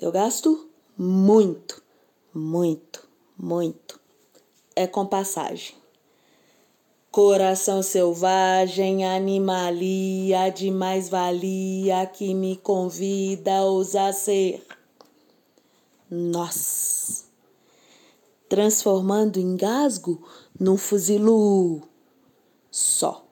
Eu 0.00 0.12
gasto 0.12 0.68
muito, 0.96 1.82
muito, 2.32 3.08
muito. 3.36 4.00
É 4.76 4.86
com 4.86 5.04
passagem. 5.04 5.74
Coração 7.10 7.82
selvagem, 7.82 9.04
animalia 9.04 10.50
de 10.50 10.70
mais-valia 10.70 12.06
que 12.06 12.32
me 12.32 12.56
convida 12.58 13.56
a 13.56 13.64
ousar 13.64 14.14
ser. 14.14 14.64
Nós. 16.08 17.26
Transformando 18.48 19.40
engasgo 19.40 20.22
num 20.60 20.76
fuzilo 20.76 21.82
só. 22.70 23.26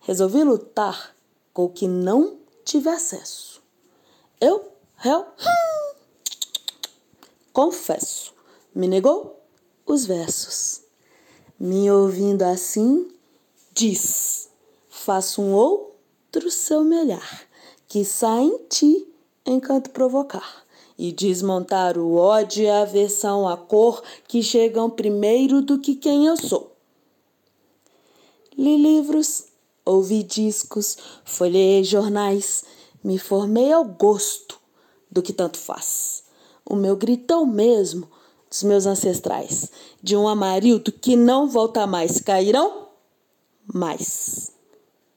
Resolvi 0.00 0.44
lutar 0.44 1.16
com 1.54 1.64
o 1.64 1.70
que 1.70 1.88
não 1.88 2.36
tive 2.66 2.90
acesso. 2.90 3.62
Eu, 4.38 4.77
réu, 4.98 5.24
confesso, 7.52 8.34
me 8.74 8.88
negou 8.88 9.40
os 9.86 10.04
versos. 10.04 10.80
Me 11.58 11.88
ouvindo 11.88 12.42
assim, 12.42 13.08
diz: 13.72 14.48
faço 14.88 15.40
um 15.40 15.54
outro 15.54 16.50
seu 16.50 16.82
melhor, 16.82 17.46
que 17.86 18.04
sai 18.04 18.42
em 18.42 18.58
ti 18.68 19.08
encanto 19.46 19.90
provocar 19.90 20.66
e 20.98 21.12
desmontar 21.12 21.96
o 21.96 22.16
ódio 22.16 22.64
e 22.64 22.68
a 22.68 22.82
aversão 22.82 23.48
à 23.48 23.56
cor 23.56 24.02
que 24.26 24.42
chegam 24.42 24.90
primeiro 24.90 25.62
do 25.62 25.78
que 25.78 25.94
quem 25.94 26.26
eu 26.26 26.36
sou. 26.36 26.76
Li 28.56 28.76
livros, 28.76 29.44
ouvi 29.84 30.24
discos, 30.24 30.98
folhei 31.24 31.84
jornais, 31.84 32.64
me 33.04 33.16
formei 33.16 33.72
ao 33.72 33.84
gosto 33.84 34.57
do 35.10 35.22
que 35.22 35.32
tanto 35.32 35.58
faz. 35.58 36.24
O 36.64 36.76
meu 36.76 36.96
gritão 36.96 37.46
mesmo 37.46 38.08
dos 38.48 38.62
meus 38.62 38.86
ancestrais, 38.86 39.70
de 40.02 40.16
um 40.16 40.26
amarildo 40.26 40.90
que 40.90 41.16
não 41.16 41.48
volta 41.48 41.86
mais, 41.86 42.20
cairão 42.20 42.88
mais. 43.72 44.52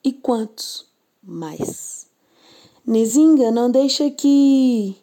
E 0.03 0.11
quantos 0.11 0.85
mais? 1.23 2.07
Nizinga 2.85 3.51
não 3.51 3.69
deixa 3.69 4.09
que, 4.09 4.95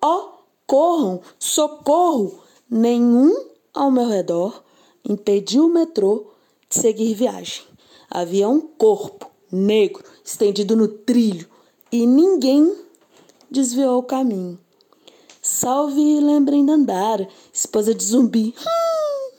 ó, 0.00 0.16
oh, 0.16 0.32
corram, 0.66 1.20
socorro, 1.38 2.40
nenhum 2.68 3.52
ao 3.74 3.90
meu 3.90 4.08
redor 4.08 4.62
impediu 5.08 5.66
o 5.66 5.72
metrô 5.72 6.26
de 6.68 6.78
seguir 6.78 7.14
viagem. 7.14 7.64
Havia 8.10 8.48
um 8.48 8.60
corpo 8.60 9.30
negro 9.50 10.04
estendido 10.24 10.74
no 10.74 10.88
trilho 10.88 11.48
e 11.90 12.06
ninguém 12.06 12.74
desviou 13.52 13.98
o 13.98 14.02
caminho. 14.02 14.58
Salve, 15.40 16.20
lembrem 16.20 16.64
de 16.64 16.72
andar, 16.72 17.28
esposa 17.52 17.94
de 17.94 18.04
zumbi. 18.04 18.54
Hum, 18.58 19.36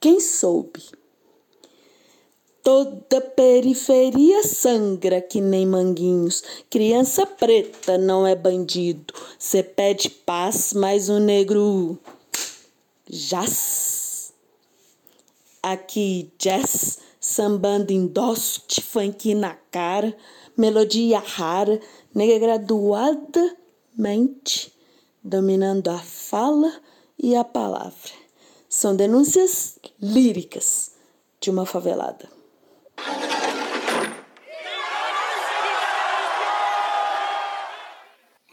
quem 0.00 0.20
soube? 0.20 0.82
Toda 2.62 3.20
periferia 3.20 4.42
sangra 4.42 5.20
que 5.20 5.40
nem 5.40 5.64
manguinhos. 5.64 6.42
Criança 6.68 7.24
preta 7.24 7.96
não 7.96 8.26
é 8.26 8.34
bandido. 8.34 9.14
Cê 9.38 9.62
pede 9.62 10.10
paz, 10.10 10.72
mas 10.72 11.08
o 11.08 11.20
negro 11.20 11.96
jaz. 13.08 14.32
Aqui 15.62 16.32
jazz, 16.38 16.98
sambando 17.20 17.92
em 17.92 18.06
doce, 18.06 18.60
funk 18.82 19.34
na 19.34 19.54
cara, 19.70 20.16
melodia 20.56 21.18
rara, 21.18 21.80
negra 22.16 22.38
graduada, 22.38 23.56
mente 23.94 24.72
dominando 25.22 25.88
a 25.90 25.98
fala 25.98 26.72
e 27.18 27.36
a 27.36 27.44
palavra. 27.44 28.10
São 28.70 28.96
denúncias 28.96 29.78
líricas 30.00 30.96
de 31.38 31.50
uma 31.50 31.66
favelada. 31.66 32.26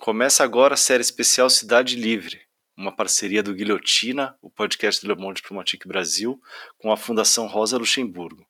Começa 0.02 0.44
agora 0.44 0.74
a 0.74 0.78
série 0.78 1.02
especial 1.02 1.50
Cidade 1.50 1.96
Livre, 1.96 2.42
uma 2.76 2.94
parceria 2.94 3.42
do 3.42 3.54
Guilhotina, 3.54 4.36
o 4.42 4.50
podcast 4.50 5.02
do 5.02 5.14
Le 5.14 5.18
Monde 5.18 5.42
Diplomatique 5.42 5.88
Brasil, 5.88 6.38
com 6.78 6.92
a 6.92 6.98
Fundação 6.98 7.48
Rosa 7.48 7.78
Luxemburgo. 7.78 8.46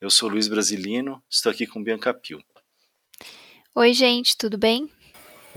Eu 0.00 0.08
sou 0.08 0.28
Luiz 0.28 0.46
Brasilino, 0.46 1.20
estou 1.28 1.50
aqui 1.50 1.66
com 1.66 1.82
Bianca 1.82 2.14
Pio. 2.14 2.40
Oi, 3.74 3.94
gente, 3.94 4.36
tudo 4.36 4.58
bem? 4.58 4.86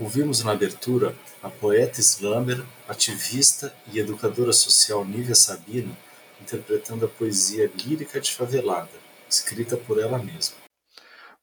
Ouvimos 0.00 0.42
na 0.42 0.52
abertura 0.52 1.14
a 1.42 1.50
poeta 1.50 2.00
slammer, 2.00 2.64
ativista 2.88 3.76
e 3.92 3.98
educadora 3.98 4.54
social 4.54 5.04
Nívia 5.04 5.34
Sabino 5.34 5.94
interpretando 6.40 7.04
a 7.04 7.08
poesia 7.08 7.70
lírica 7.84 8.18
de 8.18 8.30
Favelada, 8.30 8.88
escrita 9.28 9.76
por 9.76 10.00
ela 10.00 10.18
mesma. 10.18 10.56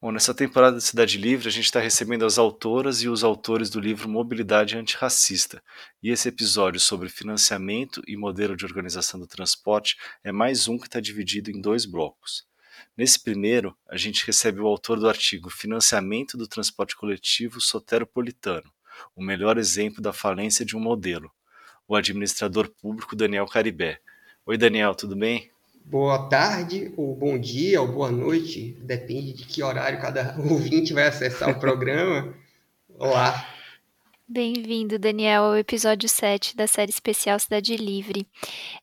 Bom, 0.01 0.11
nessa 0.11 0.33
temporada 0.33 0.77
de 0.77 0.83
Cidade 0.83 1.15
Livre, 1.19 1.47
a 1.47 1.51
gente 1.51 1.65
está 1.65 1.79
recebendo 1.79 2.25
as 2.25 2.39
autoras 2.39 3.03
e 3.03 3.07
os 3.07 3.23
autores 3.23 3.69
do 3.69 3.79
livro 3.79 4.09
Mobilidade 4.09 4.75
Antirracista. 4.75 5.61
E 6.01 6.09
esse 6.09 6.27
episódio 6.27 6.79
sobre 6.79 7.07
financiamento 7.07 8.01
e 8.07 8.17
modelo 8.17 8.57
de 8.57 8.65
organização 8.65 9.19
do 9.19 9.27
transporte 9.27 9.95
é 10.23 10.31
mais 10.31 10.67
um 10.67 10.79
que 10.79 10.87
está 10.87 10.99
dividido 10.99 11.51
em 11.51 11.61
dois 11.61 11.85
blocos. 11.85 12.51
Nesse 12.95 13.21
primeiro, 13.21 13.75
a 13.89 13.97
gente 13.97 14.25
recebe 14.25 14.59
o 14.59 14.67
autor 14.67 14.99
do 14.99 15.09
artigo 15.09 15.49
Financiamento 15.49 16.37
do 16.37 16.47
Transporte 16.47 16.95
Coletivo 16.95 17.59
Soteropolitano, 17.59 18.71
o 19.15 19.23
melhor 19.23 19.57
exemplo 19.57 20.01
da 20.01 20.13
falência 20.13 20.65
de 20.65 20.75
um 20.75 20.79
modelo, 20.79 21.31
o 21.87 21.95
administrador 21.95 22.69
público 22.69 23.15
Daniel 23.15 23.45
Caribé. 23.47 23.99
Oi, 24.45 24.57
Daniel, 24.57 24.93
tudo 24.95 25.15
bem? 25.15 25.51
Boa 25.85 26.29
tarde, 26.29 26.93
ou 26.95 27.15
bom 27.15 27.37
dia, 27.37 27.81
ou 27.81 27.87
boa 27.87 28.09
noite, 28.09 28.77
depende 28.81 29.33
de 29.33 29.45
que 29.45 29.61
horário 29.61 29.99
cada 29.99 30.35
ouvinte 30.39 30.93
vai 30.93 31.07
acessar 31.07 31.49
o 31.49 31.59
programa. 31.59 32.33
Olá, 32.97 33.52
Bem-vindo, 34.25 34.97
Daniel, 34.97 35.43
ao 35.43 35.57
episódio 35.57 36.07
7 36.07 36.55
da 36.55 36.65
série 36.65 36.89
especial 36.89 37.37
Cidade 37.37 37.75
Livre. 37.75 38.25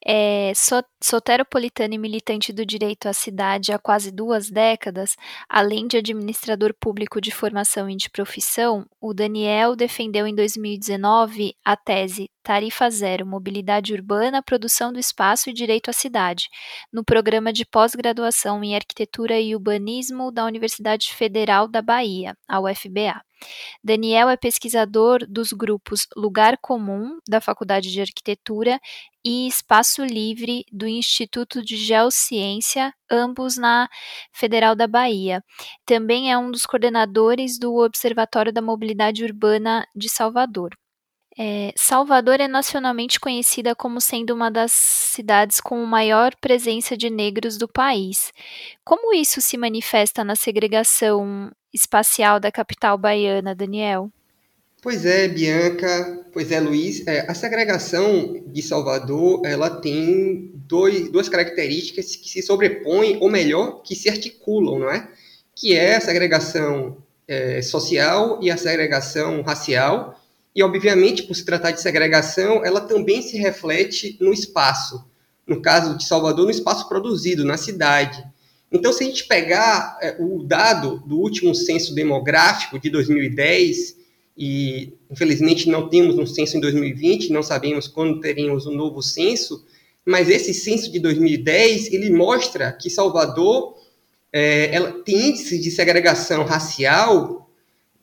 É, 0.05 0.53
soteropolitano 1.03 1.95
e 1.95 1.99
militante 1.99 2.53
do 2.53 2.65
direito 2.65 3.09
à 3.09 3.15
cidade 3.15 3.73
há 3.73 3.79
quase 3.79 4.13
duas 4.13 4.51
décadas, 4.51 5.17
além 5.49 5.87
de 5.87 5.97
administrador 5.97 6.75
público 6.79 7.23
de 7.23 7.31
formação 7.31 7.89
e 7.89 7.97
de 7.97 8.11
profissão, 8.11 8.87
o 9.01 9.15
Daniel 9.15 9.75
defendeu 9.75 10.27
em 10.27 10.35
2019 10.35 11.55
a 11.65 11.75
tese 11.75 12.29
Tarifa 12.43 12.91
Zero 12.91 13.27
Mobilidade 13.27 13.95
Urbana, 13.95 14.43
Produção 14.43 14.93
do 14.93 14.99
Espaço 14.99 15.49
e 15.49 15.55
Direito 15.55 15.89
à 15.89 15.93
Cidade, 15.95 16.51
no 16.93 17.03
programa 17.03 17.51
de 17.51 17.65
pós-graduação 17.65 18.63
em 18.63 18.75
Arquitetura 18.75 19.41
e 19.41 19.55
Urbanismo 19.55 20.31
da 20.31 20.45
Universidade 20.45 21.15
Federal 21.15 21.67
da 21.67 21.81
Bahia, 21.81 22.37
a 22.47 22.61
UFBA. 22.61 23.23
Daniel 23.83 24.29
é 24.29 24.37
pesquisador 24.37 25.27
dos 25.29 25.53
grupos 25.53 26.07
Lugar 26.17 26.59
Comum, 26.59 27.19
da 27.29 27.41
Faculdade 27.41 27.91
de 27.91 28.01
Arquitetura, 28.01 28.81
e 29.25 29.47
Espaço 29.47 30.05
Livre, 30.05 30.65
do 30.73 30.87
Instituto 30.87 31.63
de 31.63 31.77
Geociência, 31.77 32.93
ambos 33.11 33.57
na 33.57 33.89
Federal 34.33 34.75
da 34.75 34.87
Bahia. 34.87 35.43
Também 35.85 36.33
é 36.33 36.39
um 36.39 36.51
dos 36.51 36.65
coordenadores 36.65 37.59
do 37.59 37.77
Observatório 37.77 38.53
da 38.53 38.63
Mobilidade 38.63 39.25
Urbana 39.25 39.87
de 39.95 40.09
Salvador. 40.09 40.71
É, 41.39 41.73
Salvador 41.77 42.41
é 42.41 42.49
nacionalmente 42.49 43.21
conhecida 43.21 43.75
como 43.75 44.01
sendo 44.01 44.35
uma 44.35 44.51
das 44.51 44.73
cidades 44.73 45.61
com 45.61 45.83
maior 45.87 46.35
presença 46.37 46.97
de 46.97 47.09
negros 47.09 47.57
do 47.57 47.69
país. 47.69 48.33
Como 48.85 49.15
isso 49.15 49.41
se 49.41 49.57
manifesta 49.57 50.25
na 50.25 50.35
segregação 50.35 51.51
espacial 51.73 52.41
da 52.41 52.51
capital 52.51 52.99
baiana, 52.99 53.55
Daniel? 53.55 54.11
Pois 54.83 55.05
é, 55.05 55.29
Bianca, 55.29 56.25
pois 56.33 56.51
é, 56.51 56.59
Luiz. 56.59 57.07
É, 57.07 57.31
a 57.31 57.35
segregação 57.35 58.43
de 58.47 58.63
Salvador, 58.63 59.43
ela 59.45 59.69
tem 59.69 60.53
dois, 60.55 61.11
duas 61.11 61.29
características 61.29 62.17
que 62.17 62.31
se 62.31 62.43
sobrepõem, 62.43 63.19
ou 63.21 63.31
melhor, 63.31 63.83
que 63.83 63.95
se 63.95 64.09
articulam, 64.09 64.79
não 64.79 64.91
é? 64.91 65.07
Que 65.55 65.75
é 65.75 65.97
a 65.97 66.01
segregação 66.01 66.97
é, 67.29 67.61
social 67.61 68.41
e 68.43 68.51
a 68.51 68.57
segregação 68.57 69.43
racial, 69.43 70.19
e, 70.55 70.63
obviamente, 70.63 71.23
por 71.23 71.35
se 71.35 71.45
tratar 71.45 71.71
de 71.71 71.81
segregação, 71.81 72.65
ela 72.65 72.81
também 72.81 73.23
se 73.23 73.37
reflete 73.37 74.17
no 74.21 74.33
espaço. 74.33 75.05
No 75.47 75.63
caso 75.63 75.97
de 75.97 76.05
Salvador, 76.05 76.47
no 76.47 76.51
espaço 76.51 76.89
produzido, 76.89 77.45
na 77.45 77.57
cidade. 77.57 78.25
Então, 78.73 78.93
se 78.93 79.03
a 79.03 79.07
gente 79.07 79.25
pegar 79.27 79.99
é, 80.01 80.17
o 80.21 80.43
dado 80.45 81.03
do 81.07 81.19
último 81.19 81.55
censo 81.55 81.95
demográfico 81.95 82.79
de 82.79 82.89
2010, 82.89 83.97
e 84.37 84.95
infelizmente 85.11 85.69
não 85.69 85.89
temos 85.89 86.17
um 86.17 86.25
censo 86.25 86.57
em 86.57 86.61
2020, 86.61 87.33
não 87.33 87.43
sabemos 87.43 87.89
quando 87.89 88.21
teremos 88.21 88.67
um 88.67 88.75
novo 88.75 89.03
censo, 89.03 89.65
mas 90.07 90.31
esse 90.31 90.55
censo 90.55 90.91
de 90.91 90.99
2010 90.99 91.93
ele 91.93 92.11
mostra 92.11 92.73
que 92.73 92.89
Salvador 92.89 93.77
é, 94.33 94.75
ela 94.75 94.93
tem 95.03 95.29
índices 95.29 95.63
de 95.63 95.71
segregação 95.71 96.45
racial 96.45 97.51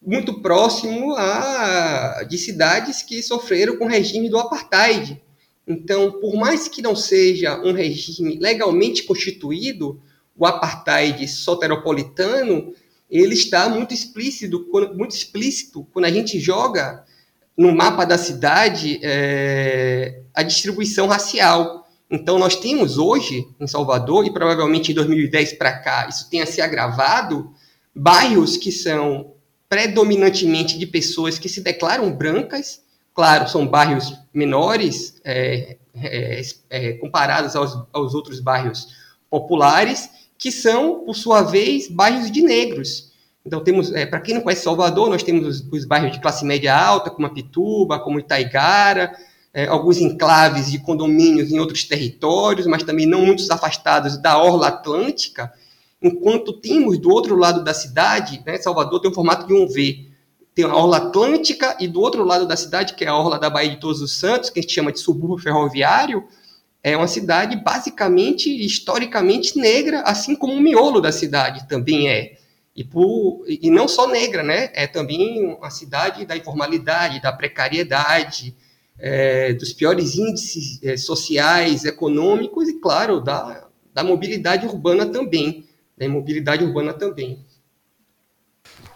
muito 0.02 0.42
próximo 0.42 1.16
a 1.16 2.24
de 2.30 2.38
cidades 2.38 3.02
que 3.02 3.22
sofreram 3.24 3.78
com 3.78 3.86
o 3.86 3.90
regime 3.90 4.30
do 4.30 4.38
apartheid. 4.38 5.22
Então, 5.68 6.12
por 6.22 6.36
mais 6.36 6.68
que 6.68 6.82
não 6.82 6.96
seja 6.96 7.60
um 7.62 7.74
regime 7.74 8.38
legalmente 8.40 9.04
constituído, 9.04 10.00
o 10.38 10.46
apartheid 10.46 11.28
soteropolitano, 11.28 12.74
ele 13.10 13.34
está 13.34 13.68
muito 13.70 13.94
explícito, 13.94 14.66
muito 14.96 15.16
explícito 15.16 15.88
quando 15.92 16.06
a 16.06 16.12
gente 16.12 16.40
joga 16.40 17.04
no 17.58 17.74
mapa 17.76 18.06
da 18.06 18.18
cidade 18.18 19.00
é, 19.02 20.22
a 20.34 20.44
distribuição 20.44 21.08
racial. 21.08 21.88
Então, 22.10 22.38
nós 22.38 22.56
temos 22.56 22.98
hoje, 22.98 23.48
em 23.60 23.68
Salvador, 23.68 24.26
e 24.26 24.32
provavelmente 24.32 24.92
em 24.92 24.96
2010 24.96 25.54
para 25.54 25.80
cá, 25.80 26.08
isso 26.08 26.30
tenha 26.30 26.46
se 26.46 26.62
agravado, 26.62 27.52
bairros 27.94 28.56
que 28.56 28.72
são 28.72 29.34
predominantemente 29.68 30.78
de 30.78 30.86
pessoas 30.86 31.38
que 31.40 31.50
se 31.50 31.62
declaram 31.62 32.12
brancas, 32.12 32.82
claro, 33.14 33.50
são 33.50 33.68
bairros 33.68 34.14
menores 34.34 35.20
é, 35.26 35.78
é, 35.96 36.42
é, 36.70 36.94
comparados 36.94 37.56
aos, 37.56 37.76
aos 37.92 38.14
outros 38.14 38.40
bairros 38.40 38.88
populares, 39.30 40.10
que 40.38 40.52
são, 40.52 41.04
por 41.06 41.16
sua 41.16 41.42
vez, 41.42 41.88
bairros 41.90 42.32
de 42.32 42.42
negros. 42.42 43.12
Então, 43.46 43.64
temos, 43.64 43.94
é, 43.94 44.06
para 44.06 44.20
quem 44.20 44.36
não 44.36 44.42
conhece 44.42 44.64
Salvador, 44.64 45.10
nós 45.10 45.24
temos 45.24 45.48
os, 45.48 45.68
os, 45.72 45.86
bairros 45.86 46.12
de 46.12 46.20
classe 46.20 46.46
média 46.46 46.76
alta, 46.76 47.10
como 47.10 47.26
a 47.26 47.30
Pituba, 47.30 48.00
como 48.00 48.20
Itaigara, 48.20 49.14
é, 49.54 49.66
alguns 49.68 49.98
enclaves 50.00 50.70
de 50.70 50.80
condomínios 50.80 51.52
em 51.52 51.60
outros 51.60 51.86
territórios, 51.86 52.68
mas 52.68 52.84
também 52.84 53.06
não 53.06 53.26
muito 53.26 53.50
afastados 53.52 54.22
da 54.22 54.38
orla 54.38 54.68
atlântica, 54.68 55.52
enquanto 56.02 56.54
temos 56.54 56.98
do 57.00 57.10
outro 57.10 57.36
lado 57.36 57.64
da 57.64 57.74
cidade, 57.74 58.44
né, 58.46 58.58
Salvador 58.58 59.00
tem 59.00 59.10
o 59.10 59.14
formato 59.14 59.48
de 59.48 59.54
um 59.54 59.68
V, 59.68 60.12
tem 60.54 60.66
a 60.66 60.76
orla 60.76 60.98
atlântica 60.98 61.78
e 61.80 61.88
do 61.88 62.02
outro 62.02 62.24
lado 62.24 62.46
da 62.46 62.58
cidade, 62.58 62.96
que 62.96 63.06
é 63.06 63.08
a 63.08 63.16
orla 63.16 63.40
da 63.40 63.50
Baía 63.50 63.72
de 63.72 63.80
Todos 63.80 64.02
os 64.02 64.18
Santos, 64.20 64.50
que 64.50 64.60
a 64.60 64.62
gente 64.62 64.74
chama 64.74 64.92
de 64.92 65.00
subúrbio 65.00 65.38
ferroviário, 65.38 66.28
é 66.84 66.96
uma 66.96 67.08
cidade 67.08 67.56
basicamente, 67.56 68.50
historicamente 68.50 69.58
negra, 69.58 70.02
assim 70.02 70.36
como 70.36 70.54
o 70.54 70.62
miolo 70.62 71.02
da 71.02 71.12
cidade 71.12 71.68
também 71.68 72.10
é. 72.10 72.38
E, 72.76 72.84
por, 72.84 73.44
e 73.48 73.72
não 73.72 73.88
só 73.88 74.08
negra, 74.08 74.44
né? 74.44 74.70
É 74.74 74.86
também 74.86 75.44
uma 75.44 75.72
cidade 75.72 76.26
da 76.26 76.38
informalidade, 76.38 77.22
da 77.22 77.34
precariedade, 77.34 78.56
é, 79.00 79.54
dos 79.54 79.74
piores 79.74 80.16
índices 80.16 80.82
é, 80.84 80.96
sociais, 80.96 81.86
econômicos 81.86 82.70
e, 82.70 82.80
claro, 82.80 83.20
da, 83.20 83.68
da 83.94 84.04
mobilidade 84.04 84.68
urbana 84.68 85.08
também. 85.08 85.66
Da 85.98 86.08
mobilidade 86.08 86.64
urbana 86.64 86.94
também. 86.94 87.44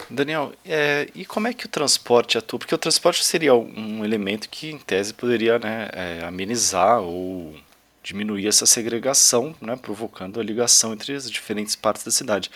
Daniel, 0.07 0.51
é, 0.63 1.07
e 1.15 1.25
como 1.25 1.47
é 1.47 1.53
que 1.53 1.65
o 1.65 1.69
transporte 1.69 2.37
atua? 2.37 2.59
Porque 2.59 2.75
o 2.75 2.77
transporte 2.77 3.23
seria 3.23 3.55
um 3.55 4.05
elemento 4.05 4.47
que, 4.47 4.69
em 4.69 4.77
tese, 4.77 5.13
poderia 5.13 5.57
né, 5.57 5.89
é, 5.93 6.23
amenizar 6.23 7.01
ou 7.01 7.55
diminuir 8.03 8.47
essa 8.47 8.65
segregação, 8.65 9.55
né, 9.61 9.75
provocando 9.75 10.39
a 10.39 10.43
ligação 10.43 10.93
entre 10.93 11.13
as 11.13 11.29
diferentes 11.29 11.75
partes 11.75 12.03
da 12.03 12.11
cidade. 12.11 12.49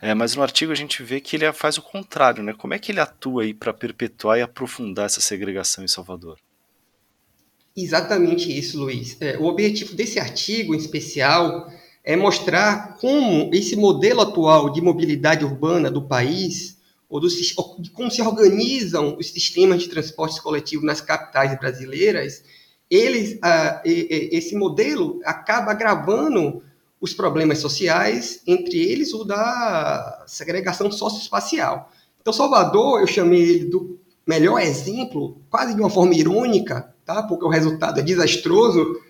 É, 0.00 0.14
mas 0.14 0.34
no 0.34 0.42
artigo 0.42 0.70
a 0.70 0.76
gente 0.76 1.02
vê 1.02 1.20
que 1.20 1.36
ele 1.36 1.52
faz 1.52 1.76
o 1.76 1.82
contrário, 1.82 2.42
né? 2.42 2.52
Como 2.56 2.72
é 2.72 2.78
que 2.78 2.92
ele 2.92 3.00
atua 3.00 3.42
aí 3.42 3.52
para 3.52 3.74
perpetuar 3.74 4.38
e 4.38 4.42
aprofundar 4.42 5.06
essa 5.06 5.20
segregação 5.20 5.82
em 5.84 5.88
Salvador? 5.88 6.38
Exatamente 7.76 8.56
isso, 8.56 8.78
Luiz. 8.78 9.16
É, 9.20 9.36
o 9.38 9.44
objetivo 9.44 9.94
desse 9.94 10.20
artigo, 10.20 10.74
em 10.74 10.78
especial, 10.78 11.68
é 12.04 12.16
mostrar 12.16 12.96
como 13.00 13.50
esse 13.52 13.76
modelo 13.76 14.20
atual 14.20 14.70
de 14.70 14.80
mobilidade 14.80 15.44
urbana 15.44 15.90
do 15.90 16.02
país, 16.02 16.78
ou 17.08 17.20
do, 17.20 17.28
de 17.28 17.90
como 17.90 18.10
se 18.10 18.20
organizam 18.20 19.16
os 19.18 19.30
sistemas 19.30 19.82
de 19.82 19.88
transporte 19.88 20.40
coletivo 20.42 20.84
nas 20.84 21.00
capitais 21.00 21.58
brasileiras, 21.58 22.42
eles, 22.90 23.38
ah, 23.42 23.82
esse 23.84 24.56
modelo 24.56 25.20
acaba 25.24 25.72
agravando 25.72 26.62
os 27.00 27.12
problemas 27.12 27.58
sociais, 27.58 28.42
entre 28.46 28.78
eles 28.78 29.12
o 29.12 29.24
da 29.24 30.24
segregação 30.26 30.90
socioespacial. 30.90 31.90
Então, 32.20 32.32
Salvador, 32.32 33.00
eu 33.00 33.06
chamei 33.06 33.40
ele 33.40 33.64
do 33.66 33.98
melhor 34.26 34.60
exemplo, 34.60 35.40
quase 35.48 35.74
de 35.74 35.80
uma 35.80 35.88
forma 35.88 36.14
irônica, 36.14 36.92
tá? 37.04 37.22
porque 37.22 37.44
o 37.44 37.48
resultado 37.48 38.00
é 38.00 38.02
desastroso. 38.02 39.00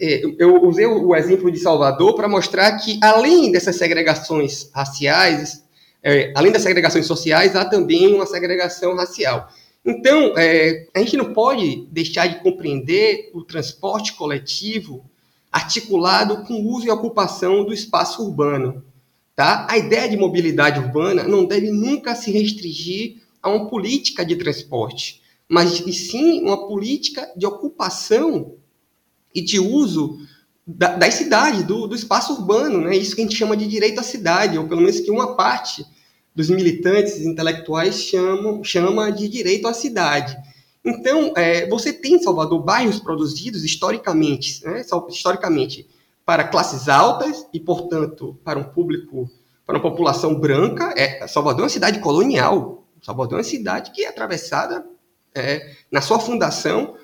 É, 0.00 0.22
eu 0.38 0.62
usei 0.64 0.86
o 0.86 1.14
exemplo 1.16 1.50
de 1.50 1.58
Salvador 1.58 2.14
para 2.14 2.28
mostrar 2.28 2.78
que, 2.78 3.00
além 3.02 3.50
dessas 3.50 3.76
segregações 3.76 4.70
raciais, 4.72 5.64
é, 6.02 6.32
além 6.36 6.52
das 6.52 6.62
segregações 6.62 7.06
sociais, 7.06 7.56
há 7.56 7.64
também 7.64 8.14
uma 8.14 8.26
segregação 8.26 8.94
racial. 8.94 9.48
Então, 9.88 10.36
é, 10.36 10.86
a 10.94 10.98
gente 10.98 11.16
não 11.16 11.32
pode 11.32 11.88
deixar 11.90 12.26
de 12.26 12.42
compreender 12.42 13.30
o 13.32 13.42
transporte 13.42 14.12
coletivo 14.12 15.02
articulado 15.50 16.44
com 16.44 16.60
o 16.60 16.68
uso 16.74 16.86
e 16.86 16.90
ocupação 16.90 17.64
do 17.64 17.72
espaço 17.72 18.22
urbano. 18.22 18.84
Tá? 19.34 19.66
A 19.70 19.78
ideia 19.78 20.06
de 20.06 20.14
mobilidade 20.14 20.78
urbana 20.78 21.24
não 21.24 21.46
deve 21.46 21.70
nunca 21.70 22.14
se 22.14 22.30
restringir 22.30 23.22
a 23.42 23.48
uma 23.48 23.66
política 23.66 24.26
de 24.26 24.36
transporte, 24.36 25.22
mas 25.48 25.80
e 25.80 25.92
sim 25.94 26.42
uma 26.42 26.68
política 26.68 27.26
de 27.34 27.46
ocupação 27.46 28.56
e 29.34 29.40
de 29.40 29.58
uso 29.58 30.18
da, 30.66 30.96
das 30.96 31.14
cidades, 31.14 31.62
do, 31.62 31.86
do 31.86 31.94
espaço 31.94 32.34
urbano. 32.34 32.82
Né? 32.82 32.94
Isso 32.94 33.16
que 33.16 33.22
a 33.22 33.24
gente 33.24 33.38
chama 33.38 33.56
de 33.56 33.66
direito 33.66 34.00
à 34.00 34.02
cidade, 34.02 34.58
ou 34.58 34.68
pelo 34.68 34.82
menos 34.82 35.00
que 35.00 35.10
uma 35.10 35.34
parte 35.34 35.86
dos 36.38 36.50
militantes 36.50 37.20
intelectuais 37.20 38.00
chama 38.62 39.10
de 39.10 39.28
direito 39.28 39.66
à 39.66 39.74
cidade. 39.74 40.38
Então, 40.84 41.32
é, 41.34 41.66
você 41.66 41.92
tem 41.92 42.14
em 42.14 42.22
Salvador 42.22 42.62
bairros 42.62 43.00
produzidos 43.00 43.64
historicamente, 43.64 44.64
né, 44.64 44.84
historicamente 45.08 45.88
para 46.24 46.44
classes 46.44 46.88
altas 46.88 47.44
e, 47.52 47.58
portanto, 47.58 48.38
para 48.44 48.56
um 48.56 48.62
público, 48.62 49.28
para 49.66 49.78
uma 49.78 49.82
população 49.82 50.38
branca. 50.38 50.94
É, 50.96 51.26
Salvador 51.26 51.62
é 51.62 51.64
uma 51.64 51.68
cidade 51.68 51.98
colonial. 51.98 52.86
Salvador 53.02 53.40
é 53.40 53.42
uma 53.42 53.44
cidade 53.44 53.90
que 53.90 54.04
é 54.04 54.08
atravessada 54.08 54.86
é, 55.34 55.72
na 55.90 56.00
sua 56.00 56.20
fundação 56.20 56.94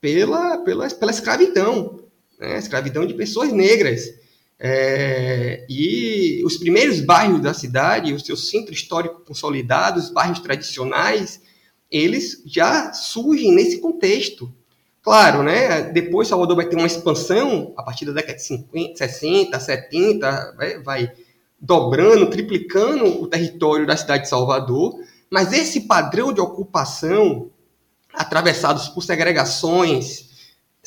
pela, 0.00 0.58
pela, 0.58 0.90
pela 0.90 1.12
escravidão, 1.12 2.00
né, 2.36 2.58
escravidão 2.58 3.06
de 3.06 3.14
pessoas 3.14 3.52
negras. 3.52 4.12
É, 4.58 5.66
e 5.68 6.42
os 6.44 6.56
primeiros 6.56 7.00
bairros 7.00 7.40
da 7.40 7.52
cidade, 7.52 8.12
o 8.12 8.20
seu 8.20 8.36
centro 8.36 8.72
histórico 8.72 9.22
consolidado, 9.26 9.98
os 9.98 10.10
bairros 10.10 10.40
tradicionais, 10.40 11.40
eles 11.90 12.42
já 12.46 12.92
surgem 12.92 13.52
nesse 13.52 13.78
contexto. 13.80 14.52
Claro, 15.02 15.42
né? 15.42 15.82
Depois 15.90 16.28
Salvador 16.28 16.56
vai 16.56 16.66
ter 16.66 16.76
uma 16.76 16.86
expansão 16.86 17.74
a 17.76 17.82
partir 17.82 18.06
da 18.06 18.12
década 18.12 18.34
de 18.34 18.44
50, 18.44 18.96
60, 18.96 19.58
70, 19.58 20.54
vai, 20.56 20.78
vai 20.78 21.12
dobrando, 21.60 22.30
triplicando 22.30 23.04
o 23.20 23.26
território 23.26 23.86
da 23.86 23.96
cidade 23.96 24.24
de 24.24 24.28
Salvador, 24.28 24.94
mas 25.30 25.52
esse 25.52 25.82
padrão 25.82 26.32
de 26.32 26.40
ocupação, 26.40 27.50
atravessados 28.14 28.88
por 28.88 29.02
segregações, 29.02 30.31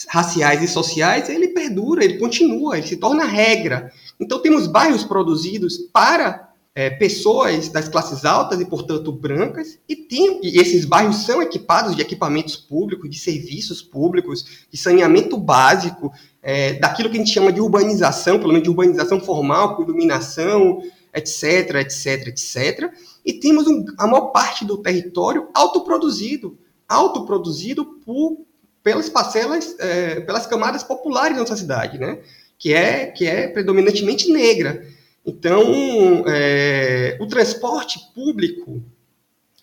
raciais 0.10 0.62
e 0.62 0.68
sociais, 0.68 1.30
ele 1.30 1.50
perdura, 1.50 2.04
ele 2.04 2.18
continua, 2.18 2.78
ele 2.78 2.88
se 2.88 2.98
torna 2.98 3.24
regra. 3.24 3.92
Então 4.20 4.42
temos 4.42 4.68
bairros 4.68 5.04
produzidos 5.04 5.78
para 5.94 6.54
é, 6.75 6.90
pessoas 6.90 7.70
das 7.70 7.88
classes 7.88 8.25
altas 8.25 8.60
e, 8.60 8.66
portanto, 8.66 9.10
brancas, 9.10 9.80
e, 9.88 9.96
tem, 9.96 10.42
e 10.44 10.60
esses 10.60 10.84
bairros 10.84 11.24
são 11.24 11.42
equipados 11.42 11.96
de 11.96 12.02
equipamentos 12.02 12.58
públicos, 12.58 13.10
de 13.10 13.18
serviços 13.18 13.82
públicos, 13.82 14.66
de 14.70 14.78
saneamento 14.78 15.38
básico, 15.38 16.12
é, 16.44 16.74
daquilo 16.74 17.10
que 17.10 17.16
a 17.16 17.20
gente 17.20 17.34
chama 17.34 17.54
de 17.54 17.62
urbanização, 17.62 18.38
pelo 18.38 18.50
menos 18.50 18.64
de 18.64 18.70
urbanização 18.70 19.22
formal, 19.22 19.78
com 19.78 19.84
iluminação, 19.84 20.82
etc, 21.14 21.75
etc, 21.75 22.28
etc. 22.28 22.94
E 23.25 23.34
temos 23.34 23.66
um, 23.68 23.86
a 23.98 24.06
maior 24.06 24.32
parte 24.32 24.66
do 24.66 24.78
território 24.78 25.48
autoproduzido, 25.54 26.58
autoproduzido 26.90 27.86
por 28.06 28.46
pelas 28.86 29.10
parcelas, 29.10 29.75
é, 29.80 30.20
pelas 30.20 30.46
camadas 30.46 30.84
populares 30.84 31.34
da 31.34 31.42
nossa 31.42 31.58
cidade, 31.58 31.98
né? 31.98 32.20
Que 32.56 32.72
é, 32.72 33.08
que 33.08 33.25
é 33.25 33.48
predominantemente 33.48 34.32
negra. 34.32 34.88
Então, 35.25 36.24
é, 36.27 37.18
o 37.20 37.25
transporte 37.25 38.00
público, 38.13 38.84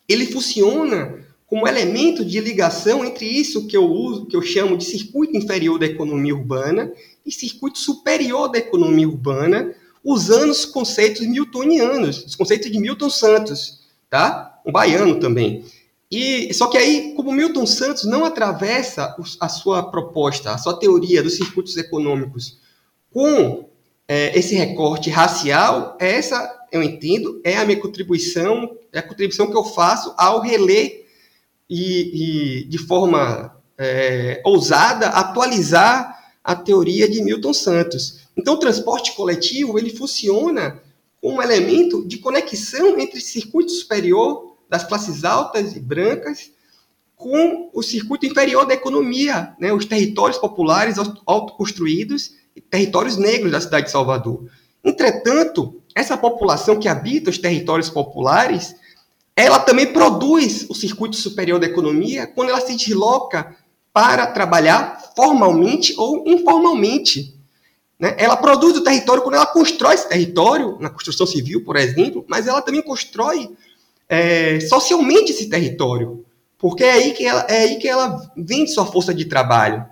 ele 0.09 0.27
funciona 0.27 1.25
como 1.47 1.69
elemento 1.69 2.25
de 2.25 2.41
ligação 2.41 3.05
entre 3.05 3.25
isso 3.25 3.69
que 3.69 3.77
eu 3.77 3.85
uso, 3.85 4.27
que 4.27 4.35
eu 4.35 4.43
chamo 4.43 4.77
de 4.77 4.85
circuito 4.85 5.37
inferior 5.37 5.79
da 5.79 5.87
economia 5.87 6.35
urbana 6.35 6.93
e 7.25 7.31
circuito 7.31 7.79
superior 7.79 8.49
da 8.49 8.59
economia 8.59 9.07
urbana, 9.09 9.73
usando 10.03 10.51
os 10.51 10.65
conceitos 10.65 11.25
miltonianos, 11.25 12.25
os 12.25 12.35
conceitos 12.35 12.73
de 12.73 12.79
Milton 12.81 13.09
Santos, 13.09 13.83
tá? 14.11 14.61
Um 14.67 14.73
baiano 14.73 15.21
também. 15.21 15.65
E 16.13 16.53
só 16.53 16.67
que 16.67 16.77
aí, 16.77 17.15
como 17.17 17.33
Milton 17.33 17.65
Santos 17.65 18.05
não 18.05 18.27
atravessa 18.27 19.17
a 19.41 19.49
sua 19.49 19.91
proposta, 19.91 20.53
a 20.53 20.59
sua 20.59 20.79
teoria 20.79 21.23
dos 21.23 21.37
circuitos 21.37 21.75
econômicos 21.79 22.59
com 23.11 23.67
é, 24.07 24.39
esse 24.39 24.55
recorte 24.55 25.09
racial, 25.09 25.97
essa 25.99 26.67
eu 26.71 26.83
entendo, 26.83 27.41
é 27.43 27.57
a 27.57 27.65
minha 27.65 27.81
contribuição, 27.81 28.77
é 28.93 28.99
a 28.99 29.03
contribuição 29.03 29.51
que 29.51 29.57
eu 29.57 29.65
faço 29.65 30.15
ao 30.19 30.43
reler 30.43 31.07
e, 31.69 32.61
e 32.61 32.65
de 32.65 32.77
forma 32.77 33.57
é, 33.79 34.43
ousada 34.45 35.07
atualizar 35.07 36.31
a 36.45 36.55
teoria 36.55 37.09
de 37.09 37.23
Milton 37.23 37.55
Santos. 37.55 38.29
Então, 38.37 38.55
o 38.55 38.59
transporte 38.59 39.13
coletivo 39.13 39.79
ele 39.79 39.89
funciona 39.89 40.79
como 41.23 41.37
um 41.37 41.43
elemento 41.43 42.07
de 42.07 42.19
conexão 42.19 42.99
entre 42.99 43.19
circuito 43.19 43.71
superior 43.71 44.52
das 44.73 44.85
classes 44.85 45.23
altas 45.23 45.77
e 45.77 45.81
brancas 45.81 46.51
com 47.15 47.69
o 47.75 47.83
circuito 47.83 48.25
inferior 48.25 48.65
da 48.65 48.73
economia, 48.73 49.55
né, 49.61 49.71
os 49.71 49.85
territórios 49.85 50.39
populares 50.39 50.97
autoconstruídos 51.27 52.31
e 52.57 52.61
territórios 52.63 53.19
negros 53.19 53.53
da 53.53 53.61
cidade 53.61 53.87
de 53.87 53.93
Salvador. 53.93 54.49
Entretanto, 54.83 55.83
essa 55.95 56.17
população 56.17 56.81
que 56.81 56.89
habita 56.89 57.29
os 57.29 57.37
territórios 57.37 57.91
populares, 57.91 58.75
ela 59.37 59.59
também 59.59 59.93
produz 59.93 60.65
o 60.71 60.75
circuito 60.75 61.17
superior 61.17 61.61
da 61.61 61.67
economia 61.67 62.27
quando 62.27 62.49
ela 62.49 62.61
se 62.63 62.75
desloca 62.75 63.55
para 63.93 64.27
trabalhar 64.29 65.13
formalmente 65.15 65.95
ou 65.99 66.25
informalmente. 66.27 67.39
Né? 68.01 68.17
Ela 68.17 68.39
produz 68.39 68.75
o 68.75 68.83
território 68.83 69.23
quando 69.23 69.35
ela 69.35 69.47
constrói 69.47 69.97
esse 69.97 70.09
território, 70.09 70.79
na 70.81 70.89
construção 70.89 71.27
civil, 71.27 71.63
por 71.63 71.77
exemplo, 71.77 72.25
mas 72.27 72.47
ela 72.47 72.63
também 72.63 72.81
constrói 72.81 73.51
é, 74.09 74.61
socialmente 74.61 75.33
esse 75.33 75.49
território, 75.49 76.25
porque 76.59 76.85
é 76.85 76.93
aí 76.93 77.13
que 77.13 77.27
ela, 77.27 77.47
é 77.49 77.59
aí 77.59 77.77
que 77.77 77.89
ela 77.89 78.31
vende 78.37 78.71
sua 78.71 78.87
força 78.87 79.13
de 79.13 79.25
trabalho. 79.25 79.85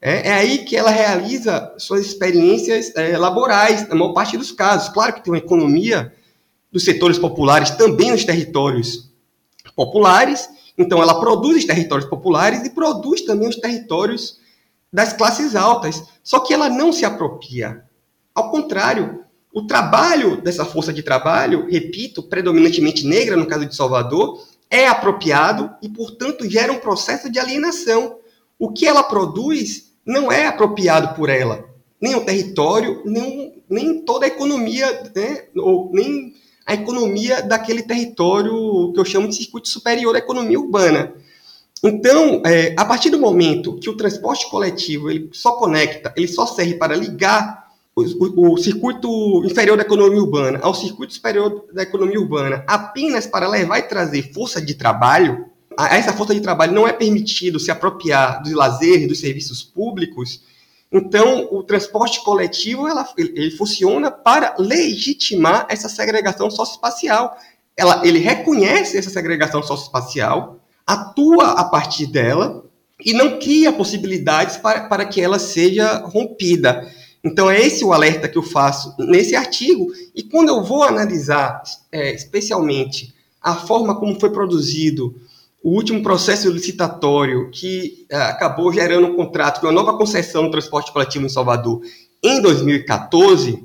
É, 0.00 0.28
é 0.28 0.32
aí 0.32 0.58
que 0.58 0.76
ela 0.76 0.90
realiza 0.90 1.74
suas 1.78 2.06
experiências 2.06 2.94
é, 2.94 3.16
laborais, 3.16 3.88
na 3.88 3.94
maior 3.94 4.12
parte 4.12 4.36
dos 4.36 4.52
casos. 4.52 4.88
Claro 4.90 5.14
que 5.14 5.24
tem 5.24 5.32
uma 5.32 5.38
economia 5.38 6.12
dos 6.70 6.84
setores 6.84 7.18
populares 7.18 7.70
também 7.70 8.10
nos 8.10 8.24
territórios 8.24 9.10
populares, 9.74 10.48
então 10.76 11.02
ela 11.02 11.18
produz 11.18 11.56
os 11.58 11.64
territórios 11.64 12.08
populares 12.08 12.64
e 12.64 12.70
produz 12.70 13.22
também 13.22 13.48
os 13.48 13.56
territórios 13.56 14.38
das 14.92 15.12
classes 15.12 15.56
altas. 15.56 16.04
Só 16.22 16.40
que 16.40 16.52
ela 16.52 16.68
não 16.68 16.92
se 16.92 17.04
apropria. 17.04 17.84
Ao 18.34 18.50
contrário, 18.50 19.24
o 19.52 19.66
trabalho 19.66 20.40
dessa 20.40 20.64
força 20.64 20.92
de 20.92 21.02
trabalho, 21.02 21.66
repito, 21.68 22.22
predominantemente 22.22 23.06
negra 23.06 23.36
no 23.36 23.46
caso 23.46 23.66
de 23.66 23.74
Salvador, 23.74 24.46
é 24.70 24.86
apropriado 24.86 25.70
e, 25.82 25.88
portanto, 25.88 26.48
gera 26.48 26.72
um 26.72 26.78
processo 26.78 27.30
de 27.30 27.38
alienação. 27.38 28.18
O 28.58 28.70
que 28.70 28.86
ela 28.86 29.02
produz 29.02 29.92
não 30.04 30.30
é 30.30 30.46
apropriado 30.46 31.14
por 31.14 31.28
ela, 31.28 31.64
nem 32.00 32.14
o 32.14 32.24
território, 32.24 33.02
nem, 33.04 33.62
nem 33.68 34.02
toda 34.02 34.26
a 34.26 34.28
economia, 34.28 35.10
né, 35.14 35.44
ou 35.56 35.90
nem 35.92 36.34
a 36.66 36.74
economia 36.74 37.42
daquele 37.42 37.82
território 37.82 38.92
que 38.92 39.00
eu 39.00 39.04
chamo 39.04 39.28
de 39.28 39.36
circuito 39.36 39.68
superior 39.68 40.12
da 40.12 40.18
economia 40.18 40.60
urbana. 40.60 41.14
Então, 41.82 42.42
é, 42.44 42.74
a 42.76 42.84
partir 42.84 43.08
do 43.08 43.18
momento 43.18 43.78
que 43.78 43.88
o 43.88 43.96
transporte 43.96 44.50
coletivo 44.50 45.10
ele 45.10 45.30
só 45.32 45.52
conecta, 45.52 46.12
ele 46.16 46.28
só 46.28 46.44
serve 46.44 46.74
para 46.74 46.94
ligar 46.94 47.67
o, 48.04 48.52
o, 48.52 48.56
circuito 48.58 49.44
inferior 49.44 49.76
da 49.76 49.82
economia 49.82 50.20
urbana 50.20 50.58
ao 50.62 50.74
circuito 50.74 51.12
superior 51.14 51.64
da 51.72 51.82
economia 51.82 52.20
urbana 52.20 52.64
apenas 52.66 53.26
para 53.26 53.48
levar 53.48 53.78
e 53.78 53.82
trazer 53.82 54.32
força 54.32 54.60
de 54.60 54.74
trabalho, 54.74 55.46
a 55.76 55.96
essa 55.96 56.12
força 56.12 56.34
de 56.34 56.40
trabalho 56.40 56.72
não 56.72 56.86
é 56.86 56.92
permitido 56.92 57.60
se 57.60 57.70
apropriar 57.70 58.42
dos 58.42 58.52
lazeres, 58.52 59.08
dos 59.08 59.20
serviços 59.20 59.62
públicos, 59.62 60.42
então 60.90 61.48
o 61.50 61.62
transporte 61.62 62.22
coletivo 62.24 62.88
ela, 62.88 63.06
ele 63.16 63.50
funciona 63.50 64.10
para 64.10 64.54
legitimar 64.58 65.66
essa 65.68 65.88
segregação 65.88 66.50
socioespacial. 66.50 67.36
Ela, 67.76 68.02
ele 68.04 68.18
reconhece 68.18 68.96
essa 68.96 69.10
segregação 69.10 69.62
socioespacial, 69.62 70.58
atua 70.86 71.52
a 71.52 71.64
partir 71.64 72.06
dela 72.06 72.64
e 73.04 73.12
não 73.12 73.38
cria 73.38 73.72
possibilidades 73.72 74.56
para, 74.56 74.88
para 74.88 75.04
que 75.04 75.20
ela 75.20 75.38
seja 75.38 75.98
rompida. 75.98 76.90
Então, 77.22 77.50
é 77.50 77.60
esse 77.60 77.84
o 77.84 77.92
alerta 77.92 78.28
que 78.28 78.38
eu 78.38 78.42
faço 78.42 78.94
nesse 78.98 79.34
artigo. 79.34 79.92
E 80.14 80.22
quando 80.22 80.48
eu 80.48 80.62
vou 80.62 80.82
analisar, 80.82 81.62
é, 81.90 82.14
especialmente, 82.14 83.14
a 83.40 83.54
forma 83.54 83.98
como 83.98 84.18
foi 84.18 84.30
produzido 84.30 85.14
o 85.62 85.70
último 85.70 86.02
processo 86.02 86.50
licitatório 86.50 87.50
que 87.50 88.06
é, 88.08 88.16
acabou 88.16 88.72
gerando 88.72 89.08
um 89.08 89.16
contrato 89.16 89.60
com 89.60 89.66
uma 89.66 89.72
nova 89.72 89.96
concessão 89.96 90.44
do 90.44 90.50
transporte 90.50 90.92
coletivo 90.92 91.26
em 91.26 91.28
Salvador 91.28 91.82
em 92.22 92.40
2014, 92.40 93.64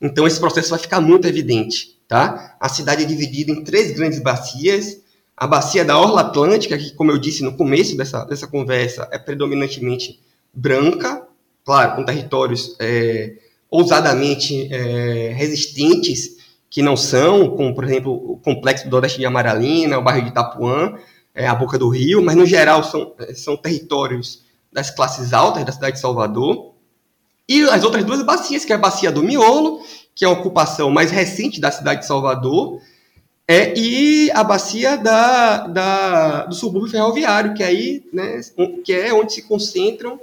então 0.00 0.26
esse 0.26 0.38
processo 0.38 0.70
vai 0.70 0.78
ficar 0.78 1.00
muito 1.00 1.26
evidente. 1.26 1.98
Tá? 2.06 2.56
A 2.58 2.68
cidade 2.70 3.02
é 3.02 3.06
dividida 3.06 3.52
em 3.52 3.62
três 3.62 3.92
grandes 3.92 4.18
bacias, 4.18 4.98
a 5.36 5.46
bacia 5.46 5.84
da 5.84 5.98
Orla 5.98 6.22
Atlântica, 6.22 6.78
que, 6.78 6.92
como 6.94 7.10
eu 7.10 7.18
disse 7.18 7.42
no 7.42 7.54
começo 7.54 7.96
dessa, 7.96 8.24
dessa 8.24 8.46
conversa, 8.46 9.06
é 9.12 9.18
predominantemente 9.18 10.18
branca, 10.52 11.27
claro, 11.68 11.96
com 11.96 12.02
territórios 12.02 12.74
é, 12.80 13.34
ousadamente 13.70 14.72
é, 14.72 15.34
resistentes, 15.36 16.38
que 16.70 16.80
não 16.80 16.96
são, 16.96 17.50
como, 17.50 17.74
por 17.74 17.84
exemplo, 17.84 18.10
o 18.14 18.38
complexo 18.38 18.88
do 18.88 18.96
Oeste 18.96 19.18
de 19.18 19.26
Amaralina, 19.26 19.98
o 19.98 20.02
bairro 20.02 20.22
de 20.22 20.30
Itapuã, 20.30 20.94
é, 21.34 21.46
a 21.46 21.54
Boca 21.54 21.78
do 21.78 21.90
Rio, 21.90 22.24
mas, 22.24 22.36
no 22.36 22.46
geral, 22.46 22.82
são, 22.82 23.12
é, 23.18 23.34
são 23.34 23.54
territórios 23.54 24.42
das 24.72 24.90
classes 24.90 25.34
altas 25.34 25.62
da 25.62 25.70
cidade 25.70 25.96
de 25.96 26.00
Salvador. 26.00 26.72
E 27.46 27.60
as 27.64 27.84
outras 27.84 28.02
duas 28.02 28.22
bacias, 28.22 28.64
que 28.64 28.72
é 28.72 28.76
a 28.76 28.78
bacia 28.78 29.12
do 29.12 29.22
Miolo, 29.22 29.82
que 30.14 30.24
é 30.24 30.28
a 30.28 30.30
ocupação 30.30 30.90
mais 30.90 31.10
recente 31.10 31.60
da 31.60 31.70
cidade 31.70 32.00
de 32.00 32.06
Salvador, 32.06 32.80
é, 33.46 33.78
e 33.78 34.30
a 34.30 34.42
bacia 34.42 34.96
da, 34.96 35.66
da, 35.66 36.46
do 36.46 36.54
subúrbio 36.54 36.90
ferroviário, 36.90 37.52
que, 37.52 37.62
aí, 37.62 38.06
né, 38.10 38.40
que 38.82 38.94
é 38.94 39.12
onde 39.12 39.34
se 39.34 39.42
concentram 39.42 40.18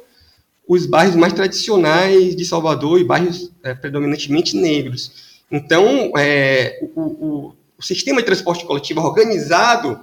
os 0.68 0.86
bairros 0.86 1.16
mais 1.16 1.34
tradicionais 1.34 2.36
de 2.36 2.46
Salvador 2.46 3.00
e 3.00 3.04
bairros 3.04 3.52
é, 3.64 3.74
predominantemente 3.74 4.56
negros. 4.56 5.44
Então, 5.52 6.12
é, 6.18 6.80
o, 6.96 7.02
o, 7.02 7.56
o, 7.78 7.84
sistema 7.84 8.20
de 8.20 8.26
transporte 8.26 8.66
coletivo 8.66 9.02
organizado, 9.02 10.00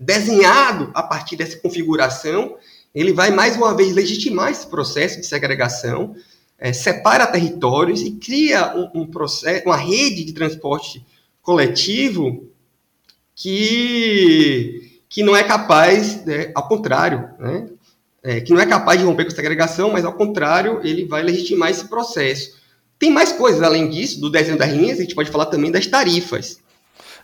desenhado 0.00 0.90
a 0.94 1.02
partir 1.02 1.36
dessa 1.36 1.58
configuração, 1.58 2.56
ele 2.94 3.12
vai 3.12 3.30
mais 3.30 3.56
uma 3.56 3.76
vez 3.76 3.92
legitimar 3.92 4.50
esse 4.50 4.66
processo 4.66 5.20
de 5.20 5.26
segregação, 5.26 6.14
é, 6.58 6.72
separa 6.72 7.26
territórios 7.26 8.00
e 8.00 8.12
cria 8.12 8.74
um, 8.74 9.02
um 9.02 9.06
processo, 9.06 9.66
uma 9.66 9.76
rede 9.76 10.24
de 10.24 10.32
transporte 10.32 11.04
coletivo 11.42 12.48
que, 13.34 15.02
que 15.08 15.22
não 15.22 15.36
é 15.36 15.42
capaz, 15.42 16.24
né, 16.24 16.52
ao 16.54 16.66
contrário, 16.68 17.28
né, 17.38 17.68
é, 18.24 18.40
que 18.40 18.54
não 18.54 18.60
é 18.60 18.66
capaz 18.66 18.98
de 18.98 19.04
romper 19.04 19.24
com 19.24 19.30
segregação, 19.30 19.92
mas 19.92 20.04
ao 20.04 20.14
contrário, 20.14 20.80
ele 20.82 21.04
vai 21.04 21.22
legitimar 21.22 21.70
esse 21.70 21.86
processo. 21.86 22.58
Tem 22.98 23.10
mais 23.10 23.30
coisas 23.32 23.62
além 23.62 23.90
disso, 23.90 24.18
do 24.18 24.30
desenho 24.30 24.56
das 24.56 24.72
linhas, 24.72 24.98
a 24.98 25.02
gente 25.02 25.14
pode 25.14 25.30
falar 25.30 25.46
também 25.46 25.70
das 25.70 25.86
tarifas. 25.86 26.58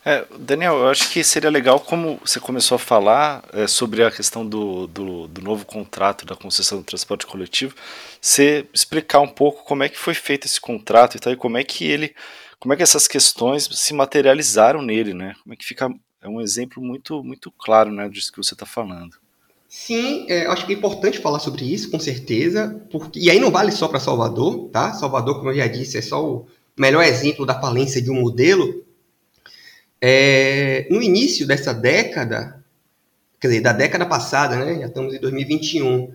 É, 0.04 0.26
Daniel, 0.38 0.78
eu 0.78 0.88
acho 0.88 1.11
que 1.11 1.23
seria 1.23 1.50
legal, 1.50 1.80
como 1.80 2.19
você 2.25 2.40
começou 2.40 2.76
a 2.76 2.78
falar 2.78 3.45
é, 3.52 3.66
sobre 3.66 4.02
a 4.02 4.11
questão 4.11 4.47
do, 4.47 4.87
do, 4.87 5.26
do, 5.28 5.42
novo 5.42 5.66
contrato 5.66 6.25
da 6.25 6.35
concessão 6.35 6.78
do 6.78 6.85
transporte 6.85 7.26
coletivo, 7.26 7.75
você 8.21 8.66
explicar 8.73 9.21
um 9.21 9.28
pouco 9.28 9.64
como 9.64 9.83
é 9.83 9.88
que 9.88 9.99
foi 9.99 10.14
feito 10.14 10.47
esse 10.47 10.61
contrato 10.61 11.16
e 11.16 11.21
tal, 11.21 11.33
e 11.33 11.37
como 11.37 11.59
é 11.59 11.64
que 11.64 11.85
ele 11.85 12.14
como 12.59 12.75
é 12.75 12.76
que 12.76 12.83
essas 12.83 13.09
questões 13.09 13.69
se 13.73 13.95
materializaram 13.95 14.83
nele, 14.83 15.14
né? 15.14 15.35
Como 15.42 15.54
é 15.54 15.57
que 15.57 15.64
fica 15.64 15.88
é 16.23 16.28
um 16.28 16.40
exemplo 16.40 16.83
muito 16.83 17.23
muito 17.23 17.50
claro, 17.52 17.90
né, 17.90 18.09
disso 18.09 18.33
que 18.33 18.38
você 18.38 18.54
está 18.54 18.66
falando. 18.66 19.19
Sim, 19.72 20.26
é, 20.28 20.46
acho 20.46 20.66
que 20.66 20.72
é 20.72 20.76
importante 20.76 21.20
falar 21.20 21.38
sobre 21.38 21.64
isso, 21.64 21.92
com 21.92 22.00
certeza, 22.00 22.84
porque 22.90 23.20
e 23.20 23.30
aí 23.30 23.38
não 23.38 23.52
vale 23.52 23.70
só 23.70 23.86
para 23.86 24.00
Salvador, 24.00 24.68
tá? 24.70 24.92
Salvador, 24.94 25.36
como 25.36 25.50
eu 25.50 25.56
já 25.56 25.68
disse, 25.68 25.96
é 25.96 26.02
só 26.02 26.28
o 26.28 26.46
melhor 26.76 27.04
exemplo 27.04 27.46
da 27.46 27.60
falência 27.60 28.02
de 28.02 28.10
um 28.10 28.20
modelo. 28.20 28.84
É, 30.00 30.88
no 30.90 31.00
início 31.00 31.46
dessa 31.46 31.72
década, 31.72 32.64
quer 33.40 33.46
dizer, 33.46 33.60
da 33.60 33.72
década 33.72 34.04
passada, 34.04 34.56
né? 34.56 34.80
Já 34.80 34.86
estamos 34.88 35.14
em 35.14 35.20
2021. 35.20 36.14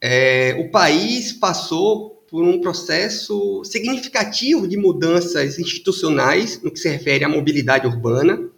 É, 0.00 0.56
o 0.58 0.72
país 0.72 1.32
passou 1.32 2.24
por 2.28 2.42
um 2.42 2.60
processo 2.60 3.62
significativo 3.64 4.66
de 4.66 4.76
mudanças 4.76 5.60
institucionais 5.60 6.60
no 6.60 6.72
que 6.72 6.80
se 6.80 6.88
refere 6.88 7.24
à 7.24 7.28
mobilidade 7.28 7.86
urbana. 7.86 8.50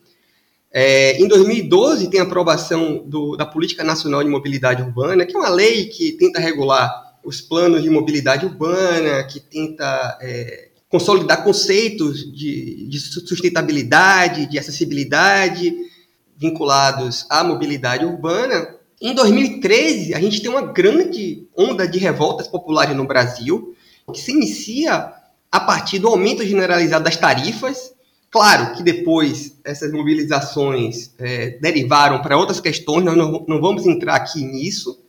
É, 0.70 1.20
em 1.20 1.26
2012, 1.26 2.10
tem 2.10 2.20
a 2.20 2.24
aprovação 2.24 3.02
do, 3.06 3.36
da 3.36 3.46
Política 3.46 3.82
Nacional 3.82 4.22
de 4.22 4.28
Mobilidade 4.28 4.82
Urbana, 4.82 5.24
que 5.24 5.34
é 5.34 5.38
uma 5.38 5.48
lei 5.48 5.86
que 5.86 6.12
tenta 6.12 6.38
regular 6.38 7.18
os 7.24 7.40
planos 7.40 7.82
de 7.82 7.90
mobilidade 7.90 8.46
urbana, 8.46 9.24
que 9.24 9.40
tenta 9.40 10.18
é, 10.20 10.68
consolidar 10.88 11.44
conceitos 11.44 12.20
de, 12.32 12.86
de 12.88 12.98
sustentabilidade, 12.98 14.46
de 14.46 14.58
acessibilidade 14.58 15.74
vinculados 16.36 17.26
à 17.28 17.42
mobilidade 17.42 18.04
urbana. 18.04 18.76
Em 19.00 19.14
2013, 19.14 20.14
a 20.14 20.20
gente 20.20 20.40
tem 20.40 20.50
uma 20.50 20.62
grande 20.62 21.46
onda 21.56 21.86
de 21.86 21.98
revoltas 21.98 22.48
populares 22.48 22.96
no 22.96 23.06
Brasil, 23.06 23.74
que 24.12 24.20
se 24.20 24.32
inicia 24.32 25.12
a 25.50 25.60
partir 25.60 25.98
do 25.98 26.08
aumento 26.08 26.44
generalizado 26.44 27.04
das 27.04 27.16
tarifas, 27.16 27.92
Claro 28.30 28.74
que 28.74 28.82
depois 28.82 29.58
essas 29.64 29.90
mobilizações 29.90 31.12
é, 31.18 31.58
derivaram 31.60 32.20
para 32.20 32.36
outras 32.36 32.60
questões, 32.60 33.04
nós 33.04 33.16
não, 33.16 33.44
não, 33.48 33.60
vamos 33.60 33.86
entrar 33.86 34.16
aqui 34.16 34.44
nisso, 34.44 35.00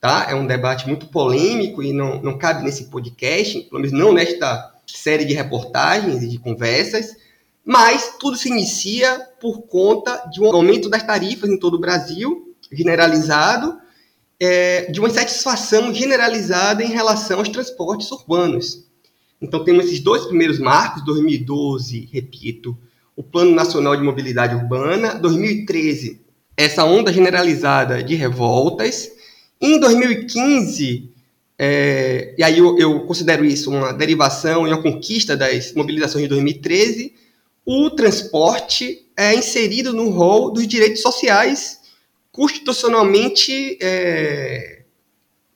tá? 0.00 0.26
É 0.30 0.34
um 0.36 0.46
debate 0.46 0.86
muito 0.86 1.06
polêmico 1.06 1.82
e 1.82 1.92
não, 1.92 2.22
não 2.22 2.38
cabe 2.38 2.62
nesse 2.62 2.84
podcast, 2.84 3.60
pelo 3.62 3.80
menos 3.80 3.92
não 3.92 4.12
nesta 4.12 4.72
série 4.86 5.24
de 5.24 5.34
reportagens 5.34 6.22
e 6.22 6.28
de 6.28 6.38
conversas, 6.38 7.16
mas 7.64 8.14
tudo 8.20 8.36
se 8.36 8.48
inicia 8.48 9.18
por 9.40 9.62
conta 9.62 10.28
de 10.30 10.40
um 10.40 10.46
aumento 10.46 10.88
das 10.88 11.02
tarifas 11.02 11.50
em 11.50 11.58
todo 11.58 11.74
o 11.74 11.80
Brasil, 11.80 12.54
generalizado, 12.70 13.78
é, 14.38 14.90
de 14.92 15.00
uma 15.00 15.08
insatisfação 15.08 15.92
generalizada 15.92 16.84
em 16.84 16.88
relação 16.88 17.38
aos 17.38 17.48
transportes 17.48 18.10
urbanos. 18.12 18.83
Então, 19.44 19.62
temos 19.62 19.84
esses 19.84 20.00
dois 20.00 20.24
primeiros 20.24 20.58
marcos, 20.58 21.04
2012, 21.04 22.08
repito, 22.10 22.76
o 23.14 23.22
Plano 23.22 23.54
Nacional 23.54 23.94
de 23.94 24.02
Mobilidade 24.02 24.54
Urbana, 24.54 25.14
2013, 25.14 26.20
essa 26.56 26.84
onda 26.84 27.12
generalizada 27.12 28.02
de 28.02 28.14
revoltas. 28.14 29.12
Em 29.60 29.78
2015, 29.78 31.10
é, 31.58 32.34
e 32.38 32.42
aí 32.42 32.58
eu, 32.58 32.78
eu, 32.78 33.00
considero 33.00 33.44
isso 33.44 33.70
uma 33.70 33.92
derivação 33.92 34.66
e 34.66 34.70
uma 34.70 34.82
conquista 34.82 35.36
das 35.36 35.74
mobilizações 35.74 36.22
de 36.22 36.28
2013, 36.30 37.12
o 37.66 37.90
transporte 37.90 39.06
é 39.14 39.34
inserido 39.34 39.92
no 39.92 40.08
rol 40.08 40.50
dos 40.50 40.66
direitos 40.66 41.02
sociais 41.02 41.80
constitucionalmente 42.32 43.78
é, 43.80 44.82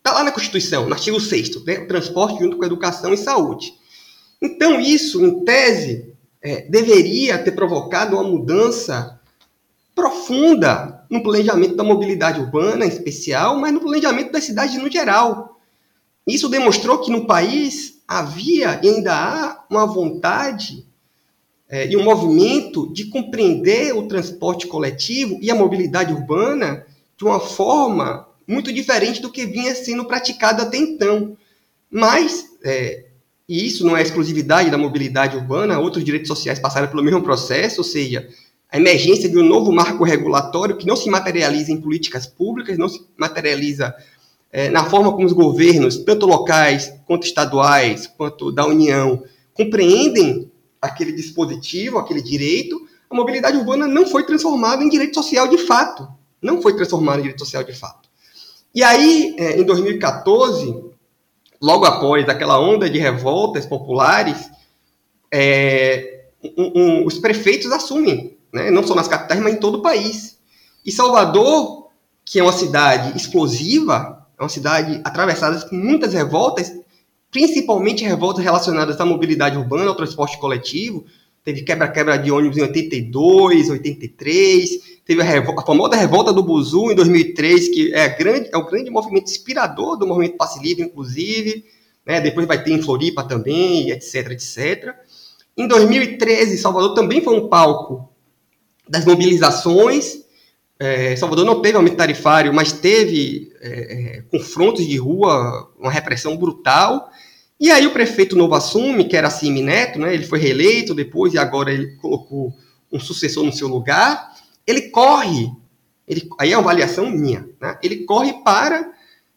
tá 0.01 0.13
lá 0.13 0.23
na 0.23 0.31
Constituição, 0.31 0.87
no 0.87 0.95
artigo 0.95 1.19
6 1.19 1.65
né? 1.65 1.77
transporte 1.87 2.39
junto 2.39 2.57
com 2.57 2.65
educação 2.65 3.13
e 3.13 3.17
saúde. 3.17 3.78
Então, 4.41 4.81
isso, 4.81 5.25
em 5.25 5.45
tese, 5.45 6.15
é, 6.43 6.63
deveria 6.63 7.39
ter 7.39 7.53
provocado 7.53 8.17
uma 8.17 8.25
mudança 8.25 9.19
profunda 9.95 11.05
no 11.11 11.23
planejamento 11.23 11.75
da 11.75 11.83
mobilidade 11.83 12.41
urbana, 12.41 12.85
em 12.85 12.89
especial, 12.89 13.59
mas 13.59 13.73
no 13.73 13.81
planejamento 13.81 14.31
das 14.31 14.45
cidades 14.45 14.81
no 14.81 14.91
geral. 14.91 15.59
Isso 16.27 16.49
demonstrou 16.49 16.99
que 16.99 17.11
no 17.11 17.27
país 17.27 18.01
havia 18.07 18.81
e 18.83 18.89
ainda 18.89 19.15
há 19.15 19.65
uma 19.69 19.87
vontade 19.87 20.87
é, 21.69 21.87
e 21.87 21.97
um 21.97 22.05
movimento 22.05 22.93
de 22.93 23.07
compreender 23.07 23.95
o 23.95 24.07
transporte 24.07 24.67
coletivo 24.67 25.39
e 25.43 25.51
a 25.51 25.55
mobilidade 25.55 26.13
urbana 26.13 26.87
de 27.17 27.25
uma 27.25 27.41
forma 27.41 28.27
muito 28.47 28.73
diferente 28.73 29.21
do 29.21 29.31
que 29.31 29.45
vinha 29.45 29.75
sendo 29.75 30.07
praticado 30.07 30.63
até 30.63 30.79
então. 30.79 31.37
Mas 31.91 32.47
é, 32.65 33.08
e 33.49 33.67
isso 33.67 33.85
não 33.87 33.97
é 33.97 34.03
exclusividade 34.03 34.71
da 34.71 34.77
mobilidade 34.77 35.37
urbana, 35.37 35.79
outros 35.79 36.05
direitos 36.05 36.29
sociais 36.29 36.59
passaram 36.59 36.89
pelo 36.89 37.03
mesmo 37.03 37.23
processo, 37.23 37.79
ou 37.79 37.85
seja, 37.85 38.29
a 38.71 38.77
emergência 38.77 39.29
de 39.29 39.39
um 39.39 39.43
novo 39.43 39.73
marco 39.73 40.05
regulatório 40.05 40.77
que 40.77 40.87
não 40.87 40.95
se 40.95 41.09
materializa 41.09 41.73
em 41.73 41.81
políticas 41.81 42.27
públicas, 42.27 42.77
não 42.77 42.89
se 42.89 43.03
materializa 43.17 43.95
é, 44.53 44.69
na 44.69 44.85
forma 44.85 45.11
como 45.13 45.27
os 45.27 45.33
governos, 45.33 45.97
tanto 45.99 46.27
locais 46.27 46.93
quanto 47.07 47.27
estaduais, 47.27 48.07
quanto 48.07 48.53
da 48.53 48.67
União, 48.67 49.23
compreendem 49.55 50.51
aquele 50.81 51.13
dispositivo, 51.13 51.99
aquele 51.99 52.23
direito, 52.23 52.87
a 53.11 53.15
mobilidade 53.15 53.57
urbana 53.57 53.87
não 53.87 54.07
foi 54.07 54.25
transformada 54.25 54.85
em 54.85 54.89
direito 54.89 55.15
social 55.15 55.49
de 55.49 55.59
fato. 55.59 56.07
Não 56.41 56.61
foi 56.61 56.77
transformada 56.77 57.19
em 57.19 57.23
direito 57.23 57.41
social 57.41 57.65
de 57.65 57.73
fato. 57.73 58.09
E 58.75 58.83
aí, 58.83 59.35
é, 59.39 59.59
em 59.59 59.65
2014, 59.65 60.88
logo 61.61 61.85
após 61.85 62.29
aquela 62.29 62.61
onda 62.61 62.89
de 62.89 62.99
revoltas 62.99 63.67
populares, 63.67 64.51
é, 65.33 66.27
um, 66.57 66.73
um, 66.75 67.07
os 67.07 67.19
prefeitos 67.19 67.71
assumem, 67.73 68.37
né, 68.53 68.71
não 68.71 68.87
só 68.87 68.95
nas 68.95 69.09
capitais, 69.09 69.41
mas 69.41 69.55
em 69.55 69.61
todo 69.61 69.79
o 69.79 69.83
país. 69.83 70.39
E 70.85 70.93
Salvador, 70.93 71.89
que 72.25 72.39
é 72.39 72.43
uma 72.43 72.53
cidade 72.53 73.17
explosiva, 73.17 74.27
é 74.39 74.43
uma 74.43 74.49
cidade 74.49 75.01
atravessada 75.05 75.59
por 75.61 75.73
muitas 75.73 76.15
revoltas, 76.15 76.73
principalmente 77.31 78.05
revoltas 78.05 78.45
relacionadas 78.45 79.01
à 79.01 79.05
mobilidade 79.05 79.57
urbana, 79.57 79.91
ao 79.91 79.97
transporte 79.97 80.39
coletivo, 80.39 81.05
teve 81.45 81.63
quebra-quebra 81.63 82.17
de 82.19 82.31
ônibus 82.31 82.59
em 82.59 82.63
82, 82.63 83.71
83, 83.71 84.71
teve 85.05 85.23
a, 85.23 85.25
revolta, 85.25 85.63
a 85.63 85.65
famosa 85.65 85.97
revolta 85.97 86.33
do 86.33 86.43
Buzu 86.43 86.91
em 86.91 86.95
2003, 86.95 87.69
que 87.69 87.95
é, 87.95 88.09
grande, 88.09 88.51
é 88.53 88.57
o 88.57 88.67
grande 88.67 88.91
movimento 88.91 89.31
inspirador 89.31 89.97
do 89.97 90.07
movimento 90.07 90.37
passe 90.37 90.63
livre, 90.63 90.85
inclusive, 90.85 91.65
né? 92.05 92.21
depois 92.21 92.47
vai 92.47 92.63
ter 92.63 92.73
em 92.73 92.83
Floripa 92.83 93.25
também, 93.25 93.91
etc, 93.91 94.31
etc. 94.31 94.95
Em 95.57 95.67
2013, 95.67 96.59
Salvador 96.59 96.95
também 96.95 97.21
foi 97.21 97.35
um 97.35 97.49
palco 97.49 98.09
das 98.89 99.05
mobilizações. 99.05 100.19
É, 100.79 101.17
Salvador 101.17 101.45
não 101.45 101.61
teve 101.61 101.77
aumento 101.77 101.97
tarifário, 101.97 102.55
mas 102.55 102.73
teve 102.73 103.53
é, 103.61 104.19
é, 104.19 104.23
confrontos 104.31 104.87
de 104.87 104.97
rua, 104.97 105.71
uma 105.79 105.91
repressão 105.91 106.37
brutal. 106.37 107.11
E 107.61 107.71
aí 107.71 107.87
o 107.87 107.93
prefeito 107.93 108.37
novo 108.37 108.55
assume, 108.55 109.09
que 109.09 109.17
era 109.17 109.31
Cime 109.31 109.63
Neto, 109.63 109.99
né, 109.99 110.15
ele 110.15 110.25
foi 110.25 110.39
reeleito 110.39 110.95
depois 110.95 111.35
e 111.35 111.39
agora 111.39 111.73
ele 111.73 111.97
colocou 111.97 112.53
um 112.93 113.01
sucessor 113.01 113.45
no 113.45 113.53
seu 113.53 113.69
lugar 113.69 114.33
ele 114.69 114.91
corre, 114.91 115.51
ele, 116.07 116.29
aí 116.39 116.53
é 116.53 116.57
uma 116.57 116.63
avaliação 116.63 117.09
minha, 117.09 117.49
né? 117.59 117.79
ele 117.83 118.05
corre 118.05 118.35
para 118.45 118.93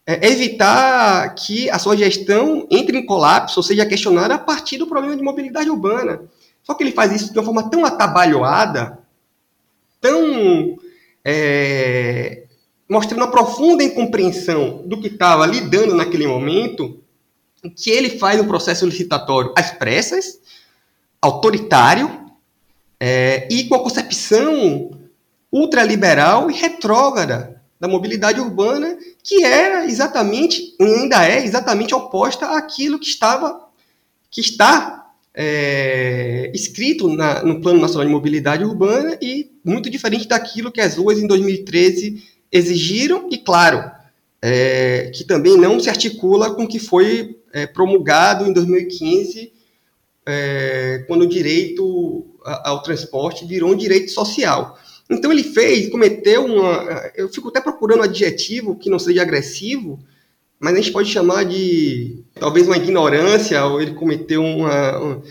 é, 0.06 0.28
evitar 0.28 1.34
que 1.36 1.70
a 1.70 1.80
sua 1.80 1.96
gestão 1.96 2.68
entre 2.70 2.98
em 2.98 3.06
colapso 3.06 3.58
ou 3.58 3.64
seja 3.64 3.86
questionada 3.86 4.36
a 4.36 4.38
partir 4.38 4.78
do 4.78 4.88
problema 4.88 5.16
de 5.16 5.24
mobilidade 5.24 5.70
urbana. 5.70 6.22
Só 6.62 6.74
que 6.74 6.84
ele 6.84 6.92
faz 6.92 7.14
isso 7.14 7.32
de 7.32 7.40
uma 7.40 7.46
forma 7.46 7.70
tão 7.70 7.86
atabalhoada, 7.86 9.00
tão 10.02 10.78
é, 11.24 12.44
mostrando 12.90 13.22
uma 13.22 13.32
profunda 13.32 13.86
incompreensão 13.86 14.84
do 14.86 15.00
que 15.00 15.08
estava 15.08 15.46
lidando 15.46 15.96
naquele 15.96 16.28
momento, 16.28 17.01
que 17.70 17.90
ele 17.90 18.18
faz 18.18 18.40
um 18.40 18.48
processo 18.48 18.86
licitatório? 18.86 19.54
Às 19.58 19.72
pressas, 19.72 20.40
autoritário, 21.22 22.22
é, 23.00 23.48
e 23.52 23.66
com 23.66 23.76
a 23.76 23.84
concepção 23.84 24.92
ultraliberal 25.52 26.50
e 26.50 26.54
retrógrada 26.54 27.62
da 27.80 27.88
mobilidade 27.88 28.40
urbana, 28.40 28.96
que 29.24 29.44
era 29.44 29.86
exatamente, 29.86 30.76
ainda 30.80 31.28
é 31.28 31.44
exatamente 31.44 31.96
oposta 31.96 32.46
àquilo 32.58 33.00
que 33.00 33.08
estava, 33.08 33.68
que 34.30 34.40
está 34.40 35.02
é, 35.34 36.52
escrito 36.54 37.08
na, 37.10 37.44
no 37.44 37.60
Plano 37.60 37.82
Nacional 37.82 38.06
de 38.06 38.14
Mobilidade 38.14 38.64
Urbana 38.64 39.18
e 39.22 39.50
muito 39.64 39.90
diferente 39.90 40.28
daquilo 40.28 40.72
que 40.72 40.80
as 40.80 40.96
ruas 40.96 41.18
em 41.18 41.26
2013 41.26 42.24
exigiram 42.52 43.28
e, 43.32 43.38
claro, 43.38 43.90
é, 44.42 45.12
que 45.14 45.24
também 45.24 45.58
não 45.58 45.80
se 45.80 45.90
articula 45.90 46.54
com 46.54 46.64
o 46.64 46.68
que 46.68 46.80
foi 46.80 47.41
é, 47.54 47.66
promulgado 47.66 48.48
em 48.48 48.54
2015, 48.54 49.52
é, 50.26 51.04
quando 51.08 51.24
o 51.24 51.28
direito 51.28 52.26
ao 52.44 52.82
transporte 52.82 53.46
virou 53.46 53.72
um 53.72 53.76
direito 53.76 54.12
social. 54.12 54.78
Então 55.10 55.32
ele 55.32 55.44
fez, 55.44 55.90
cometeu 55.90 56.46
uma. 56.46 57.12
Eu 57.16 57.28
fico 57.28 57.50
até 57.50 57.60
procurando 57.60 58.00
um 58.00 58.04
adjetivo 58.04 58.76
que 58.76 58.90
não 58.90 58.98
seja 58.98 59.22
agressivo, 59.22 60.00
mas 60.60 60.74
a 60.74 60.78
gente 60.78 60.92
pode 60.92 61.10
chamar 61.10 61.44
de 61.44 62.24
talvez 62.36 62.66
uma 62.66 62.78
ignorância, 62.78 63.66
ou 63.66 63.82
ele 63.82 63.94
cometeu 63.94 64.42
uma. 64.42 65.00
uma 65.00 65.24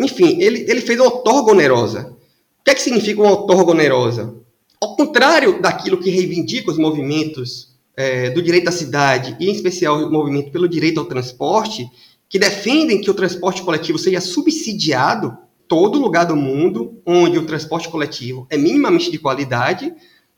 enfim, 0.00 0.40
ele, 0.40 0.64
ele 0.68 0.80
fez 0.80 0.98
uma 0.98 1.12
outorga 1.12 1.52
onerosa. 1.52 2.16
O 2.60 2.64
que 2.64 2.70
é 2.70 2.74
que 2.74 2.82
significa 2.82 3.20
uma 3.20 3.32
outorga 3.32 3.72
onerosa? 3.72 4.34
Ao 4.80 4.96
contrário 4.96 5.60
daquilo 5.60 5.98
que 5.98 6.10
reivindica 6.10 6.70
os 6.70 6.78
movimentos 6.78 7.77
é, 7.98 8.30
do 8.30 8.40
direito 8.40 8.68
à 8.68 8.70
cidade, 8.70 9.36
e 9.40 9.48
em 9.48 9.52
especial 9.52 9.98
o 9.98 10.08
movimento 10.08 10.52
pelo 10.52 10.68
direito 10.68 11.00
ao 11.00 11.06
transporte, 11.06 11.84
que 12.28 12.38
defendem 12.38 13.00
que 13.00 13.10
o 13.10 13.14
transporte 13.14 13.60
coletivo 13.60 13.98
seja 13.98 14.20
subsidiado 14.20 15.36
todo 15.66 15.98
lugar 15.98 16.24
do 16.24 16.36
mundo 16.36 17.02
onde 17.04 17.40
o 17.40 17.44
transporte 17.44 17.88
coletivo 17.88 18.46
é 18.50 18.56
minimamente 18.56 19.10
de 19.10 19.18
qualidade, 19.18 19.92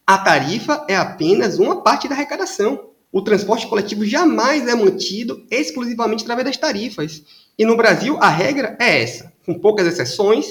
a 0.07 0.16
tarifa 0.16 0.87
é 0.88 0.96
apenas 0.96 1.59
uma 1.59 1.83
parte 1.83 2.09
da 2.09 2.14
arrecadação. 2.14 2.88
O 3.12 3.20
transporte 3.20 3.66
coletivo 3.66 4.07
jamais 4.07 4.66
é 4.66 4.75
mantido 4.75 5.44
exclusivamente 5.51 6.23
através 6.23 6.46
das 6.46 6.57
tarifas. 6.57 7.23
E 7.59 7.66
no 7.66 7.77
Brasil 7.77 8.16
a 8.23 8.31
regra 8.31 8.75
é 8.81 9.03
essa, 9.03 9.35
com 9.44 9.53
poucas 9.53 9.87
exceções, 9.87 10.46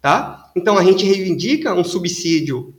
tá? 0.00 0.52
Então 0.54 0.78
a 0.78 0.84
gente 0.84 1.04
reivindica 1.04 1.74
um 1.74 1.82
subsídio 1.82 2.72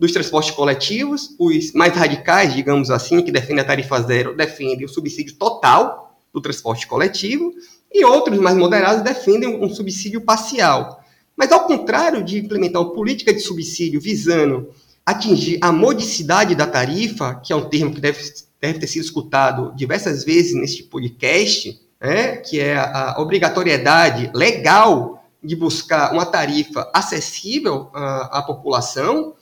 dos 0.00 0.12
transportes 0.12 0.52
coletivos, 0.52 1.36
os 1.38 1.72
mais 1.74 1.94
radicais, 1.94 2.54
digamos 2.54 2.90
assim, 2.90 3.22
que 3.22 3.30
defendem 3.30 3.60
a 3.60 3.66
tarifa 3.66 4.00
zero, 4.00 4.34
defendem 4.34 4.86
o 4.86 4.88
subsídio 4.88 5.34
total 5.34 6.16
do 6.32 6.40
transporte 6.40 6.86
coletivo, 6.86 7.52
e 7.92 8.02
outros 8.02 8.38
mais 8.38 8.56
moderados 8.56 9.02
defendem 9.02 9.62
um 9.62 9.68
subsídio 9.68 10.22
parcial. 10.22 11.04
Mas, 11.36 11.52
ao 11.52 11.66
contrário 11.66 12.24
de 12.24 12.38
implementar 12.38 12.80
uma 12.80 12.94
política 12.94 13.30
de 13.30 13.40
subsídio 13.40 14.00
visando 14.00 14.70
atingir 15.04 15.58
a 15.60 15.70
modicidade 15.70 16.54
da 16.54 16.66
tarifa, 16.66 17.34
que 17.34 17.52
é 17.52 17.56
um 17.56 17.68
termo 17.68 17.92
que 17.92 18.00
deve, 18.00 18.22
deve 18.58 18.78
ter 18.78 18.86
sido 18.86 19.04
escutado 19.04 19.74
diversas 19.76 20.24
vezes 20.24 20.54
neste 20.54 20.82
podcast, 20.82 21.78
né, 22.00 22.36
que 22.36 22.58
é 22.58 22.78
a 22.78 23.16
obrigatoriedade 23.18 24.30
legal 24.34 25.22
de 25.44 25.54
buscar 25.54 26.12
uma 26.14 26.24
tarifa 26.24 26.90
acessível 26.94 27.90
à, 27.92 28.38
à 28.38 28.42
população, 28.42 29.34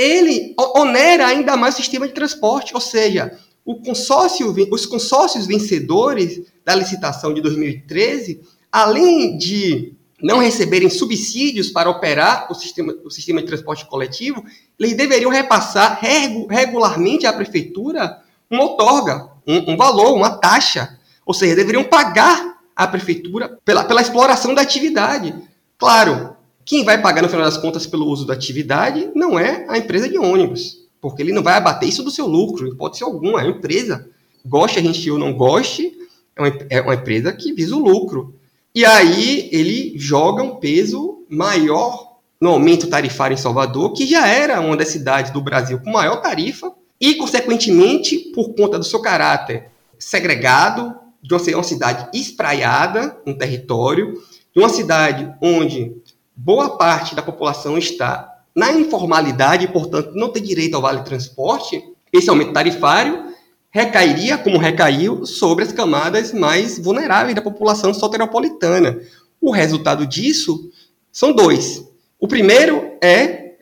ele 0.00 0.54
onera 0.76 1.26
ainda 1.26 1.56
mais 1.56 1.74
o 1.74 1.76
sistema 1.76 2.08
de 2.08 2.14
transporte, 2.14 2.74
ou 2.74 2.80
seja, 2.80 3.38
consórcio, 3.84 4.54
os 4.72 4.86
consórcios 4.86 5.46
vencedores 5.46 6.40
da 6.64 6.74
licitação 6.74 7.34
de 7.34 7.42
2013, 7.42 8.40
além 8.72 9.36
de 9.36 9.94
não 10.22 10.38
receberem 10.38 10.88
subsídios 10.88 11.70
para 11.70 11.90
operar 11.90 12.50
o 12.50 12.54
sistema, 12.54 12.94
o 13.04 13.10
sistema 13.10 13.40
de 13.40 13.46
transporte 13.46 13.86
coletivo, 13.86 14.44
eles 14.78 14.96
deveriam 14.96 15.30
repassar 15.30 16.00
regularmente 16.48 17.26
à 17.26 17.32
prefeitura 17.32 18.22
uma 18.50 18.62
outorga, 18.62 19.30
um, 19.46 19.72
um 19.72 19.76
valor, 19.76 20.14
uma 20.14 20.30
taxa. 20.30 20.98
Ou 21.24 21.34
seja, 21.34 21.54
deveriam 21.54 21.84
pagar 21.84 22.58
à 22.74 22.86
prefeitura 22.86 23.58
pela, 23.64 23.84
pela 23.84 24.02
exploração 24.02 24.54
da 24.54 24.62
atividade. 24.62 25.34
Claro, 25.78 26.36
quem 26.70 26.84
vai 26.84 27.02
pagar 27.02 27.20
no 27.20 27.28
final 27.28 27.44
das 27.44 27.56
contas 27.56 27.84
pelo 27.84 28.06
uso 28.06 28.24
da 28.24 28.32
atividade 28.32 29.10
não 29.12 29.36
é 29.36 29.66
a 29.68 29.76
empresa 29.76 30.08
de 30.08 30.16
ônibus, 30.16 30.86
porque 31.00 31.20
ele 31.20 31.32
não 31.32 31.42
vai 31.42 31.54
abater 31.54 31.88
isso 31.88 32.04
do 32.04 32.12
seu 32.12 32.28
lucro, 32.28 32.64
em 32.64 32.70
hipótese 32.70 33.02
alguma, 33.02 33.40
é 33.40 33.46
uma 33.46 33.56
empresa. 33.56 34.08
Goste 34.46 34.78
a 34.78 34.82
gente 34.82 35.10
ou 35.10 35.18
não 35.18 35.32
goste, 35.32 35.92
é 36.36 36.40
uma, 36.40 36.58
é 36.70 36.80
uma 36.80 36.94
empresa 36.94 37.32
que 37.32 37.52
visa 37.52 37.74
o 37.74 37.80
lucro. 37.80 38.36
E 38.72 38.84
aí 38.84 39.48
ele 39.50 39.94
joga 39.98 40.44
um 40.44 40.60
peso 40.60 41.24
maior 41.28 42.18
no 42.40 42.50
aumento 42.50 42.86
tarifário 42.86 43.34
em 43.34 43.36
Salvador, 43.36 43.92
que 43.92 44.06
já 44.06 44.28
era 44.28 44.60
uma 44.60 44.76
das 44.76 44.90
cidades 44.90 45.32
do 45.32 45.40
Brasil 45.40 45.80
com 45.80 45.90
maior 45.90 46.22
tarifa, 46.22 46.72
e, 47.00 47.16
consequentemente, 47.16 48.16
por 48.32 48.54
conta 48.54 48.78
do 48.78 48.84
seu 48.84 49.02
caráter 49.02 49.72
segregado, 49.98 50.94
de 51.20 51.34
uma 51.34 51.64
cidade 51.64 52.16
espraiada 52.16 53.20
no 53.26 53.36
território, 53.36 54.22
de 54.54 54.60
uma 54.60 54.68
cidade 54.68 55.32
onde 55.42 55.96
boa 56.36 56.76
parte 56.76 57.14
da 57.14 57.22
população 57.22 57.76
está 57.76 58.42
na 58.54 58.72
informalidade 58.72 59.68
portanto, 59.68 60.12
não 60.14 60.30
tem 60.30 60.42
direito 60.42 60.74
ao 60.74 60.82
vale 60.82 61.02
transporte, 61.02 61.82
esse 62.12 62.28
aumento 62.28 62.52
tarifário 62.52 63.30
recairia, 63.70 64.36
como 64.36 64.58
recaiu, 64.58 65.24
sobre 65.24 65.64
as 65.64 65.72
camadas 65.72 66.32
mais 66.32 66.78
vulneráveis 66.78 67.34
da 67.34 67.42
população 67.42 67.94
soteropolitana. 67.94 69.00
O 69.40 69.52
resultado 69.52 70.06
disso 70.06 70.70
são 71.12 71.32
dois. 71.32 71.84
O 72.18 72.26
primeiro 72.26 72.96
é 73.00 73.54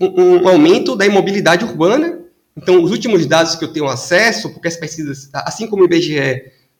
um 0.00 0.46
aumento 0.46 0.94
da 0.94 1.06
imobilidade 1.06 1.64
urbana. 1.64 2.20
Então, 2.56 2.82
os 2.82 2.90
últimos 2.90 3.24
dados 3.26 3.54
que 3.54 3.64
eu 3.64 3.72
tenho 3.72 3.88
acesso, 3.88 4.52
porque 4.52 4.68
as 4.68 4.76
pesquisas, 4.76 5.30
assim 5.32 5.66
como 5.66 5.82
o 5.82 5.86
IBGE 5.86 6.18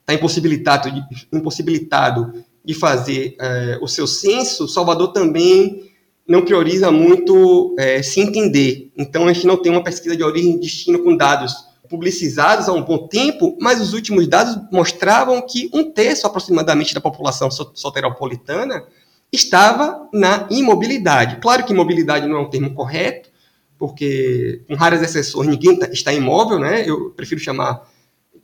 está 0.01 0.15
impossibilitado, 0.15 0.89
impossibilitado 1.33 2.45
de 2.65 2.75
fazer 2.75 3.37
é, 3.41 3.79
o 3.81 3.89
seu 3.89 4.07
censo, 4.07 4.69
Salvador 4.69 5.13
também 5.13 5.89
não 6.27 6.45
prioriza 6.45 6.91
muito 6.91 7.75
é, 7.79 8.03
se 8.03 8.21
entender. 8.21 8.91
Então, 8.97 9.27
a 9.27 9.33
gente 9.33 9.47
não 9.47 9.57
tem 9.57 9.73
uma 9.73 9.83
pesquisa 9.83 10.15
de 10.15 10.23
origem 10.23 10.57
e 10.57 10.61
destino 10.61 11.03
com 11.03 11.17
dados 11.17 11.55
publicizados 11.89 12.69
há 12.69 12.73
um 12.73 12.83
bom 12.83 13.09
tempo, 13.09 13.57
mas 13.59 13.81
os 13.81 13.95
últimos 13.95 14.29
dados 14.29 14.59
mostravam 14.71 15.41
que 15.41 15.71
um 15.73 15.91
terço 15.91 16.27
aproximadamente 16.27 16.95
da 16.95 17.01
população 17.01 17.51
soteropolitana 17.51 18.85
estava 19.33 20.09
na 20.13 20.47
imobilidade. 20.51 21.37
Claro 21.37 21.65
que 21.65 21.73
imobilidade 21.73 22.29
não 22.29 22.37
é 22.37 22.41
um 22.41 22.51
termo 22.51 22.75
correto, 22.75 23.31
porque 23.79 24.63
com 24.69 24.75
raras 24.75 25.03
exceções 25.03 25.49
ninguém 25.49 25.79
tá, 25.79 25.89
está 25.91 26.13
imóvel, 26.13 26.59
né? 26.59 26.85
Eu 26.87 27.11
prefiro 27.11 27.41
chamar 27.41 27.89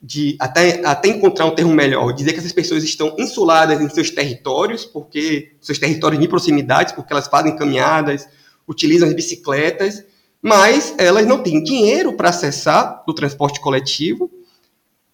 de 0.07 0.37
até, 0.39 0.85
até 0.85 1.09
encontrar 1.09 1.47
um 1.47 1.55
termo 1.55 1.73
melhor, 1.73 2.13
dizer 2.13 2.35
que 2.35 2.39
essas 2.39 2.53
pessoas 2.53 2.85
estão 2.85 3.17
insuladas 3.19 3.81
em 3.81 3.89
seus 3.89 4.11
territórios, 4.11 4.85
porque 4.85 5.53
seus 5.63 5.79
territórios 5.79 6.21
de 6.21 6.29
proximidades, 6.29 6.93
porque 6.93 7.11
elas 7.11 7.27
fazem 7.27 7.57
caminhadas, 7.57 8.29
utilizam 8.69 9.09
as 9.09 9.15
bicicletas, 9.15 10.05
mas 10.43 10.95
elas 10.99 11.27
não 11.27 11.43
têm 11.43 11.63
dinheiro 11.63 12.13
para 12.19 12.29
acessar 12.29 13.03
o 13.09 13.15
transporte 13.15 13.61
coletivo, 13.61 14.31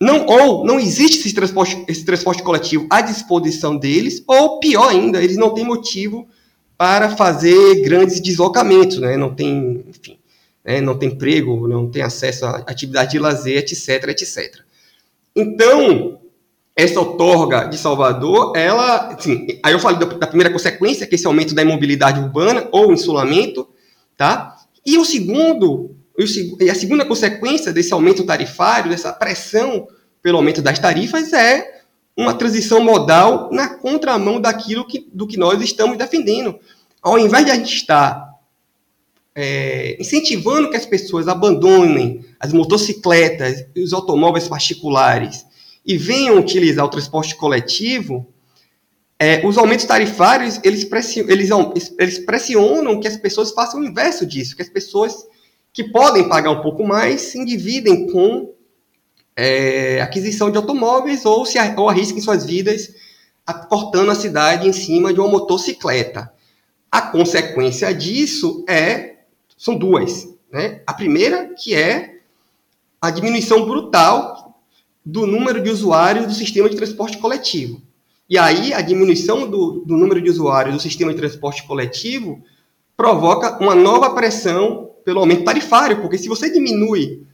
não, 0.02 0.26
ou 0.26 0.64
não 0.64 0.80
existe 0.80 1.20
esse 1.20 1.34
transporte, 1.34 1.84
esse 1.86 2.04
transporte 2.04 2.42
coletivo 2.42 2.88
à 2.90 3.00
disposição 3.00 3.76
deles, 3.76 4.24
ou 4.26 4.58
pior 4.58 4.88
ainda, 4.88 5.22
eles 5.22 5.36
não 5.36 5.54
têm 5.54 5.64
motivo 5.64 6.26
para 6.76 7.14
fazer 7.14 7.82
grandes 7.82 8.20
deslocamentos, 8.20 8.98
né? 8.98 9.16
não 9.16 9.32
tem, 9.32 9.84
enfim, 9.86 10.18
né? 10.64 10.80
não 10.80 10.98
tem 10.98 11.10
emprego, 11.10 11.68
não 11.68 11.88
tem 11.88 12.02
acesso 12.02 12.44
a 12.44 12.56
atividade 12.66 13.12
de 13.12 13.20
lazer, 13.20 13.58
etc, 13.58 14.08
etc. 14.08 14.69
Então, 15.34 16.20
essa 16.76 16.98
outorga 16.98 17.64
de 17.64 17.76
Salvador, 17.76 18.56
ela, 18.56 19.14
assim, 19.14 19.46
aí 19.62 19.72
eu 19.72 19.78
falei 19.78 19.98
da, 19.98 20.26
primeira 20.26 20.52
consequência, 20.52 21.06
que 21.06 21.14
é 21.14 21.16
esse 21.16 21.26
aumento 21.26 21.54
da 21.54 21.62
imobilidade 21.62 22.20
urbana 22.20 22.68
ou 22.72 22.92
insulamento, 22.92 23.68
tá? 24.16 24.56
E 24.84 24.96
o 24.96 25.04
segundo, 25.04 25.94
e 26.58 26.70
a 26.70 26.74
segunda 26.74 27.04
consequência 27.04 27.72
desse 27.72 27.92
aumento 27.92 28.24
tarifário, 28.24 28.90
dessa 28.90 29.12
pressão 29.12 29.86
pelo 30.22 30.38
aumento 30.38 30.62
das 30.62 30.78
tarifas, 30.78 31.32
é 31.32 31.80
uma 32.16 32.34
transição 32.34 32.80
modal 32.80 33.50
na 33.52 33.68
contramão 33.68 34.40
daquilo 34.40 34.86
que, 34.86 35.08
do 35.12 35.26
que 35.26 35.36
nós 35.36 35.60
estamos 35.62 35.96
defendendo. 35.96 36.58
Ao 37.02 37.18
invés 37.18 37.44
de 37.44 37.50
a 37.50 37.54
gente 37.54 37.74
estar 37.74 38.29
é, 39.34 39.96
incentivando 40.00 40.70
que 40.70 40.76
as 40.76 40.86
pessoas 40.86 41.28
abandonem 41.28 42.24
as 42.38 42.52
motocicletas 42.52 43.64
e 43.74 43.82
os 43.82 43.92
automóveis 43.92 44.48
particulares 44.48 45.46
e 45.84 45.96
venham 45.96 46.38
utilizar 46.38 46.84
o 46.84 46.90
transporte 46.90 47.34
coletivo, 47.36 48.26
é, 49.18 49.46
os 49.46 49.58
aumentos 49.58 49.84
tarifários, 49.84 50.58
eles 50.64 50.84
pressionam, 50.84 51.72
eles, 51.74 51.94
eles 51.98 52.18
pressionam 52.18 53.00
que 53.00 53.08
as 53.08 53.16
pessoas 53.16 53.50
façam 53.52 53.80
o 53.80 53.84
inverso 53.84 54.26
disso, 54.26 54.56
que 54.56 54.62
as 54.62 54.68
pessoas 54.68 55.14
que 55.72 55.84
podem 55.84 56.28
pagar 56.28 56.50
um 56.50 56.62
pouco 56.62 56.84
mais 56.84 57.20
se 57.20 57.38
endividem 57.38 58.06
com 58.10 58.52
é, 59.36 60.00
aquisição 60.00 60.50
de 60.50 60.56
automóveis 60.56 61.24
ou, 61.24 61.46
se, 61.46 61.58
ou 61.76 61.88
arrisquem 61.88 62.20
suas 62.20 62.44
vidas 62.44 62.92
cortando 63.68 64.10
a 64.10 64.14
cidade 64.14 64.68
em 64.68 64.72
cima 64.72 65.12
de 65.12 65.20
uma 65.20 65.28
motocicleta. 65.28 66.32
A 66.90 67.02
consequência 67.02 67.92
disso 67.92 68.64
é 68.68 69.19
são 69.60 69.76
duas. 69.76 70.26
Né? 70.50 70.80
A 70.86 70.94
primeira, 70.94 71.54
que 71.54 71.74
é 71.74 72.20
a 72.98 73.10
diminuição 73.10 73.66
brutal 73.66 74.58
do 75.04 75.26
número 75.26 75.62
de 75.62 75.68
usuários 75.68 76.26
do 76.26 76.32
sistema 76.32 76.68
de 76.70 76.76
transporte 76.76 77.18
coletivo. 77.18 77.82
E 78.28 78.38
aí, 78.38 78.72
a 78.72 78.80
diminuição 78.80 79.50
do, 79.50 79.84
do 79.84 79.98
número 79.98 80.22
de 80.22 80.30
usuários 80.30 80.74
do 80.74 80.80
sistema 80.80 81.12
de 81.12 81.18
transporte 81.18 81.64
coletivo 81.64 82.42
provoca 82.96 83.62
uma 83.62 83.74
nova 83.74 84.14
pressão 84.14 84.92
pelo 85.04 85.20
aumento 85.20 85.44
tarifário, 85.44 86.00
porque 86.00 86.16
se 86.16 86.28
você 86.28 86.50
diminui 86.50 87.26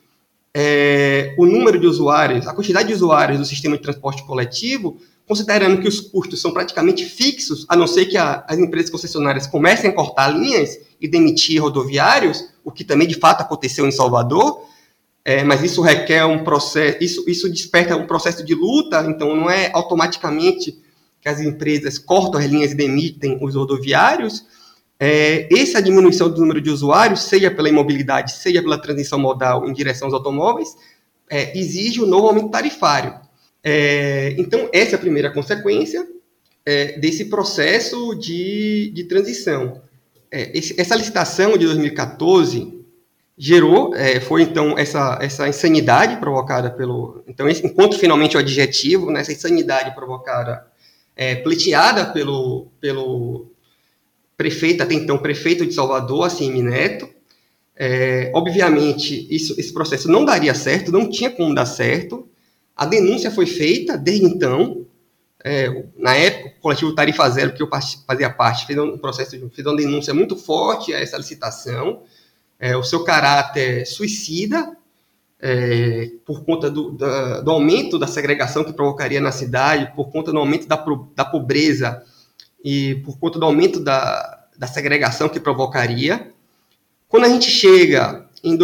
é, 0.53 1.33
o 1.39 1.47
número 1.47 1.79
de 1.79 1.87
usuários, 1.87 2.49
a 2.49 2.55
quantidade 2.55 2.89
de 2.89 2.95
usuários 2.95 3.39
do 3.39 3.45
sistema 3.45 3.77
de 3.77 3.83
transporte 3.83 4.25
coletivo, 4.25 4.97
considerando 5.27 5.81
que 5.81 5.89
os 5.89 6.01
custos 6.01 6.41
são 6.41 6.53
praticamente 6.53 7.05
fixos, 7.05 7.67
a 7.69 7.77
não 7.77 7.87
ser 7.87 8.07
que 8.07 8.17
a, 8.17 8.45
as 8.47 8.59
empresas 8.59 8.91
concessionárias 8.91 9.47
comecem 9.47 9.91
a 9.91 9.93
cortar 9.93 10.29
linhas 10.29 10.79
e 11.01 11.09
demitir 11.09 11.61
rodoviários, 11.61 12.45
o 12.65 12.71
que 12.71 12.85
também 12.85 13.09
de 13.09 13.17
fato 13.17 13.41
aconteceu 13.41 13.87
em 13.87 13.91
Salvador, 13.91 14.65
é, 15.25 15.43
mas 15.43 15.63
isso 15.63 15.83
requer 15.83 16.25
um 16.25 16.45
processo, 16.45 16.99
isso, 17.01 17.25
isso 17.29 17.49
desperta 17.51 17.97
um 17.97 18.07
processo 18.07 18.45
de 18.45 18.55
luta, 18.55 19.05
então 19.09 19.35
não 19.35 19.51
é 19.51 19.71
automaticamente 19.75 20.79
que 21.21 21.29
as 21.29 21.41
empresas 21.41 21.99
cortam 21.99 22.41
as 22.41 22.47
linhas 22.47 22.71
e 22.71 22.77
demitem 22.77 23.37
os 23.43 23.57
rodoviários, 23.57 24.45
é, 24.99 25.49
essa 25.53 25.83
diminuição 25.83 26.31
do 26.31 26.41
número 26.41 26.61
de 26.61 26.71
usuários, 26.71 27.23
seja 27.25 27.51
pela 27.51 27.69
imobilidade, 27.69 28.33
seja 28.33 28.63
pela 28.63 28.81
transição 28.81 29.19
modal 29.19 29.69
em 29.69 29.73
direção 29.73 30.07
aos 30.07 30.15
automóveis, 30.15 30.77
é, 31.29 31.59
exige 31.59 32.01
um 32.01 32.07
novo 32.07 32.29
aumento 32.29 32.51
tarifário. 32.51 33.26
É, 33.69 34.33
então, 34.39 34.71
essa 34.73 34.93
é 34.93 34.95
a 34.95 35.01
primeira 35.01 35.29
consequência 35.29 36.07
é, 36.65 37.01
desse 37.01 37.25
processo 37.25 38.15
de, 38.15 38.93
de 38.95 39.03
transição. 39.09 39.83
É, 40.31 40.57
esse, 40.57 40.81
essa 40.81 40.95
licitação 40.95 41.59
de 41.59 41.67
2014 41.67 42.85
gerou, 43.37 43.93
é, 43.97 44.21
foi 44.21 44.43
então 44.43 44.79
essa, 44.79 45.19
essa 45.21 45.49
insanidade 45.49 46.19
provocada 46.19 46.71
pelo. 46.71 47.25
Então, 47.27 47.49
esse, 47.49 47.67
enquanto 47.67 47.99
finalmente 47.99 48.37
o 48.37 48.39
adjetivo, 48.39 49.11
né, 49.11 49.23
essa 49.23 49.33
insanidade 49.33 49.93
provocada 49.97 50.65
é, 51.17 51.35
pleiteada 51.35 52.07
pelo, 52.07 52.69
pelo 52.81 53.51
prefeito, 54.37 54.85
até 54.85 54.95
então 54.95 55.19
prefeito 55.19 55.67
de 55.67 55.75
Salvador, 55.75 56.25
assim, 56.25 56.63
Neto. 56.63 57.09
É, 57.75 58.31
obviamente, 58.33 59.27
isso, 59.29 59.59
esse 59.59 59.73
processo 59.73 60.09
não 60.09 60.25
daria 60.25 60.55
certo, 60.55 60.93
não 60.93 61.11
tinha 61.11 61.31
como 61.31 61.53
dar 61.53 61.67
certo. 61.67 62.29
A 62.77 62.85
denúncia 62.85 63.31
foi 63.31 63.47
feita 63.47 63.97
desde 63.97 64.27
então. 64.27 64.87
É, 65.43 65.85
na 65.97 66.15
época, 66.15 66.57
o 66.59 66.61
coletivo 66.61 66.95
Tarifa 66.95 67.29
Zero, 67.31 67.55
que 67.55 67.63
eu 67.63 67.69
fazia 68.07 68.29
parte, 68.29 68.67
fez 68.67 68.79
um 68.79 68.99
processo, 68.99 69.31
fez 69.51 69.67
uma 69.67 69.77
denúncia 69.77 70.13
muito 70.13 70.37
forte 70.37 70.93
a 70.93 71.01
essa 71.01 71.17
licitação. 71.17 72.03
É, 72.59 72.77
o 72.77 72.83
seu 72.83 73.03
caráter 73.05 73.87
suicida, 73.87 74.77
é, 75.41 76.11
por 76.25 76.45
conta 76.45 76.71
do, 76.71 76.91
da, 76.93 77.41
do, 77.41 77.51
aumento 77.51 77.99
da 77.99 78.07
segregação 78.07 78.65
que 78.65 78.73
provocaria 78.73 79.21
na 79.21 79.33
cidade, 79.33 79.95
por 79.95 80.11
conta 80.11 80.33
do 80.33 80.39
aumento 80.39 80.67
da, 80.67 80.85
da 81.15 81.25
pobreza 81.25 82.03
e 82.65 82.97
por 83.05 83.19
conta 83.19 83.39
do 83.39 83.45
aumento 83.45 83.79
da, 83.81 84.47
da 84.59 84.67
segregação 84.67 85.29
que 85.29 85.41
provocaria. 85.41 86.31
Quando 87.09 87.25
a 87.25 87.29
gente 87.29 87.51
chega 87.51 88.29
em 88.43 88.57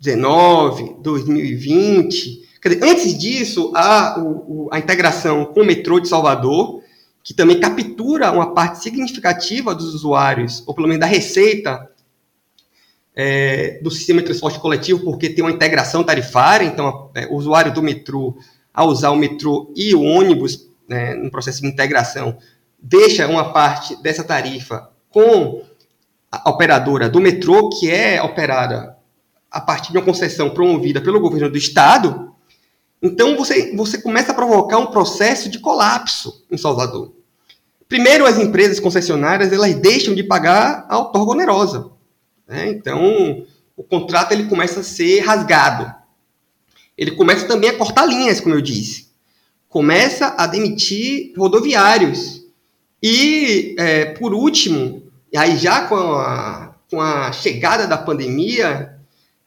2019, 0.00 0.96
2020, 1.02 2.48
dizer, 2.64 2.84
antes 2.84 3.18
disso, 3.18 3.72
há 3.74 4.18
o, 4.18 4.68
a 4.72 4.78
integração 4.78 5.46
com 5.46 5.60
o 5.60 5.64
metrô 5.64 5.98
de 5.98 6.08
Salvador, 6.08 6.82
que 7.22 7.34
também 7.34 7.60
captura 7.60 8.30
uma 8.32 8.54
parte 8.54 8.82
significativa 8.82 9.74
dos 9.74 9.94
usuários, 9.94 10.62
ou 10.66 10.74
pelo 10.74 10.88
menos 10.88 11.00
da 11.00 11.06
receita 11.06 11.88
é, 13.14 13.80
do 13.82 13.90
sistema 13.90 14.20
de 14.20 14.26
transporte 14.26 14.60
coletivo, 14.60 15.02
porque 15.02 15.28
tem 15.28 15.44
uma 15.44 15.50
integração 15.50 16.04
tarifária, 16.04 16.64
então 16.64 17.10
é, 17.14 17.26
o 17.26 17.34
usuário 17.34 17.74
do 17.74 17.82
metrô, 17.82 18.36
ao 18.72 18.88
usar 18.88 19.10
o 19.10 19.16
metrô 19.16 19.72
e 19.76 19.94
o 19.94 20.02
ônibus, 20.02 20.68
né, 20.88 21.14
no 21.14 21.30
processo 21.30 21.60
de 21.60 21.66
integração, 21.66 22.38
deixa 22.78 23.26
uma 23.26 23.52
parte 23.52 24.00
dessa 24.00 24.22
tarifa 24.22 24.90
com 25.10 25.62
a 26.30 26.48
operadora 26.48 27.08
do 27.08 27.20
metrô, 27.20 27.68
que 27.70 27.90
é 27.90 28.22
operada 28.22 28.97
a 29.50 29.60
partir 29.60 29.92
de 29.92 29.98
uma 29.98 30.04
concessão 30.04 30.50
promovida 30.50 31.00
pelo 31.00 31.20
governo 31.20 31.50
do 31.50 31.58
estado, 31.58 32.34
então 33.02 33.36
você, 33.36 33.74
você 33.74 34.00
começa 34.00 34.32
a 34.32 34.34
provocar 34.34 34.78
um 34.78 34.86
processo 34.86 35.48
de 35.48 35.58
colapso 35.58 36.44
em 36.50 36.56
Salvador. 36.56 37.12
Primeiro, 37.88 38.26
as 38.26 38.38
empresas 38.38 38.80
concessionárias 38.80 39.52
elas 39.52 39.74
deixam 39.74 40.14
de 40.14 40.22
pagar 40.22 40.84
a 40.88 40.98
outorga 40.98 41.32
onerosa. 41.32 41.90
Né? 42.46 42.68
Então, 42.70 43.46
o 43.76 43.82
contrato 43.82 44.32
ele 44.32 44.44
começa 44.44 44.80
a 44.80 44.84
ser 44.84 45.20
rasgado. 45.20 45.94
Ele 46.96 47.12
começa 47.12 47.46
também 47.46 47.70
a 47.70 47.76
cortar 47.76 48.04
linhas, 48.04 48.40
como 48.40 48.54
eu 48.54 48.60
disse. 48.60 49.08
Começa 49.68 50.34
a 50.36 50.46
demitir 50.46 51.32
rodoviários. 51.36 52.42
E, 53.02 53.76
é, 53.78 54.06
por 54.06 54.34
último, 54.34 55.04
aí 55.34 55.56
já 55.56 55.86
com 55.86 55.94
a, 55.94 56.74
com 56.90 57.00
a 57.00 57.30
chegada 57.32 57.86
da 57.86 57.96
pandemia, 57.96 58.97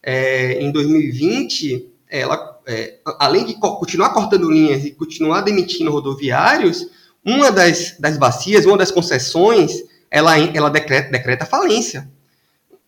é, 0.02 0.62
em 0.62 0.70
2020, 0.72 1.88
ela, 2.08 2.60
é, 2.66 2.98
além 3.18 3.44
de 3.44 3.54
continuar 3.54 4.10
cortando 4.10 4.50
linhas 4.50 4.84
e 4.84 4.90
continuar 4.90 5.42
demitindo 5.42 5.90
rodoviários, 5.90 6.86
uma 7.24 7.52
das, 7.52 7.96
das 7.98 8.16
bacias, 8.18 8.66
uma 8.66 8.76
das 8.76 8.90
concessões, 8.90 9.82
ela, 10.10 10.38
ela 10.38 10.68
decreta, 10.68 11.10
decreta 11.10 11.46
falência 11.46 12.10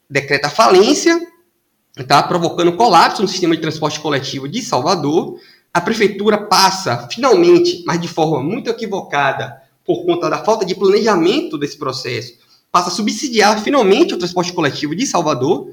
decreta 0.09 0.49
falência, 0.49 1.21
está 1.99 2.23
provocando 2.23 2.77
colapso 2.77 3.23
no 3.23 3.29
sistema 3.29 3.55
de 3.55 3.63
transporte 3.63 4.01
coletivo 4.01 4.49
de 4.49 4.63
Salvador. 4.63 5.39
A 5.73 5.81
prefeitura 5.81 6.39
passa, 6.39 7.09
finalmente, 7.11 7.83
mas 7.87 8.01
de 8.01 8.09
forma 8.09 8.43
muito 8.43 8.71
equivocada, 8.71 9.61
por 9.85 10.05
conta 10.05 10.31
da 10.31 10.39
falta 10.39 10.65
de 10.65 10.75
planejamento 10.75 11.59
desse 11.59 11.77
processo, 11.77 12.35
passa 12.71 12.89
a 12.89 12.93
subsidiar 12.93 13.61
finalmente 13.63 14.15
o 14.15 14.19
transporte 14.19 14.53
coletivo 14.53 14.95
de 14.95 15.07
Salvador. 15.07 15.71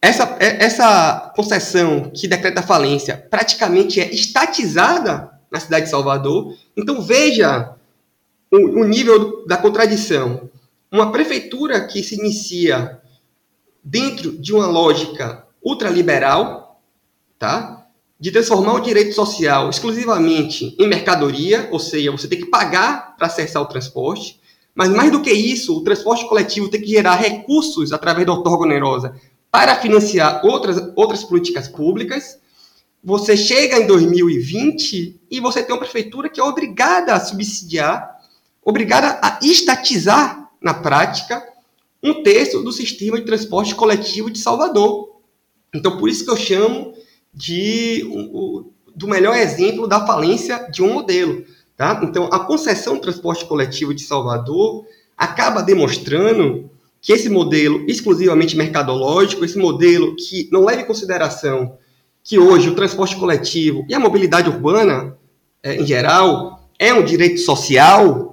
Essa, 0.00 0.36
é, 0.38 0.64
essa 0.64 1.32
concessão 1.34 2.10
que 2.10 2.28
decreta 2.28 2.62
falência 2.62 3.16
praticamente 3.16 4.00
é 4.00 4.12
estatizada 4.14 5.30
na 5.50 5.58
cidade 5.58 5.86
de 5.86 5.90
Salvador. 5.90 6.56
Então 6.76 7.02
veja 7.02 7.74
o, 8.50 8.80
o 8.80 8.84
nível 8.84 9.44
da 9.46 9.56
contradição. 9.56 10.48
Uma 10.90 11.10
prefeitura 11.10 11.86
que 11.86 12.02
se 12.02 12.14
inicia 12.14 13.00
dentro 13.82 14.38
de 14.38 14.54
uma 14.54 14.66
lógica 14.66 15.44
ultraliberal, 15.62 16.80
tá? 17.38 17.78
de 18.20 18.32
transformar 18.32 18.74
o 18.74 18.80
direito 18.80 19.14
social 19.14 19.70
exclusivamente 19.70 20.74
em 20.78 20.88
mercadoria, 20.88 21.68
ou 21.70 21.78
seja, 21.78 22.10
você 22.10 22.26
tem 22.26 22.40
que 22.40 22.46
pagar 22.46 23.16
para 23.16 23.28
acessar 23.28 23.62
o 23.62 23.66
transporte, 23.66 24.40
mas 24.74 24.90
mais 24.90 25.10
do 25.10 25.22
que 25.22 25.30
isso, 25.30 25.76
o 25.76 25.84
transporte 25.84 26.28
coletivo 26.28 26.68
tem 26.68 26.80
que 26.80 26.88
gerar 26.88 27.14
recursos 27.14 27.92
através 27.92 28.26
da 28.26 28.32
outorga 28.32 28.64
onerosa 28.64 29.14
para 29.50 29.76
financiar 29.76 30.44
outras, 30.44 30.92
outras 30.94 31.24
políticas 31.24 31.68
públicas. 31.68 32.38
Você 33.02 33.36
chega 33.36 33.78
em 33.78 33.86
2020 33.86 35.20
e 35.30 35.40
você 35.40 35.62
tem 35.62 35.74
uma 35.74 35.80
prefeitura 35.80 36.28
que 36.28 36.40
é 36.40 36.44
obrigada 36.44 37.14
a 37.14 37.20
subsidiar, 37.20 38.18
obrigada 38.62 39.18
a 39.22 39.38
estatizar 39.42 40.50
na 40.60 40.74
prática 40.74 41.42
um 42.02 42.22
terço 42.22 42.62
do 42.62 42.72
sistema 42.72 43.18
de 43.18 43.24
transporte 43.24 43.74
coletivo 43.74 44.30
de 44.30 44.38
Salvador. 44.38 45.20
Então, 45.74 45.98
por 45.98 46.08
isso 46.08 46.24
que 46.24 46.30
eu 46.30 46.36
chamo 46.36 46.94
de 47.32 48.04
do 48.94 49.06
melhor 49.06 49.36
exemplo 49.36 49.86
da 49.86 50.04
falência 50.04 50.68
de 50.70 50.82
um 50.82 50.92
modelo. 50.92 51.44
Tá? 51.76 52.00
Então, 52.02 52.28
a 52.32 52.40
concessão 52.40 52.94
do 52.94 53.00
transporte 53.00 53.44
coletivo 53.44 53.94
de 53.94 54.02
Salvador 54.02 54.84
acaba 55.16 55.62
demonstrando 55.62 56.68
que 57.00 57.12
esse 57.12 57.28
modelo 57.28 57.84
exclusivamente 57.88 58.56
mercadológico, 58.56 59.44
esse 59.44 59.58
modelo 59.58 60.16
que 60.16 60.48
não 60.50 60.64
leva 60.64 60.82
em 60.82 60.86
consideração 60.86 61.76
que 62.22 62.38
hoje 62.38 62.68
o 62.68 62.74
transporte 62.74 63.16
coletivo 63.16 63.86
e 63.88 63.94
a 63.94 64.00
mobilidade 64.00 64.48
urbana, 64.48 65.16
é, 65.62 65.76
em 65.76 65.86
geral, 65.86 66.68
é 66.78 66.92
um 66.92 67.04
direito 67.04 67.40
social, 67.40 68.28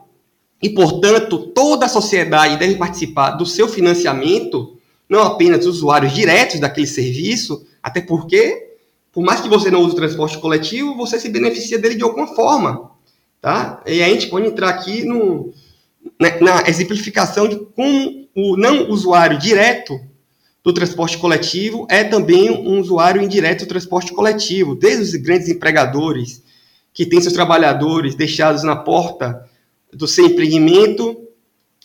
e, 0.62 0.70
portanto, 0.70 1.52
toda 1.54 1.86
a 1.86 1.90
sociedade 1.90 2.58
deve 2.58 2.76
participar 2.76 3.32
do 3.32 3.46
seu 3.46 3.68
financiamento, 3.68 4.78
não 5.08 5.22
apenas 5.22 5.66
os 5.66 5.78
usuários 5.78 6.12
diretos 6.12 6.60
daquele 6.60 6.88
serviço, 6.88 7.66
até 7.84 8.02
porque, 8.02 8.72
por 9.12 9.24
mais 9.24 9.42
que 9.42 9.48
você 9.48 9.70
não 9.70 9.82
use 9.82 9.94
o 9.94 9.96
transporte 9.96 10.40
coletivo, 10.40 10.96
você 10.96 11.20
se 11.20 11.30
beneficia 11.30 11.78
dele 11.78 11.96
de 11.96 12.04
alguma 12.04 12.28
forma. 12.28 12.90
Tá? 13.40 13.82
E 13.86 14.02
a 14.02 14.10
gente 14.10 14.28
pode 14.28 14.48
entrar 14.48 14.70
aqui 14.70 15.04
no, 15.06 15.54
na, 16.20 16.40
na 16.40 16.70
exemplificação 16.70 17.48
de 17.48 17.58
como 17.58 18.28
o 18.36 18.58
não 18.58 18.90
usuário 18.90 19.38
direto 19.38 20.00
do 20.64 20.74
transporte 20.74 21.18
coletivo 21.18 21.86
é 21.90 22.04
também 22.04 22.50
um 22.50 22.80
usuário 22.80 23.22
indireto 23.22 23.66
do 23.66 23.68
transporte 23.68 24.12
coletivo, 24.12 24.76
desde 24.76 25.04
os 25.04 25.16
grandes 25.16 25.48
empregadores 25.48 26.44
que 26.94 27.06
têm 27.06 27.22
seus 27.22 27.34
trabalhadores 27.34 28.16
deixados 28.16 28.64
na 28.64 28.76
porta 28.76 29.48
do 29.94 30.08
seu 30.08 30.26
empreendimento 30.26 31.18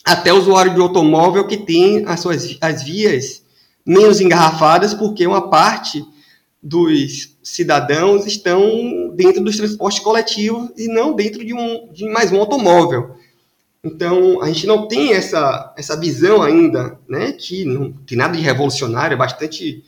até 0.05 0.33
o 0.33 0.39
usuário 0.39 0.75
de 0.75 0.81
automóvel 0.81 1.47
que 1.47 1.59
tem 1.59 2.05
as 2.07 2.21
suas 2.21 2.57
as 2.61 2.83
vias 2.83 3.43
menos 3.85 4.21
engarrafadas, 4.21 4.95
porque 4.95 5.27
uma 5.27 5.51
parte 5.51 6.05
dos 6.63 7.37
cidadãos 7.43 8.27
estão 8.27 9.13
dentro 9.15 9.43
dos 9.43 9.57
transportes 9.57 10.03
coletivos 10.03 10.71
e 10.77 10.89
não 10.89 11.15
dentro 11.15 11.45
de, 11.45 11.55
um, 11.55 11.93
de 11.93 12.09
mais 12.09 12.31
um 12.33 12.39
automóvel. 12.39 13.17
Então, 13.83 14.43
a 14.43 14.47
gente 14.49 14.67
não 14.67 14.87
tem 14.87 15.13
essa, 15.15 15.75
essa 15.77 15.99
visão 15.99 16.43
ainda, 16.43 16.99
né, 17.09 17.33
que 17.33 17.65
não 17.65 17.91
tem 17.93 18.17
nada 18.17 18.37
de 18.37 18.43
revolucionário, 18.43 19.15
é 19.15 19.19
bastante 19.19 19.83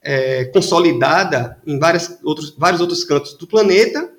é, 0.00 0.46
consolidada 0.46 1.58
em 1.66 1.78
várias 1.78 2.18
outros, 2.22 2.54
vários 2.56 2.80
outros 2.80 3.04
cantos 3.04 3.34
do 3.34 3.46
planeta, 3.46 4.10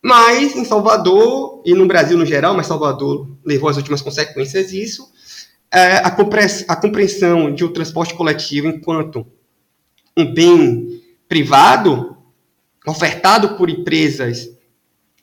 mas 0.00 0.54
em 0.54 0.64
Salvador, 0.64 1.60
e 1.64 1.74
no 1.74 1.86
Brasil 1.86 2.16
no 2.16 2.24
geral, 2.24 2.54
mas 2.54 2.68
Salvador 2.68 3.28
levou 3.44 3.68
as 3.68 3.76
últimas 3.76 4.00
consequências 4.00 4.70
disso, 4.70 5.10
é, 5.72 5.96
a, 5.96 6.06
a 6.68 6.76
compreensão 6.76 7.52
de 7.52 7.64
um 7.64 7.72
transporte 7.72 8.14
coletivo 8.14 8.68
enquanto 8.68 9.26
um 10.16 10.32
bem 10.32 11.02
privado, 11.28 12.16
ofertado 12.86 13.56
por 13.56 13.68
empresas 13.68 14.48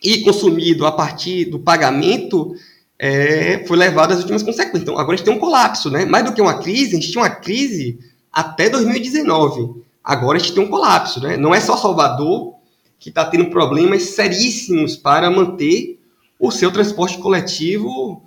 e 0.02 0.20
consumido 0.22 0.86
a 0.86 0.92
partir 0.92 1.46
do 1.46 1.58
pagamento, 1.58 2.54
é, 2.98 3.64
foi 3.66 3.76
levado 3.76 4.12
às 4.12 4.20
últimas 4.20 4.42
consequências. 4.42 4.82
Então, 4.82 4.98
agora 4.98 5.14
a 5.14 5.16
gente 5.16 5.24
tem 5.24 5.34
um 5.34 5.38
colapso, 5.38 5.90
né? 5.90 6.04
Mais 6.04 6.24
do 6.24 6.32
que 6.32 6.40
uma 6.40 6.58
crise, 6.58 6.96
a 6.96 7.00
gente 7.00 7.10
tinha 7.10 7.22
uma 7.22 7.30
crise 7.30 7.98
até 8.32 8.68
2019. 8.68 9.82
Agora 10.02 10.38
a 10.38 10.40
gente 10.40 10.54
tem 10.54 10.62
um 10.62 10.68
colapso, 10.68 11.20
né? 11.20 11.36
Não 11.36 11.54
é 11.54 11.60
só 11.60 11.76
Salvador 11.76 12.54
que 12.98 13.10
está 13.10 13.24
tendo 13.24 13.50
problemas 13.50 14.02
seríssimos 14.02 14.96
para 14.96 15.30
manter 15.30 15.98
o 16.38 16.50
seu 16.50 16.70
transporte 16.70 17.18
coletivo 17.18 18.22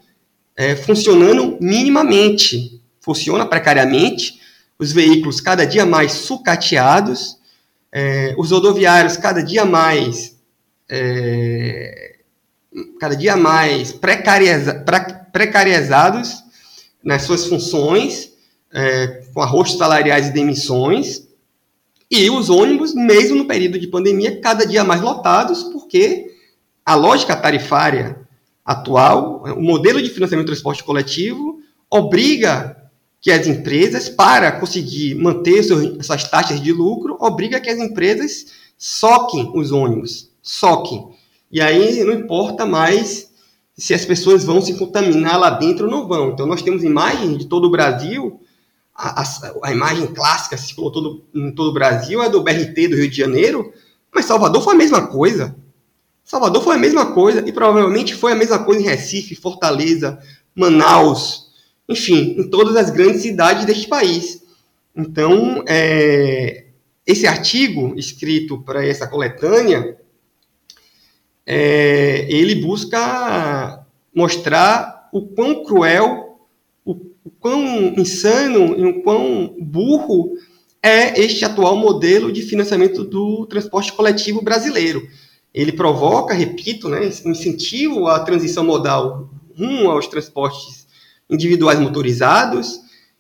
é, 0.56 0.76
funcionando 0.76 1.58
minimamente. 1.60 2.82
Funciona 3.02 3.46
precariamente, 3.46 4.40
os 4.78 4.92
veículos 4.92 5.42
cada 5.42 5.66
dia 5.66 5.86
mais 5.86 6.12
sucateados, 6.12 7.38
é, 7.92 8.36
os 8.38 8.52
rodoviários 8.52 9.18
cada 9.18 9.42
dia 9.42 9.66
mais 9.66 10.38
é, 10.88 12.09
cada 13.00 13.16
dia 13.16 13.36
mais 13.36 13.92
precariza, 13.92 14.86
precarizados 15.32 16.44
nas 17.04 17.24
suas 17.24 17.46
funções, 17.46 18.32
é, 18.72 19.24
com 19.34 19.42
arrostos 19.42 19.78
salariais 19.78 20.28
e 20.28 20.34
demissões, 20.34 21.28
e 22.12 22.30
os 22.30 22.50
ônibus, 22.50 22.94
mesmo 22.94 23.38
no 23.38 23.46
período 23.46 23.80
de 23.80 23.88
pandemia, 23.88 24.42
cada 24.42 24.66
dia 24.66 24.84
mais 24.84 25.02
lotados, 25.02 25.64
porque 25.64 26.34
a 26.84 26.96
lógica 26.96 27.36
tarifária 27.36 28.28
atual, 28.66 29.44
o 29.56 29.62
modelo 29.62 30.02
de 30.02 30.10
financiamento 30.10 30.48
do 30.48 30.52
transporte 30.52 30.84
coletivo, 30.84 31.60
obriga 31.90 32.76
que 33.22 33.32
as 33.32 33.46
empresas, 33.48 34.10
para 34.10 34.52
conseguir 34.54 35.16
manter 35.16 35.64
suas 35.64 36.24
taxas 36.30 36.62
de 36.62 36.72
lucro, 36.72 37.18
obriga 37.20 37.60
que 37.60 37.70
as 37.70 37.78
empresas 37.78 38.48
soquem 38.78 39.52
os 39.54 39.72
ônibus, 39.72 40.32
soquem. 40.42 41.10
E 41.52 41.62
aí 41.62 42.04
não 42.04 42.14
importa 42.14 42.66
mais 42.66 43.30
se 43.78 43.94
as 43.94 44.06
pessoas 44.06 44.44
vão 44.44 44.62
se 44.62 44.78
contaminar 44.78 45.40
lá 45.40 45.50
dentro 45.52 45.86
ou 45.86 45.92
não 45.92 46.08
vão. 46.08 46.32
Então, 46.32 46.46
nós 46.46 46.62
temos 46.62 46.84
imagens 46.84 47.38
de 47.38 47.46
todo 47.46 47.66
o 47.66 47.72
Brasil, 47.72 48.42
a, 48.94 49.22
a, 49.22 49.26
a 49.64 49.72
imagem 49.72 50.08
clássica 50.08 50.58
que 50.58 50.62
circulou 50.62 50.92
todo, 50.92 51.24
em 51.34 51.52
todo 51.52 51.70
o 51.70 51.74
Brasil 51.74 52.22
é 52.22 52.30
do 52.30 52.44
BRT 52.44 52.90
do 52.90 52.98
Rio 52.98 53.10
de 53.10 53.16
Janeiro, 53.16 53.72
mas 54.14 54.26
Salvador 54.26 54.62
foi 54.62 54.76
a 54.76 54.78
mesma 54.78 55.08
coisa. 55.08 55.56
Salvador 56.26 56.62
foi 56.62 56.76
a 56.76 56.80
mesma 56.80 57.14
coisa 57.14 57.48
e 57.48 57.52
provavelmente 57.54 58.14
foi 58.14 58.34
a 58.34 58.36
mesma 58.36 58.60
coisa 58.60 58.82
em 58.82 58.86
Recife, 58.86 59.34
Fortaleza, 59.34 60.20
Manaus, 60.54 61.50
enfim, 61.88 62.36
em 62.38 62.50
todas 62.50 62.76
as 62.76 62.90
grandes 62.90 63.22
cidades 63.22 63.66
deste 63.66 63.88
país. 63.88 64.44
Então, 64.96 65.64
é, 65.68 66.66
esse 67.08 67.26
artigo 67.26 67.94
escrito 67.98 68.62
para 68.62 68.86
essa 68.86 69.08
coletânea, 69.08 69.98
é, 71.52 72.28
ele 72.30 72.54
busca 72.54 73.84
mostrar 74.14 75.10
o 75.12 75.24
quão 75.24 75.64
cruel, 75.64 76.40
o, 76.86 76.92
o 77.26 77.32
quão 77.40 77.92
insano 77.98 78.78
e 78.78 78.86
o 78.86 79.02
quão 79.02 79.56
burro 79.60 80.34
é 80.82 81.20
este 81.20 81.44
atual 81.44 81.76
modelo 81.76 82.32
de 82.32 82.44
financiamento 82.44 83.04
do 83.04 83.48
transporte 83.48 83.92
coletivo 83.94 84.44
brasileiro. 84.44 85.02
Ele 85.52 85.72
provoca, 85.72 86.36
repito, 86.36 86.88
né, 86.88 87.10
um 87.26 87.32
incentivo 87.32 88.06
à 88.06 88.20
transição 88.20 88.64
modal 88.64 89.28
rumo 89.58 89.90
aos 89.90 90.06
transportes 90.06 90.88
individuais 91.28 91.80
motorizados, 91.80 92.80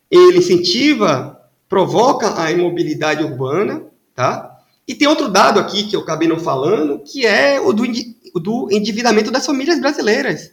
ele 0.09 0.37
incentiva, 0.37 1.35
provoca 1.67 2.39
a 2.39 2.51
imobilidade 2.51 3.23
urbana, 3.23 3.83
tá? 4.13 4.48
E 4.89 4.95
tem 4.95 5.07
outro 5.07 5.29
dado 5.29 5.59
aqui 5.59 5.83
que 5.83 5.95
eu 5.95 5.99
acabei 5.99 6.27
não 6.27 6.39
falando, 6.39 6.97
que 6.97 7.23
é 7.23 7.61
o 7.61 7.71
do, 7.71 8.71
endividamento 8.71 9.29
das 9.29 9.45
famílias 9.45 9.79
brasileiras. 9.79 10.51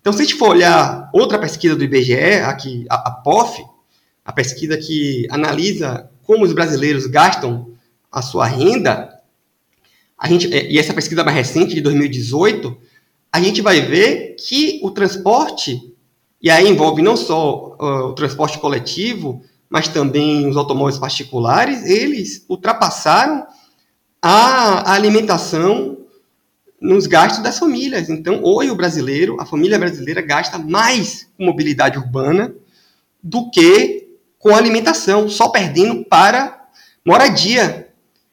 Então, 0.00 0.10
se 0.10 0.22
a 0.22 0.24
gente 0.24 0.36
for 0.36 0.48
olhar 0.48 1.10
outra 1.12 1.38
pesquisa 1.38 1.76
do 1.76 1.84
IBGE, 1.84 2.40
aqui, 2.46 2.86
a, 2.88 3.08
a 3.08 3.10
POF, 3.10 3.62
a 4.24 4.32
pesquisa 4.32 4.78
que 4.78 5.26
analisa 5.30 6.08
como 6.22 6.46
os 6.46 6.54
brasileiros 6.54 7.06
gastam 7.06 7.74
a 8.10 8.22
sua 8.22 8.46
renda, 8.46 9.20
a 10.18 10.28
gente, 10.28 10.50
é, 10.54 10.72
e 10.72 10.78
essa 10.78 10.94
pesquisa 10.94 11.22
mais 11.22 11.36
recente, 11.36 11.74
de 11.74 11.82
2018, 11.82 12.74
a 13.30 13.38
gente 13.38 13.60
vai 13.60 13.82
ver 13.82 14.34
que 14.36 14.80
o 14.82 14.90
transporte, 14.92 15.92
e 16.40 16.48
aí 16.48 16.66
envolve 16.66 17.02
não 17.02 17.18
só 17.18 17.76
uh, 17.78 18.06
o 18.06 18.14
transporte 18.14 18.56
coletivo, 18.56 19.42
mas 19.68 19.88
também 19.88 20.48
os 20.48 20.56
automóveis 20.56 20.98
particulares, 20.98 21.84
eles 21.84 22.46
ultrapassaram 22.48 23.46
a, 24.26 24.94
alimentação 24.94 25.98
nos 26.80 27.06
gastos 27.06 27.42
das 27.42 27.58
famílias. 27.58 28.08
Então, 28.08 28.40
hoje 28.42 28.70
o 28.70 28.74
brasileiro, 28.74 29.36
a 29.38 29.44
família 29.44 29.78
brasileira 29.78 30.22
gasta 30.22 30.58
mais 30.58 31.28
com 31.36 31.44
mobilidade 31.44 31.98
urbana 31.98 32.54
do 33.22 33.50
que 33.50 34.08
com 34.38 34.54
alimentação, 34.54 35.28
só 35.28 35.50
perdendo 35.50 36.06
para 36.06 36.68
moradia. 37.04 37.88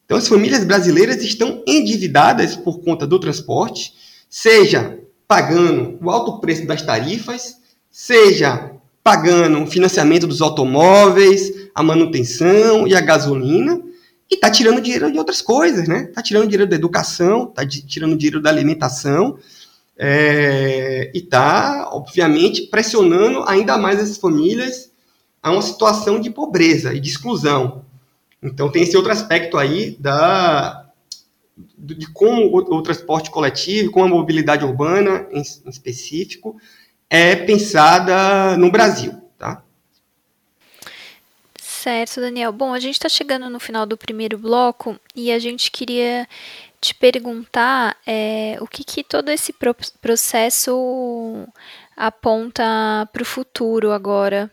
Então, 0.06 0.18
as 0.18 0.30
famílias 0.30 0.64
brasileiras 0.64 1.22
estão 1.22 1.62
endividadas 1.68 2.56
por 2.56 2.80
conta 2.80 3.06
do 3.06 3.20
transporte, 3.20 3.94
seja 4.30 4.98
pagando 5.28 5.98
o 6.02 6.10
alto 6.10 6.40
preço 6.40 6.66
das 6.66 6.82
tarifas, 6.82 7.58
seja 7.90 8.72
pagando 9.04 9.62
o 9.62 9.68
financiamento 9.68 10.26
dos 10.26 10.42
automóveis, 10.42 11.70
a 11.76 11.84
manutenção 11.84 12.88
e 12.88 12.96
a 12.96 13.02
gasolina, 13.02 13.91
e 14.32 14.36
está 14.36 14.50
tirando 14.50 14.80
dinheiro 14.80 15.12
de 15.12 15.18
outras 15.20 15.42
coisas, 15.42 15.90
né? 15.90 16.06
Está 16.06 16.22
tirando 16.24 16.48
dinheiro 16.48 16.66
da 16.66 16.76
educação, 16.76 17.50
está 17.50 17.68
tirando 17.68 18.18
dinheiro 18.18 18.42
da 18.42 18.50
alimentação, 18.50 19.38
é, 19.98 21.12
e 21.14 21.20
está, 21.20 21.90
obviamente, 21.92 22.68
pressionando 22.68 23.44
ainda 23.44 23.78
mais 23.78 24.00
essas 24.00 24.18
famílias 24.18 24.90
a 25.44 25.52
uma 25.52 25.62
situação 25.62 26.20
de 26.20 26.30
pobreza 26.30 26.94
e 26.94 27.00
de 27.00 27.10
exclusão. 27.10 27.84
Então 28.42 28.72
tem 28.72 28.84
esse 28.84 28.96
outro 28.96 29.12
aspecto 29.12 29.58
aí 29.58 29.98
da, 30.00 30.90
de 31.78 32.08
como 32.08 32.46
o, 32.46 32.58
o 32.58 32.82
transporte 32.82 33.30
coletivo, 33.30 33.92
como 33.92 34.06
a 34.06 34.18
mobilidade 34.18 34.64
urbana 34.64 35.28
em, 35.32 35.42
em 35.42 35.70
específico, 35.70 36.56
é 37.10 37.36
pensada 37.36 38.56
no 38.56 38.72
Brasil. 38.72 39.21
Certo, 41.82 42.22
Daniel. 42.22 42.52
Bom, 42.52 42.76
a 42.76 42.80
gente 42.80 42.94
está 42.94 43.10
chegando 43.10 43.50
no 43.50 43.60
final 43.60 43.88
do 43.88 43.98
primeiro 43.98 44.38
bloco 44.38 45.00
e 45.16 45.32
a 45.32 45.40
gente 45.40 45.72
queria 45.72 46.28
te 46.80 46.94
perguntar 46.94 47.98
é, 48.06 48.56
o 48.62 48.68
que, 48.68 48.84
que 48.84 49.04
todo 49.04 49.30
esse 49.30 49.52
pro 49.52 49.76
processo 50.00 51.48
aponta 51.98 52.64
para 53.12 53.24
o 53.24 53.26
futuro 53.26 53.92
agora. 53.92 54.52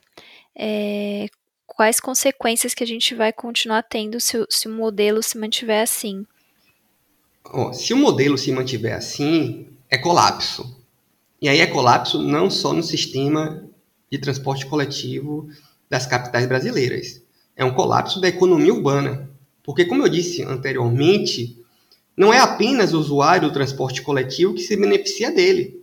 É, 0.57 1.27
quais 1.67 2.01
consequências 2.01 2.73
que 2.73 2.83
a 2.83 2.87
gente 2.87 3.15
vai 3.15 3.31
continuar 3.31 3.83
tendo 3.83 4.19
se, 4.19 4.47
se 4.49 4.67
o 4.67 4.71
modelo 4.71 5.23
se 5.23 5.37
mantiver 5.37 5.83
assim? 5.83 6.27
se 7.75 7.93
o 7.93 7.99
modelo 7.99 8.39
se 8.39 8.51
mantiver 8.53 8.97
assim, 8.97 9.69
é 9.91 9.99
colapso. 9.99 10.83
E 11.43 11.47
aí 11.47 11.61
é 11.61 11.67
colapso 11.67 12.23
não 12.23 12.49
só 12.49 12.73
no 12.73 12.83
sistema 12.83 13.69
de 14.11 14.17
transporte 14.17 14.65
coletivo 14.65 15.51
das 15.89 16.07
capitais 16.07 16.47
brasileiras. 16.47 17.23
É 17.57 17.65
um 17.65 17.75
colapso 17.75 18.21
da 18.21 18.29
economia 18.29 18.73
urbana. 18.73 19.29
Porque, 19.63 19.85
como 19.85 20.03
eu 20.03 20.09
disse 20.09 20.43
anteriormente, 20.43 21.59
não 22.17 22.33
é 22.33 22.39
apenas 22.39 22.95
o 22.95 22.99
usuário 22.99 23.49
do 23.49 23.55
transporte 23.55 24.03
coletivo 24.03 24.55
que 24.55 24.63
se 24.63 24.77
beneficia 24.77 25.31
dele. 25.31 25.83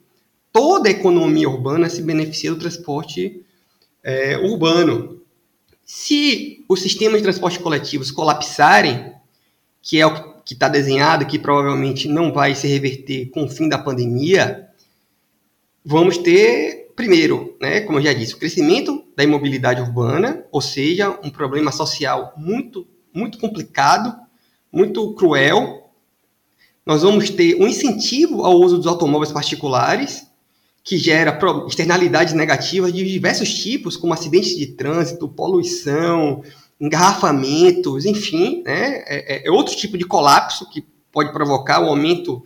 Toda 0.52 0.88
a 0.88 0.92
economia 0.92 1.50
urbana 1.50 1.90
se 1.90 2.02
beneficia 2.02 2.52
do 2.52 2.60
transporte 2.60 3.42
é, 4.04 4.38
urbano. 4.38 5.22
Se 5.84 6.64
os 6.68 6.82
sistemas 6.82 7.18
de 7.18 7.24
transporte 7.24 7.60
coletivos 7.60 8.10
colapsarem, 8.12 9.14
que 9.82 10.00
é 10.00 10.06
o 10.06 10.36
que 10.42 10.54
está 10.54 10.68
desenhado, 10.68 11.26
que 11.26 11.40
provavelmente 11.40 12.08
não 12.08 12.32
vai 12.32 12.56
se 12.56 12.68
reverter 12.68 13.30
com 13.30 13.46
o 13.46 13.50
fim 13.50 13.68
da 13.68 13.78
pandemia, 13.78 14.68
vamos 15.84 16.18
ter, 16.18 16.85
primeiro, 16.96 17.56
né, 17.60 17.82
como 17.82 18.00
eu 18.00 18.04
já 18.04 18.14
disse, 18.14 18.34
o 18.34 18.38
crescimento 18.38 19.04
da 19.16 19.24
imobilidade 19.24 19.82
urbana, 19.82 20.46
ou 20.52 20.62
seja, 20.62 21.20
um 21.24 21.30
problema 21.30 21.72
social 21.72 22.34
muito, 22.38 22.88
muito 23.14 23.38
complicado, 23.38 24.16
muito 24.72 25.14
cruel. 25.14 25.90
Nós 26.86 27.02
vamos 27.02 27.30
ter 27.30 27.56
um 27.62 27.68
incentivo 27.68 28.44
ao 28.44 28.56
uso 28.60 28.78
dos 28.78 28.88
automóveis 28.88 29.32
particulares, 29.32 30.28
que 30.84 30.98
gera 30.98 31.38
externalidades 31.68 32.34
negativas 32.34 32.94
de 32.94 33.04
diversos 33.04 33.52
tipos, 33.54 33.98
como 33.98 34.14
acidentes 34.14 34.56
de 34.56 34.68
trânsito, 34.68 35.28
poluição, 35.28 36.44
engarrafamentos, 36.80 38.06
enfim, 38.06 38.62
né? 38.64 39.04
é, 39.08 39.46
é, 39.46 39.48
é 39.48 39.52
outro 39.52 39.76
tipo 39.76 39.98
de 39.98 40.06
colapso 40.06 40.70
que 40.70 40.86
pode 41.12 41.32
provocar 41.32 41.82
o 41.82 41.88
aumento 41.88 42.44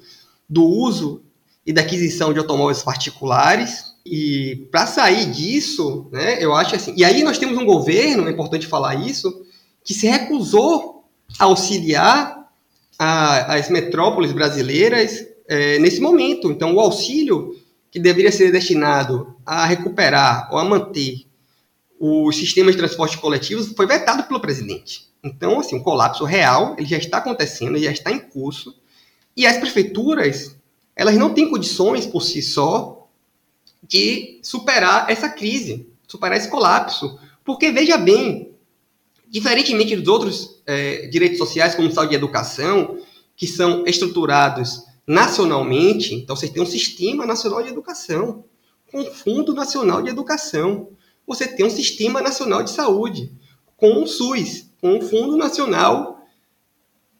do 0.47 0.63
uso 0.63 1.21
e 1.65 1.73
da 1.73 1.81
aquisição 1.81 2.31
de 2.31 2.39
automóveis 2.39 2.81
particulares. 2.81 3.88
E 4.05 4.67
para 4.71 4.87
sair 4.87 5.25
disso, 5.25 6.07
né, 6.11 6.43
eu 6.43 6.53
acho 6.53 6.75
assim. 6.75 6.93
E 6.95 7.03
aí 7.03 7.23
nós 7.23 7.37
temos 7.37 7.57
um 7.57 7.65
governo, 7.65 8.27
é 8.27 8.31
importante 8.31 8.67
falar 8.67 8.95
isso, 8.95 9.45
que 9.83 9.93
se 9.93 10.07
recusou 10.07 11.05
a 11.37 11.45
auxiliar 11.45 12.49
a, 12.97 13.55
as 13.55 13.69
metrópoles 13.69 14.31
brasileiras 14.31 15.25
é, 15.47 15.79
nesse 15.79 16.01
momento. 16.01 16.51
Então, 16.51 16.75
o 16.75 16.79
auxílio 16.79 17.55
que 17.91 17.99
deveria 17.99 18.31
ser 18.31 18.51
destinado 18.51 19.35
a 19.45 19.65
recuperar 19.65 20.49
ou 20.51 20.59
a 20.59 20.63
manter 20.63 21.25
os 21.99 22.37
sistemas 22.37 22.75
de 22.75 22.79
transporte 22.79 23.17
coletivos 23.17 23.73
foi 23.75 23.85
vetado 23.85 24.23
pelo 24.23 24.39
presidente. 24.39 25.09
Então, 25.23 25.59
assim, 25.59 25.77
o 25.77 25.83
colapso 25.83 26.23
real 26.23 26.75
ele 26.77 26.87
já 26.87 26.97
está 26.97 27.17
acontecendo, 27.17 27.77
já 27.77 27.91
está 27.91 28.11
em 28.11 28.19
curso, 28.19 28.73
e 29.35 29.45
as 29.45 29.57
prefeituras 29.57 30.55
elas 30.95 31.15
não 31.15 31.33
têm 31.33 31.49
condições 31.49 32.05
por 32.05 32.21
si 32.21 32.41
só 32.41 32.98
de 33.89 34.39
superar 34.43 35.09
essa 35.09 35.27
crise, 35.27 35.89
superar 36.07 36.37
esse 36.37 36.47
colapso, 36.47 37.19
porque 37.43 37.71
veja 37.71 37.97
bem, 37.97 38.53
diferentemente 39.27 39.95
dos 39.95 40.07
outros 40.07 40.61
é, 40.65 41.07
direitos 41.07 41.39
sociais 41.39 41.75
como 41.75 41.91
saúde 41.91 42.13
e 42.13 42.15
educação, 42.15 42.99
que 43.35 43.47
são 43.47 43.83
estruturados 43.85 44.85
nacionalmente, 45.05 46.13
então 46.13 46.35
você 46.35 46.47
tem 46.47 46.61
um 46.61 46.67
sistema 46.67 47.25
nacional 47.25 47.63
de 47.63 47.69
educação, 47.69 48.45
com 48.91 49.03
fundo 49.05 49.53
nacional 49.53 50.01
de 50.03 50.09
educação, 50.09 50.89
você 51.25 51.47
tem 51.47 51.65
um 51.65 51.69
sistema 51.69 52.21
nacional 52.21 52.63
de 52.63 52.69
saúde, 52.69 53.31
com 53.75 54.03
o 54.03 54.07
SUS, 54.07 54.69
com 54.81 54.97
o 54.97 55.01
Fundo 55.01 55.37
Nacional 55.37 56.25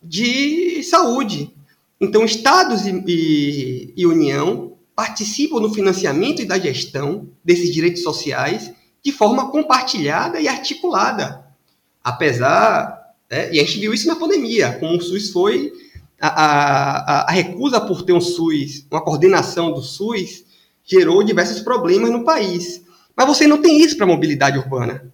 de 0.01 0.83
Saúde. 0.83 1.53
Então, 1.99 2.23
estados 2.23 2.85
e, 2.85 3.03
e, 3.07 3.93
e 3.95 4.05
União 4.05 4.68
participam 4.99 5.61
no 5.61 5.73
financiamento 5.73 6.41
e 6.41 6.45
da 6.45 6.59
gestão 6.59 7.29
desses 7.41 7.73
direitos 7.73 8.03
sociais 8.03 8.73
de 9.01 9.13
forma 9.13 9.49
compartilhada 9.49 10.41
e 10.41 10.47
articulada. 10.49 11.45
Apesar, 12.03 13.15
né, 13.31 13.49
e 13.49 13.61
a 13.61 13.63
gente 13.63 13.79
viu 13.79 13.93
isso 13.93 14.07
na 14.07 14.17
pandemia, 14.17 14.73
como 14.77 14.97
o 14.97 15.01
SUS 15.01 15.29
foi, 15.29 15.71
a, 16.19 16.27
a, 16.27 17.21
a 17.29 17.31
recusa 17.31 17.79
por 17.79 18.01
ter 18.01 18.11
um 18.11 18.19
SUS, 18.19 18.85
uma 18.91 18.99
coordenação 18.99 19.71
do 19.71 19.81
SUS, 19.81 20.43
gerou 20.83 21.23
diversos 21.23 21.61
problemas 21.61 22.11
no 22.11 22.25
país. 22.25 22.81
Mas 23.15 23.25
você 23.25 23.47
não 23.47 23.61
tem 23.61 23.81
isso 23.81 23.95
para 23.95 24.05
a 24.05 24.09
mobilidade 24.09 24.57
urbana. 24.57 25.09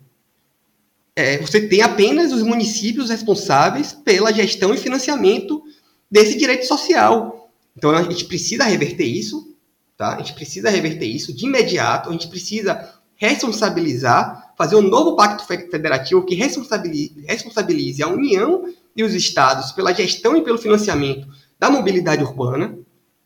É, 1.15 1.38
você 1.38 1.67
tem 1.67 1.83
apenas 1.83 2.31
os 2.31 2.41
municípios 2.41 3.11
responsáveis 3.11 3.93
pela 3.93 4.33
gestão 4.33 4.73
e 4.73 4.77
financiamento 4.77 5.61
desse 6.09 6.36
direito 6.36 6.65
social. 6.65 7.51
Então 7.77 7.91
a 7.91 8.01
gente 8.01 8.25
precisa 8.25 8.63
reverter 8.63 9.05
isso, 9.05 9.53
tá? 9.98 10.16
A 10.16 10.18
gente 10.18 10.34
precisa 10.34 10.70
reverter 10.70 11.06
isso 11.06 11.34
de 11.34 11.46
imediato. 11.46 12.10
A 12.10 12.12
gente 12.12 12.28
precisa 12.28 12.93
responsabilizar, 13.16 14.54
fazer 14.58 14.76
um 14.76 14.82
novo 14.82 15.16
pacto 15.16 15.46
federativo 15.46 16.26
que 16.26 16.36
responsabilize, 16.36 18.04
a 18.04 18.08
União 18.08 18.66
e 18.96 19.04
os 19.04 19.14
estados 19.14 19.72
pela 19.72 19.93
gestão 19.93 20.36
e 20.36 20.41
pelo 20.41 20.58
financiamento 20.58 21.28
da 21.60 21.70
mobilidade 21.70 22.24
urbana, 22.24 22.78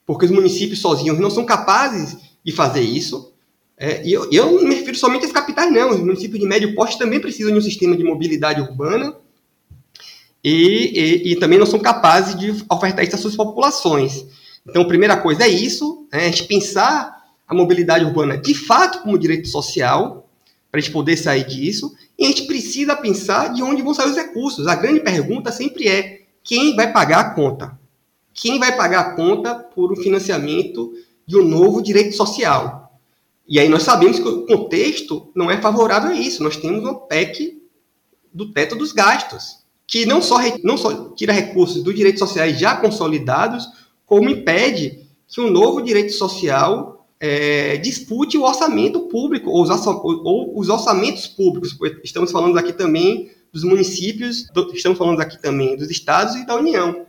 porque 0.06 0.26
os 0.26 0.32
municípios 0.32 0.80
sozinhos 0.80 1.20
não 1.20 1.30
são 1.30 1.46
capazes 1.46 2.18
de 2.44 2.52
fazer 2.52 2.82
isso. 2.82 3.34
É, 3.78 4.06
e 4.06 4.12
eu, 4.12 4.30
eu 4.32 4.52
não 4.52 4.68
me 4.68 4.76
refiro 4.76 4.98
somente 4.98 5.26
às 5.26 5.32
capitais, 5.32 5.72
não. 5.72 5.92
Os 5.92 6.00
municípios 6.00 6.40
de 6.40 6.46
médio 6.46 6.76
porte 6.76 6.98
também 6.98 7.20
precisam 7.20 7.52
de 7.52 7.58
um 7.58 7.62
sistema 7.62 7.96
de 7.96 8.04
mobilidade 8.04 8.62
urbana 8.62 9.16
e, 10.44 10.92
e, 11.26 11.32
e 11.32 11.36
também 11.38 11.58
não 11.58 11.66
são 11.66 11.80
capazes 11.80 12.38
de 12.38 12.64
ofertar 12.70 13.04
isso 13.06 13.16
às 13.16 13.22
suas 13.22 13.36
populações. 13.36 14.26
Então, 14.68 14.82
a 14.84 14.88
primeira 14.88 15.18
coisa 15.18 15.44
é 15.44 15.48
isso, 15.48 16.08
né, 16.12 16.26
a 16.26 16.30
gente 16.30 16.44
pensar 16.46 17.20
a 17.48 17.54
mobilidade 17.54 18.06
urbana 18.06 18.38
de 18.38 18.54
fato 18.54 19.02
como 19.02 19.18
direito 19.18 19.48
social, 19.48 20.30
para 20.72 20.80
a 20.80 20.82
gente 20.82 20.94
poder 20.94 21.18
sair 21.18 21.46
disso, 21.46 21.96
e 22.18 22.26
a 22.26 22.28
gente 22.28 22.44
precisa 22.44 22.96
pensar 22.96 23.54
de 23.54 23.64
onde 23.64 23.82
vão 23.82 23.94
sair 23.94 24.10
os 24.12 24.16
recursos. 24.16 24.68
A 24.68 24.76
grande 24.76 25.00
pergunta 25.00 25.52
sempre 25.52 25.88
é: 25.88 26.22
quem 26.44 26.76
vai 26.76 26.92
pagar 26.92 27.20
a 27.20 27.30
conta? 27.34 27.80
Quem 28.34 28.60
vai 28.60 28.76
pagar 28.76 29.00
a 29.00 29.16
conta 29.16 29.56
por 29.56 29.92
um 29.92 29.96
financiamento 29.96 30.94
de 31.26 31.38
um 31.38 31.44
novo 31.44 31.82
direito 31.82 32.16
social? 32.16 32.94
E 33.48 33.60
aí 33.60 33.68
nós 33.68 33.82
sabemos 33.82 34.20
que 34.20 34.28
o 34.28 34.46
contexto 34.46 35.32
não 35.36 35.50
é 35.50 35.60
favorável 35.60 36.12
a 36.12 36.16
isso. 36.16 36.44
Nós 36.44 36.56
temos 36.56 36.84
uma 36.84 36.94
PEC 36.94 37.60
do 38.32 38.52
teto 38.52 38.76
dos 38.76 38.92
gastos, 38.92 39.64
que 39.88 40.06
não 40.06 40.22
só, 40.22 40.38
não 40.64 40.78
só 40.78 41.10
tira 41.16 41.34
recursos 41.34 41.82
dos 41.82 41.96
direitos 41.96 42.20
sociais 42.20 42.60
já 42.60 42.76
consolidados, 42.76 43.68
como 44.10 44.28
impede 44.28 45.08
que 45.28 45.40
um 45.40 45.52
novo 45.52 45.82
direito 45.82 46.12
social 46.14 47.08
é, 47.20 47.78
dispute 47.78 48.40
o 48.40 48.44
orçamento 48.44 49.02
público, 49.02 49.52
ou 49.52 49.62
os, 49.62 49.70
ou 49.70 50.58
os, 50.58 50.68
orçamentos 50.68 51.28
públicos. 51.28 51.78
Estamos 52.04 52.32
falando 52.32 52.58
aqui 52.58 52.74
também 52.74 53.30
dos 53.54 53.64
municípios, 53.64 54.48
estamos 54.74 54.98
falando 54.98 55.22
aqui 55.22 55.40
também 55.40 55.78
dos 55.78 55.92
estados 55.92 56.34
e 56.36 56.46
da 56.46 56.56
União. 56.56 57.06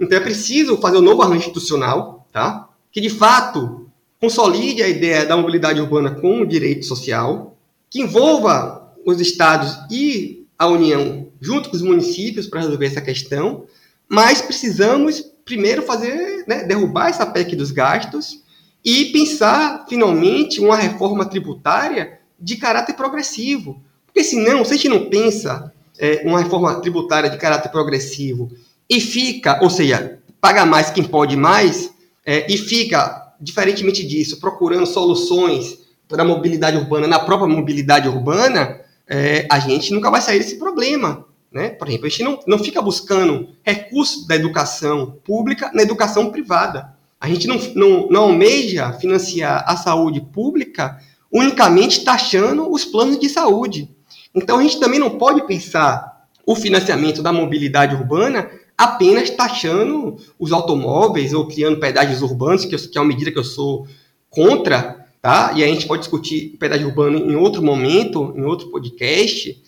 Então 0.00 0.16
é 0.16 0.20
preciso 0.20 0.78
fazer 0.78 0.96
um 0.96 1.02
novo 1.02 1.20
arranjo 1.20 1.40
institucional, 1.40 2.26
tá? 2.32 2.70
que 2.90 3.00
de 3.00 3.10
fato 3.10 3.86
consolide 4.18 4.82
a 4.82 4.88
ideia 4.88 5.26
da 5.26 5.36
mobilidade 5.36 5.80
urbana 5.82 6.12
como 6.12 6.46
direito 6.46 6.86
social, 6.86 7.58
que 7.90 8.00
envolva 8.00 8.90
os 9.04 9.20
estados 9.20 9.76
e 9.90 10.46
a 10.58 10.66
União 10.66 11.28
junto 11.40 11.68
com 11.68 11.76
os 11.76 11.82
municípios 11.82 12.46
para 12.46 12.60
resolver 12.60 12.86
essa 12.86 13.02
questão, 13.02 13.66
mas 14.08 14.40
precisamos 14.40 15.22
primeiro 15.48 15.82
fazer, 15.82 16.44
né, 16.46 16.62
derrubar 16.64 17.08
essa 17.08 17.24
PEC 17.24 17.56
dos 17.56 17.70
gastos 17.70 18.44
e 18.84 19.06
pensar, 19.06 19.86
finalmente, 19.88 20.60
uma 20.60 20.76
reforma 20.76 21.24
tributária 21.24 22.20
de 22.38 22.56
caráter 22.56 22.94
progressivo. 22.94 23.82
Porque 24.04 24.22
senão, 24.22 24.62
se 24.62 24.74
a 24.74 24.76
gente 24.76 24.90
não 24.90 25.08
pensa 25.08 25.72
é, 25.98 26.22
uma 26.26 26.40
reforma 26.40 26.80
tributária 26.82 27.30
de 27.30 27.38
caráter 27.38 27.70
progressivo 27.70 28.50
e 28.88 29.00
fica, 29.00 29.58
ou 29.62 29.70
seja, 29.70 30.18
paga 30.38 30.66
mais 30.66 30.90
quem 30.90 31.02
pode 31.02 31.34
mais, 31.34 31.94
é, 32.26 32.46
e 32.52 32.58
fica, 32.58 33.32
diferentemente 33.40 34.06
disso, 34.06 34.38
procurando 34.38 34.86
soluções 34.86 35.78
para 36.06 36.22
a 36.22 36.26
mobilidade 36.26 36.76
urbana 36.76 37.06
na 37.06 37.18
própria 37.18 37.48
mobilidade 37.48 38.06
urbana, 38.06 38.80
é, 39.08 39.46
a 39.50 39.58
gente 39.58 39.94
nunca 39.94 40.10
vai 40.10 40.20
sair 40.20 40.38
desse 40.38 40.58
problema. 40.58 41.24
Né? 41.50 41.70
Por 41.70 41.88
exemplo, 41.88 42.06
a 42.06 42.08
gente 42.10 42.22
não, 42.22 42.40
não 42.46 42.58
fica 42.58 42.82
buscando 42.82 43.48
recursos 43.62 44.26
da 44.26 44.36
educação 44.36 45.18
pública 45.24 45.70
na 45.72 45.82
educação 45.82 46.30
privada. 46.30 46.94
A 47.20 47.28
gente 47.28 47.46
não, 47.46 47.58
não, 47.74 48.08
não 48.08 48.22
almeja 48.24 48.92
financiar 48.92 49.64
a 49.66 49.76
saúde 49.76 50.20
pública 50.20 50.98
unicamente 51.32 52.04
taxando 52.04 52.70
os 52.70 52.84
planos 52.84 53.18
de 53.18 53.28
saúde. 53.28 53.90
Então, 54.34 54.58
a 54.58 54.62
gente 54.62 54.78
também 54.78 55.00
não 55.00 55.18
pode 55.18 55.46
pensar 55.46 56.26
o 56.46 56.54
financiamento 56.54 57.22
da 57.22 57.32
mobilidade 57.32 57.94
urbana 57.94 58.50
apenas 58.76 59.28
taxando 59.30 60.16
os 60.38 60.52
automóveis 60.52 61.34
ou 61.34 61.46
criando 61.48 61.80
pedágios 61.80 62.22
urbanos, 62.22 62.64
que, 62.64 62.76
que 62.76 62.96
é 62.96 63.00
uma 63.00 63.08
medida 63.08 63.32
que 63.32 63.38
eu 63.38 63.44
sou 63.44 63.86
contra, 64.30 65.04
tá? 65.20 65.52
E 65.56 65.64
a 65.64 65.66
gente 65.66 65.86
pode 65.86 66.02
discutir 66.02 66.56
pedágio 66.58 66.86
urbano 66.86 67.18
em 67.18 67.34
outro 67.34 67.60
momento, 67.60 68.32
em 68.36 68.44
outro 68.44 68.70
podcast, 68.70 69.60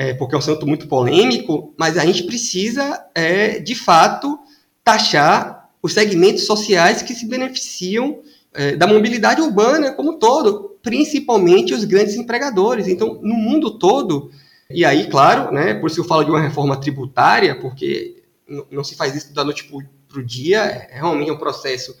é, 0.00 0.14
porque 0.14 0.34
é 0.34 0.38
um 0.38 0.38
assunto 0.38 0.66
muito 0.66 0.88
polêmico, 0.88 1.74
mas 1.78 1.98
a 1.98 2.06
gente 2.06 2.22
precisa, 2.22 3.04
é, 3.14 3.58
de 3.58 3.74
fato, 3.74 4.38
taxar 4.82 5.68
os 5.82 5.92
segmentos 5.92 6.46
sociais 6.46 7.02
que 7.02 7.14
se 7.14 7.26
beneficiam 7.26 8.20
é, 8.54 8.74
da 8.76 8.86
mobilidade 8.86 9.42
urbana 9.42 9.92
como 9.92 10.12
um 10.12 10.18
todo, 10.18 10.78
principalmente 10.82 11.74
os 11.74 11.84
grandes 11.84 12.14
empregadores. 12.14 12.88
Então, 12.88 13.20
no 13.22 13.34
mundo 13.34 13.72
todo, 13.72 14.30
e 14.70 14.86
aí, 14.86 15.06
claro, 15.06 15.52
né, 15.52 15.74
por 15.74 15.90
isso 15.90 16.00
eu 16.00 16.04
falo 16.04 16.24
de 16.24 16.30
uma 16.30 16.40
reforma 16.40 16.80
tributária, 16.80 17.60
porque 17.60 18.22
não 18.70 18.82
se 18.82 18.96
faz 18.96 19.14
isso 19.14 19.34
da 19.34 19.44
noite 19.44 19.70
para 20.08 20.18
o 20.18 20.24
dia, 20.24 20.60
é 20.60 20.94
realmente 20.94 21.30
um 21.30 21.36
processo 21.36 21.94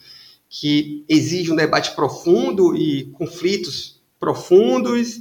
que 0.48 1.04
exige 1.06 1.52
um 1.52 1.56
debate 1.56 1.94
profundo 1.94 2.74
e 2.74 3.10
conflitos 3.12 4.00
profundos 4.18 5.20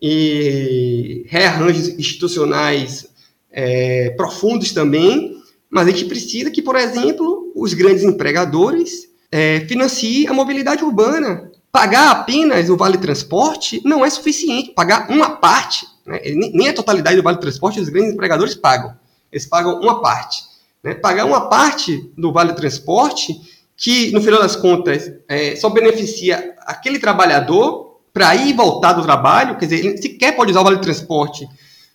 e 0.00 1.24
rearranjos 1.28 1.88
institucionais 1.88 3.06
é, 3.50 4.10
profundos 4.10 4.72
também, 4.72 5.36
mas 5.68 5.86
a 5.86 5.90
gente 5.90 6.06
precisa 6.06 6.50
que, 6.50 6.62
por 6.62 6.76
exemplo, 6.76 7.52
os 7.54 7.74
grandes 7.74 8.02
empregadores 8.02 9.08
é, 9.30 9.60
financiem 9.60 10.26
a 10.26 10.32
mobilidade 10.32 10.84
urbana. 10.84 11.50
Pagar 11.70 12.10
apenas 12.10 12.68
o 12.68 12.76
vale 12.76 12.98
transporte 12.98 13.80
não 13.84 14.04
é 14.04 14.10
suficiente. 14.10 14.72
Pagar 14.72 15.08
uma 15.10 15.36
parte, 15.36 15.86
né? 16.04 16.20
nem 16.52 16.68
a 16.68 16.74
totalidade 16.74 17.16
do 17.16 17.22
vale 17.22 17.38
transporte 17.38 17.80
os 17.80 17.88
grandes 17.88 18.12
empregadores 18.12 18.54
pagam. 18.54 18.96
Eles 19.30 19.46
pagam 19.46 19.80
uma 19.80 20.00
parte. 20.00 20.42
Né? 20.82 20.94
Pagar 20.94 21.26
uma 21.26 21.48
parte 21.48 22.10
do 22.18 22.32
vale 22.32 22.54
transporte 22.54 23.40
que, 23.76 24.10
no 24.10 24.20
final 24.20 24.40
das 24.40 24.56
contas, 24.56 25.12
é, 25.28 25.54
só 25.54 25.70
beneficia 25.70 26.56
aquele 26.66 26.98
trabalhador 26.98 27.89
para 28.12 28.34
ir 28.34 28.50
e 28.50 28.52
voltar 28.52 28.92
do 28.92 29.02
trabalho, 29.02 29.56
quer 29.56 29.66
dizer, 29.66 29.84
ele 29.84 29.98
sequer 29.98 30.34
pode 30.34 30.50
usar 30.50 30.60
o 30.60 30.64
vale 30.64 30.78
transporte 30.78 31.48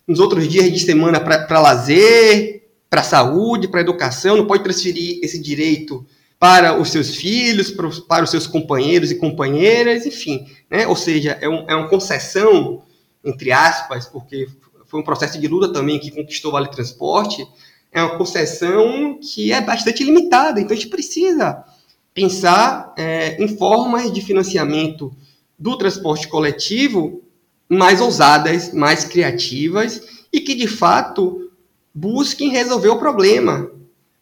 nos 0.06 0.18
outros 0.18 0.48
dias 0.48 0.72
de 0.72 0.78
semana 0.80 1.20
para 1.20 1.60
lazer, 1.60 2.62
para 2.88 3.02
saúde, 3.02 3.68
para 3.68 3.80
educação, 3.80 4.36
não 4.36 4.46
pode 4.46 4.62
transferir 4.62 5.18
esse 5.22 5.38
direito 5.38 6.06
para 6.38 6.78
os 6.78 6.90
seus 6.90 7.16
filhos, 7.16 7.70
para 7.70 7.86
os, 7.86 8.00
para 8.00 8.24
os 8.24 8.30
seus 8.30 8.46
companheiros 8.46 9.10
e 9.10 9.16
companheiras, 9.16 10.06
enfim. 10.06 10.46
Né? 10.70 10.86
Ou 10.86 10.94
seja, 10.94 11.36
é, 11.40 11.48
um, 11.48 11.64
é 11.68 11.74
uma 11.74 11.88
concessão, 11.88 12.82
entre 13.24 13.50
aspas, 13.52 14.06
porque 14.06 14.46
foi 14.86 15.00
um 15.00 15.04
processo 15.04 15.40
de 15.40 15.48
luta 15.48 15.72
também 15.72 15.98
que 15.98 16.10
conquistou 16.10 16.50
o 16.50 16.52
Vale 16.52 16.70
Transporte, 16.70 17.46
é 17.90 18.02
uma 18.02 18.16
concessão 18.16 19.18
que 19.20 19.52
é 19.52 19.60
bastante 19.60 20.04
limitada. 20.04 20.60
Então 20.60 20.72
a 20.72 20.76
gente 20.78 20.90
precisa 20.90 21.64
pensar 22.12 22.94
é, 22.96 23.42
em 23.42 23.48
formas 23.56 24.12
de 24.12 24.20
financiamento 24.20 25.12
do 25.58 25.76
transporte 25.76 26.28
coletivo 26.28 27.22
mais 27.68 28.00
ousadas, 28.00 28.72
mais 28.72 29.04
criativas 29.04 30.00
e 30.32 30.40
que 30.40 30.54
de 30.54 30.68
fato 30.68 31.50
busquem 31.94 32.50
resolver 32.50 32.88
o 32.88 32.98
problema. 32.98 33.70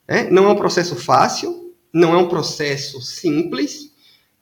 Né? 0.09 0.29
Não 0.31 0.47
é 0.47 0.49
um 0.49 0.57
processo 0.57 0.97
fácil, 0.97 1.73
não 1.93 2.15
é 2.15 2.17
um 2.17 2.29
processo 2.29 3.01
simples, 3.01 3.91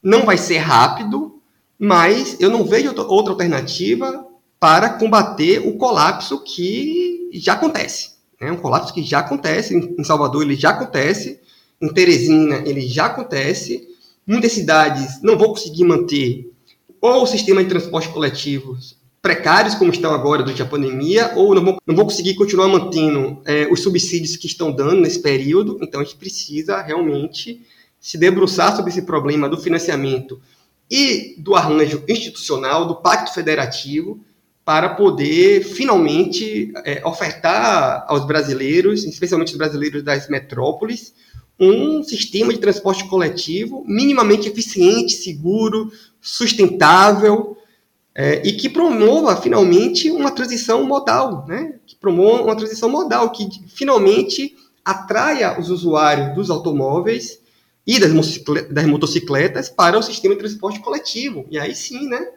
não 0.03 0.25
vai 0.25 0.39
ser 0.39 0.59
rápido, 0.59 1.41
mas 1.79 2.37
eu 2.41 2.51
não 2.51 2.65
vejo 2.65 2.95
outra 3.09 3.33
alternativa 3.33 4.27
para 4.61 4.91
combater 4.91 5.67
o 5.67 5.77
colapso 5.77 6.43
que 6.45 7.31
já 7.33 7.55
acontece. 7.55 8.13
É 8.41 8.51
um 8.51 8.57
colapso 8.57 8.93
que 8.93 9.03
já 9.03 9.21
acontece, 9.21 9.75
em 9.75 10.05
Salvador 10.05 10.43
ele 10.43 10.57
já 10.57 10.71
acontece, 10.71 11.41
em 11.81 11.89
Teresina 11.89 12.63
ele 12.67 12.83
já 12.83 13.07
acontece, 13.07 13.89
muitas 14.27 14.53
cidades 14.53 15.21
não 15.23 15.39
vão 15.39 15.49
conseguir 15.49 15.85
manter 15.85 16.52
ou 17.03 17.25
o 17.25 17.27
sistema 17.27 17.63
de 17.63 17.69
transporte 17.69 18.09
coletivo 18.11 18.79
precários 19.21 19.75
como 19.75 19.93
estão 19.93 20.13
agora 20.13 20.43
durante 20.43 20.63
a 20.63 20.67
pandemia, 20.67 21.33
ou 21.37 21.55
não 21.55 21.65
vão, 21.65 21.79
não 21.87 21.97
conseguir 21.97 22.35
continuar 22.35 22.69
mantendo 22.69 23.41
é, 23.45 23.69
os 23.71 23.81
subsídios 23.81 24.37
que 24.37 24.47
estão 24.47 24.73
dando 24.73 25.01
nesse 25.01 25.21
período. 25.21 25.79
Então, 25.81 26.01
a 26.01 26.05
gente 26.05 26.17
precisa 26.17 26.81
realmente 26.81 27.65
se 28.01 28.19
debruçar 28.19 28.75
sobre 28.75 28.91
esse 28.91 29.03
problema 29.03 29.49
do 29.49 29.57
financiamento 29.57 30.41
e 30.91 31.37
do 31.39 31.55
arranjo 31.55 32.03
institucional, 32.09 32.87
do 32.87 32.97
pacto 32.97 33.33
federativo, 33.33 34.21
para 34.65 34.91
poder 34.91 35.65
finalmente 35.65 36.73
é, 36.85 37.05
ofertar 37.07 38.05
aos 38.09 38.27
brasileiros, 38.27 39.05
especialmente 39.05 39.53
os 39.53 39.59
brasileiros 39.59 40.03
das 40.03 40.29
metrópoles, 40.29 41.15
um 41.59 42.03
sistema 42.03 42.53
de 42.53 42.59
transporte 42.59 43.05
coletivo 43.05 43.85
minimamente 43.87 44.49
eficiente, 44.49 45.13
seguro, 45.13 45.93
sustentável 46.23 47.57
é, 48.15 48.47
e 48.47 48.53
que 48.53 48.69
promova 48.69 49.37
finalmente 49.37 50.11
uma 50.11 50.31
transição 50.31 50.85
modal, 50.85 51.45
né? 51.49 51.75
Que 51.85 51.97
promova 51.97 52.45
uma 52.45 52.57
transição 52.57 52.89
modal 52.89 53.31
que 53.31 53.49
finalmente 53.69 54.55
atraia 54.85 55.59
os 55.59 55.69
usuários 55.69 56.35
dos 56.35 56.51
automóveis 56.51 57.41
e 57.87 57.99
das, 57.99 58.13
das 58.71 58.87
motocicletas 58.87 59.69
para 59.69 59.99
o 59.99 60.03
sistema 60.03 60.35
de 60.35 60.41
transporte 60.41 60.81
coletivo. 60.81 61.45
E 61.51 61.59
aí 61.59 61.75
sim, 61.75 62.09
né? 62.09 62.29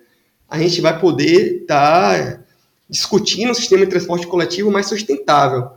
A 0.49 0.57
gente 0.57 0.81
vai 0.81 0.99
poder 0.99 1.61
estar 1.61 2.37
tá 2.37 2.43
discutindo 2.89 3.51
um 3.51 3.55
sistema 3.55 3.83
de 3.83 3.91
transporte 3.91 4.27
coletivo 4.27 4.71
mais 4.71 4.87
sustentável. 4.87 5.69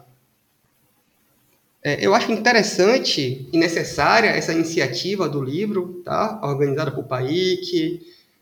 É, 1.82 2.04
eu 2.04 2.14
acho 2.14 2.32
interessante 2.32 3.48
e 3.52 3.58
necessária 3.58 4.30
essa 4.30 4.52
iniciativa 4.52 5.28
do 5.28 5.42
livro, 5.42 6.02
tá? 6.04 6.40
organizada 6.42 6.90
por 6.90 7.04
PAIC, 7.04 8.00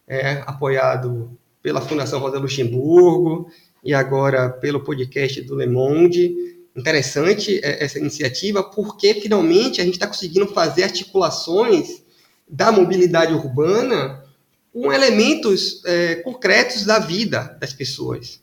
é, 0.09 0.43
apoiado 0.47 1.37
pela 1.63 1.81
Fundação 1.81 2.19
Rosa 2.19 2.39
Luxemburgo 2.39 3.51
e 3.85 3.93
agora 3.93 4.49
pelo 4.49 4.85
podcast 4.85 5.43
do 5.43 5.55
Le 5.55 5.67
Monde. 5.67 6.57
Interessante 6.75 7.61
é, 7.63 7.85
essa 7.85 7.99
iniciativa 7.99 8.63
porque 8.63 9.15
finalmente 9.15 9.81
a 9.81 9.85
gente 9.85 9.95
está 9.95 10.07
conseguindo 10.07 10.47
fazer 10.47 10.85
articulações 10.85 12.03
da 12.49 12.73
mobilidade 12.73 13.35
urbana 13.35 14.25
com 14.73 14.93
elementos 14.93 15.83
é, 15.85 16.17
concretos 16.17 16.85
da 16.85 16.99
vida 16.99 17.57
das 17.61 17.73
pessoas. 17.73 18.41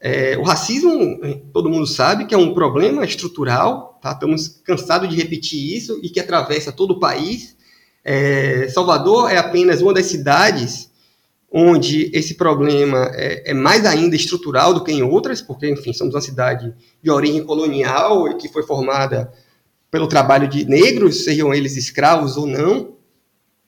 É, 0.00 0.36
o 0.36 0.42
racismo, 0.42 1.18
todo 1.52 1.70
mundo 1.70 1.86
sabe 1.86 2.26
que 2.26 2.34
é 2.34 2.38
um 2.38 2.52
problema 2.52 3.04
estrutural, 3.04 3.98
tá? 4.00 4.12
estamos 4.12 4.48
cansados 4.64 5.08
de 5.08 5.16
repetir 5.16 5.74
isso 5.74 5.98
e 6.02 6.10
que 6.10 6.20
atravessa 6.20 6.70
todo 6.70 6.92
o 6.92 7.00
país. 7.00 7.56
É, 8.04 8.68
Salvador 8.68 9.30
é 9.30 9.38
apenas 9.38 9.80
uma 9.80 9.94
das 9.94 10.06
cidades 10.06 10.90
onde 11.50 12.10
esse 12.12 12.34
problema 12.34 13.10
é, 13.14 13.50
é, 13.50 13.54
mais 13.54 13.86
ainda 13.86 14.14
estrutural 14.14 14.74
do 14.74 14.84
que 14.84 14.92
em 14.92 15.02
outras, 15.02 15.40
porque, 15.40 15.68
enfim, 15.68 15.92
somos 15.92 16.14
uma 16.14 16.20
cidade 16.20 16.74
de 17.02 17.10
origem 17.10 17.44
colonial 17.44 18.28
e 18.28 18.34
que 18.34 18.48
foi 18.48 18.62
formada 18.62 19.32
pelo 19.90 20.06
trabalho 20.06 20.46
de 20.48 20.66
negros, 20.66 21.24
sejam 21.24 21.54
eles 21.54 21.76
escravos 21.76 22.36
ou 22.36 22.46
não, 22.46 22.96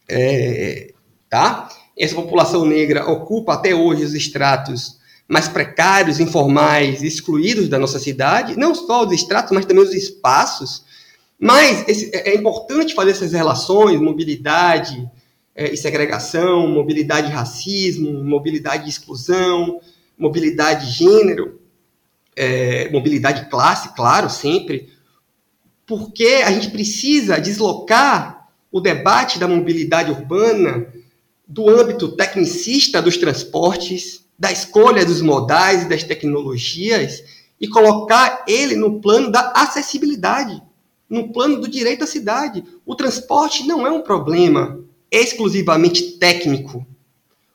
é, 0.08 0.92
tá? 1.30 1.68
Essa 1.98 2.14
população 2.14 2.64
negra 2.66 3.10
ocupa 3.10 3.54
até 3.54 3.74
hoje 3.74 4.04
os 4.04 4.14
estratos 4.14 4.97
mais 5.28 5.46
precários, 5.46 6.18
informais, 6.18 7.02
excluídos 7.02 7.68
da 7.68 7.78
nossa 7.78 7.98
cidade, 7.98 8.58
não 8.58 8.74
só 8.74 9.04
os 9.04 9.12
estratos, 9.12 9.52
mas 9.52 9.66
também 9.66 9.84
os 9.84 9.92
espaços. 9.92 10.84
Mas 11.38 11.86
esse, 11.86 12.10
é, 12.14 12.30
é 12.30 12.34
importante 12.34 12.94
fazer 12.94 13.10
essas 13.10 13.32
relações, 13.32 14.00
mobilidade 14.00 15.08
é, 15.54 15.72
e 15.72 15.76
segregação, 15.76 16.66
mobilidade 16.66 17.28
e 17.28 17.34
racismo, 17.34 18.24
mobilidade 18.24 18.86
e 18.86 18.88
exclusão, 18.88 19.80
mobilidade 20.16 20.86
e 20.86 20.92
gênero, 20.92 21.60
é, 22.34 22.88
mobilidade 22.90 23.50
classe, 23.50 23.94
claro, 23.94 24.30
sempre, 24.30 24.88
porque 25.86 26.42
a 26.44 26.50
gente 26.50 26.70
precisa 26.70 27.38
deslocar 27.38 28.48
o 28.70 28.80
debate 28.80 29.38
da 29.38 29.48
mobilidade 29.48 30.10
urbana 30.10 30.86
do 31.46 31.68
âmbito 31.68 32.08
tecnicista 32.08 33.00
dos 33.00 33.16
transportes, 33.16 34.27
da 34.38 34.52
escolha 34.52 35.04
dos 35.04 35.20
modais 35.20 35.82
e 35.82 35.88
das 35.88 36.04
tecnologias 36.04 37.24
e 37.60 37.66
colocar 37.66 38.44
ele 38.46 38.76
no 38.76 39.00
plano 39.00 39.32
da 39.32 39.52
acessibilidade, 39.56 40.62
no 41.10 41.32
plano 41.32 41.60
do 41.60 41.68
direito 41.68 42.04
à 42.04 42.06
cidade. 42.06 42.62
O 42.86 42.94
transporte 42.94 43.66
não 43.66 43.86
é 43.86 43.90
um 43.90 44.02
problema 44.02 44.78
exclusivamente 45.10 46.18
técnico. 46.18 46.86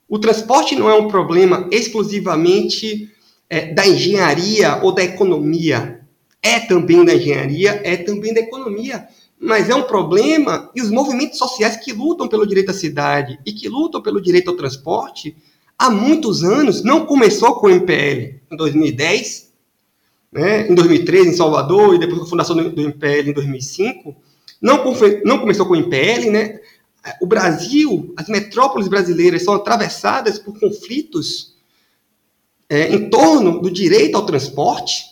O 0.09 0.19
transporte 0.19 0.75
não 0.75 0.89
é 0.89 0.95
um 0.95 1.07
problema 1.07 1.67
exclusivamente 1.71 3.09
é, 3.49 3.73
da 3.73 3.87
engenharia 3.87 4.79
ou 4.83 4.91
da 4.91 5.03
economia. 5.03 6.01
É 6.41 6.59
também 6.59 7.05
da 7.05 7.15
engenharia, 7.15 7.81
é 7.85 7.95
também 7.95 8.33
da 8.33 8.41
economia. 8.41 9.07
Mas 9.39 9.69
é 9.69 9.75
um 9.75 9.83
problema 9.83 10.69
e 10.75 10.81
os 10.81 10.91
movimentos 10.91 11.37
sociais 11.37 11.77
que 11.77 11.93
lutam 11.93 12.27
pelo 12.27 12.45
direito 12.45 12.71
à 12.71 12.73
cidade 12.73 13.39
e 13.45 13.53
que 13.53 13.69
lutam 13.69 14.01
pelo 14.01 14.21
direito 14.21 14.49
ao 14.49 14.57
transporte 14.57 15.35
há 15.77 15.89
muitos 15.89 16.43
anos, 16.43 16.83
não 16.83 17.05
começou 17.05 17.55
com 17.55 17.67
o 17.67 17.69
MPL 17.69 18.39
em 18.51 18.57
2010, 18.57 19.53
né, 20.31 20.67
em 20.67 20.73
2013 20.73 21.29
em 21.29 21.33
Salvador 21.33 21.95
e 21.95 21.99
depois 21.99 22.19
com 22.19 22.25
a 22.25 22.29
fundação 22.29 22.55
do, 22.55 22.81
MPL 22.81 23.29
em 23.29 23.33
2005, 23.33 24.15
não, 24.61 24.83
não 25.23 25.39
começou 25.39 25.65
com 25.65 25.73
o 25.73 25.75
MPL, 25.75 26.31
né? 26.31 26.59
O 27.21 27.27
Brasil, 27.27 28.13
as 28.15 28.27
metrópoles 28.29 28.87
brasileiras 28.87 29.43
são 29.43 29.53
atravessadas 29.53 30.39
por 30.39 30.57
conflitos 30.57 31.53
é, 32.69 32.93
em 32.93 33.09
torno 33.09 33.61
do 33.61 33.69
direito 33.69 34.15
ao 34.15 34.25
transporte, 34.25 35.03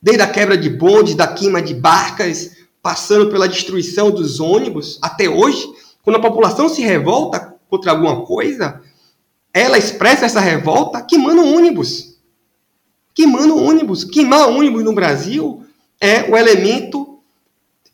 desde 0.00 0.22
a 0.22 0.26
quebra 0.26 0.56
de 0.56 0.70
bondes, 0.70 1.14
da 1.14 1.26
queima 1.26 1.60
de 1.60 1.74
barcas, 1.74 2.56
passando 2.82 3.30
pela 3.30 3.48
destruição 3.48 4.10
dos 4.10 4.40
ônibus, 4.40 4.98
até 5.00 5.28
hoje, 5.28 5.66
quando 6.02 6.16
a 6.16 6.20
população 6.20 6.68
se 6.68 6.82
revolta 6.82 7.54
contra 7.68 7.92
alguma 7.92 8.24
coisa, 8.24 8.82
ela 9.54 9.78
expressa 9.78 10.26
essa 10.26 10.40
revolta 10.40 11.00
queimando 11.00 11.46
ônibus. 11.46 12.18
Queimando 13.14 13.56
ônibus. 13.56 14.02
Queimar 14.02 14.48
ônibus 14.48 14.82
no 14.82 14.92
Brasil 14.92 15.64
é 16.00 16.28
o 16.28 16.36
elemento 16.36 17.20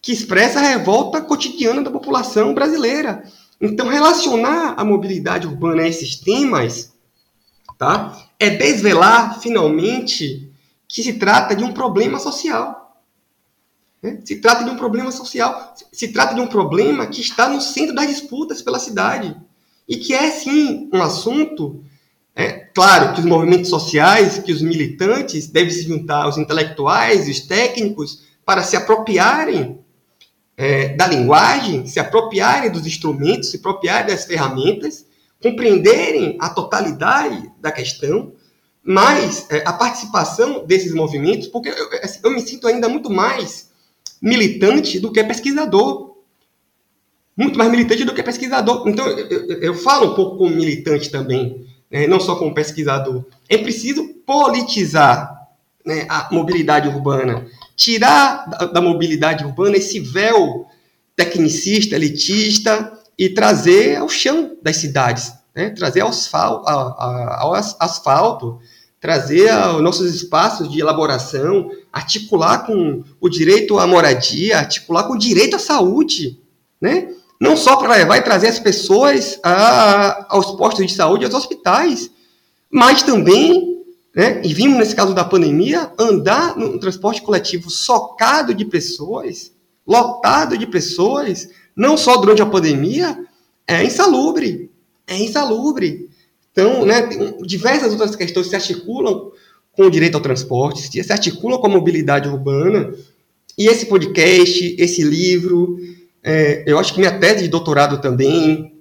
que 0.00 0.10
expressa 0.10 0.58
a 0.58 0.62
revolta 0.62 1.20
cotidiana 1.20 1.82
da 1.82 1.90
população 1.90 2.54
brasileira. 2.54 3.22
Então, 3.60 3.88
relacionar 3.88 4.72
a 4.78 4.82
mobilidade 4.82 5.46
urbana 5.46 5.82
a 5.82 5.88
esses 5.88 6.16
temas 6.16 6.94
tá, 7.76 8.16
é 8.38 8.48
desvelar, 8.48 9.38
finalmente, 9.38 10.50
que 10.88 11.02
se 11.02 11.12
trata 11.14 11.54
de 11.54 11.62
um 11.62 11.74
problema 11.74 12.18
social. 12.18 12.98
Né? 14.02 14.18
Se 14.24 14.36
trata 14.36 14.64
de 14.64 14.70
um 14.70 14.76
problema 14.76 15.12
social. 15.12 15.74
Se 15.92 16.08
trata 16.08 16.34
de 16.34 16.40
um 16.40 16.46
problema 16.46 17.06
que 17.06 17.20
está 17.20 17.50
no 17.50 17.60
centro 17.60 17.94
das 17.94 18.06
disputas 18.06 18.62
pela 18.62 18.78
cidade 18.78 19.36
e 19.90 19.96
que 19.96 20.14
é 20.14 20.30
sim 20.30 20.88
um 20.92 21.02
assunto. 21.02 21.82
É, 22.34 22.52
claro 22.72 23.12
que 23.12 23.18
os 23.18 23.26
movimentos 23.26 23.68
sociais, 23.68 24.38
que 24.38 24.52
os 24.52 24.62
militantes 24.62 25.48
devem 25.48 25.72
se 25.72 25.82
juntar 25.82 26.22
aos 26.22 26.38
intelectuais 26.38 27.28
os 27.28 27.40
técnicos 27.40 28.22
para 28.46 28.62
se 28.62 28.76
apropriarem 28.76 29.80
é, 30.56 30.90
da 30.90 31.08
linguagem, 31.08 31.86
se 31.86 31.98
apropriarem 31.98 32.70
dos 32.70 32.86
instrumentos, 32.86 33.50
se 33.50 33.56
apropriarem 33.56 34.14
das 34.14 34.24
ferramentas, 34.24 35.04
compreenderem 35.42 36.36
a 36.40 36.48
totalidade 36.50 37.50
da 37.60 37.72
questão, 37.72 38.32
mas 38.82 39.46
é, 39.50 39.64
a 39.66 39.72
participação 39.72 40.64
desses 40.64 40.94
movimentos, 40.94 41.48
porque 41.48 41.68
eu, 41.68 41.90
eu 42.22 42.30
me 42.30 42.40
sinto 42.40 42.68
ainda 42.68 42.88
muito 42.88 43.10
mais 43.10 43.70
militante 44.22 45.00
do 45.00 45.10
que 45.10 45.24
pesquisador 45.24 46.09
muito 47.40 47.58
mais 47.58 47.70
militante 47.70 48.04
do 48.04 48.12
que 48.12 48.22
pesquisador. 48.22 48.86
Então, 48.86 49.06
eu, 49.06 49.26
eu, 49.28 49.62
eu 49.62 49.74
falo 49.74 50.12
um 50.12 50.14
pouco 50.14 50.36
como 50.36 50.54
militante 50.54 51.10
também, 51.10 51.66
né? 51.90 52.06
não 52.06 52.20
só 52.20 52.36
como 52.36 52.54
pesquisador. 52.54 53.24
É 53.48 53.56
preciso 53.56 54.06
politizar 54.26 55.48
né, 55.84 56.06
a 56.10 56.28
mobilidade 56.30 56.86
urbana, 56.88 57.46
tirar 57.74 58.46
da, 58.46 58.66
da, 58.66 58.80
mobilidade 58.82 59.42
urbana 59.42 59.78
esse 59.78 59.98
véu 59.98 60.66
tecnicista, 61.16 61.96
elitista 61.96 62.92
e 63.18 63.30
trazer 63.30 63.96
ao 63.96 64.08
chão 64.08 64.58
das 64.62 64.76
cidades, 64.76 65.32
né? 65.54 65.70
trazer 65.70 66.02
ao 66.02 66.10
asfalto, 66.10 66.68
ao 66.68 67.54
asfalto 67.54 68.60
trazer 69.00 69.48
aos 69.48 69.82
nossos 69.82 70.14
espaços 70.14 70.70
de 70.70 70.78
elaboração, 70.78 71.70
articular 71.90 72.66
com 72.66 73.02
o 73.18 73.30
direito 73.30 73.78
à 73.78 73.86
moradia, 73.86 74.58
articular 74.58 75.04
com 75.04 75.14
o 75.14 75.18
direito 75.18 75.56
à 75.56 75.58
saúde, 75.58 76.38
né? 76.78 77.08
Não 77.40 77.56
só 77.56 77.76
para 77.76 77.96
levar 77.96 78.18
e 78.18 78.22
trazer 78.22 78.48
as 78.48 78.58
pessoas 78.58 79.40
a, 79.42 80.26
aos 80.28 80.52
postos 80.56 80.86
de 80.86 80.92
saúde, 80.92 81.24
aos 81.24 81.34
hospitais, 81.34 82.10
mas 82.70 83.02
também, 83.02 83.82
né, 84.14 84.42
e 84.44 84.52
vimos 84.52 84.78
nesse 84.78 84.94
caso 84.94 85.14
da 85.14 85.24
pandemia, 85.24 85.90
andar 85.98 86.56
no 86.56 86.78
transporte 86.78 87.22
coletivo 87.22 87.70
socado 87.70 88.52
de 88.52 88.66
pessoas, 88.66 89.52
lotado 89.86 90.58
de 90.58 90.66
pessoas, 90.66 91.48
não 91.74 91.96
só 91.96 92.18
durante 92.18 92.42
a 92.42 92.46
pandemia, 92.46 93.18
é 93.66 93.82
insalubre. 93.82 94.70
É 95.06 95.16
insalubre. 95.16 96.10
Então, 96.52 96.84
né, 96.84 97.08
diversas 97.42 97.92
outras 97.92 98.14
questões 98.14 98.48
se 98.48 98.54
articulam 98.54 99.32
com 99.72 99.84
o 99.84 99.90
direito 99.90 100.16
ao 100.16 100.20
transporte, 100.20 100.82
se 100.82 101.12
articulam 101.12 101.58
com 101.58 101.66
a 101.66 101.70
mobilidade 101.70 102.28
urbana, 102.28 102.92
e 103.56 103.66
esse 103.66 103.86
podcast, 103.86 104.76
esse 104.78 105.02
livro, 105.02 105.78
é, 106.22 106.64
eu 106.66 106.78
acho 106.78 106.92
que 106.92 107.00
minha 107.00 107.18
tese 107.18 107.42
de 107.42 107.48
doutorado 107.48 108.00
também, 108.00 108.74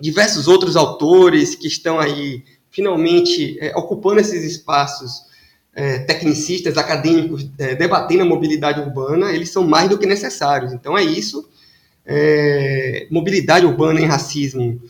diversos 0.00 0.46
outros 0.46 0.76
autores 0.76 1.54
que 1.54 1.66
estão 1.66 1.98
aí 1.98 2.44
finalmente 2.70 3.58
é, 3.60 3.76
ocupando 3.76 4.20
esses 4.20 4.44
espaços 4.44 5.26
é, 5.74 5.98
tecnicistas, 6.00 6.76
acadêmicos, 6.76 7.48
é, 7.58 7.74
debatendo 7.74 8.22
a 8.22 8.26
mobilidade 8.26 8.80
urbana, 8.80 9.32
eles 9.32 9.50
são 9.50 9.66
mais 9.66 9.88
do 9.88 9.98
que 9.98 10.06
necessários. 10.06 10.72
Então 10.72 10.96
é 10.96 11.02
isso. 11.02 11.48
é, 12.06 13.06
mobilidade 13.10 13.66
urbana 13.66 14.00
e 14.00 14.04
racismo 14.04 14.80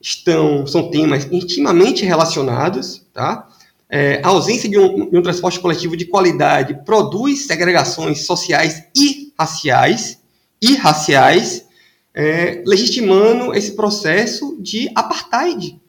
estão 0.00 0.66
são 0.66 0.90
temas 0.90 1.28
intimamente 1.30 2.04
relacionados, 2.04 3.06
tá? 3.12 3.48
É, 3.88 4.22
a 4.24 4.28
ausência 4.28 4.70
de 4.70 4.78
um, 4.78 5.10
de 5.10 5.18
um, 5.18 5.22
transporte 5.22 5.60
coletivo 5.60 5.94
de 5.94 6.06
qualidade 6.06 6.82
produz 6.82 7.46
segregações 7.46 8.24
sociais 8.24 8.84
e 8.96 9.34
raciais, 9.38 10.21
e 10.62 10.76
raciais, 10.76 11.66
é, 12.14 12.62
legitimando 12.64 13.52
esse 13.52 13.72
processo 13.72 14.56
de 14.60 14.88
apartheid. 14.94 15.80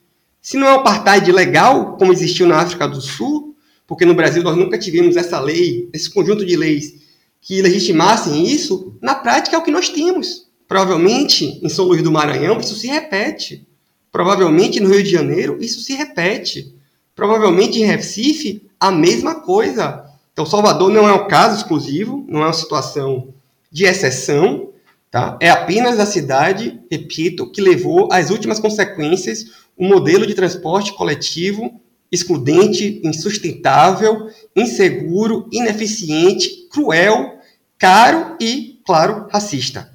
Se 0.42 0.58
não 0.58 0.68
é 0.68 0.72
um 0.74 0.80
apartheid 0.80 1.32
legal, 1.32 1.96
como 1.96 2.12
existiu 2.12 2.48
na 2.48 2.58
África 2.60 2.88
do 2.88 3.00
Sul, 3.00 3.56
porque 3.86 4.04
no 4.04 4.16
Brasil 4.16 4.42
nós 4.42 4.58
nunca 4.58 4.78
tivemos 4.78 5.16
essa 5.16 5.40
lei, 5.40 5.88
esse 5.94 6.10
conjunto 6.10 6.44
de 6.46 6.56
leis 6.56 6.96
que 7.40 7.62
legitimassem 7.62 8.48
isso, 8.48 8.96
na 9.02 9.14
prática 9.14 9.56
é 9.56 9.60
o 9.60 9.64
que 9.64 9.72
nós 9.72 9.90
temos. 9.90 10.48
Provavelmente 10.68 11.60
em 11.62 11.70
São 11.70 11.86
Luís 11.86 12.02
do 12.02 12.12
Maranhão 12.12 12.60
isso 12.60 12.76
se 12.76 12.88
repete. 12.88 13.68
Provavelmente 14.12 14.80
no 14.80 14.90
Rio 14.90 15.04
de 15.04 15.12
Janeiro 15.12 15.58
isso 15.62 15.82
se 15.82 15.94
repete. 15.94 16.74
Provavelmente 17.14 17.80
em 17.80 17.86
Recife 17.86 18.66
a 18.80 18.92
mesma 18.92 19.36
coisa. 19.42 20.06
Então 20.32 20.46
Salvador 20.46 20.90
não 20.90 21.08
é 21.08 21.14
um 21.14 21.28
caso 21.28 21.58
exclusivo, 21.58 22.26
não 22.28 22.42
é 22.42 22.46
uma 22.46 22.54
situação 22.54 23.34
de 23.74 23.86
exceção, 23.86 24.72
tá? 25.12 25.38
É 25.42 25.50
apenas 25.50 26.00
a 26.00 26.06
cidade, 26.06 26.80
repito, 26.90 27.52
que 27.52 27.60
levou 27.60 28.08
às 28.12 28.30
últimas 28.30 28.60
consequências 28.60 29.48
um 29.78 29.90
modelo 29.90 30.26
de 30.26 30.36
transporte 30.36 30.94
coletivo 30.94 31.82
excludente, 32.14 33.02
insustentável, 33.04 34.30
inseguro, 34.56 35.50
ineficiente, 35.52 36.68
cruel, 36.70 37.40
caro 37.76 38.38
e, 38.40 38.80
claro, 38.86 39.28
racista. 39.32 39.92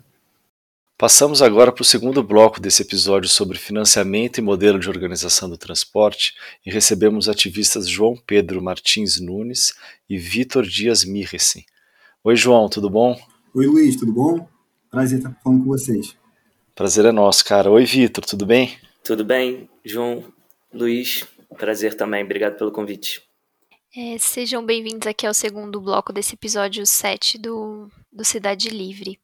Passamos 0.98 1.40
agora 1.40 1.70
para 1.70 1.82
o 1.82 1.84
segundo 1.84 2.20
bloco 2.24 2.60
desse 2.60 2.82
episódio 2.82 3.28
sobre 3.28 3.56
financiamento 3.56 4.38
e 4.38 4.42
modelo 4.42 4.80
de 4.80 4.88
organização 4.88 5.48
do 5.48 5.56
transporte 5.56 6.34
e 6.66 6.72
recebemos 6.72 7.26
os 7.26 7.28
ativistas 7.28 7.88
João 7.88 8.16
Pedro 8.26 8.60
Martins 8.60 9.20
Nunes 9.20 9.74
e 10.10 10.18
Vitor 10.18 10.66
Dias 10.66 11.04
Mirresen. 11.04 11.64
Oi, 12.24 12.34
João, 12.34 12.68
tudo 12.68 12.90
bom? 12.90 13.16
Oi, 13.58 13.66
Luiz, 13.66 13.96
tudo 13.96 14.12
bom? 14.12 14.46
Prazer 14.88 15.18
estar 15.18 15.36
falando 15.42 15.64
com 15.64 15.70
vocês. 15.70 16.16
Prazer 16.76 17.04
é 17.06 17.10
nosso, 17.10 17.44
cara. 17.44 17.68
Oi, 17.68 17.84
Vitor, 17.84 18.24
tudo 18.24 18.46
bem? 18.46 18.78
Tudo 19.02 19.24
bem, 19.24 19.68
João, 19.84 20.22
Luiz, 20.72 21.26
prazer 21.56 21.96
também. 21.96 22.22
Obrigado 22.22 22.56
pelo 22.56 22.70
convite. 22.70 23.20
É, 23.96 24.16
sejam 24.16 24.64
bem-vindos 24.64 25.08
aqui 25.08 25.26
ao 25.26 25.34
segundo 25.34 25.80
bloco 25.80 26.12
desse 26.12 26.34
episódio 26.34 26.86
7 26.86 27.36
do, 27.36 27.90
do 28.12 28.24
Cidade 28.24 28.68
Livre. 28.68 29.18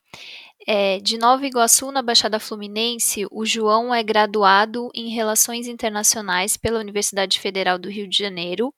É, 0.66 0.98
de 0.98 1.18
Nova 1.18 1.46
Iguaçu, 1.46 1.92
na 1.92 2.00
Baixada 2.00 2.40
Fluminense, 2.40 3.26
o 3.30 3.44
João 3.44 3.94
é 3.94 4.02
graduado 4.02 4.88
em 4.94 5.10
Relações 5.10 5.66
Internacionais 5.66 6.56
pela 6.56 6.80
Universidade 6.80 7.38
Federal 7.38 7.78
do 7.78 7.90
Rio 7.90 8.08
de 8.08 8.16
Janeiro. 8.16 8.72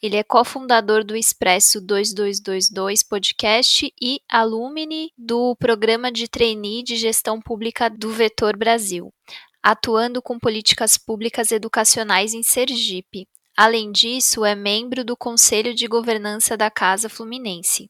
Ele 0.00 0.16
é 0.16 0.22
cofundador 0.22 1.04
do 1.04 1.14
Expresso 1.14 1.78
2222 1.82 3.02
Podcast 3.02 3.92
e 4.00 4.20
alumni 4.26 5.12
do 5.16 5.54
programa 5.56 6.10
de 6.10 6.26
trainee 6.26 6.82
de 6.82 6.96
gestão 6.96 7.38
pública 7.38 7.90
do 7.90 8.08
Vetor 8.10 8.56
Brasil, 8.56 9.12
atuando 9.62 10.22
com 10.22 10.38
políticas 10.38 10.96
públicas 10.96 11.52
educacionais 11.52 12.32
em 12.32 12.42
Sergipe. 12.42 13.28
Além 13.58 13.90
disso, 13.90 14.44
é 14.44 14.54
membro 14.54 15.02
do 15.02 15.16
Conselho 15.16 15.74
de 15.74 15.86
Governança 15.86 16.58
da 16.58 16.70
Casa 16.70 17.08
Fluminense. 17.08 17.88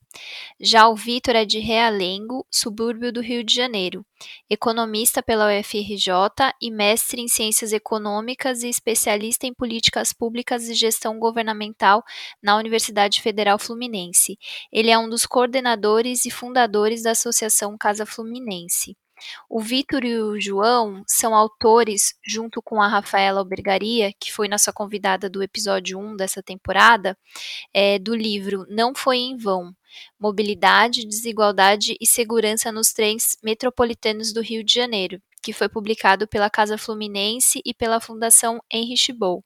Já 0.60 0.88
o 0.88 0.94
Vitor 0.94 1.34
é 1.34 1.44
de 1.44 1.58
Realengo, 1.58 2.46
subúrbio 2.48 3.12
do 3.12 3.20
Rio 3.20 3.42
de 3.42 3.52
Janeiro, 3.52 4.06
economista 4.48 5.24
pela 5.24 5.48
UFRJ 5.48 6.54
e 6.62 6.70
mestre 6.70 7.20
em 7.20 7.26
Ciências 7.26 7.72
Econômicas 7.72 8.62
e 8.62 8.68
especialista 8.68 9.44
em 9.44 9.52
Políticas 9.52 10.12
Públicas 10.12 10.68
e 10.68 10.74
Gestão 10.74 11.18
Governamental 11.18 12.04
na 12.40 12.56
Universidade 12.56 13.20
Federal 13.20 13.58
Fluminense. 13.58 14.38
Ele 14.72 14.90
é 14.90 14.96
um 14.96 15.08
dos 15.08 15.26
coordenadores 15.26 16.26
e 16.26 16.30
fundadores 16.30 17.02
da 17.02 17.10
Associação 17.10 17.76
Casa 17.76 18.06
Fluminense. 18.06 18.96
O 19.48 19.60
Vitor 19.60 20.04
e 20.04 20.18
o 20.18 20.40
João 20.40 21.02
são 21.06 21.34
autores, 21.34 22.14
junto 22.26 22.60
com 22.62 22.80
a 22.80 22.88
Rafaela 22.88 23.40
Albergaria, 23.40 24.12
que 24.18 24.32
foi 24.32 24.48
nossa 24.48 24.72
convidada 24.72 25.28
do 25.28 25.42
episódio 25.42 25.98
1 25.98 26.16
dessa 26.16 26.42
temporada, 26.42 27.16
é, 27.72 27.98
do 27.98 28.14
livro 28.14 28.66
Não 28.68 28.94
Foi 28.94 29.18
em 29.18 29.36
Vão: 29.36 29.74
Mobilidade, 30.18 31.06
Desigualdade 31.06 31.96
e 32.00 32.06
Segurança 32.06 32.70
nos 32.72 32.92
Trens 32.92 33.36
Metropolitanos 33.42 34.32
do 34.32 34.40
Rio 34.40 34.64
de 34.64 34.74
Janeiro, 34.74 35.20
que 35.42 35.52
foi 35.52 35.68
publicado 35.68 36.26
pela 36.26 36.50
Casa 36.50 36.76
Fluminense 36.76 37.60
e 37.64 37.72
pela 37.72 38.00
Fundação 38.00 38.60
Henry 38.70 39.12
Boll. 39.12 39.44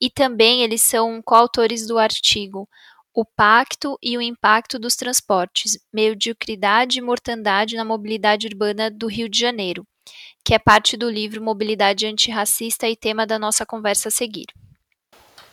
E 0.00 0.10
também 0.10 0.62
eles 0.62 0.82
são 0.82 1.22
coautores 1.22 1.86
do 1.86 1.96
artigo 1.96 2.68
o 3.14 3.24
Pacto 3.24 3.98
e 4.02 4.16
o 4.16 4.22
Impacto 4.22 4.78
dos 4.78 4.96
Transportes, 4.96 5.78
Mediocridade 5.92 6.98
e 6.98 7.02
Mortandade 7.02 7.76
na 7.76 7.84
Mobilidade 7.84 8.46
Urbana 8.46 8.90
do 8.90 9.06
Rio 9.06 9.28
de 9.28 9.38
Janeiro, 9.38 9.86
que 10.44 10.54
é 10.54 10.58
parte 10.58 10.96
do 10.96 11.10
livro 11.10 11.42
Mobilidade 11.42 12.06
Antirracista 12.06 12.88
e 12.88 12.96
tema 12.96 13.26
da 13.26 13.38
nossa 13.38 13.66
conversa 13.66 14.08
a 14.08 14.12
seguir. 14.12 14.46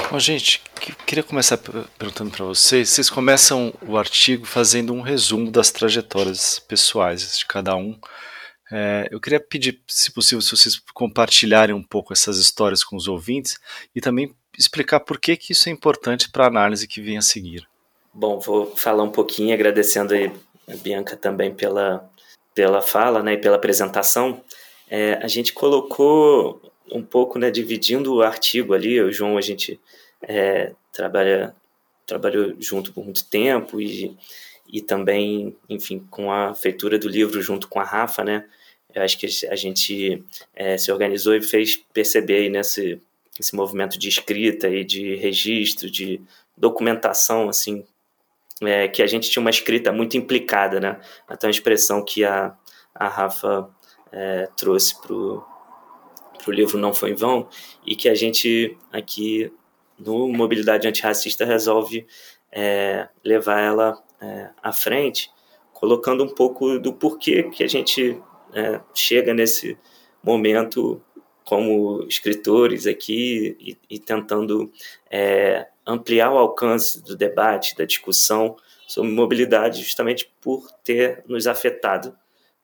Bom, 0.10 0.20
gente, 0.20 0.62
queria 1.06 1.24
começar 1.24 1.58
perguntando 1.58 2.32
para 2.32 2.46
vocês. 2.46 2.90
Vocês 2.90 3.10
começam 3.10 3.72
o 3.82 3.96
artigo 3.98 4.46
fazendo 4.46 4.92
um 4.94 5.02
resumo 5.02 5.52
das 5.52 5.70
trajetórias 5.70 6.58
pessoais 6.60 7.38
de 7.38 7.46
cada 7.46 7.76
um. 7.76 8.00
É, 8.72 9.08
eu 9.12 9.20
queria 9.20 9.40
pedir, 9.40 9.82
se 9.88 10.12
possível, 10.12 10.42
se 10.42 10.52
vocês 10.52 10.82
compartilharem 10.94 11.76
um 11.76 11.84
pouco 11.84 12.14
essas 12.14 12.38
histórias 12.38 12.84
com 12.84 12.96
os 12.96 13.08
ouvintes 13.08 13.58
e 13.94 14.02
também 14.02 14.34
explicar 14.60 15.00
por 15.00 15.18
que, 15.18 15.38
que 15.38 15.54
isso 15.54 15.70
é 15.70 15.72
importante 15.72 16.30
para 16.30 16.44
a 16.44 16.48
análise 16.48 16.86
que 16.86 17.02
vem 17.02 17.18
a 17.18 17.22
seguir. 17.22 17.66
Bom, 18.14 18.40
vou 18.40 18.76
falar 18.76 19.04
um 19.04 19.12
pouquinho, 19.12 19.54
agradecendo 19.54 20.14
a 20.14 20.76
Bianca 20.76 21.16
também 21.16 21.54
pela, 21.54 22.10
pela 22.54 22.82
fala 22.82 23.24
né, 23.24 23.34
e 23.34 23.38
pela 23.38 23.56
apresentação. 23.56 24.44
É, 24.90 25.14
a 25.24 25.28
gente 25.28 25.54
colocou 25.54 26.62
um 26.92 27.02
pouco, 27.02 27.40
né, 27.40 27.50
dividindo 27.50 28.14
o 28.14 28.22
artigo 28.22 28.74
ali, 28.74 29.00
o 29.00 29.12
João, 29.12 29.38
a 29.38 29.42
gente 29.42 29.80
é, 30.22 30.74
trabalha, 30.92 31.56
trabalhou 32.06 32.54
junto 32.60 32.92
por 32.92 33.06
muito 33.06 33.26
tempo 33.30 33.80
e, 33.80 34.18
e 34.68 34.82
também, 34.82 35.56
enfim, 35.70 36.06
com 36.10 36.32
a 36.32 36.54
feitura 36.54 37.00
do 37.00 37.08
livro 37.08 37.42
junto 37.42 37.68
com 37.68 37.80
a 37.80 37.84
Rafa, 37.84 38.24
né, 38.24 38.46
eu 38.94 39.04
acho 39.04 39.20
que 39.20 39.28
a 39.48 39.56
gente 39.56 40.24
é, 40.56 40.78
se 40.78 40.92
organizou 40.92 41.36
e 41.36 41.42
fez 41.42 41.78
perceber 41.94 42.50
nesse 42.50 43.00
esse 43.40 43.56
movimento 43.56 43.98
de 43.98 44.10
escrita 44.10 44.68
e 44.68 44.84
de 44.84 45.16
registro, 45.16 45.90
de 45.90 46.22
documentação, 46.58 47.48
assim, 47.48 47.86
é, 48.62 48.88
que 48.88 49.02
a 49.02 49.08
gente 49.08 49.30
tinha 49.30 49.42
uma 49.42 49.50
escrita 49.50 49.92
muito 49.92 50.18
implicada, 50.18 50.80
né? 50.80 51.00
Até 51.28 51.48
uma 51.48 51.52
expressão 51.52 52.04
que 52.04 52.26
a, 52.26 52.54
a 52.94 53.08
Rafa 53.08 53.70
é, 54.12 54.50
trouxe 54.58 55.00
para 55.02 55.14
o 55.14 55.44
livro 56.48 56.78
Não 56.78 56.94
Foi 56.94 57.12
em 57.12 57.16
Vão, 57.16 57.48
e 57.86 57.96
que 57.96 58.10
a 58.10 58.16
gente 58.16 58.78
aqui 58.92 59.52
no 59.98 60.28
Mobilidade 60.28 60.88
Antirracista 60.88 61.46
resolve 61.46 62.06
é, 62.52 63.08
levar 63.24 63.62
ela 63.62 64.04
é, 64.22 64.50
à 64.62 64.72
frente, 64.72 65.32
colocando 65.74 66.24
um 66.24 66.30
pouco 66.30 66.80
do 66.80 66.92
porquê 66.92 67.44
que 67.44 67.64
a 67.64 67.68
gente 67.68 68.22
é, 68.54 68.82
chega 68.94 69.34
nesse 69.34 69.78
momento 70.24 71.02
como 71.50 72.04
escritores 72.08 72.86
aqui 72.86 73.58
e, 73.60 73.78
e 73.90 73.98
tentando 73.98 74.72
é, 75.10 75.66
ampliar 75.84 76.32
o 76.32 76.38
alcance 76.38 77.02
do 77.02 77.16
debate, 77.16 77.76
da 77.76 77.86
discussão 77.86 78.56
sobre 78.88 79.10
mobilidade, 79.10 79.82
justamente 79.82 80.32
por 80.40 80.72
ter 80.84 81.24
nos 81.26 81.48
afetado 81.48 82.16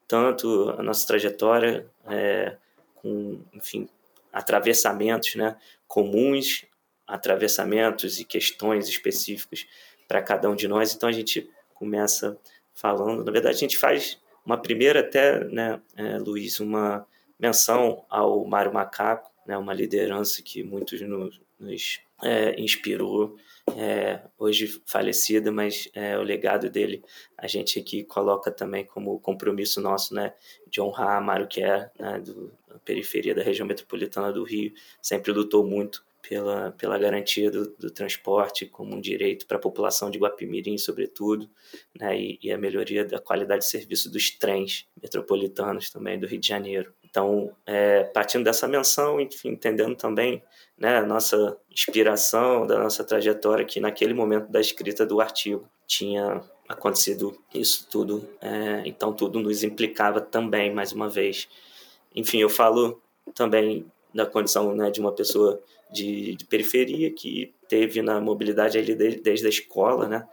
tanto 0.07 0.69
a 0.77 0.83
nossa 0.83 1.07
trajetória 1.07 1.87
é, 2.07 2.57
com, 2.93 3.41
enfim, 3.55 3.89
atravessamentos 4.31 5.33
né, 5.33 5.57
comuns, 5.87 6.63
atravessamentos 7.07 8.19
e 8.19 8.23
questões 8.23 8.87
específicas 8.87 9.65
para 10.07 10.21
cada 10.21 10.47
um 10.47 10.55
de 10.55 10.67
nós. 10.67 10.93
Então 10.93 11.09
a 11.09 11.11
gente 11.11 11.49
começa 11.73 12.37
falando, 12.75 13.25
na 13.25 13.31
verdade 13.31 13.55
a 13.55 13.59
gente 13.59 13.79
faz 13.79 14.21
uma 14.45 14.61
primeira 14.61 14.99
até, 14.99 15.43
né, 15.45 15.81
é, 15.97 16.19
Luiz, 16.19 16.59
uma 16.59 17.07
menção 17.39 18.05
ao 18.09 18.45
Mário 18.45 18.73
Macaco, 18.73 19.31
né, 19.45 19.57
uma 19.57 19.73
liderança 19.73 20.41
que 20.41 20.63
muitos 20.63 21.01
nos, 21.01 21.39
nos 21.59 21.99
é, 22.23 22.59
inspirou, 22.59 23.37
é, 23.75 24.21
hoje 24.37 24.81
falecida, 24.85 25.51
mas 25.51 25.89
é, 25.93 26.17
o 26.17 26.21
legado 26.21 26.69
dele 26.69 27.03
a 27.37 27.47
gente 27.47 27.79
aqui 27.79 28.03
coloca 28.03 28.51
também 28.51 28.85
como 28.85 29.19
compromisso 29.19 29.81
nosso 29.81 30.13
né, 30.13 30.33
de 30.69 30.81
honrar 30.81 31.21
Mário 31.23 31.47
Kerr, 31.47 31.89
né, 31.99 32.19
do, 32.19 32.51
da 32.67 32.79
periferia 32.79 33.33
da 33.33 33.43
região 33.43 33.67
metropolitana 33.67 34.31
do 34.31 34.43
Rio, 34.43 34.73
sempre 35.01 35.31
lutou 35.31 35.65
muito 35.65 36.05
pela, 36.27 36.71
pela 36.71 36.97
garantia 36.97 37.51
do, 37.51 37.69
do 37.77 37.91
transporte 37.91 38.65
como 38.65 38.95
um 38.95 39.01
direito 39.01 39.45
para 39.45 39.57
a 39.57 39.61
população 39.61 40.09
de 40.09 40.17
Guapimirim, 40.17 40.77
sobretudo, 40.77 41.49
né, 41.99 42.19
e, 42.19 42.39
e, 42.41 42.51
a 42.51 42.57
melhoria 42.57 43.05
da 43.05 43.19
qualidade 43.19 43.63
de 43.63 43.69
serviço 43.69 44.11
dos 44.11 44.31
trens 44.31 44.87
metropolitanos 45.01 45.89
também 45.89 46.19
do 46.19 46.27
Rio 46.27 46.39
de 46.39 46.47
Janeiro. 46.47 46.93
Então, 47.15 47.49
é, 47.65 48.03
partindo 48.03 48.43
dessa 48.43 48.67
menção, 48.67 49.21
enfim, 49.21 49.51
entendendo 49.51 49.95
também 49.95 50.43
né, 50.77 50.97
a 50.97 51.05
nossa 51.05 51.57
inspiração, 51.71 52.67
da 52.67 52.77
nossa 52.77 53.05
trajetória, 53.05 53.63
que 53.63 53.79
naquele 53.79 54.13
momento 54.13 54.51
da 54.51 54.59
escrita 54.59 55.05
do 55.05 55.21
artigo 55.21 55.65
tinha 55.87 56.43
acontecido 56.67 57.41
isso 57.53 57.87
tudo, 57.89 58.27
é, 58.41 58.81
então 58.85 59.13
tudo 59.13 59.39
nos 59.39 59.63
implicava 59.63 60.19
também, 60.19 60.73
mais 60.73 60.91
uma 60.91 61.07
vez. 61.07 61.47
Enfim, 62.13 62.39
eu 62.39 62.49
falo 62.49 63.01
também 63.33 63.89
da 64.13 64.25
condição 64.25 64.75
né, 64.75 64.91
de 64.91 64.99
uma 64.99 65.13
pessoa 65.13 65.63
de, 65.89 66.35
de, 66.35 66.43
periferia 66.43 67.09
que 67.13 67.53
teve 67.69 68.01
na 68.01 68.19
mobilidade 68.19 68.77
ali 68.77 68.93
desde, 68.93 69.21
desde 69.21 69.45
a 69.45 69.49
escola, 69.49 70.09
né, 70.09 70.27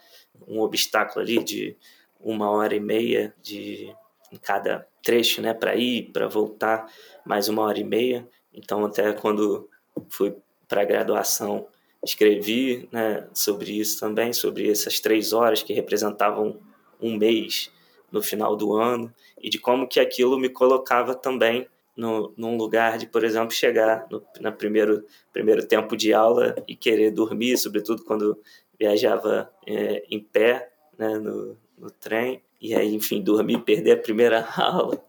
um 0.48 0.58
obstáculo 0.58 1.20
ali 1.20 1.44
de 1.44 1.76
uma 2.18 2.50
hora 2.50 2.74
e 2.74 2.80
meia 2.80 3.32
de 3.40 3.94
em 4.32 4.36
cada 4.36 4.86
trecho, 5.02 5.42
né, 5.42 5.52
para 5.52 5.76
ir, 5.76 6.10
para 6.12 6.26
voltar, 6.26 6.90
mais 7.24 7.48
uma 7.48 7.62
hora 7.62 7.78
e 7.78 7.84
meia. 7.84 8.26
Então, 8.52 8.84
até 8.84 9.12
quando 9.12 9.68
fui 10.08 10.34
para 10.66 10.82
a 10.82 10.86
graduação, 10.86 11.66
escrevi 12.02 12.88
né, 12.90 13.28
sobre 13.34 13.78
isso 13.78 14.00
também, 14.00 14.32
sobre 14.32 14.70
essas 14.70 14.98
três 15.00 15.32
horas 15.32 15.62
que 15.62 15.72
representavam 15.72 16.58
um 17.00 17.16
mês 17.16 17.70
no 18.10 18.22
final 18.22 18.56
do 18.56 18.76
ano 18.76 19.12
e 19.40 19.50
de 19.50 19.58
como 19.58 19.86
que 19.86 20.00
aquilo 20.00 20.38
me 20.38 20.48
colocava 20.48 21.14
também 21.14 21.68
no, 21.96 22.32
num 22.36 22.56
lugar 22.56 22.96
de, 22.96 23.06
por 23.06 23.22
exemplo, 23.24 23.50
chegar 23.50 24.06
no 24.10 24.22
na 24.40 24.50
primeiro, 24.50 25.04
primeiro 25.32 25.66
tempo 25.66 25.96
de 25.96 26.12
aula 26.12 26.54
e 26.66 26.74
querer 26.74 27.10
dormir, 27.10 27.58
sobretudo 27.58 28.04
quando 28.04 28.38
viajava 28.78 29.52
é, 29.66 30.04
em 30.10 30.18
pé 30.18 30.70
né, 30.98 31.18
no, 31.18 31.56
no 31.76 31.90
trem, 31.90 32.42
e 32.62 32.74
aí, 32.74 32.94
enfim, 32.94 33.20
dormir, 33.20 33.58
perder 33.62 33.92
a 33.92 33.96
primeira 33.96 34.48
aula. 34.56 35.04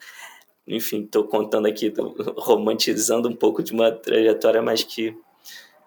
Enfim, 0.68 1.04
estou 1.04 1.26
contando 1.26 1.68
aqui, 1.68 1.94
romantizando 2.36 3.30
um 3.30 3.36
pouco 3.36 3.62
de 3.62 3.72
uma 3.72 3.92
trajetória, 3.92 4.62
mas 4.62 4.84
que 4.84 5.16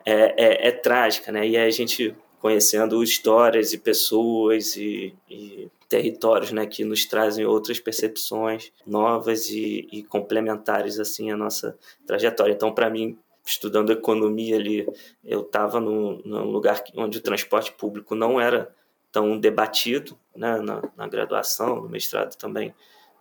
é, 0.04 0.66
é, 0.66 0.68
é 0.68 0.70
trágica, 0.70 1.32
né? 1.32 1.46
E 1.46 1.56
aí 1.56 1.66
a 1.66 1.70
gente 1.70 2.14
conhecendo 2.40 3.02
histórias 3.02 3.72
e 3.72 3.78
pessoas 3.78 4.76
e, 4.76 5.12
e, 5.28 5.68
territórios 5.88 6.52
né, 6.52 6.66
que 6.66 6.84
nos 6.84 7.04
trazem 7.04 7.44
outras 7.44 7.80
percepções 7.80 8.70
novas 8.86 9.48
e, 9.50 9.88
e 9.90 10.04
complementares 10.04 11.00
assim 11.00 11.32
à 11.32 11.36
nossa 11.36 11.76
trajetória. 12.06 12.52
Então, 12.52 12.72
para 12.72 12.90
mim, 12.90 13.18
estudando 13.44 13.90
economia 13.90 14.56
ali, 14.56 14.86
eu 15.24 15.40
estava 15.40 15.80
num, 15.80 16.20
num, 16.24 16.50
lugar 16.50 16.82
onde 16.96 17.18
o 17.18 17.22
transporte 17.22 17.72
público 17.72 18.14
não 18.14 18.40
era 18.40 18.72
tão 19.10 19.38
debatido, 19.38 20.18
né, 20.36 20.58
na, 20.60 20.82
na 20.96 21.08
graduação, 21.08 21.82
no 21.82 21.88
mestrado 21.88 22.36
também, 22.36 22.74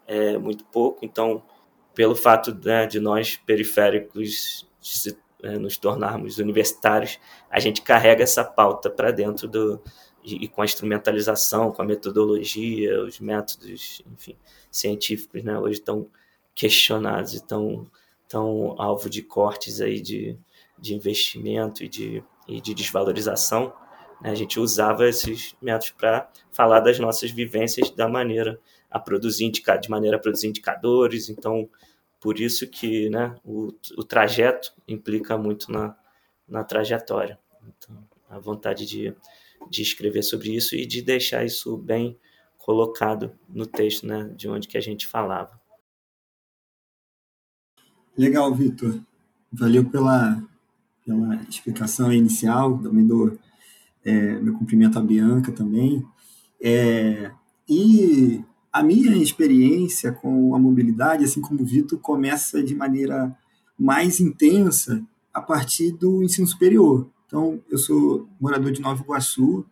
é 0.08 0.38
muito 0.38 0.66
pouco. 0.66 1.06
Então, 1.06 1.44
pelo 1.94 2.16
fato 2.16 2.54
né, 2.64 2.86
de 2.86 3.00
nós 3.00 3.38
periféricos 3.38 4.68
se 4.80 5.18
né, 5.42 5.58
nos 5.58 5.78
tornarmos 5.78 6.38
universitários, 6.38 7.20
a 7.50 7.60
gente 7.60 7.82
carrega 7.82 8.24
essa 8.24 8.44
pauta 8.44 8.90
para 8.90 9.12
dentro 9.12 9.48
do 9.48 9.82
e 10.28 10.48
com 10.48 10.64
a 10.64 10.66
instrumentalização, 10.66 11.72
com 11.72 11.84
a 11.84 11.86
metodologia, 11.86 13.04
os 13.04 13.20
métodos, 13.20 14.02
enfim, 14.12 14.36
científicos, 14.72 15.44
né, 15.44 15.56
hoje 15.60 15.80
estão 15.80 16.08
questionados 16.56 17.34
e 17.34 17.38
estão, 17.38 17.88
estão 18.24 18.74
alvo 18.82 19.08
de 19.08 19.22
cortes 19.22 19.82
aí 19.82 20.02
de, 20.02 20.36
de 20.80 20.96
investimento 20.96 21.84
e 21.84 21.88
de, 21.88 22.24
e 22.48 22.60
de 22.60 22.74
desvalorização. 22.74 23.72
Né, 24.26 24.32
a 24.32 24.36
gente 24.36 24.60
usava 24.60 25.08
esses 25.08 25.56
métodos 25.62 25.92
para 25.92 26.28
falar 26.52 26.80
das 26.80 26.98
nossas 26.98 27.30
vivências 27.30 27.92
da 27.92 28.10
maneira 28.10 28.60
a 28.90 29.00
produzir 29.00 29.52
de 29.52 29.90
maneira 29.90 30.18
a 30.18 30.20
produzir 30.20 30.48
indicadores, 30.48 31.30
então 31.30 31.70
por 32.20 32.40
isso 32.40 32.68
que 32.68 33.08
né, 33.10 33.36
o, 33.46 33.72
o 33.96 34.04
trajeto 34.04 34.74
implica 34.88 35.38
muito 35.38 35.72
na, 35.72 35.96
na 36.48 36.64
trajetória. 36.64 37.38
Então, 37.68 38.04
a 38.28 38.40
vontade 38.40 38.88
de, 38.88 39.14
de 39.70 39.82
escrever 39.84 40.24
sobre 40.24 40.56
isso 40.56 40.76
e 40.76 40.88
de 40.88 41.04
deixar 41.04 41.46
isso 41.46 41.78
bem 41.78 42.18
colocado 42.58 43.32
no 43.48 43.68
texto, 43.68 44.08
né, 44.08 44.32
de 44.36 44.50
onde 44.50 44.68
que 44.68 44.78
a 44.78 44.82
gente 44.82 45.06
falava. 45.06 45.60
Legal, 48.18 48.52
Vitor. 48.56 49.00
Valeu 49.52 49.88
pela, 49.88 50.42
pela 51.06 51.36
explicação 51.44 52.12
inicial. 52.12 52.78
Também 52.80 53.06
dou 53.06 53.38
é, 54.06 54.40
meu 54.40 54.54
cumprimento 54.54 55.00
à 55.00 55.02
Bianca 55.02 55.52
também. 55.52 56.06
É, 56.62 57.32
e 57.68 58.44
a 58.72 58.84
minha 58.84 59.16
experiência 59.18 60.12
com 60.12 60.54
a 60.56 60.60
mobilidade, 60.60 61.26
assim 61.26 61.42
como 61.42 61.62
o 61.62 61.66
Vitor, 61.66 62.00
começa 62.00 62.64
de 62.64 62.76
maneira 62.76 63.36
mais 63.78 64.20
intensa 64.20 65.04
a 65.34 65.42
partir 65.42 65.92
do 65.92 66.24
ensino 66.24 66.48
superior. 66.48 67.10
Então, 67.26 67.62
eu 67.70 67.78
sou 67.78 68.30
morador 68.40 68.72
de 68.72 68.82
Nova 68.82 69.02
Iguaçu, 69.02 69.66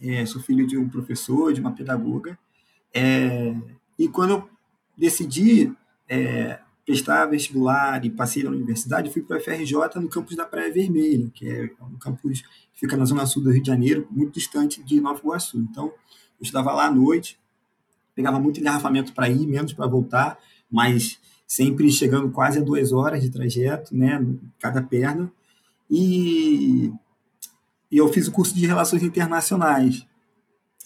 é, 0.00 0.24
sou 0.24 0.40
filho 0.40 0.66
de 0.66 0.78
um 0.78 0.88
professor, 0.88 1.52
de 1.52 1.60
uma 1.60 1.72
pedagoga, 1.72 2.38
é, 2.94 3.54
e 3.98 4.08
quando 4.08 4.30
eu 4.30 4.48
decidi 4.96 5.72
é, 6.08 6.60
prestar 6.88 7.26
vestibular 7.26 8.02
e 8.02 8.08
passei 8.08 8.42
na 8.42 8.48
universidade, 8.48 9.10
fui 9.10 9.20
para 9.20 9.36
a 9.36 9.40
FRJ 9.40 10.00
no 10.00 10.08
campus 10.08 10.34
da 10.34 10.46
Praia 10.46 10.72
Vermelha, 10.72 11.30
que 11.34 11.46
é 11.46 11.70
um 11.82 11.98
campus 11.98 12.40
que 12.72 12.80
fica 12.80 12.96
na 12.96 13.04
zona 13.04 13.26
sul 13.26 13.42
do 13.42 13.50
Rio 13.50 13.60
de 13.60 13.66
Janeiro, 13.66 14.08
muito 14.10 14.32
distante 14.32 14.82
de 14.82 14.98
Nova 14.98 15.20
Iguaçu. 15.20 15.58
Então, 15.58 15.88
eu 15.88 15.92
estudava 16.40 16.72
lá 16.72 16.86
à 16.86 16.90
noite, 16.90 17.38
pegava 18.14 18.40
muito 18.40 18.58
engarrafamento 18.58 19.12
para 19.12 19.28
ir, 19.28 19.46
menos 19.46 19.74
para 19.74 19.86
voltar, 19.86 20.38
mas 20.70 21.18
sempre 21.46 21.90
chegando 21.92 22.30
quase 22.30 22.58
a 22.58 22.62
duas 22.62 22.90
horas 22.90 23.20
de 23.20 23.28
trajeto, 23.28 23.94
né, 23.94 24.24
cada 24.58 24.82
perna. 24.82 25.30
E, 25.90 26.90
e 27.90 27.98
eu 27.98 28.10
fiz 28.10 28.28
o 28.28 28.32
curso 28.32 28.54
de 28.54 28.66
Relações 28.66 29.02
Internacionais. 29.02 30.06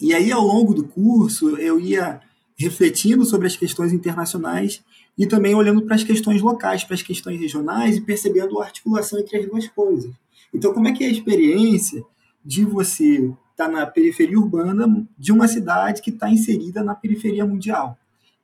E 0.00 0.12
aí, 0.12 0.32
ao 0.32 0.44
longo 0.44 0.74
do 0.74 0.82
curso, 0.82 1.56
eu 1.58 1.78
ia 1.78 2.20
refletindo 2.56 3.24
sobre 3.24 3.46
as 3.46 3.54
questões 3.54 3.92
internacionais 3.92 4.82
e 5.16 5.26
também 5.26 5.54
olhando 5.54 5.82
para 5.82 5.94
as 5.94 6.04
questões 6.04 6.40
locais, 6.40 6.84
para 6.84 6.94
as 6.94 7.02
questões 7.02 7.38
regionais 7.40 7.96
e 7.96 8.00
percebendo 8.00 8.60
a 8.60 8.64
articulação 8.64 9.18
entre 9.18 9.38
as 9.38 9.46
duas 9.46 9.68
coisas. 9.68 10.12
Então, 10.52 10.72
como 10.72 10.88
é 10.88 10.92
que 10.92 11.04
é 11.04 11.06
a 11.06 11.10
experiência 11.10 12.04
de 12.44 12.64
você 12.64 13.32
está 13.52 13.68
na 13.68 13.86
periferia 13.86 14.38
urbana 14.38 15.06
de 15.16 15.32
uma 15.32 15.46
cidade 15.46 16.02
que 16.02 16.10
está 16.10 16.28
inserida 16.28 16.82
na 16.82 16.94
periferia 16.94 17.46
mundial. 17.46 17.96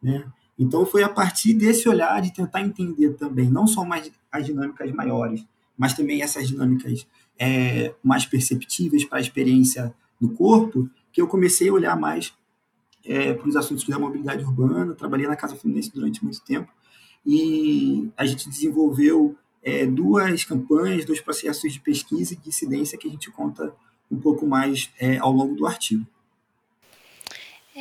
Né? 0.02 0.24
Então, 0.58 0.86
foi 0.86 1.02
a 1.02 1.08
partir 1.08 1.54
desse 1.54 1.88
olhar 1.88 2.20
de 2.22 2.32
tentar 2.32 2.60
entender 2.60 3.14
também, 3.14 3.50
não 3.50 3.66
só 3.66 3.84
mais 3.84 4.10
as 4.30 4.46
dinâmicas 4.46 4.90
maiores, 4.92 5.44
mas 5.76 5.94
também 5.94 6.22
essas 6.22 6.48
dinâmicas 6.48 7.06
é, 7.38 7.94
mais 8.02 8.26
perceptíveis 8.26 9.04
para 9.04 9.18
a 9.18 9.20
experiência 9.20 9.94
do 10.20 10.28
corpo, 10.30 10.88
que 11.12 11.20
eu 11.20 11.26
comecei 11.26 11.68
a 11.68 11.72
olhar 11.72 11.96
mais 11.96 12.32
é, 13.08 13.32
para 13.32 13.48
os 13.48 13.56
assuntos 13.56 13.84
da 13.84 13.98
mobilidade 13.98 14.44
urbana. 14.44 14.94
Trabalhei 14.94 15.26
na 15.26 15.34
Casa 15.34 15.56
Fluminense 15.56 15.90
durante 15.92 16.22
muito 16.22 16.40
tempo 16.42 16.70
e 17.26 18.10
a 18.16 18.24
gente 18.24 18.48
desenvolveu 18.48 19.36
é, 19.62 19.86
duas 19.86 20.44
campanhas, 20.44 21.04
dois 21.04 21.20
processos 21.20 21.72
de 21.72 21.80
pesquisa 21.80 22.34
e 22.34 22.36
de 22.36 22.48
incidência 22.48 22.98
que 22.98 23.08
a 23.08 23.10
gente 23.10 23.30
conta 23.30 23.74
um 24.10 24.18
pouco 24.18 24.46
mais 24.46 24.90
é, 24.98 25.18
ao 25.18 25.32
longo 25.32 25.54
do 25.54 25.66
artigo. 25.66 26.06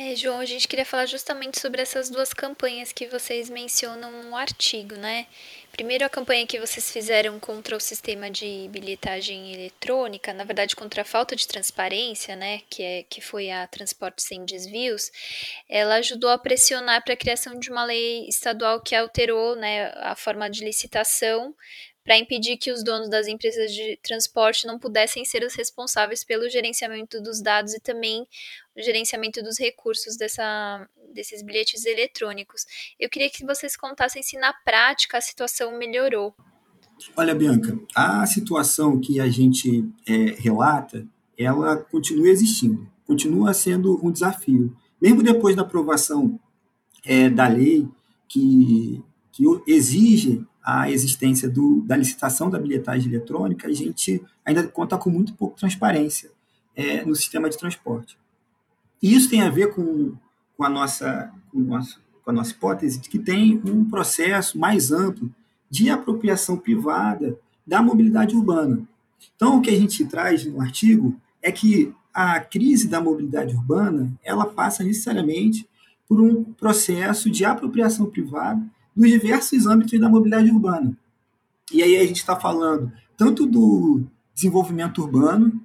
É, 0.00 0.14
João, 0.14 0.38
a 0.38 0.44
gente 0.44 0.68
queria 0.68 0.84
falar 0.84 1.06
justamente 1.06 1.60
sobre 1.60 1.82
essas 1.82 2.08
duas 2.08 2.32
campanhas 2.32 2.92
que 2.92 3.08
vocês 3.08 3.50
mencionam 3.50 4.22
no 4.22 4.36
artigo, 4.36 4.94
né? 4.94 5.26
Primeiro, 5.78 6.04
a 6.04 6.08
campanha 6.08 6.44
que 6.44 6.58
vocês 6.58 6.90
fizeram 6.90 7.38
contra 7.38 7.76
o 7.76 7.78
sistema 7.78 8.28
de 8.28 8.68
bilhetagem 8.68 9.54
eletrônica, 9.54 10.32
na 10.32 10.42
verdade, 10.42 10.74
contra 10.74 11.02
a 11.02 11.04
falta 11.04 11.36
de 11.36 11.46
transparência, 11.46 12.34
né? 12.34 12.62
Que, 12.68 12.82
é, 12.82 13.02
que 13.04 13.20
foi 13.20 13.48
a 13.52 13.64
Transporte 13.68 14.20
Sem 14.20 14.44
Desvios, 14.44 15.08
ela 15.68 15.94
ajudou 15.94 16.30
a 16.30 16.36
pressionar 16.36 17.04
para 17.04 17.14
a 17.14 17.16
criação 17.16 17.60
de 17.60 17.70
uma 17.70 17.84
lei 17.84 18.26
estadual 18.28 18.80
que 18.80 18.92
alterou 18.92 19.54
né, 19.54 19.92
a 19.98 20.16
forma 20.16 20.50
de 20.50 20.64
licitação 20.64 21.54
para 22.08 22.16
impedir 22.16 22.56
que 22.56 22.72
os 22.72 22.82
donos 22.82 23.10
das 23.10 23.26
empresas 23.26 23.70
de 23.70 23.98
transporte 24.02 24.66
não 24.66 24.78
pudessem 24.78 25.26
ser 25.26 25.42
os 25.44 25.54
responsáveis 25.54 26.24
pelo 26.24 26.48
gerenciamento 26.48 27.20
dos 27.20 27.42
dados 27.42 27.74
e 27.74 27.80
também 27.80 28.26
o 28.74 28.80
gerenciamento 28.80 29.42
dos 29.42 29.58
recursos 29.58 30.16
dessa, 30.16 30.88
desses 31.12 31.42
bilhetes 31.42 31.84
eletrônicos. 31.84 32.64
Eu 32.98 33.10
queria 33.10 33.28
que 33.28 33.44
vocês 33.44 33.76
contassem 33.76 34.22
se 34.22 34.38
na 34.38 34.54
prática 34.64 35.18
a 35.18 35.20
situação 35.20 35.76
melhorou. 35.76 36.34
Olha, 37.14 37.34
Bianca, 37.34 37.78
a 37.94 38.24
situação 38.24 38.98
que 38.98 39.20
a 39.20 39.28
gente 39.28 39.84
é, 40.08 40.34
relata, 40.40 41.06
ela 41.36 41.76
continua 41.76 42.30
existindo, 42.30 42.90
continua 43.06 43.52
sendo 43.52 44.00
um 44.02 44.10
desafio. 44.10 44.74
Mesmo 44.98 45.22
depois 45.22 45.54
da 45.54 45.60
aprovação 45.60 46.40
é, 47.04 47.28
da 47.28 47.46
lei 47.48 47.86
que 48.26 49.04
que 49.38 49.44
exige 49.68 50.44
a 50.70 50.90
existência 50.90 51.48
do, 51.48 51.80
da 51.80 51.96
licitação 51.96 52.50
da 52.50 52.58
bilhetagem 52.58 53.08
eletrônica, 53.08 53.66
a 53.66 53.72
gente 53.72 54.22
ainda 54.44 54.68
conta 54.68 54.98
com 54.98 55.08
muito 55.08 55.32
pouco 55.32 55.58
transparência 55.58 56.30
é, 56.76 57.02
no 57.06 57.16
sistema 57.16 57.48
de 57.48 57.56
transporte. 57.56 58.18
E 59.02 59.16
isso 59.16 59.30
tem 59.30 59.40
a 59.40 59.48
ver 59.48 59.72
com, 59.72 60.12
com, 60.58 60.64
a 60.64 60.68
nossa, 60.68 61.32
com, 61.50 61.66
com 62.22 62.30
a 62.30 62.32
nossa 62.34 62.50
hipótese 62.50 63.00
de 63.00 63.08
que 63.08 63.18
tem 63.18 63.58
um 63.64 63.82
processo 63.82 64.58
mais 64.58 64.92
amplo 64.92 65.34
de 65.70 65.88
apropriação 65.88 66.58
privada 66.58 67.38
da 67.66 67.80
mobilidade 67.80 68.36
urbana. 68.36 68.86
Então, 69.34 69.56
o 69.56 69.62
que 69.62 69.70
a 69.70 69.78
gente 69.78 70.04
traz 70.04 70.44
no 70.44 70.60
artigo 70.60 71.18
é 71.40 71.50
que 71.50 71.94
a 72.12 72.40
crise 72.40 72.88
da 72.88 73.00
mobilidade 73.00 73.54
urbana 73.54 74.12
ela 74.22 74.44
passa 74.44 74.84
necessariamente 74.84 75.66
por 76.06 76.20
um 76.20 76.44
processo 76.44 77.30
de 77.30 77.46
apropriação 77.46 78.04
privada 78.04 78.62
dos 78.98 79.08
diversos 79.08 79.64
âmbitos 79.64 79.98
da 80.00 80.08
mobilidade 80.08 80.50
urbana. 80.50 80.96
E 81.72 81.82
aí 81.82 81.96
a 81.96 82.04
gente 82.04 82.16
está 82.16 82.34
falando 82.34 82.92
tanto 83.16 83.46
do 83.46 84.02
desenvolvimento 84.34 85.00
urbano, 85.00 85.62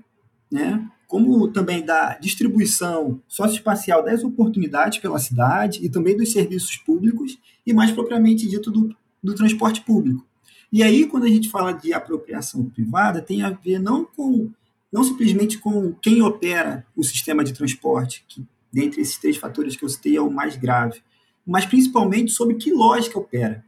né, 0.51 0.87
como 1.07 1.47
também 1.47 1.83
da 1.83 2.17
distribuição 2.19 3.19
socioespacial 3.27 4.03
das 4.03 4.23
oportunidades 4.23 4.99
pela 4.99 5.17
cidade 5.17 5.83
e 5.83 5.89
também 5.89 6.15
dos 6.15 6.31
serviços 6.31 6.77
públicos 6.77 7.39
e 7.65 7.73
mais 7.73 7.91
propriamente 7.91 8.47
dito 8.47 8.69
do, 8.69 8.95
do 9.21 9.33
transporte 9.33 9.81
público. 9.81 10.25
E 10.71 10.83
aí, 10.83 11.05
quando 11.05 11.25
a 11.25 11.29
gente 11.29 11.49
fala 11.49 11.71
de 11.71 11.93
apropriação 11.93 12.65
privada, 12.65 13.21
tem 13.21 13.41
a 13.41 13.49
ver 13.49 13.79
não 13.79 14.05
com 14.05 14.51
não 14.91 15.03
simplesmente 15.03 15.57
com 15.57 15.91
quem 15.93 16.21
opera 16.21 16.85
o 16.95 17.03
sistema 17.03 17.43
de 17.43 17.51
transporte, 17.51 18.23
que 18.27 18.45
dentre 18.71 19.01
esses 19.01 19.17
três 19.17 19.37
fatores 19.37 19.75
que 19.75 19.83
eu 19.83 19.89
citei 19.89 20.15
é 20.15 20.21
o 20.21 20.29
mais 20.29 20.55
grave, 20.55 21.01
mas 21.45 21.65
principalmente 21.65 22.31
sobre 22.31 22.55
que 22.55 22.71
lógica 22.71 23.19
opera. 23.19 23.63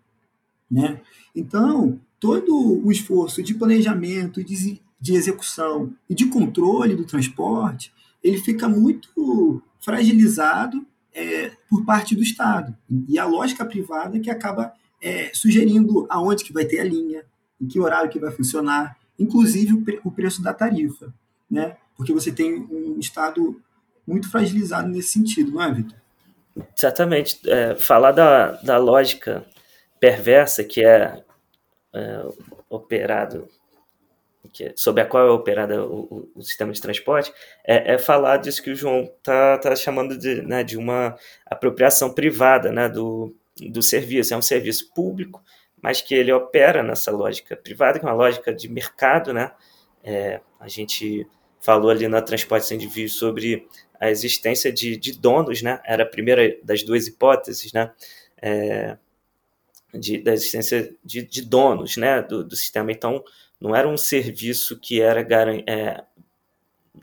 Né? 0.70 1.02
Então, 1.36 2.00
todo 2.20 2.82
o 2.86 2.92
esforço 2.92 3.44
de 3.44 3.54
planejamento, 3.54 4.44
de, 4.44 4.82
de 5.00 5.14
execução 5.14 5.94
e 6.10 6.16
de 6.16 6.28
controle 6.28 6.96
do 6.96 7.06
transporte, 7.06 7.94
ele 8.24 8.38
fica 8.38 8.68
muito 8.68 9.62
fragilizado 9.80 10.86
é, 11.14 11.52
por 11.70 11.86
parte 11.86 12.16
do 12.16 12.24
Estado. 12.24 12.76
E 13.08 13.20
a 13.20 13.26
lógica 13.26 13.66
privada 13.66 14.20
que 14.20 14.30
acaba 14.30 14.74
é, 15.02 15.32
sugerindo 15.34 16.08
aonde 16.10 16.44
que 16.44 16.54
vai 16.54 16.66
ter 16.66 16.80
a 16.80 16.84
linha, 16.84 17.24
em 17.62 17.68
que 17.68 17.80
horário 17.80 18.10
que 18.10 18.20
vai 18.20 18.32
funcionar, 18.32 18.98
inclusive 19.18 19.74
o, 19.74 19.82
pre 19.82 20.00
o 20.04 20.12
preço 20.12 20.42
da 20.42 20.54
tarifa, 20.54 21.14
né? 21.50 21.78
Porque 21.96 22.12
você 22.12 22.32
tem 22.32 22.56
um 22.70 23.00
Estado 23.00 23.62
muito 24.06 24.30
fragilizado 24.30 24.90
nesse 24.90 25.10
sentido, 25.10 25.52
não 25.52 25.62
é, 25.62 25.74
Vitor? 25.74 25.98
Exatamente. 26.78 27.40
É, 27.50 27.76
falar 27.76 28.12
da, 28.12 28.52
da 28.62 28.78
lógica 28.78 29.46
perversa 30.00 30.64
que 30.64 30.86
é, 30.86 31.24
é 31.94 32.24
operado, 32.70 33.48
que 34.54 34.66
é, 34.66 34.74
sobre 34.76 35.02
a 35.02 35.06
qual 35.06 35.28
é 35.28 35.32
operado 35.32 35.74
o, 35.86 36.30
o, 36.36 36.42
sistema 36.42 36.72
de 36.72 36.82
transporte, 36.82 37.34
é, 37.66 37.94
é, 37.94 37.98
falar 37.98 38.38
disso 38.38 38.62
que 38.64 38.72
o 38.72 38.76
João 38.76 39.04
está 39.04 39.58
tá 39.58 39.76
chamando 39.76 40.18
de, 40.18 40.42
né, 40.44 40.64
de 40.64 40.78
uma 40.78 41.18
apropriação 41.46 42.14
privada 42.14 42.72
né, 42.72 42.88
do, 42.88 43.36
do 43.70 43.82
serviço. 43.82 44.34
É 44.34 44.38
um 44.38 44.42
serviço 44.42 44.94
público, 44.94 45.44
mas 45.82 46.02
que 46.02 46.16
ele 46.16 46.32
opera 46.32 46.82
nessa 46.82 47.12
lógica 47.12 47.56
privada, 47.56 48.00
que 48.00 48.06
é 48.06 48.08
uma 48.08 48.16
lógica 48.16 48.54
de 48.54 48.70
mercado. 48.70 49.34
Né? 49.34 49.52
É, 50.04 50.40
a 50.60 50.68
gente 50.68 51.28
falou 51.60 51.90
ali 51.90 52.08
na 52.08 52.22
Transporte 52.22 52.68
Sem 52.68 52.78
Desvio 52.78 53.10
sobre 53.10 53.68
a 54.00 54.10
existência 54.10 54.72
de, 54.72 54.98
de, 54.98 55.14
donos, 55.14 55.62
né? 55.62 55.82
Era 55.86 56.04
a 56.04 56.08
primeira 56.08 56.58
das 56.64 56.84
duas 56.84 57.08
hipóteses, 57.08 57.74
né? 57.74 57.92
É, 58.42 58.98
de, 59.94 60.18
da 60.18 60.34
existência 60.34 60.94
de, 61.04 61.24
de 61.24 61.42
donos, 61.42 61.98
né? 61.98 62.22
Do, 62.22 62.44
do, 62.44 62.56
sistema. 62.56 62.92
Então, 62.92 63.24
não 63.60 63.76
era 63.76 63.88
um 63.88 63.98
serviço 63.98 64.80
que 64.80 65.02
era 65.02 65.22
é, 65.68 66.04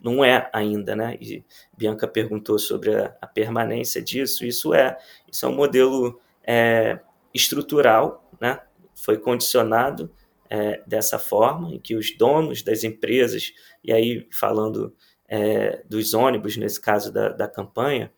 não 0.02 0.24
é 0.24 0.48
ainda, 0.52 0.96
né? 0.96 1.16
E 1.20 1.44
Bianca 1.76 2.06
perguntou 2.06 2.58
sobre 2.58 2.94
a, 2.94 3.16
a, 3.20 3.26
permanência 3.26 4.02
disso. 4.02 4.44
Isso 4.44 4.74
é, 4.74 4.98
isso 5.30 5.46
é 5.46 5.48
um 5.48 5.54
modelo 5.54 6.20
é, 6.44 6.98
estrutural, 7.32 8.28
né? 8.40 8.60
Foi 8.94 9.18
condicionado 9.18 10.10
é, 10.50 10.82
dessa 10.86 11.18
forma, 11.18 11.74
em 11.74 11.78
que 11.78 11.94
os 11.94 12.16
donos 12.16 12.62
das 12.62 12.84
empresas, 12.84 13.54
e 13.82 13.92
aí 13.92 14.28
falando 14.30 14.94
é, 15.32 15.82
dos 15.88 16.12
ônibus, 16.12 16.58
nesse 16.58 16.78
caso 16.78 17.10
da, 17.10 17.30
da 17.30 17.48
campanha, 17.48 18.12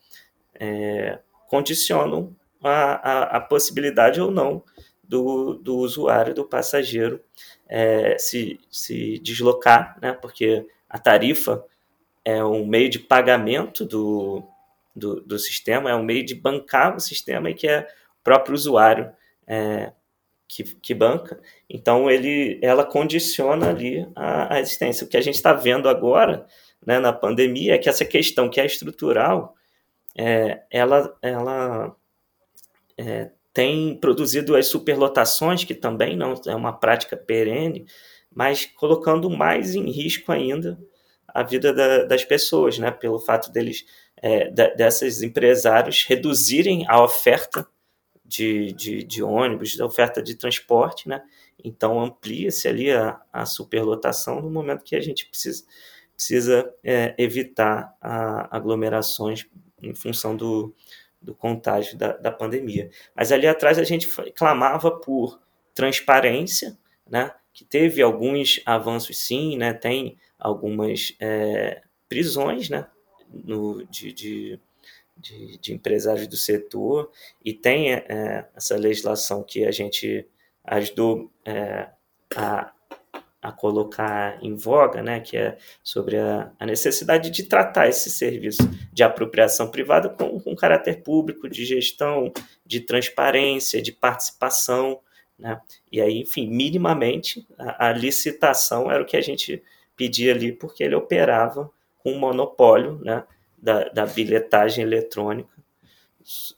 é, 0.52 1.20
condicionam 1.46 2.34
a, 2.60 2.70
a, 2.70 3.36
a, 3.36 3.40
possibilidade 3.40 4.20
ou 4.20 4.32
não 4.32 4.64
do, 5.00 5.54
do 5.54 5.76
usuário, 5.76 6.34
do 6.34 6.44
passageiro, 6.44 7.20
é, 7.68 8.18
se, 8.18 8.58
se 8.68 9.20
deslocar, 9.20 9.96
né? 10.02 10.12
porque 10.12 10.66
a 10.90 10.98
tarifa 10.98 11.64
é 12.24 12.42
um 12.42 12.66
meio 12.66 12.90
de 12.90 12.98
pagamento 12.98 13.84
do, 13.84 14.42
do, 14.94 15.20
do, 15.20 15.38
sistema, 15.38 15.90
é 15.90 15.94
um 15.94 16.02
meio 16.02 16.24
de 16.24 16.34
bancar 16.34 16.96
o 16.96 17.00
sistema 17.00 17.48
e 17.48 17.54
que 17.54 17.68
é 17.68 17.82
o 18.20 18.24
próprio 18.24 18.56
usuário 18.56 19.12
é, 19.46 19.92
que, 20.48 20.64
que, 20.64 20.92
banca. 20.92 21.40
Então, 21.70 22.10
ele, 22.10 22.58
ela 22.60 22.84
condiciona 22.84 23.68
ali 23.68 24.04
a, 24.16 24.54
a 24.54 24.60
existência. 24.60 25.06
O 25.06 25.08
que 25.08 25.16
a 25.16 25.20
gente 25.20 25.36
está 25.36 25.52
vendo 25.52 25.88
agora 25.88 26.44
né, 26.86 26.98
na 26.98 27.12
pandemia 27.12 27.74
é 27.74 27.78
que 27.78 27.88
essa 27.88 28.04
questão 28.04 28.48
que 28.48 28.60
é 28.60 28.66
estrutural, 28.66 29.54
é, 30.16 30.62
ela, 30.70 31.16
ela 31.22 31.96
é, 32.96 33.30
tem 33.52 33.96
produzido 33.96 34.56
as 34.56 34.66
superlotações, 34.66 35.64
que 35.64 35.74
também 35.74 36.16
não 36.16 36.34
é 36.46 36.54
uma 36.54 36.72
prática 36.72 37.16
perene, 37.16 37.86
mas 38.34 38.66
colocando 38.66 39.30
mais 39.30 39.74
em 39.74 39.90
risco 39.90 40.32
ainda 40.32 40.78
a 41.28 41.42
vida 41.42 41.72
da, 41.72 42.04
das 42.04 42.24
pessoas, 42.24 42.78
né, 42.78 42.90
pelo 42.92 43.18
fato 43.18 43.50
deles, 43.50 43.84
é, 44.22 44.50
desses 44.50 45.20
empresários 45.22 46.04
reduzirem 46.04 46.84
a 46.88 47.02
oferta 47.02 47.66
de, 48.24 48.72
de, 48.72 49.04
de, 49.04 49.22
ônibus, 49.22 49.76
da 49.76 49.84
oferta 49.84 50.22
de 50.22 50.34
transporte, 50.34 51.08
né? 51.08 51.22
Então 51.62 52.00
amplia-se 52.00 52.66
ali 52.66 52.90
a, 52.90 53.20
a 53.32 53.44
superlotação 53.44 54.40
no 54.40 54.50
momento 54.50 54.82
que 54.82 54.96
a 54.96 55.00
gente 55.00 55.26
precisa 55.26 55.64
precisa 56.14 56.72
é, 56.82 57.14
evitar 57.18 57.96
a, 58.00 58.56
aglomerações 58.56 59.46
em 59.82 59.94
função 59.94 60.36
do, 60.36 60.74
do 61.20 61.34
contágio 61.34 61.96
da, 61.96 62.12
da 62.12 62.30
pandemia. 62.30 62.90
Mas 63.14 63.32
ali 63.32 63.46
atrás 63.46 63.78
a 63.78 63.84
gente 63.84 64.08
clamava 64.32 64.90
por 64.90 65.40
transparência, 65.74 66.78
né? 67.08 67.32
que 67.52 67.64
teve 67.64 68.02
alguns 68.02 68.60
avanços 68.66 69.18
sim, 69.18 69.56
né? 69.56 69.72
tem 69.72 70.16
algumas 70.38 71.14
é, 71.20 71.82
prisões 72.08 72.68
né? 72.68 72.86
no, 73.32 73.84
de, 73.86 74.12
de, 74.12 74.60
de, 75.16 75.58
de, 75.58 75.72
empresários 75.72 76.26
do 76.26 76.36
setor, 76.36 77.10
e 77.44 77.52
tem 77.52 77.92
é, 77.92 78.48
essa 78.54 78.76
legislação 78.76 79.42
que 79.42 79.64
a 79.64 79.70
gente 79.70 80.26
ajudou 80.64 81.30
é, 81.44 81.88
a 82.36 82.72
a 83.44 83.52
colocar 83.52 84.42
em 84.42 84.54
voga, 84.54 85.02
né, 85.02 85.20
que 85.20 85.36
é 85.36 85.58
sobre 85.82 86.16
a, 86.16 86.50
a 86.58 86.64
necessidade 86.64 87.30
de 87.30 87.42
tratar 87.42 87.86
esse 87.86 88.10
serviço 88.10 88.62
de 88.90 89.02
apropriação 89.02 89.70
privada 89.70 90.08
com, 90.08 90.40
com 90.40 90.56
caráter 90.56 91.02
público, 91.02 91.46
de 91.46 91.62
gestão, 91.62 92.32
de 92.64 92.80
transparência, 92.80 93.82
de 93.82 93.92
participação, 93.92 94.98
né? 95.38 95.60
E 95.92 96.00
aí, 96.00 96.20
enfim, 96.20 96.48
minimamente 96.48 97.46
a, 97.58 97.88
a, 97.88 97.92
licitação 97.92 98.90
era 98.90 99.02
o 99.02 99.06
que 99.06 99.16
a 99.16 99.20
gente 99.20 99.62
pedia 99.94 100.32
ali, 100.32 100.50
porque 100.50 100.82
ele 100.82 100.94
operava 100.94 101.70
com 101.98 102.12
um 102.12 102.18
monopólio, 102.18 102.98
né, 103.02 103.24
da, 103.58 103.84
da 103.90 104.06
bilhetagem 104.06 104.82
eletrônica 104.84 105.54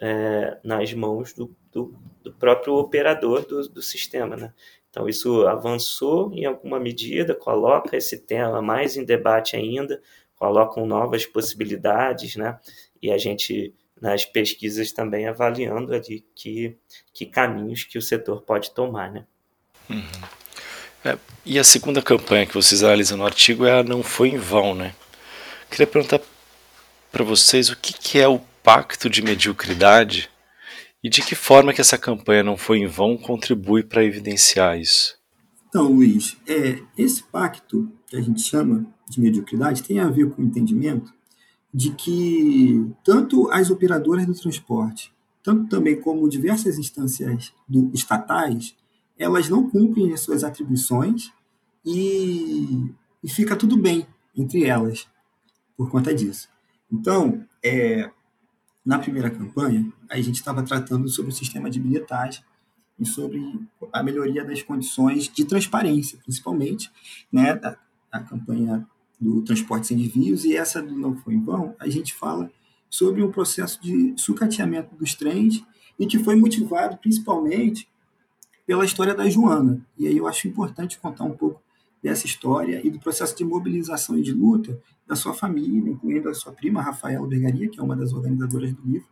é, 0.01 0.59
nas 0.63 0.93
mãos 0.93 1.33
do, 1.33 1.53
do, 1.73 1.95
do, 2.23 2.33
próprio 2.33 2.75
operador 2.75 3.45
do, 3.45 3.69
do 3.69 3.83
sistema, 3.83 4.37
né? 4.37 4.53
Então, 4.97 5.07
isso 5.11 5.47
avançou 5.47 6.33
em 6.33 6.47
alguma 6.47 6.81
medida, 6.81 7.35
coloca 7.35 7.99
esse 7.99 8.17
tema 8.17 8.63
mais 8.63 8.97
em 8.97 9.05
debate 9.05 9.55
ainda, 9.55 10.01
colocam 10.37 10.87
novas 10.87 11.27
possibilidades, 11.27 12.35
né? 12.35 12.59
E 13.03 13.13
a 13.13 13.19
gente, 13.19 13.75
nas 14.01 14.25
pesquisas, 14.25 14.93
também 14.93 15.29
avaliando 15.29 15.95
ali 15.95 16.25
que, 16.35 16.79
que 17.13 17.27
caminhos 17.27 17.85
que 17.85 17.99
o 17.99 18.03
setor 18.03 18.41
pode 18.41 18.71
tomar, 18.71 19.13
né? 19.13 19.27
Uhum. 19.91 20.03
É, 21.05 21.19
e 21.45 21.59
a 21.59 21.65
segunda 21.65 22.01
campanha 22.01 22.47
que 22.47 22.55
vocês 22.55 22.83
analisam 22.83 23.19
no 23.19 23.27
artigo 23.27 23.67
é 23.67 23.81
a 23.81 23.83
Não 23.83 24.03
Foi 24.03 24.31
em 24.31 24.39
Vão, 24.39 24.75
né? 24.75 24.95
Queria 25.71 25.87
perguntar 25.87 26.23
para 27.13 27.23
vocês 27.23 27.69
o 27.69 27.77
que, 27.77 27.93
que 27.93 28.19
é 28.19 28.27
o 28.27 28.39
pacto 28.63 29.11
de 29.11 29.21
mediocridade 29.21 30.31
e 31.03 31.09
de 31.09 31.23
que 31.23 31.35
forma 31.35 31.73
que 31.73 31.81
essa 31.81 31.99
campanha 31.99 32.43
não 32.43 32.57
foi 32.57 32.79
em 32.79 32.87
vão 32.87 33.17
contribui 33.17 33.83
para 33.83 34.05
evidenciar 34.05 34.79
isso? 34.79 35.17
Então, 35.69 35.93
Luiz, 35.93 36.37
é, 36.47 36.81
esse 36.97 37.23
pacto 37.25 37.91
que 38.07 38.17
a 38.17 38.21
gente 38.21 38.41
chama 38.41 38.87
de 39.09 39.21
mediocridade 39.21 39.83
tem 39.83 39.99
a 40.01 40.09
ver 40.09 40.31
com 40.31 40.43
o 40.43 40.45
entendimento 40.45 41.13
de 41.73 41.91
que 41.91 42.91
tanto 43.05 43.51
as 43.51 43.71
operadoras 43.71 44.27
do 44.27 44.35
transporte, 44.35 45.13
tanto 45.43 45.69
também 45.69 46.01
como 46.01 46.29
diversas 46.29 46.79
instâncias 46.79 47.53
do, 47.69 47.91
estatais, 47.93 48.75
elas 49.19 49.49
não 49.49 49.69
cumprem 49.69 50.13
as 50.13 50.21
suas 50.21 50.43
atribuições 50.43 51.31
e, 51.85 52.91
e 53.23 53.29
fica 53.29 53.55
tudo 53.55 53.77
bem 53.77 54.07
entre 54.35 54.65
elas 54.65 55.07
por 55.77 55.91
conta 55.91 56.15
disso. 56.15 56.49
Então, 56.91 57.45
é, 57.63 58.11
na 58.87 59.01
primeira 59.01 59.29
campanha, 59.29 59.93
a 60.09 60.17
gente 60.19 60.37
estava 60.37 60.63
tratando 60.63 61.09
sobre 61.09 61.33
o 61.33 61.35
sistema 61.35 61.69
de 61.69 61.81
bilhetagem 61.81 62.45
e 62.97 63.05
sobre 63.05 63.43
a 63.93 64.01
melhoria 64.01 64.45
das 64.45 64.63
condições 64.63 65.29
de 65.29 65.45
transparência, 65.45 66.19
principalmente, 66.23 66.89
né, 67.33 67.57
da, 67.57 67.77
da 68.13 68.21
campanha 68.21 68.87
do 69.21 69.43
transporte 69.43 69.89
sem 69.89 69.97
desvios 69.97 70.45
e 70.45 70.57
essa 70.57 70.81
do 70.81 70.97
Não 70.97 71.17
Foi 71.17 71.35
em 71.35 71.43
Vão, 71.43 71.75
a 71.81 71.89
gente 71.89 72.15
fala 72.15 72.49
sobre 72.89 73.25
um 73.25 73.33
processo 73.33 73.83
de 73.83 74.15
sucateamento 74.17 74.95
dos 74.95 75.15
trens 75.17 75.65
e 75.99 76.07
que 76.07 76.19
foi 76.21 76.37
motivado 76.37 76.97
principalmente 76.99 77.89
pela 78.65 78.85
história 78.85 79.15
da 79.15 79.29
Joana. 79.29 79.85
E 79.99 80.07
aí 80.07 80.17
eu 80.17 80.29
acho 80.29 80.47
importante 80.47 80.99
contar 80.99 81.25
um 81.25 81.37
pouco 81.37 81.61
dessa 82.07 82.25
história 82.25 82.81
e 82.87 82.89
do 82.89 83.01
processo 83.01 83.37
de 83.37 83.45
mobilização 83.45 84.17
e 84.17 84.23
de 84.23 84.31
luta 84.31 84.81
da 85.05 85.17
sua 85.17 85.35
família, 85.35 85.91
incluindo 85.91 86.29
a 86.29 86.35
sua 86.35 86.53
prima 86.53 86.81
Rafaela 86.81 87.27
Bergaria, 87.27 87.69
que 87.69 87.81
é 87.81 87.83
uma 87.83 87.97
das 87.97 88.13
organizadoras 88.13 88.73
do 88.73 88.83
livro, 88.83 89.09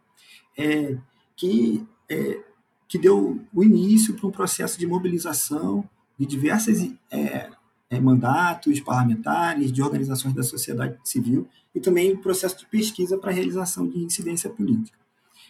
é, 0.56 0.96
que, 1.34 1.84
é, 2.08 2.40
que 2.86 2.96
deu 2.96 3.44
o 3.52 3.64
início 3.64 4.14
para 4.14 4.28
um 4.28 4.30
processo 4.30 4.78
de 4.78 4.86
mobilização 4.86 5.88
de 6.16 6.24
diversas 6.24 6.88
é, 7.10 7.50
é, 7.90 8.00
mandatos 8.00 8.78
parlamentares, 8.78 9.72
de 9.72 9.82
organizações 9.82 10.32
da 10.32 10.44
sociedade 10.44 10.96
civil 11.02 11.48
e 11.74 11.80
também 11.80 12.12
o 12.12 12.18
processo 12.18 12.56
de 12.58 12.66
pesquisa 12.66 13.18
para 13.18 13.32
a 13.32 13.34
realização 13.34 13.88
de 13.88 13.98
incidência 13.98 14.48
política. 14.48 14.96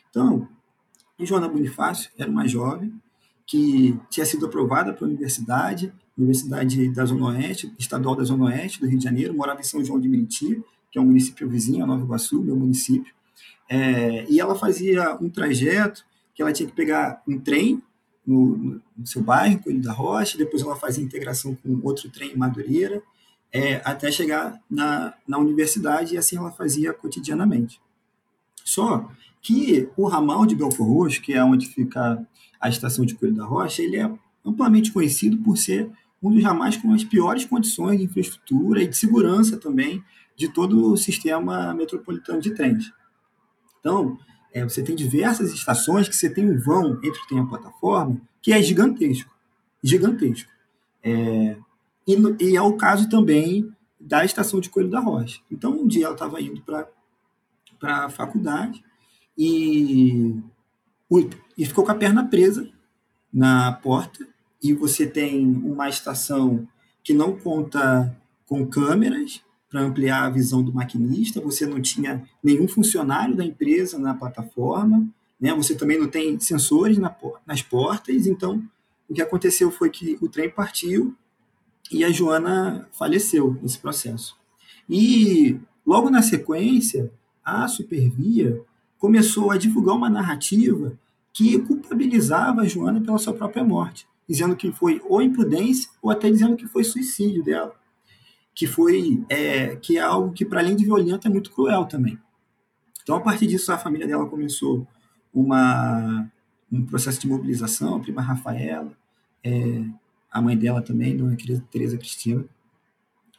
Então, 0.09 0.49
Joana 1.21 1.47
Bonifácio 1.47 2.11
era 2.17 2.31
uma 2.31 2.49
jovem 2.49 2.99
que 3.47 4.01
tinha 4.09 4.25
sido 4.25 4.47
aprovada 4.47 4.95
para 4.95 5.05
a 5.05 5.09
universidade, 5.09 5.93
Universidade 6.17 6.89
da 6.91 7.05
Zona 7.05 7.27
Oeste, 7.27 7.73
Estadual 7.79 8.15
da 8.15 8.25
Zona 8.25 8.45
Oeste 8.45 8.81
do 8.81 8.87
Rio 8.87 8.99
de 8.99 9.05
Janeiro, 9.05 9.35
morava 9.35 9.61
em 9.61 9.65
São 9.65 9.85
João 9.85 10.01
de 10.01 10.09
Meriti, 10.09 10.63
que 10.91 10.99
é 10.99 11.03
um 11.03 11.07
município 11.07 11.49
vizinho 11.49 11.83
a 11.83 11.87
Nova 11.87 12.05
Iguaçu, 12.05 12.41
meu 12.43 12.57
município, 12.57 13.13
é, 13.69 14.25
e 14.29 14.39
ela 14.39 14.55
fazia 14.55 15.17
um 15.21 15.29
trajeto 15.29 16.05
que 16.35 16.43
ela 16.43 16.53
tinha 16.53 16.69
que 16.69 16.75
pegar 16.75 17.23
um 17.27 17.39
trem 17.39 17.83
no, 18.27 18.81
no 18.97 19.07
seu 19.07 19.23
bairro, 19.23 19.61
Coelho 19.63 19.83
da 19.83 19.93
Rocha, 19.93 20.39
depois 20.39 20.63
ela 20.63 20.77
fazia 20.77 21.05
integração 21.05 21.57
com 21.57 21.81
outro 21.83 22.09
trem 22.11 22.33
em 22.33 22.37
Madureira, 22.37 23.03
é, 23.53 23.81
até 23.85 24.11
chegar 24.11 24.61
na, 24.69 25.15
na 25.27 25.39
universidade, 25.39 26.15
e 26.15 26.19
assim 26.19 26.37
ela 26.37 26.51
fazia 26.51 26.93
cotidianamente. 26.93 27.81
Só 28.65 29.09
que 29.41 29.89
o 29.97 30.07
ramal 30.07 30.47
de 30.47 30.55
Belfort 30.55 30.89
Roxo, 30.89 31.21
que 31.21 31.35
é 31.35 31.45
onde 31.45 31.69
fica 31.69 32.27
a 32.61 32.69
estação 32.69 33.05
de 33.05 33.15
Coelho 33.15 33.35
da 33.35 33.45
Rocha, 33.45 33.83
ele 33.83 33.97
é 33.97 34.11
amplamente 34.45 34.91
conhecido 34.91 35.37
por 35.39 35.57
ser 35.57 35.91
um 36.25 36.33
dos 36.33 36.43
ramais 36.43 36.77
com 36.77 36.93
as 36.93 37.05
piores 37.05 37.45
condições 37.45 37.99
de 37.99 38.05
infraestrutura 38.05 38.83
e 38.83 38.89
de 38.89 38.97
segurança 38.97 39.59
também 39.59 40.03
de 40.35 40.49
todo 40.49 40.93
o 40.93 40.97
sistema 40.97 41.75
metropolitano 41.75 42.41
de 42.41 42.55
trens. 42.55 42.91
Então, 43.79 44.19
é, 44.53 44.65
você 44.65 44.83
tem 44.83 44.97
diversas 44.97 45.53
estações 45.53 46.09
que 46.09 46.17
você 46.17 46.31
tem 46.31 46.49
um 46.49 46.59
vão 46.59 46.95
entre 47.05 47.21
o 47.21 47.27
trem 47.27 47.41
e 47.41 47.43
a 47.43 47.47
plataforma 47.47 48.21
que 48.41 48.53
é 48.53 48.63
gigantesco, 48.63 49.31
gigantesco. 49.83 50.51
É, 51.03 51.57
e, 52.07 52.17
e, 52.41 52.57
é 52.57 52.63
o 52.63 52.77
caso 52.77 53.09
também 53.09 53.71
da 54.01 54.25
estação 54.25 54.61
de 54.61 54.71
Coelho 54.71 54.91
da 54.91 55.01
Rocha. 55.01 55.41
Então, 55.51 55.73
um 55.73 55.87
dia 55.87 56.07
ela 56.07 56.15
estava 56.15 56.41
indo 56.41 56.63
para 56.63 56.89
a 57.83 58.09
faculdade 58.09 58.83
e, 59.37 60.35
e 61.59 61.67
ficou 61.67 61.85
com 61.85 61.93
a 61.93 61.97
perna 61.97 62.27
presa 62.27 62.71
na 63.33 63.73
porta 63.73 64.34
e 64.65 64.73
você 64.73 65.07
tem 65.07 65.47
uma 65.63 65.91
estação 65.91 66.67
que 67.03 67.13
não 67.13 67.37
conta 67.37 68.17
com 68.47 68.67
câmeras 68.67 69.43
para 69.69 69.83
ampliar 69.83 70.25
a 70.25 70.31
visão 70.31 70.63
do 70.63 70.73
maquinista, 70.73 71.39
você 71.39 71.67
não 71.67 71.83
tinha 71.83 72.27
nenhum 72.43 72.67
funcionário 72.67 73.37
da 73.37 73.45
empresa 73.45 73.99
na 73.99 74.15
plataforma, 74.15 75.07
né? 75.39 75.53
você 75.53 75.75
também 75.75 75.99
não 75.99 76.09
tem 76.09 76.41
sensores 76.41 76.97
na, 76.97 77.15
nas 77.47 77.61
portas, 77.61 78.27
então 78.27 78.63
o 79.07 79.13
que 79.13 79.21
aconteceu 79.21 79.71
foi 79.71 79.91
que 79.91 80.17
o 80.23 80.31
trem 80.31 80.49
partiu 80.49 81.15
e 81.93 82.03
a 82.03 82.11
Joana 82.11 82.89
faleceu 82.93 83.59
nesse 83.61 83.79
processo. 83.79 84.35
E 84.89 85.61
logo 85.87 86.09
na 86.09 86.23
sequência, 86.23 87.13
a 87.45 87.69
Supervia 87.69 88.63
começou 88.99 89.51
a 89.51 89.59
divulgar 89.59 89.95
uma 89.95 90.09
narrativa 90.09 90.99
que 91.35 91.59
culpabilizava 91.59 92.63
a 92.63 92.67
Joana 92.67 93.03
pela 93.03 93.19
sua 93.19 93.35
própria 93.35 93.63
morte 93.63 94.07
dizendo 94.29 94.57
que 94.57 94.73
foi 94.73 95.01
ou 95.09 95.21
imprudência 95.23 95.91
ou 96.03 96.11
até 96.11 96.31
dizendo 96.31 96.57
que 96.57 96.67
foi 96.67 96.85
suicídio 96.85 97.43
dela, 97.43 97.75
que 98.55 98.67
foi 98.67 99.25
é, 99.29 99.77
que 99.77 99.99
é 99.99 100.01
algo 100.01 100.33
que 100.33 100.45
para 100.45 100.61
além 100.61 100.77
de 100.77 100.85
violento 100.85 101.27
é 101.27 101.31
muito 101.31 101.51
cruel 101.51 101.85
também. 101.87 102.19
Então 103.03 103.17
a 103.17 103.21
partir 103.21 103.47
disso 103.47 103.73
a 103.73 103.79
família 103.79 104.07
dela 104.07 104.27
começou 104.27 104.87
uma 105.33 106.31
um 106.73 106.85
processo 106.85 107.21
de 107.21 107.29
mobilização, 107.29 107.97
a 107.97 108.01
prima 108.01 108.21
Rafaela, 108.21 108.93
é, 109.45 109.85
a 110.31 110.43
mãe 110.43 110.57
dela 110.57 110.83
também, 110.83 111.17
Dona 111.17 111.37
Teresa 111.71 111.97
Cristina, 111.97 112.45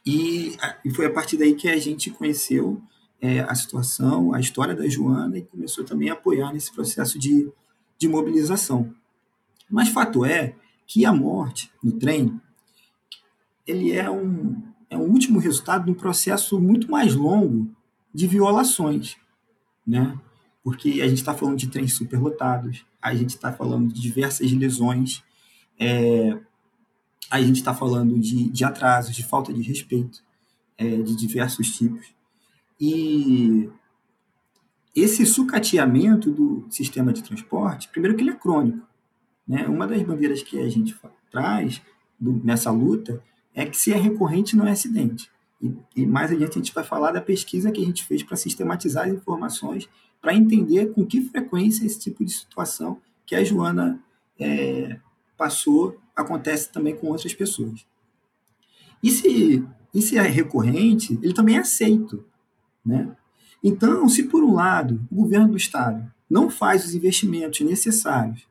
e, 0.06 0.56
e 0.84 0.90
foi 0.90 1.06
a 1.06 1.12
partir 1.12 1.36
daí 1.36 1.54
que 1.54 1.68
a 1.68 1.76
gente 1.76 2.10
conheceu 2.10 2.80
é, 3.20 3.40
a 3.40 3.54
situação, 3.54 4.32
a 4.32 4.38
história 4.38 4.74
da 4.74 4.88
Joana 4.88 5.36
e 5.38 5.42
começou 5.42 5.84
também 5.84 6.10
a 6.10 6.12
apoiar 6.12 6.52
nesse 6.52 6.72
processo 6.72 7.18
de, 7.18 7.50
de 7.98 8.08
mobilização. 8.08 8.94
Mas 9.68 9.88
fato 9.88 10.24
é 10.24 10.54
que 10.86 11.04
a 11.04 11.12
morte 11.12 11.70
no 11.82 11.92
trem 11.92 12.40
ele 13.66 13.92
é 13.92 14.08
um, 14.08 14.62
é 14.88 14.96
um 14.96 15.10
último 15.10 15.38
resultado 15.38 15.84
de 15.86 15.90
um 15.90 15.94
processo 15.94 16.60
muito 16.60 16.90
mais 16.90 17.14
longo 17.14 17.68
de 18.14 18.26
violações, 18.26 19.16
né? 19.86 20.18
Porque 20.62 21.00
a 21.02 21.08
gente 21.08 21.18
está 21.18 21.34
falando 21.34 21.56
de 21.58 21.68
trens 21.68 21.94
superlotados, 21.94 22.84
a 23.02 23.14
gente 23.14 23.30
está 23.30 23.52
falando 23.52 23.92
de 23.92 24.00
diversas 24.00 24.50
lesões, 24.52 25.22
é, 25.78 26.38
a 27.30 27.42
gente 27.42 27.56
está 27.56 27.74
falando 27.74 28.18
de, 28.18 28.48
de 28.48 28.64
atrasos, 28.64 29.14
de 29.14 29.24
falta 29.24 29.52
de 29.52 29.62
respeito, 29.62 30.22
é, 30.78 31.02
de 31.02 31.16
diversos 31.16 31.76
tipos. 31.76 32.14
E 32.80 33.68
esse 34.94 35.26
sucateamento 35.26 36.30
do 36.30 36.66
sistema 36.70 37.12
de 37.12 37.22
transporte, 37.22 37.88
primeiro 37.88 38.16
que 38.16 38.22
ele 38.22 38.30
é 38.30 38.34
crônico, 38.34 38.86
né? 39.46 39.66
Uma 39.66 39.86
das 39.86 40.02
bandeiras 40.02 40.42
que 40.42 40.58
a 40.58 40.68
gente 40.68 40.96
traz 41.30 41.80
do, 42.18 42.32
nessa 42.44 42.70
luta 42.70 43.22
é 43.54 43.64
que 43.64 43.76
se 43.76 43.92
é 43.92 43.96
recorrente 43.96 44.56
não 44.56 44.66
é 44.66 44.72
acidente. 44.72 45.30
E, 45.62 45.74
e, 45.94 46.06
mais 46.06 46.30
adiante 46.30 46.58
a 46.58 46.62
gente 46.62 46.74
vai 46.74 46.84
falar 46.84 47.12
da 47.12 47.20
pesquisa 47.20 47.70
que 47.70 47.80
a 47.80 47.84
gente 47.84 48.04
fez 48.04 48.22
para 48.22 48.36
sistematizar 48.36 49.06
as 49.06 49.14
informações, 49.14 49.88
para 50.20 50.34
entender 50.34 50.92
com 50.92 51.06
que 51.06 51.22
frequência 51.22 51.86
esse 51.86 51.98
tipo 51.98 52.24
de 52.24 52.32
situação 52.32 53.00
que 53.24 53.34
a 53.34 53.42
Joana 53.42 54.00
é, 54.38 54.98
passou 55.36 55.98
acontece 56.14 56.70
também 56.70 56.94
com 56.96 57.08
outras 57.08 57.32
pessoas. 57.32 57.86
E 59.02 59.10
se, 59.10 59.64
e 59.94 60.02
se 60.02 60.18
é 60.18 60.22
recorrente, 60.22 61.18
ele 61.22 61.32
também 61.32 61.56
é 61.56 61.60
aceito. 61.60 62.24
Né? 62.84 63.14
Então, 63.62 64.08
se 64.08 64.24
por 64.24 64.42
um 64.42 64.54
lado 64.54 65.06
o 65.10 65.14
governo 65.14 65.48
do 65.48 65.56
Estado 65.56 66.10
não 66.28 66.50
faz 66.50 66.84
os 66.84 66.94
investimentos 66.94 67.60
necessários 67.60 68.46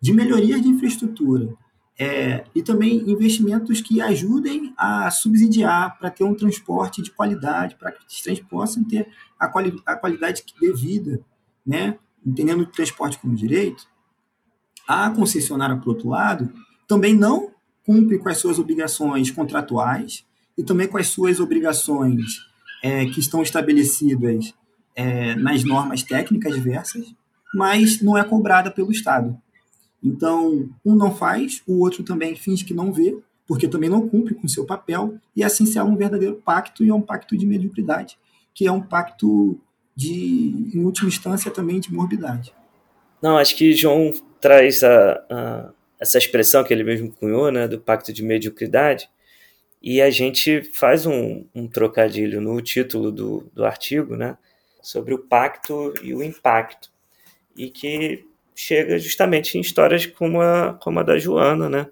de 0.00 0.12
melhoria 0.12 0.60
de 0.60 0.68
infraestrutura 0.68 1.54
é, 1.98 2.44
e 2.54 2.62
também 2.62 3.10
investimentos 3.10 3.80
que 3.80 4.00
ajudem 4.00 4.74
a 4.76 5.10
subsidiar 5.10 5.98
para 5.98 6.10
ter 6.10 6.24
um 6.24 6.34
transporte 6.34 7.00
de 7.02 7.10
qualidade, 7.10 7.76
para 7.76 7.90
que 7.90 8.04
os 8.06 8.20
trens 8.20 8.40
possam 8.40 8.84
ter 8.84 9.08
a, 9.38 9.48
quali 9.48 9.74
a 9.86 9.96
qualidade 9.96 10.44
devida, 10.60 11.20
né? 11.66 11.98
entendendo 12.24 12.60
o 12.60 12.66
transporte 12.66 13.18
como 13.18 13.34
direito. 13.34 13.86
A 14.86 15.10
concessionária, 15.10 15.76
por 15.76 15.90
outro 15.90 16.08
lado, 16.08 16.52
também 16.86 17.14
não 17.14 17.50
cumpre 17.84 18.18
com 18.18 18.28
as 18.28 18.38
suas 18.38 18.58
obrigações 18.58 19.30
contratuais 19.30 20.24
e 20.58 20.62
também 20.62 20.88
com 20.88 20.98
as 20.98 21.08
suas 21.08 21.40
obrigações 21.40 22.22
é, 22.82 23.06
que 23.06 23.20
estão 23.20 23.42
estabelecidas 23.42 24.52
é, 24.94 25.34
nas 25.34 25.64
normas 25.64 26.02
técnicas 26.02 26.54
diversas, 26.54 27.14
mas 27.54 28.02
não 28.02 28.18
é 28.18 28.24
cobrada 28.24 28.70
pelo 28.70 28.90
Estado. 28.90 29.40
Então, 30.06 30.68
um 30.84 30.94
não 30.94 31.12
faz, 31.12 31.62
o 31.66 31.80
outro 31.80 32.04
também 32.04 32.36
finge 32.36 32.64
que 32.64 32.72
não 32.72 32.92
vê, 32.92 33.18
porque 33.44 33.66
também 33.66 33.90
não 33.90 34.08
cumpre 34.08 34.34
com 34.34 34.46
seu 34.46 34.64
papel, 34.64 35.16
e 35.34 35.42
assim 35.42 35.66
se 35.66 35.78
é 35.78 35.82
um 35.82 35.96
verdadeiro 35.96 36.36
pacto, 36.36 36.84
e 36.84 36.88
é 36.88 36.94
um 36.94 37.02
pacto 37.02 37.36
de 37.36 37.44
mediocridade, 37.44 38.16
que 38.54 38.66
é 38.66 38.72
um 38.72 38.80
pacto 38.80 39.58
de, 39.96 40.70
em 40.72 40.84
última 40.84 41.08
instância, 41.08 41.50
também 41.50 41.80
de 41.80 41.92
morbidade. 41.92 42.54
Não, 43.20 43.36
acho 43.36 43.56
que 43.56 43.72
João 43.72 44.12
traz 44.40 44.84
a, 44.84 45.24
a, 45.28 45.70
essa 45.98 46.18
expressão 46.18 46.62
que 46.62 46.72
ele 46.72 46.84
mesmo 46.84 47.10
cunhou, 47.12 47.50
né, 47.50 47.66
do 47.66 47.80
pacto 47.80 48.12
de 48.12 48.22
mediocridade, 48.22 49.08
e 49.82 50.00
a 50.00 50.10
gente 50.10 50.62
faz 50.72 51.04
um, 51.04 51.44
um 51.54 51.66
trocadilho 51.66 52.40
no 52.40 52.60
título 52.60 53.10
do, 53.10 53.50
do 53.52 53.64
artigo, 53.64 54.16
né, 54.16 54.38
sobre 54.80 55.14
o 55.14 55.18
pacto 55.18 55.92
e 56.00 56.14
o 56.14 56.22
impacto, 56.22 56.90
e 57.56 57.70
que 57.70 58.25
chega 58.56 58.98
justamente 58.98 59.58
em 59.58 59.60
histórias 59.60 60.06
como 60.06 60.40
a, 60.40 60.72
como 60.80 60.98
a 60.98 61.02
da 61.02 61.18
Joana, 61.18 61.68
né? 61.68 61.86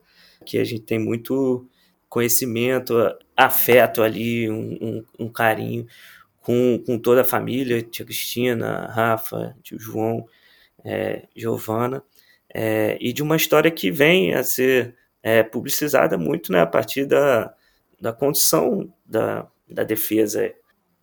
Que 0.47 0.59
a 0.59 0.65
gente 0.65 0.83
tem 0.83 0.99
muito 0.99 1.69
conhecimento, 2.09 2.95
afeto 3.37 4.03
ali, 4.03 4.51
um, 4.51 4.79
um, 4.81 5.05
um 5.27 5.29
carinho 5.29 5.87
com, 6.41 6.83
com 6.87 6.99
toda 6.99 7.21
a 7.21 7.25
família, 7.25 7.83
tia 7.83 8.05
Cristina, 8.05 8.87
Rafa, 8.87 9.55
tio 9.63 9.79
João, 9.79 10.27
é, 10.85 11.27
Giovana, 11.37 12.03
é, 12.53 12.97
e 13.01 13.13
de 13.13 13.23
uma 13.23 13.37
história 13.37 13.71
que 13.71 13.91
vem 13.91 14.35
a 14.35 14.43
ser 14.43 14.95
é, 15.23 15.43
publicizada 15.43 16.17
muito 16.17 16.53
né, 16.53 16.61
a 16.61 16.67
partir 16.67 17.05
da, 17.05 17.53
da 18.01 18.13
condição 18.13 18.93
da, 19.05 19.47
da 19.69 19.83
defesa 19.85 20.53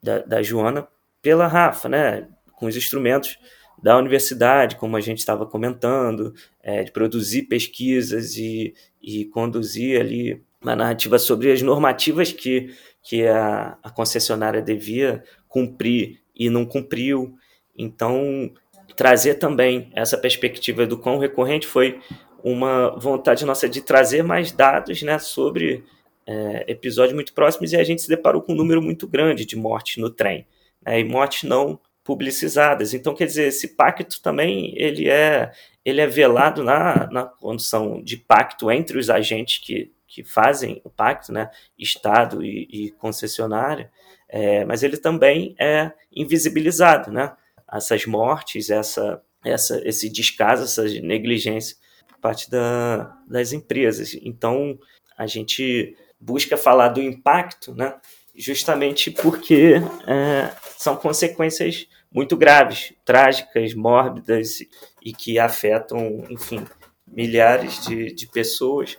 da, 0.02 0.20
da 0.20 0.42
Joana 0.42 0.88
pela 1.22 1.48
Rafa, 1.48 1.90
né, 1.90 2.28
com 2.54 2.68
os 2.68 2.76
instrumentos 2.76 3.38
da 3.82 3.98
universidade, 3.98 4.76
como 4.76 4.96
a 4.96 5.02
gente 5.02 5.20
estava 5.20 5.46
comentando, 5.46 6.34
é, 6.62 6.84
de 6.84 6.92
produzir 6.92 7.44
pesquisas 7.44 8.38
e, 8.38 8.74
e 9.02 9.26
conduzir 9.26 10.00
ali 10.00 10.42
uma 10.62 10.76
narrativa 10.76 11.18
sobre 11.18 11.52
as 11.52 11.62
normativas 11.62 12.32
que, 12.32 12.74
que 13.02 13.26
a, 13.26 13.78
a 13.82 13.90
concessionária 13.90 14.62
devia 14.62 15.24
cumprir 15.48 16.20
e 16.36 16.50
não 16.50 16.66
cumpriu. 16.66 17.36
Então, 17.76 18.52
trazer 18.96 19.36
também 19.36 19.92
essa 19.96 20.18
perspectiva 20.18 20.86
do 20.86 20.98
quão 20.98 21.18
recorrente 21.18 21.66
foi 21.66 22.00
uma 22.44 22.98
vontade 23.00 23.46
nossa 23.46 23.68
de 23.68 23.82
trazer 23.82 24.24
mais 24.24 24.52
dados 24.52 25.02
né, 25.02 25.18
sobre 25.20 25.84
é, 26.26 26.66
episódios 26.68 27.14
muito 27.14 27.34
próximos 27.34 27.74
e 27.74 27.78
a 27.78 27.84
gente 27.84 28.02
se 28.02 28.08
deparou 28.08 28.42
com 28.42 28.54
um 28.54 28.56
número 28.56 28.82
muito 28.82 29.08
grande 29.08 29.46
de 29.46 29.56
mortes 29.56 29.98
no 29.98 30.10
trem 30.10 30.46
né, 30.86 31.00
e 31.00 31.04
mortes 31.04 31.44
não 31.44 31.80
publicizadas. 32.04 32.94
Então, 32.94 33.14
quer 33.14 33.26
dizer, 33.26 33.48
esse 33.48 33.76
pacto 33.76 34.22
também 34.22 34.74
ele 34.76 35.10
é, 35.10 35.52
ele 35.86 36.02
é 36.02 36.08
velado 36.08 36.64
na, 36.64 37.10
na 37.12 37.26
condição 37.26 38.02
de 38.02 38.18
pacto 38.18 38.72
entre 38.72 38.98
os 38.98 39.10
agentes 39.10 39.60
que, 39.60 39.92
que 40.08 40.24
fazem 40.24 40.82
o 40.84 40.90
pacto, 40.90 41.32
né, 41.32 41.50
Estado 41.78 42.44
e, 42.44 42.68
e 42.72 42.92
concessionária, 42.92 43.92
é, 44.28 44.66
mas 44.66 44.84
ele 44.84 44.98
também 44.98 45.56
é 45.60 45.92
invisibilizado, 46.12 47.12
né? 47.12 47.36
Essas 47.72 48.06
mortes, 48.06 48.70
essa, 48.70 49.22
essa, 49.46 49.82
esse 49.88 50.10
descaso, 50.10 50.64
essa 50.64 50.84
negligência 51.02 51.78
por 52.08 52.18
parte 52.20 52.50
da, 52.50 53.18
das 53.28 53.54
empresas. 53.54 54.18
Então, 54.22 54.78
a 55.18 55.26
gente 55.28 55.96
busca 56.20 56.56
falar 56.56 56.90
do 56.90 57.02
impacto, 57.02 57.74
né? 57.74 57.96
Justamente 58.42 59.12
porque 59.12 59.76
é, 60.08 60.52
são 60.78 60.96
consequências 60.96 61.88
muito 62.12 62.36
graves, 62.36 62.92
trágicas, 63.06 63.74
mórbidas 63.76 64.60
e 65.04 65.14
que 65.14 65.38
afetam, 65.38 66.26
enfim, 66.30 66.66
milhares 67.08 67.86
de, 67.86 68.12
de 68.14 68.28
pessoas 68.28 68.98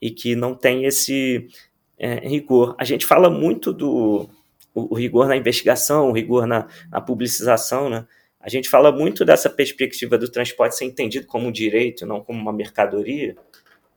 e 0.00 0.10
que 0.10 0.36
não 0.36 0.54
tem 0.54 0.84
esse 0.84 1.48
é, 1.98 2.28
rigor. 2.28 2.74
A 2.78 2.84
gente 2.84 3.06
fala 3.06 3.30
muito 3.30 3.72
do 3.72 4.28
o, 4.74 4.92
o 4.92 4.94
rigor 4.94 5.26
na 5.26 5.36
investigação, 5.36 6.10
o 6.10 6.12
rigor 6.12 6.46
na, 6.46 6.68
na 6.90 7.00
publicização, 7.00 7.88
né? 7.88 8.06
A 8.38 8.48
gente 8.50 8.68
fala 8.68 8.92
muito 8.92 9.24
dessa 9.24 9.48
perspectiva 9.48 10.16
do 10.18 10.30
transporte 10.30 10.76
ser 10.76 10.84
entendido 10.84 11.26
como 11.26 11.48
um 11.48 11.52
direito, 11.52 12.06
não 12.06 12.22
como 12.22 12.38
uma 12.38 12.52
mercadoria, 12.52 13.34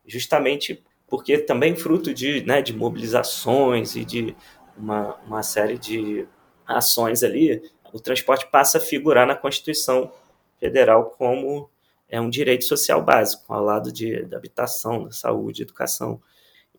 justamente 0.07 0.82
porque 1.09 1.39
também 1.39 1.75
fruto 1.75 2.13
de, 2.13 2.43
né, 2.45 2.61
de 2.61 2.73
mobilizações 2.73 3.95
e 3.95 4.05
de 4.05 4.36
uma, 4.80 5.15
uma 5.25 5.43
série 5.43 5.77
de 5.77 6.27
ações 6.65 7.23
ali, 7.23 7.61
o 7.91 7.99
transporte 7.99 8.47
passa 8.47 8.77
a 8.77 8.82
figurar 8.82 9.27
na 9.27 9.36
Constituição 9.36 10.11
Federal 10.59 11.11
como 11.17 11.69
é 12.07 12.19
um 12.19 12.30
direito 12.30 12.65
social 12.65 13.03
básico, 13.03 13.53
ao 13.53 13.63
lado 13.63 13.91
de, 13.91 14.23
da 14.25 14.38
habitação, 14.38 15.05
da 15.05 15.11
saúde, 15.11 15.61
educação. 15.61 16.21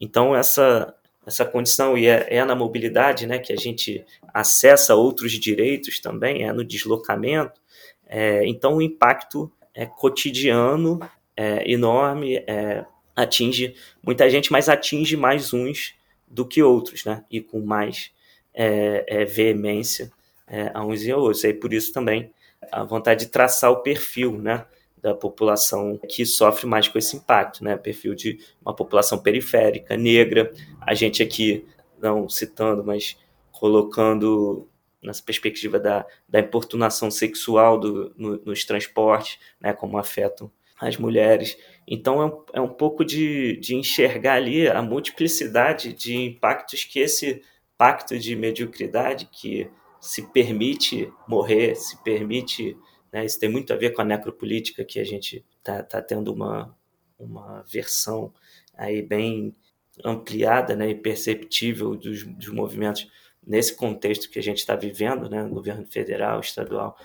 Então, 0.01 0.35
essa, 0.35 0.95
essa 1.27 1.45
condição, 1.45 1.97
e 1.97 2.07
é, 2.07 2.27
é, 2.37 2.45
na 2.45 2.55
mobilidade 2.55 3.27
né, 3.27 3.39
que 3.39 3.53
a 3.53 3.57
gente 3.57 4.05
acessa 4.35 4.95
outros 4.95 5.33
direitos 5.33 6.01
também, 6.01 6.45
é 6.45 6.53
no 6.53 6.65
deslocamento, 6.65 7.61
é, 8.07 8.45
então 8.47 8.77
o 8.77 8.83
impacto 8.83 9.51
é 9.73 9.87
cotidiano, 9.87 10.99
é 11.37 11.71
enorme, 11.71 12.37
é, 12.47 12.85
atinge 13.15 13.75
muita 14.03 14.29
gente, 14.29 14.51
mas 14.51 14.69
atinge 14.69 15.17
mais 15.17 15.53
uns 15.53 15.95
do 16.31 16.47
que 16.47 16.63
outros, 16.63 17.05
né? 17.05 17.25
E 17.29 17.41
com 17.41 17.61
mais 17.61 18.13
é, 18.55 19.05
é, 19.09 19.25
veemência 19.25 20.13
é, 20.47 20.71
a 20.73 20.85
uns 20.85 21.03
e 21.03 21.11
a 21.11 21.17
outros. 21.17 21.43
E 21.43 21.53
por 21.53 21.75
isso 21.75 21.93
também 21.93 22.33
a 22.71 22.85
vontade 22.85 23.27
de 23.27 23.31
traçar 23.31 23.71
o 23.73 23.83
perfil, 23.83 24.39
né? 24.39 24.65
Da 25.03 25.15
população 25.15 25.99
que 26.09 26.25
sofre 26.25 26.67
mais 26.67 26.87
com 26.87 26.99
esse 26.99 27.17
impacto, 27.17 27.65
né? 27.65 27.77
Perfil 27.77 28.15
de 28.15 28.39
uma 28.63 28.75
população 28.75 29.19
periférica, 29.19 29.97
negra. 29.97 30.53
A 30.81 30.95
gente 30.95 31.23
aqui, 31.23 31.67
não 32.01 32.29
citando, 32.29 32.85
mas 32.85 33.17
colocando 33.51 34.69
nessa 35.03 35.23
perspectiva 35.23 35.81
da, 35.81 36.07
da 36.29 36.39
importunação 36.39 37.11
sexual 37.11 37.79
do, 37.79 38.13
no, 38.17 38.41
nos 38.45 38.65
transportes, 38.65 39.39
né? 39.61 39.73
Como 39.73 39.99
afetam 39.99 40.51
as 40.79 40.97
mulheres. 40.97 41.57
Então 41.91 42.23
é 42.23 42.27
um, 42.27 42.45
é 42.55 42.61
um 42.61 42.69
pouco 42.69 43.05
de, 43.05 43.57
de 43.57 43.75
enxergar 43.75 44.35
ali 44.35 44.69
a 44.69 44.81
multiplicidade 44.81 45.93
de 45.93 46.17
impactos 46.17 46.85
que 46.85 47.01
esse 47.01 47.43
pacto 47.77 48.17
de 48.17 48.37
mediocridade 48.37 49.29
que 49.33 49.69
se 50.01 50.31
permite 50.31 51.13
morrer, 51.27 51.75
se 51.75 52.01
permite. 52.05 52.77
Né, 53.13 53.27
isso 53.27 53.41
tem 53.41 53.49
muito 53.49 53.73
a 53.73 53.77
ver 53.77 53.91
com 53.91 54.03
a 54.03 54.05
necropolítica, 54.05 54.85
que 54.85 55.01
a 55.01 55.05
gente 55.05 55.45
está 55.59 55.83
tá 55.83 56.01
tendo 56.01 56.33
uma, 56.33 56.73
uma 57.19 57.63
versão 57.63 58.33
aí 58.73 59.03
bem 59.03 59.53
ampliada 60.05 60.77
né, 60.77 60.91
e 60.91 60.95
perceptível 60.95 61.97
dos, 61.97 62.25
dos 62.25 62.49
movimentos 62.49 63.11
nesse 63.45 63.75
contexto 63.75 64.31
que 64.31 64.39
a 64.39 64.43
gente 64.43 64.59
está 64.59 64.77
vivendo, 64.77 65.29
né, 65.29 65.43
no 65.43 65.51
governo 65.51 65.85
federal, 65.87 66.39
estadual, 66.39 66.97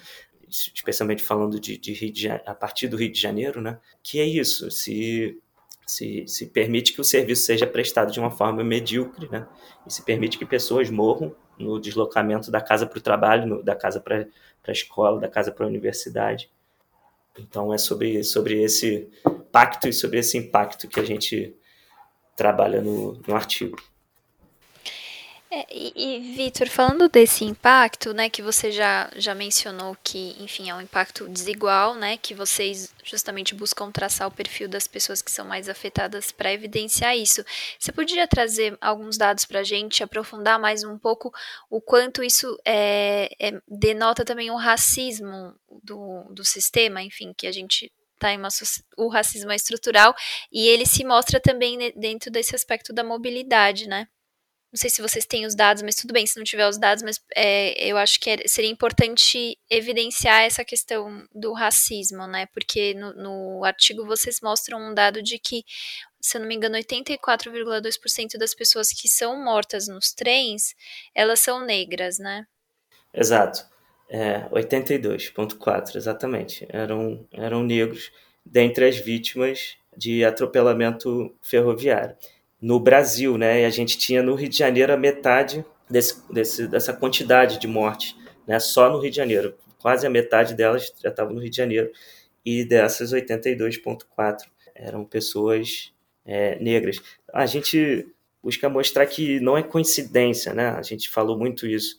especialmente 0.74 1.24
falando 1.24 1.60
de, 1.60 1.78
de, 1.78 1.94
Rio 1.94 2.12
de 2.12 2.30
a 2.30 2.56
partir 2.56 2.88
do 2.88 2.98
Rio 2.98 3.12
de 3.12 3.20
Janeiro, 3.20 3.62
né? 3.62 3.80
Que 4.02 4.20
é 4.20 4.26
isso, 4.26 4.70
se, 4.72 5.40
se, 5.86 6.26
se 6.28 6.48
permite 6.48 6.94
que 6.94 7.02
o 7.02 7.04
serviço 7.04 7.46
seja 7.46 7.68
prestado 7.68 8.12
de 8.12 8.20
uma 8.20 8.32
forma 8.32 8.64
medíocre, 8.64 9.30
né? 9.30 9.48
E 9.86 9.94
se 9.94 10.04
permite 10.04 10.38
que 10.38 10.46
pessoas 10.46 10.90
morram 10.90 11.36
no 11.58 11.80
deslocamento 11.80 12.52
da 12.52 12.62
casa 12.62 12.86
para 12.86 12.98
o 12.98 13.02
trabalho, 13.02 13.46
no, 13.48 13.64
da 13.64 13.76
casa 13.76 14.00
para 14.00 14.28
a 14.68 14.72
escola, 14.72 15.20
da 15.20 15.28
casa 15.28 15.52
para 15.52 15.66
a 15.66 15.70
universidade. 15.70 16.50
Então 17.38 17.74
é 17.74 17.78
sobre, 17.78 18.24
sobre 18.24 18.64
esse 18.64 19.10
pacto 19.52 19.88
e 19.88 19.94
sobre 19.94 20.20
esse 20.20 20.38
impacto 20.38 20.88
que 20.88 21.00
a 21.00 21.04
gente 21.04 21.56
trabalha 22.36 22.82
no, 22.82 23.22
no 23.28 23.36
artigo. 23.36 23.78
É, 25.52 25.66
e, 25.72 25.94
e 25.96 26.36
Vitor, 26.36 26.68
falando 26.68 27.08
desse 27.08 27.46
impacto, 27.46 28.14
né, 28.14 28.30
que 28.30 28.42
você 28.42 28.72
já, 28.72 29.12
já 29.16 29.36
mencionou 29.36 29.96
que, 30.04 30.36
enfim, 30.40 30.70
é 30.70 30.76
um 30.76 30.82
impacto 30.82 31.30
desigual, 31.30 31.94
né, 31.94 32.18
que 32.18 32.34
vocês 32.34 32.94
justamente 33.04 33.54
buscam 33.54 33.92
traçar 33.92 34.28
o 34.28 34.32
perfil 34.32 34.68
das 34.68 34.88
pessoas 34.88 35.22
que 35.22 35.30
são 35.30 35.46
mais 35.46 35.70
afetadas 35.70 36.32
para 36.32 36.52
evidenciar 36.52 37.16
isso. 37.16 37.46
Você 37.80 37.92
poderia 37.92 38.28
trazer 38.28 38.76
alguns 38.82 39.18
dados 39.18 39.46
para 39.46 39.60
a 39.60 39.64
gente, 39.64 40.04
aprofundar 40.04 40.60
mais 40.60 40.84
um 40.84 40.98
pouco 40.98 41.32
o 41.70 41.80
quanto 41.80 42.24
isso 42.24 42.60
é, 42.66 43.30
é, 43.40 43.62
denota 43.68 44.26
também 44.26 44.50
o 44.50 44.58
racismo 44.58 45.54
do, 45.84 46.24
do 46.32 46.44
sistema, 46.44 47.04
enfim, 47.04 47.34
que 47.38 47.46
a 47.46 47.52
gente 47.52 47.92
tá 48.18 48.34
em 48.34 48.38
uma, 48.38 48.50
o 48.98 49.10
racismo 49.10 49.52
é 49.52 49.56
estrutural 49.56 50.16
e 50.52 50.68
ele 50.68 50.86
se 50.86 51.04
mostra 51.04 51.40
também 51.40 51.94
dentro 51.96 52.32
desse 52.32 52.56
aspecto 52.56 52.92
da 52.92 53.04
mobilidade, 53.04 53.88
né? 53.88 54.08
Não 54.76 54.78
sei 54.78 54.90
se 54.90 55.02
vocês 55.02 55.26
têm 55.26 55.46
os 55.46 55.56
dados, 55.56 55.82
mas 55.82 55.96
tudo 55.96 56.14
bem 56.14 56.28
se 56.28 56.36
não 56.36 56.44
tiver 56.44 56.68
os 56.68 56.78
dados, 56.78 57.02
mas 57.02 57.18
é, 57.34 57.90
eu 57.90 57.96
acho 57.96 58.20
que 58.20 58.30
é, 58.30 58.46
seria 58.46 58.70
importante 58.70 59.58
evidenciar 59.70 60.42
essa 60.42 60.66
questão 60.66 61.26
do 61.34 61.54
racismo, 61.54 62.28
né? 62.28 62.46
Porque 62.48 62.94
no, 62.94 63.14
no 63.14 63.64
artigo 63.64 64.06
vocês 64.06 64.42
mostram 64.44 64.78
um 64.82 64.94
dado 64.94 65.24
de 65.24 65.40
que, 65.40 65.64
se 66.20 66.36
eu 66.36 66.42
não 66.42 66.48
me 66.50 66.56
engano, 66.56 66.76
84,2% 66.76 68.38
das 68.38 68.54
pessoas 68.54 68.90
que 68.92 69.08
são 69.08 69.42
mortas 69.42 69.88
nos 69.88 70.12
trens, 70.12 70.76
elas 71.16 71.40
são 71.40 71.66
negras, 71.66 72.20
né? 72.20 72.46
Exato. 73.14 73.66
É, 74.10 74.42
82,4, 74.50 75.96
exatamente. 75.96 76.68
Eram, 76.68 77.26
eram 77.32 77.64
negros 77.64 78.12
dentre 78.46 78.90
as 78.90 78.98
vítimas 78.98 79.78
de 79.96 80.26
atropelamento 80.26 81.34
ferroviário 81.42 82.14
no 82.66 82.80
Brasil, 82.80 83.38
né? 83.38 83.62
E 83.62 83.66
a 83.66 83.70
gente 83.70 83.96
tinha 83.96 84.24
no 84.24 84.34
Rio 84.34 84.50
de 84.50 84.58
Janeiro 84.58 84.92
a 84.92 84.98
metade 84.98 85.64
desse, 85.88 86.20
desse, 86.34 86.68
dessa 86.68 86.92
quantidade 86.94 87.60
de 87.60 87.68
mortes, 87.68 88.16
né? 88.48 88.60
Só 88.60 88.90
no 88.90 88.98
Rio 88.98 89.12
de 89.12 89.18
Janeiro. 89.18 89.56
Quase 89.78 90.08
a 90.08 90.10
metade 90.10 90.56
delas 90.56 90.92
já 91.00 91.10
estavam 91.10 91.32
no 91.32 91.40
Rio 91.40 91.52
de 91.52 91.58
Janeiro. 91.58 91.92
E 92.44 92.66
dessas 92.66 93.14
82,4 93.14 94.48
eram 94.74 95.06
pessoas 95.06 95.94
é, 96.26 96.58
negras. 96.60 97.00
A 97.32 97.46
gente 97.46 98.08
busca 98.42 98.68
mostrar 98.68 99.06
que 99.06 99.40
não 99.40 99.56
é 99.56 99.62
coincidência, 99.62 100.52
né? 100.52 100.70
A 100.70 100.82
gente 100.82 101.08
falou 101.08 101.38
muito 101.38 101.68
isso 101.68 101.96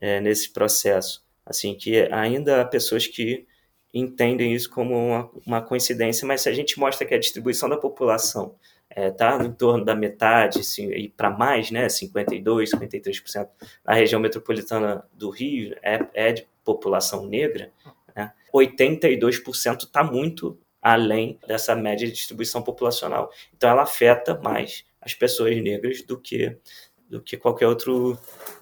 é, 0.00 0.18
nesse 0.18 0.50
processo. 0.50 1.22
Assim, 1.44 1.74
que 1.74 2.08
ainda 2.10 2.62
há 2.62 2.64
pessoas 2.64 3.06
que 3.06 3.46
entendem 3.92 4.54
isso 4.54 4.70
como 4.70 4.96
uma, 4.96 5.30
uma 5.46 5.62
coincidência, 5.62 6.26
mas 6.26 6.40
se 6.40 6.48
a 6.48 6.54
gente 6.54 6.78
mostra 6.78 7.06
que 7.06 7.12
a 7.12 7.18
distribuição 7.18 7.68
da 7.68 7.76
população 7.76 8.54
está 8.96 9.34
é, 9.34 9.38
tá 9.38 9.44
em 9.44 9.52
torno 9.52 9.84
da 9.84 9.94
metade 9.94 10.60
assim, 10.60 10.90
e 10.90 11.08
para 11.08 11.30
mais, 11.30 11.70
né, 11.70 11.88
52, 11.88 12.70
53% 12.70 13.48
na 13.84 13.92
região 13.92 14.20
metropolitana 14.20 15.04
do 15.12 15.28
Rio 15.28 15.76
é, 15.82 16.06
é 16.14 16.32
de 16.32 16.46
população 16.64 17.26
negra, 17.26 17.70
né, 18.14 18.32
82% 18.54 19.84
está 19.84 20.02
muito 20.02 20.58
além 20.80 21.38
dessa 21.46 21.74
média 21.74 22.06
de 22.06 22.12
distribuição 22.12 22.62
populacional. 22.62 23.30
Então 23.54 23.68
ela 23.68 23.82
afeta 23.82 24.38
mais 24.40 24.84
as 25.00 25.14
pessoas 25.14 25.56
negras 25.60 26.02
do 26.02 26.18
que 26.18 26.56
do 27.08 27.22
que 27.22 27.36
qualquer 27.36 27.68
outro 27.68 28.18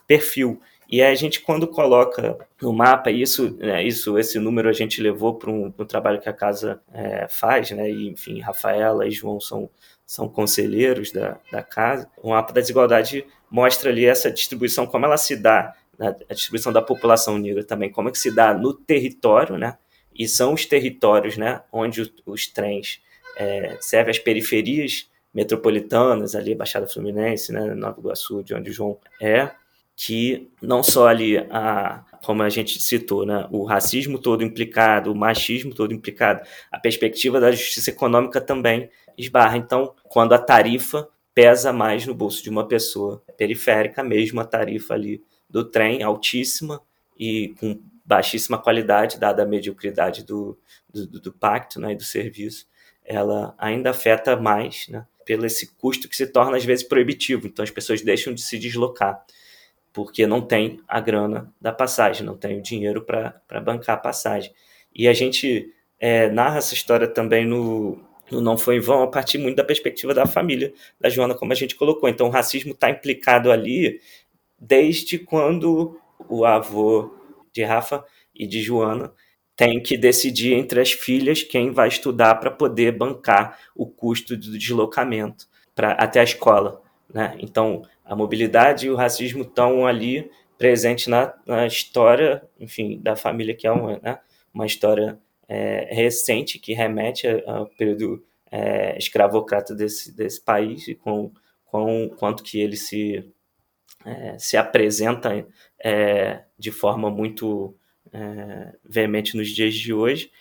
perfil. 0.06 0.60
E 0.88 1.02
a 1.02 1.14
gente, 1.14 1.40
quando 1.40 1.66
coloca 1.66 2.38
no 2.60 2.72
mapa, 2.72 3.10
isso, 3.10 3.56
né, 3.56 3.82
isso 3.82 4.18
esse 4.18 4.38
número 4.38 4.68
a 4.68 4.72
gente 4.72 5.00
levou 5.00 5.34
para 5.34 5.50
um, 5.50 5.72
um, 5.76 5.84
trabalho 5.84 6.20
que 6.20 6.28
a 6.28 6.32
casa 6.32 6.80
é, 6.92 7.26
faz, 7.28 7.70
né, 7.70 7.90
e, 7.90 8.08
enfim, 8.08 8.40
Rafaela 8.40 9.06
e 9.06 9.10
João 9.10 9.40
são, 9.40 9.70
são 10.06 10.28
conselheiros 10.28 11.10
da, 11.10 11.38
da 11.50 11.62
casa. 11.62 12.10
O 12.22 12.30
mapa 12.30 12.52
da 12.52 12.60
desigualdade 12.60 13.26
mostra 13.50 13.90
ali 13.90 14.04
essa 14.04 14.30
distribuição, 14.30 14.86
como 14.86 15.06
ela 15.06 15.16
se 15.16 15.36
dá, 15.36 15.74
né, 15.98 16.14
a 16.28 16.34
distribuição 16.34 16.72
da 16.72 16.82
população 16.82 17.38
negra 17.38 17.64
também, 17.64 17.90
como 17.90 18.08
é 18.08 18.12
que 18.12 18.18
se 18.18 18.30
dá 18.30 18.52
no 18.52 18.74
território, 18.74 19.56
né, 19.56 19.78
e 20.14 20.28
são 20.28 20.54
os 20.54 20.66
territórios 20.66 21.36
né, 21.36 21.62
onde 21.72 22.00
os, 22.00 22.12
os 22.26 22.46
trens 22.46 23.00
é, 23.36 23.76
servem 23.80 24.10
as 24.10 24.18
periferias 24.18 25.08
metropolitanas, 25.32 26.34
ali 26.34 26.54
Baixada 26.54 26.86
Fluminense, 26.86 27.52
né, 27.52 27.74
Nova 27.74 27.98
Iguaçu, 27.98 28.42
de 28.42 28.54
onde 28.54 28.70
o 28.70 28.72
João 28.72 28.98
é, 29.20 29.50
que 29.96 30.50
não 30.60 30.82
só 30.82 31.08
ali 31.08 31.38
a 31.50 32.04
como 32.24 32.42
a 32.42 32.48
gente 32.48 32.82
citou, 32.82 33.26
né, 33.26 33.46
o 33.50 33.64
racismo 33.64 34.18
todo 34.18 34.42
implicado, 34.42 35.12
o 35.12 35.14
machismo 35.14 35.74
todo 35.74 35.92
implicado, 35.92 36.40
a 36.72 36.78
perspectiva 36.80 37.38
da 37.38 37.52
justiça 37.52 37.90
econômica 37.90 38.40
também 38.40 38.88
esbarra. 39.16 39.58
Então, 39.58 39.94
quando 40.04 40.32
a 40.32 40.38
tarifa 40.38 41.06
pesa 41.34 41.72
mais 41.72 42.06
no 42.06 42.14
bolso 42.14 42.42
de 42.42 42.48
uma 42.48 42.66
pessoa 42.66 43.22
periférica, 43.36 44.02
mesmo 44.02 44.40
a 44.40 44.44
tarifa 44.44 44.94
ali 44.94 45.22
do 45.48 45.64
trem 45.64 46.02
altíssima 46.02 46.80
e 47.18 47.54
com 47.60 47.78
baixíssima 48.04 48.58
qualidade, 48.58 49.18
dada 49.18 49.42
a 49.42 49.46
mediocridade 49.46 50.24
do, 50.24 50.58
do, 50.92 51.06
do 51.20 51.32
pacto 51.32 51.80
né, 51.80 51.92
e 51.92 51.96
do 51.96 52.04
serviço, 52.04 52.66
ela 53.04 53.54
ainda 53.58 53.90
afeta 53.90 54.36
mais, 54.36 54.88
né, 54.88 55.06
pelo 55.24 55.44
esse 55.44 55.74
custo 55.74 56.08
que 56.08 56.16
se 56.16 56.26
torna 56.26 56.56
às 56.56 56.64
vezes 56.64 56.86
proibitivo. 56.86 57.46
Então 57.46 57.62
as 57.62 57.70
pessoas 57.70 58.00
deixam 58.02 58.32
de 58.32 58.42
se 58.42 58.58
deslocar 58.58 59.24
porque 59.94 60.26
não 60.26 60.42
tem 60.42 60.80
a 60.88 61.00
grana 61.00 61.54
da 61.60 61.72
passagem, 61.72 62.26
não 62.26 62.36
tem 62.36 62.58
o 62.58 62.62
dinheiro 62.62 63.02
para 63.02 63.60
bancar 63.60 63.94
a 63.94 64.00
passagem. 64.00 64.52
E 64.92 65.06
a 65.06 65.14
gente 65.14 65.72
é, 66.00 66.28
narra 66.28 66.58
essa 66.58 66.74
história 66.74 67.06
também 67.06 67.46
no, 67.46 68.04
no 68.28 68.40
Não 68.40 68.58
Foi 68.58 68.76
em 68.76 68.80
Vão 68.80 69.04
a 69.04 69.06
partir 69.06 69.38
muito 69.38 69.56
da 69.56 69.64
perspectiva 69.64 70.12
da 70.12 70.26
família 70.26 70.74
da 71.00 71.08
Joana, 71.08 71.34
como 71.34 71.52
a 71.52 71.54
gente 71.54 71.76
colocou. 71.76 72.08
Então 72.08 72.26
o 72.26 72.30
racismo 72.30 72.72
está 72.72 72.90
implicado 72.90 73.52
ali 73.52 74.00
desde 74.58 75.16
quando 75.16 75.98
o 76.28 76.44
avô 76.44 77.14
de 77.52 77.62
Rafa 77.62 78.04
e 78.34 78.48
de 78.48 78.60
Joana 78.62 79.12
tem 79.54 79.80
que 79.80 79.96
decidir 79.96 80.54
entre 80.54 80.80
as 80.80 80.90
filhas 80.90 81.44
quem 81.44 81.70
vai 81.70 81.86
estudar 81.86 82.34
para 82.36 82.50
poder 82.50 82.90
bancar 82.90 83.60
o 83.76 83.86
custo 83.86 84.36
do 84.36 84.58
deslocamento 84.58 85.46
para 85.72 85.92
até 85.92 86.18
a 86.18 86.24
escola. 86.24 86.82
Né? 87.14 87.36
Então, 87.38 87.82
a 88.04 88.16
mobilidade 88.16 88.86
e 88.86 88.90
o 88.90 88.96
racismo 88.96 89.42
estão 89.42 89.86
ali 89.86 90.28
presentes 90.58 91.06
na, 91.06 91.32
na 91.46 91.64
história, 91.64 92.42
enfim, 92.58 92.98
da 93.00 93.14
família, 93.14 93.54
que 93.54 93.68
é 93.68 93.70
uma, 93.70 94.00
né? 94.02 94.18
uma 94.52 94.66
história 94.66 95.16
é, 95.48 95.88
recente 95.94 96.58
que 96.58 96.72
remete 96.72 97.28
ao 97.46 97.66
período 97.66 98.24
é, 98.50 98.98
escravocrata 98.98 99.74
desse, 99.74 100.14
desse 100.16 100.40
país 100.40 100.88
e 100.88 100.94
com, 100.96 101.30
com 101.66 102.10
quanto 102.18 102.42
que 102.42 102.60
ele 102.60 102.76
se, 102.76 103.32
é, 104.04 104.36
se 104.36 104.56
apresenta 104.56 105.46
é, 105.82 106.42
de 106.58 106.72
forma 106.72 107.10
muito 107.10 107.76
é, 108.12 108.74
veemente 108.84 109.36
nos 109.36 109.48
dias 109.48 109.74
de 109.74 109.92
hoje. 109.92 110.32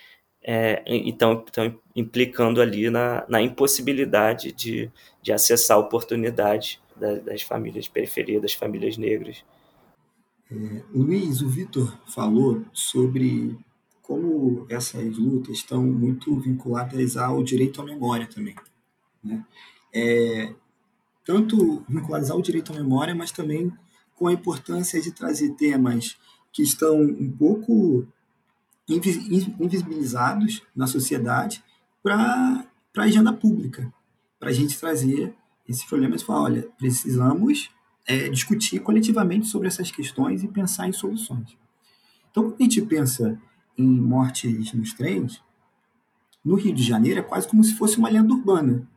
É, 0.46 0.84
então, 0.86 1.44
então, 1.48 1.80
implicando 1.96 2.62
ali 2.62 2.90
na, 2.90 3.26
na 3.30 3.42
impossibilidade 3.42 4.52
de, 4.52 4.92
de 5.22 5.32
acessar 5.32 5.80
oportunidades 5.80 6.80
das, 6.96 7.24
das 7.24 7.42
famílias 7.42 7.86
de 7.86 7.92
periferia, 7.92 8.42
das 8.42 8.54
famílias 8.54 8.98
negras. 8.98 9.44
É, 10.52 10.84
Luiz, 10.94 11.42
o 11.42 11.48
Vitor 11.48 11.98
falou 12.08 12.64
sobre 12.74 13.58
como 14.02 14.66
essas 14.70 15.18
lutas 15.18 15.58
estão 15.58 15.82
muito 15.82 16.38
vinculadas 16.40 17.16
ao 17.16 17.42
direito 17.42 17.82
à 17.82 17.86
memória 17.86 18.28
também. 18.28 18.56
Né? 19.24 19.46
É, 19.94 20.54
tanto 21.24 21.86
vinculadas 21.88 22.30
ao 22.30 22.42
direito 22.42 22.74
à 22.74 22.76
memória, 22.76 23.16
mas 23.16 23.32
também 23.32 23.72
com 24.16 24.28
a 24.28 24.34
importância 24.34 25.02
de 25.02 25.12
trazer 25.12 25.52
temas 25.52 26.18
que 26.52 26.62
estão 26.62 27.02
um 27.02 27.32
pouco 27.32 28.06
invisibilizados 28.88 30.62
na 30.76 30.88
sociedade 30.88 31.64
para 32.02 32.66
a 32.98 33.02
agenda 33.02 33.32
pública, 33.32 33.92
para 34.40 34.50
a 34.50 34.54
gente 34.54 34.78
trazer 34.78 35.34
esses 35.68 35.86
problemas 35.86 36.22
e 36.22 36.26
falar, 36.26 36.42
olha, 36.42 36.68
precisamos 36.78 37.72
é, 38.06 38.28
discutir 38.30 38.80
coletivamente 38.80 39.48
sobre 39.48 39.68
essas 39.68 39.90
questões 39.90 40.44
e 40.44 40.48
pensar 40.48 40.88
em 40.88 40.92
soluções. 40.92 41.58
Então, 42.30 42.44
quando 42.44 42.60
a 42.60 42.64
gente 42.64 42.82
pensa 42.82 43.40
em 43.78 43.88
mortes 43.88 44.74
nos 44.74 44.94
trens, 44.94 45.42
no 46.44 46.56
Rio 46.56 46.74
de 46.74 46.84
Janeiro 46.84 47.22
é 47.22 47.24
quase 47.24 47.48
como 47.48 47.64
se 47.64 47.76
fosse 47.76 47.98
uma 47.98 48.10
lenda 48.10 48.34
urbana. 48.34 48.88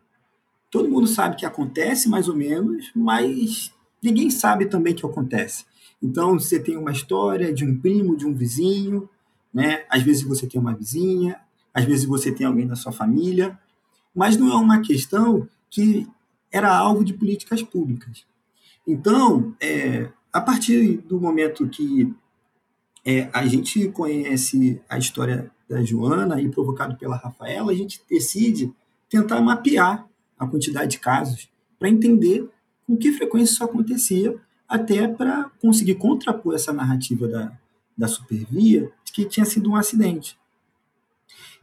Todo 0.70 0.88
mundo 0.88 1.06
sabe 1.06 1.36
que 1.36 1.46
acontece, 1.46 2.08
mais 2.08 2.28
ou 2.28 2.34
menos, 2.34 2.90
mas 2.94 3.72
ninguém 4.02 4.30
sabe 4.30 4.66
também 4.66 4.94
que 4.94 5.06
acontece. 5.06 5.64
Então, 6.02 6.38
você 6.38 6.58
tem 6.58 6.76
uma 6.76 6.90
história 6.90 7.54
de 7.54 7.64
um 7.64 7.78
primo, 7.80 8.16
de 8.16 8.26
um 8.26 8.34
vizinho, 8.34 9.08
né? 9.56 9.86
Às 9.88 10.02
vezes 10.02 10.22
você 10.22 10.46
tem 10.46 10.60
uma 10.60 10.74
vizinha, 10.74 11.40
às 11.72 11.86
vezes 11.86 12.04
você 12.04 12.30
tem 12.30 12.46
alguém 12.46 12.66
da 12.66 12.76
sua 12.76 12.92
família, 12.92 13.58
mas 14.14 14.36
não 14.36 14.52
é 14.52 14.54
uma 14.54 14.82
questão 14.82 15.48
que 15.70 16.06
era 16.52 16.76
alvo 16.76 17.02
de 17.02 17.14
políticas 17.14 17.62
públicas. 17.62 18.26
Então, 18.86 19.56
é, 19.58 20.10
a 20.30 20.42
partir 20.42 20.98
do 20.98 21.18
momento 21.18 21.66
que 21.70 22.14
é, 23.02 23.30
a 23.32 23.46
gente 23.46 23.88
conhece 23.88 24.78
a 24.90 24.98
história 24.98 25.50
da 25.66 25.82
Joana 25.82 26.38
e 26.38 26.50
provocado 26.50 26.94
pela 26.98 27.16
Rafaela, 27.16 27.72
a 27.72 27.74
gente 27.74 28.02
decide 28.10 28.70
tentar 29.08 29.40
mapear 29.40 30.06
a 30.38 30.46
quantidade 30.46 30.90
de 30.90 30.98
casos 30.98 31.48
para 31.78 31.88
entender 31.88 32.46
com 32.86 32.94
que 32.94 33.10
frequência 33.10 33.54
isso 33.54 33.64
acontecia 33.64 34.36
até 34.68 35.08
para 35.08 35.50
conseguir 35.62 35.94
contrapor 35.94 36.54
essa 36.54 36.74
narrativa 36.74 37.26
da, 37.26 37.58
da 37.96 38.08
supervia 38.08 38.90
de 39.04 39.12
que 39.12 39.24
tinha 39.24 39.46
sido 39.46 39.70
um 39.70 39.76
acidente. 39.76 40.38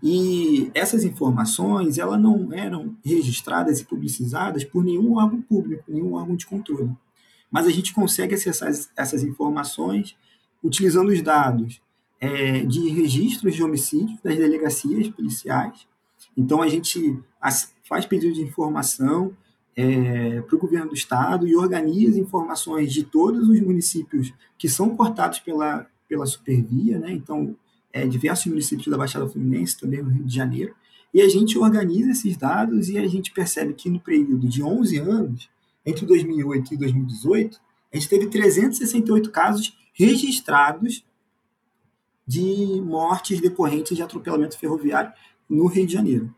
E 0.02 0.70
essas 0.74 1.04
informações 1.04 1.98
elas 1.98 2.20
não 2.20 2.52
eram 2.52 2.96
registradas 3.06 3.80
e 3.80 3.86
publicizadas 3.86 4.64
por 4.64 4.84
nenhum 4.84 5.18
órgão 5.18 5.42
público, 5.42 5.84
nenhum 5.88 6.14
órgão 6.14 6.36
de 6.36 6.46
controle. 6.46 6.92
Mas 7.50 7.68
a 7.68 7.72
gente 7.72 7.94
consegue 7.94 8.36
acessar 8.36 8.70
essas 8.98 9.24
informações 9.24 10.18
utilizando 10.64 11.10
os 11.10 11.22
dados 11.22 11.82
é, 12.20 12.60
de 12.66 12.90
registros 12.90 13.56
de 13.56 13.64
homicídios 13.64 14.20
das 14.22 14.36
delegacias 14.36 15.08
policiais. 15.10 15.88
Então 16.36 16.62
a 16.62 16.68
gente 16.68 17.20
faz 17.84 18.06
pedido 18.06 18.34
de 18.34 18.42
informação, 18.42 19.36
é, 19.76 20.42
para 20.42 20.56
o 20.56 20.60
governo 20.60 20.90
do 20.90 20.96
estado 20.96 21.48
e 21.48 21.56
organiza 21.56 22.20
informações 22.20 22.94
de 22.94 23.04
todos 23.04 23.50
os 23.50 23.60
municípios 23.60 24.34
que 24.58 24.70
são 24.70 24.96
cortados 24.96 25.40
pela, 25.40 25.88
pela 26.14 26.28
supervia, 26.28 27.00
né? 27.00 27.12
então 27.12 27.56
é, 27.92 28.06
diversos 28.06 28.46
municípios 28.46 28.88
da 28.88 28.98
Baixada 28.98 29.28
Fluminense, 29.28 29.80
também 29.80 30.04
no 30.04 30.12
Rio 30.12 30.24
de 30.24 30.36
Janeiro, 30.36 30.76
e 31.12 31.20
a 31.22 31.28
gente 31.28 31.58
organiza 31.58 32.12
esses 32.12 32.38
dados 32.38 32.88
e 32.88 33.00
a 33.00 33.08
gente 33.08 33.32
percebe 33.32 33.74
que 33.74 33.90
no 33.90 34.00
período 34.00 34.48
de 34.48 34.62
11 34.62 35.00
anos, 35.00 35.50
entre 35.84 36.06
2008 36.06 36.76
e 36.76 36.78
2018, 36.78 37.60
a 37.92 37.98
gente 37.98 38.10
teve 38.10 38.28
368 38.28 39.32
casos 39.32 39.76
registrados 39.92 41.04
de 42.28 42.80
mortes 42.82 43.42
decorrentes 43.42 43.98
de 43.98 44.04
atropelamento 44.04 44.58
ferroviário 44.58 45.12
no 45.50 45.66
Rio 45.66 45.88
de 45.88 45.94
Janeiro. 45.94 46.34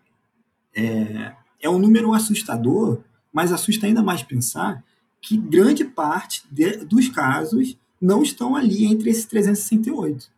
É, 0.74 1.36
é 1.62 1.70
um 1.70 1.80
número 1.80 2.14
assustador, 2.14 3.02
mas 3.32 3.52
assusta 3.52 3.88
ainda 3.88 4.02
mais 4.02 4.24
pensar 4.24 4.82
que 5.22 5.38
grande 5.38 5.84
parte 5.84 6.44
de, 6.50 6.78
dos 6.86 7.10
casos 7.10 7.78
não 8.02 8.22
estão 8.22 8.56
ali 8.56 8.86
entre 8.86 9.10
esses 9.10 9.26
368. 9.26 10.30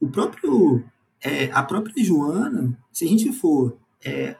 O 0.00 0.08
próprio, 0.08 0.84
é, 1.22 1.50
a 1.52 1.62
própria 1.62 2.02
Joana, 2.02 2.76
se 2.92 3.04
a 3.04 3.08
gente 3.08 3.32
for, 3.32 3.76
é, 4.04 4.36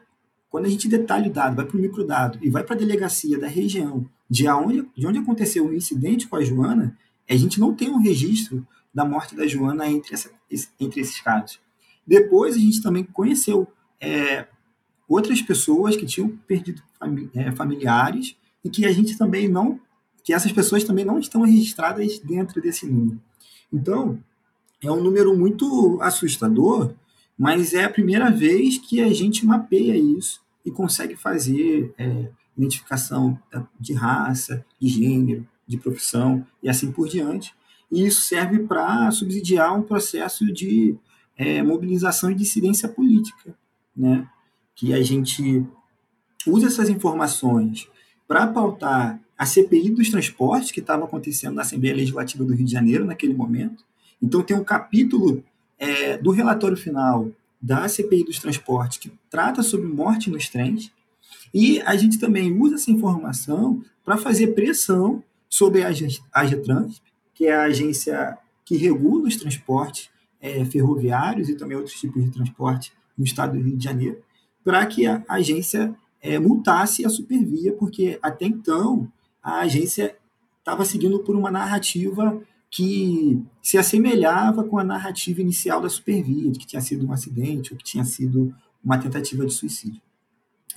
quando 0.49 0.67
a 0.67 0.69
gente 0.69 0.89
detalha 0.89 1.29
o 1.29 1.33
dado, 1.33 1.57
vai 1.57 1.65
para 1.65 1.77
o 1.77 1.81
microdado 1.81 2.39
e 2.43 2.51
vai 2.51 2.63
para 2.65 2.75
a 2.75 2.79
delegacia 2.79 3.39
da 3.39 3.49
região 3.49 4.09
de, 4.29 4.47
aonde, 4.47 4.87
de 4.97 5.07
onde 5.07 5.19
aconteceu 5.19 5.67
o 5.67 5.75
incidente 5.75 6.27
com 6.29 6.37
a 6.37 6.45
Joana, 6.45 6.97
a 7.29 7.37
gente 7.37 7.59
não 7.59 7.75
tem 7.75 7.91
um 7.91 7.99
registro 7.99 8.67
da 8.93 9.05
morte 9.05 9.35
da 9.35 9.47
Joana 9.47 9.89
entre, 9.89 10.15
essa, 10.15 10.31
entre 10.81 11.01
esses 11.01 11.21
casos. 11.21 11.61
Depois 12.07 12.55
a 12.55 12.59
gente 12.59 12.83
também 12.83 13.05
conheceu 13.05 13.67
é, 14.01 14.47
outras 15.09 15.43
pessoas 15.43 15.97
que 15.97 16.07
tinham 16.07 16.31
perdido 16.47 16.83
é, 17.35 17.53
familiares 17.53 18.37
e 18.65 18.71
que 18.71 18.87
a 18.87 18.93
gente 18.93 19.19
também 19.19 19.49
não, 19.49 19.81
que 20.27 20.35
essas 20.35 20.51
pessoas 20.51 20.82
também 20.82 21.05
não 21.05 21.20
estão 21.20 21.43
registradas 21.43 22.19
dentro 22.19 22.61
desse 22.61 22.85
número. 22.85 23.23
Então, 23.73 24.19
é 24.82 24.90
um 24.90 25.01
número 25.01 25.39
muito 25.39 26.01
assustador, 26.03 26.93
mas 27.39 27.73
é 27.73 27.85
a 27.85 27.90
primeira 27.90 28.28
vez 28.28 28.77
que 28.77 29.01
a 29.01 29.12
gente 29.15 29.47
mapeia 29.47 29.97
isso 29.97 30.43
e 30.65 30.70
consegue 30.73 31.15
fazer 31.15 31.94
é, 31.97 32.28
identificação 32.59 33.39
de 33.78 33.94
raça, 33.94 34.66
de 34.81 34.89
gênero, 34.89 35.47
de 35.65 35.78
profissão 35.78 36.44
e 36.61 36.69
assim 36.69 36.90
por 36.90 37.07
diante. 37.09 37.55
E 37.89 38.05
isso 38.05 38.23
serve 38.23 38.59
para 38.59 39.09
subsidiar 39.12 39.78
um 39.78 39.82
processo 39.82 40.53
de 40.53 40.97
é, 41.36 41.62
mobilização 41.62 42.32
e 42.32 42.35
dissidência 42.35 42.89
política, 42.89 43.57
né? 43.97 44.28
que 44.74 44.93
a 44.93 45.01
gente 45.01 45.65
usa 46.44 46.66
essas 46.66 46.89
informações 46.89 47.89
para 48.27 48.44
pautar 48.48 49.20
a 49.39 49.45
CPI 49.45 49.91
dos 49.91 50.11
transportes 50.11 50.71
que 50.71 50.81
estava 50.81 51.05
acontecendo 51.05 51.55
na 51.55 51.63
Assembleia 51.63 51.97
Legislativa 51.97 52.45
do 52.45 52.55
Rio 52.55 52.65
de 52.65 52.73
Janeiro 52.73 53.05
naquele 53.05 53.35
momento. 53.35 53.85
Então 54.23 54.43
tem 54.43 54.57
um 54.57 54.65
capítulo 54.65 55.43
é, 55.79 56.17
do 56.17 56.31
relatório 56.31 56.77
final 56.77 57.31
da 57.61 57.89
CPI 57.89 58.25
dos 58.25 58.39
transportes 58.39 58.99
que 58.99 59.13
trata 59.29 59.63
sobre 59.63 59.87
morte 59.87 60.31
nos 60.31 60.49
trens 60.49 60.91
e 61.53 61.81
a 61.83 61.97
gente 61.97 62.19
também 62.19 62.53
usa 62.59 62.77
essa 62.77 62.91
informação 62.91 63.83
para 64.05 64.17
fazer 64.17 64.49
pressão 64.49 65.23
sobre 65.49 65.83
a 65.83 65.89
AGETRANS, 66.33 67.03
que 67.35 67.47
é 67.47 67.55
a 67.55 67.65
agência 67.65 68.37
que 68.65 68.77
regula 68.77 69.29
os 69.29 69.37
transportes 69.37 70.11
é, 70.41 70.65
ferroviários 70.65 71.49
e 71.49 71.57
também 71.57 71.77
outros 71.77 71.99
tipos 71.99 72.23
de 72.25 72.31
transporte 72.31 72.93
no 73.17 73.25
estado 73.25 73.57
do 73.57 73.65
Rio 73.65 73.77
de 73.77 73.85
Janeiro, 73.85 74.19
para 74.65 74.85
que 74.87 75.07
a 75.07 75.25
agência 75.29 75.95
é, 76.21 76.39
multasse 76.39 77.05
a 77.05 77.09
Supervia, 77.09 77.73
porque 77.73 78.19
até 78.21 78.47
então 78.47 79.11
a 79.47 79.60
agência 79.60 80.16
estava 80.59 80.85
seguindo 80.85 81.20
por 81.20 81.36
uma 81.36 81.52
narrativa 81.52 82.43
que 82.68 83.40
se 83.62 83.78
assemelhava 83.78 84.64
com 84.64 84.77
a 84.77 84.82
narrativa 84.82 85.40
inicial 85.40 85.81
da 85.81 85.89
Supervia, 85.89 86.51
de 86.51 86.59
que 86.59 86.66
tinha 86.66 86.82
sido 86.82 87.06
um 87.06 87.12
acidente 87.12 87.73
ou 87.73 87.78
que 87.78 87.85
tinha 87.85 88.05
sido 88.05 88.52
uma 88.85 88.98
tentativa 88.98 89.47
de 89.47 89.52
suicídio. 89.52 90.02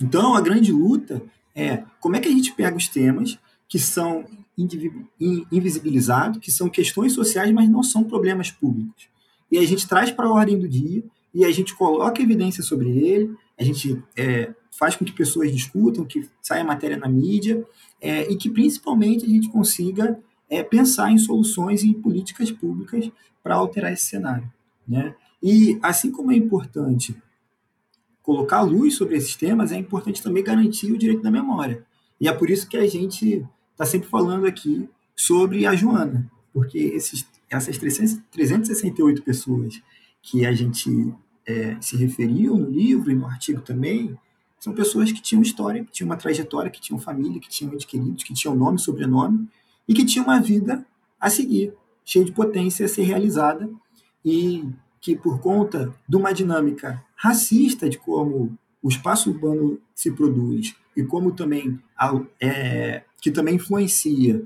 Então, 0.00 0.36
a 0.36 0.40
grande 0.40 0.70
luta 0.70 1.20
é 1.52 1.82
como 1.98 2.14
é 2.14 2.20
que 2.20 2.28
a 2.28 2.30
gente 2.30 2.52
pega 2.52 2.76
os 2.76 2.86
temas 2.86 3.36
que 3.68 3.78
são 3.78 4.24
invisibilizados, 4.56 6.38
que 6.38 6.52
são 6.52 6.68
questões 6.68 7.12
sociais, 7.12 7.52
mas 7.52 7.68
não 7.68 7.82
são 7.82 8.04
problemas 8.04 8.52
públicos. 8.52 9.08
E 9.50 9.58
a 9.58 9.66
gente 9.66 9.88
traz 9.88 10.12
para 10.12 10.26
a 10.26 10.32
ordem 10.32 10.56
do 10.56 10.68
dia 10.68 11.02
e 11.34 11.44
a 11.44 11.50
gente 11.50 11.74
coloca 11.74 12.22
evidência 12.22 12.62
sobre 12.62 12.88
ele, 12.88 13.34
a 13.58 13.64
gente 13.64 14.00
é, 14.16 14.54
faz 14.70 14.94
com 14.94 15.04
que 15.04 15.12
pessoas 15.12 15.50
discutam, 15.50 16.04
que 16.04 16.28
saia 16.40 16.62
matéria 16.62 16.96
na 16.96 17.08
mídia 17.08 17.66
é, 18.00 18.30
e 18.30 18.36
que 18.36 18.48
principalmente 18.48 19.24
a 19.24 19.28
gente 19.28 19.48
consiga 19.48 20.18
é, 20.48 20.62
pensar 20.62 21.12
em 21.12 21.18
soluções 21.18 21.82
e 21.82 21.88
em 21.88 21.92
políticas 21.92 22.50
públicas 22.50 23.10
para 23.42 23.54
alterar 23.54 23.92
esse 23.92 24.06
cenário. 24.06 24.50
Né? 24.86 25.14
E 25.42 25.78
assim 25.82 26.10
como 26.10 26.32
é 26.32 26.36
importante 26.36 27.14
colocar 28.22 28.62
luz 28.62 28.96
sobre 28.96 29.16
esses 29.16 29.34
temas, 29.34 29.72
é 29.72 29.76
importante 29.76 30.22
também 30.22 30.44
garantir 30.44 30.92
o 30.92 30.98
direito 30.98 31.22
da 31.22 31.30
memória. 31.30 31.84
E 32.20 32.28
é 32.28 32.32
por 32.32 32.50
isso 32.50 32.68
que 32.68 32.76
a 32.76 32.86
gente 32.86 33.46
está 33.72 33.86
sempre 33.86 34.08
falando 34.08 34.46
aqui 34.46 34.88
sobre 35.16 35.66
a 35.66 35.74
Joana, 35.74 36.30
porque 36.52 36.78
esses, 36.78 37.26
essas 37.48 37.78
300, 37.78 38.20
368 38.30 39.22
pessoas 39.22 39.82
que 40.22 40.44
a 40.44 40.52
gente 40.52 41.14
é, 41.46 41.76
se 41.80 41.96
referiu 41.96 42.56
no 42.56 42.68
livro 42.68 43.10
e 43.10 43.14
no 43.14 43.26
artigo 43.26 43.62
também, 43.62 44.16
são 44.60 44.74
pessoas 44.74 45.10
que 45.10 45.22
tinham 45.22 45.40
história, 45.40 45.82
que 45.82 45.90
tinham 45.90 46.10
uma 46.10 46.18
trajetória, 46.18 46.70
que 46.70 46.80
tinham 46.80 47.00
família, 47.00 47.40
que 47.40 47.48
tinham 47.48 47.72
entes 47.72 47.86
queridos, 47.86 48.22
que 48.22 48.34
tinham 48.34 48.54
nome, 48.54 48.78
sobrenome, 48.78 49.48
e 49.88 49.94
que 49.94 50.04
tinham 50.04 50.26
uma 50.26 50.38
vida 50.38 50.86
a 51.18 51.30
seguir, 51.30 51.72
cheia 52.04 52.24
de 52.24 52.30
potência 52.30 52.84
a 52.84 52.88
ser 52.88 53.02
realizada, 53.02 53.68
e 54.22 54.68
que 55.00 55.16
por 55.16 55.40
conta 55.40 55.92
de 56.06 56.14
uma 56.14 56.32
dinâmica 56.32 57.02
racista 57.16 57.88
de 57.88 57.98
como 57.98 58.56
o 58.82 58.88
espaço 58.88 59.30
urbano 59.30 59.80
se 59.94 60.10
produz 60.10 60.74
e 60.94 61.02
como 61.02 61.32
também 61.32 61.78
é, 62.38 63.02
que 63.20 63.30
também 63.30 63.54
influencia 63.54 64.42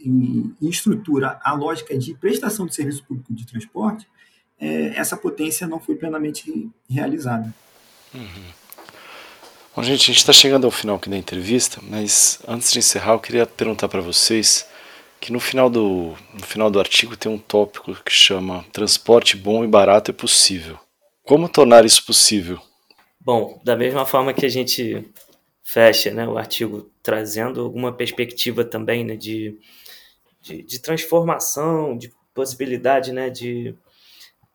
e, 0.00 0.50
estrutura 0.62 1.38
a 1.42 1.52
lógica 1.52 1.96
de 1.98 2.14
prestação 2.14 2.64
de 2.66 2.74
serviço 2.74 3.04
público 3.04 3.34
de 3.34 3.46
transporte, 3.46 4.08
é, 4.58 4.98
essa 4.98 5.16
potência 5.16 5.66
não 5.66 5.78
foi 5.78 5.94
plenamente 5.96 6.70
realizada. 6.88 7.52
Uhum. 8.14 8.67
Bom, 9.78 9.84
gente, 9.84 10.02
a 10.02 10.06
gente 10.06 10.16
está 10.16 10.32
chegando 10.32 10.64
ao 10.64 10.72
final 10.72 10.96
aqui 10.96 11.08
da 11.08 11.16
entrevista, 11.16 11.80
mas 11.84 12.40
antes 12.48 12.72
de 12.72 12.80
encerrar, 12.80 13.12
eu 13.12 13.20
queria 13.20 13.46
perguntar 13.46 13.86
para 13.86 14.00
vocês 14.00 14.68
que 15.20 15.32
no 15.32 15.38
final, 15.38 15.70
do, 15.70 16.16
no 16.34 16.44
final 16.44 16.68
do 16.68 16.80
artigo 16.80 17.16
tem 17.16 17.30
um 17.30 17.38
tópico 17.38 17.94
que 17.94 18.10
chama 18.10 18.64
Transporte 18.72 19.36
bom 19.36 19.62
e 19.62 19.68
barato 19.68 20.10
é 20.10 20.14
possível. 20.14 20.76
Como 21.22 21.48
tornar 21.48 21.84
isso 21.84 22.04
possível? 22.04 22.60
Bom, 23.20 23.60
da 23.62 23.76
mesma 23.76 24.04
forma 24.04 24.34
que 24.34 24.44
a 24.44 24.48
gente 24.48 25.08
fecha 25.62 26.10
né, 26.10 26.26
o 26.26 26.36
artigo 26.36 26.90
trazendo 27.00 27.60
alguma 27.60 27.92
perspectiva 27.92 28.64
também 28.64 29.04
né, 29.04 29.14
de, 29.14 29.60
de, 30.42 30.60
de 30.60 30.80
transformação, 30.80 31.96
de 31.96 32.12
possibilidade 32.34 33.12
né, 33.12 33.30
de 33.30 33.76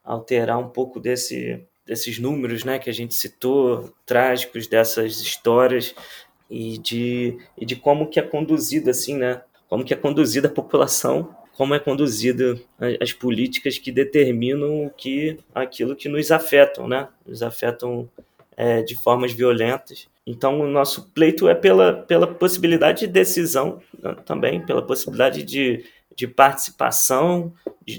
alterar 0.03 0.59
um 0.59 0.67
pouco 0.67 0.99
desse, 0.99 1.65
desses 1.85 2.19
números 2.19 2.63
né, 2.63 2.79
que 2.79 2.89
a 2.89 2.93
gente 2.93 3.13
citou, 3.13 3.93
trágicos 4.05 4.67
dessas 4.67 5.19
histórias 5.19 5.93
e 6.49 6.77
de, 6.77 7.37
e 7.57 7.65
de 7.65 7.75
como 7.75 8.07
que 8.07 8.19
é 8.19 8.23
conduzido 8.23 8.89
assim, 8.89 9.17
né, 9.17 9.41
como 9.67 9.83
que 9.83 9.93
é 9.93 9.97
conduzida 9.97 10.47
a 10.47 10.51
população, 10.51 11.35
como 11.55 11.73
é 11.73 11.79
conduzida 11.79 12.59
as 13.01 13.13
políticas 13.13 13.77
que 13.77 13.91
determinam 13.91 14.89
que 14.97 15.37
aquilo 15.53 15.95
que 15.95 16.09
nos 16.09 16.31
afetam, 16.31 16.87
né, 16.87 17.07
nos 17.25 17.43
afetam 17.43 18.09
é, 18.55 18.81
de 18.81 18.95
formas 18.95 19.33
violentas. 19.33 20.07
Então, 20.25 20.61
o 20.61 20.67
nosso 20.67 21.09
pleito 21.11 21.49
é 21.49 21.55
pela, 21.55 21.93
pela 21.93 22.25
possibilidade 22.25 23.01
de 23.01 23.07
decisão 23.07 23.81
né, 24.01 24.15
também, 24.25 24.65
pela 24.65 24.81
possibilidade 24.81 25.43
de 25.43 25.83
de 26.15 26.27
participação 26.27 27.53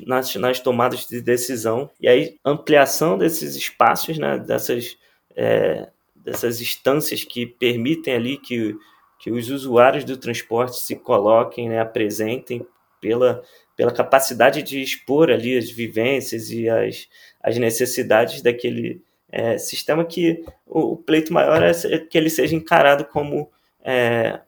nas, 0.07 0.35
nas 0.37 0.61
tomadas 0.61 1.07
de 1.07 1.21
decisão. 1.21 1.91
E 2.01 2.09
aí 2.09 2.39
ampliação 2.45 3.19
desses 3.19 3.55
espaços, 3.55 4.19
né, 4.19 4.39
dessas, 4.39 4.97
é, 5.37 5.89
dessas 6.15 6.61
instâncias 6.61 7.25
que 7.25 7.47
permitem 7.47 8.15
ali 8.15 8.37
que, 8.37 8.77
que 9.19 9.31
os 9.31 9.51
usuários 9.51 10.05
do 10.05 10.17
transporte 10.17 10.81
se 10.81 10.97
coloquem, 10.97 11.69
né, 11.69 11.81
apresentem 11.81 12.67
pela, 13.01 13.43
pela 13.77 13.93
capacidade 13.93 14.63
de 14.63 14.81
expor 14.81 15.31
ali 15.31 15.57
as 15.57 15.71
vivências 15.71 16.51
e 16.51 16.69
as, 16.69 17.09
as 17.43 17.59
necessidades 17.59 18.41
daquele 18.41 19.03
é, 19.31 19.59
sistema 19.59 20.05
que 20.05 20.45
o, 20.67 20.93
o, 20.93 20.97
pleito 20.97 21.33
maior 21.33 21.63
é 21.63 21.99
que 21.99 22.17
ele 22.17 22.31
seja 22.31 22.55
encarado 22.55 23.05
como 23.05 23.51
é, 23.83 24.41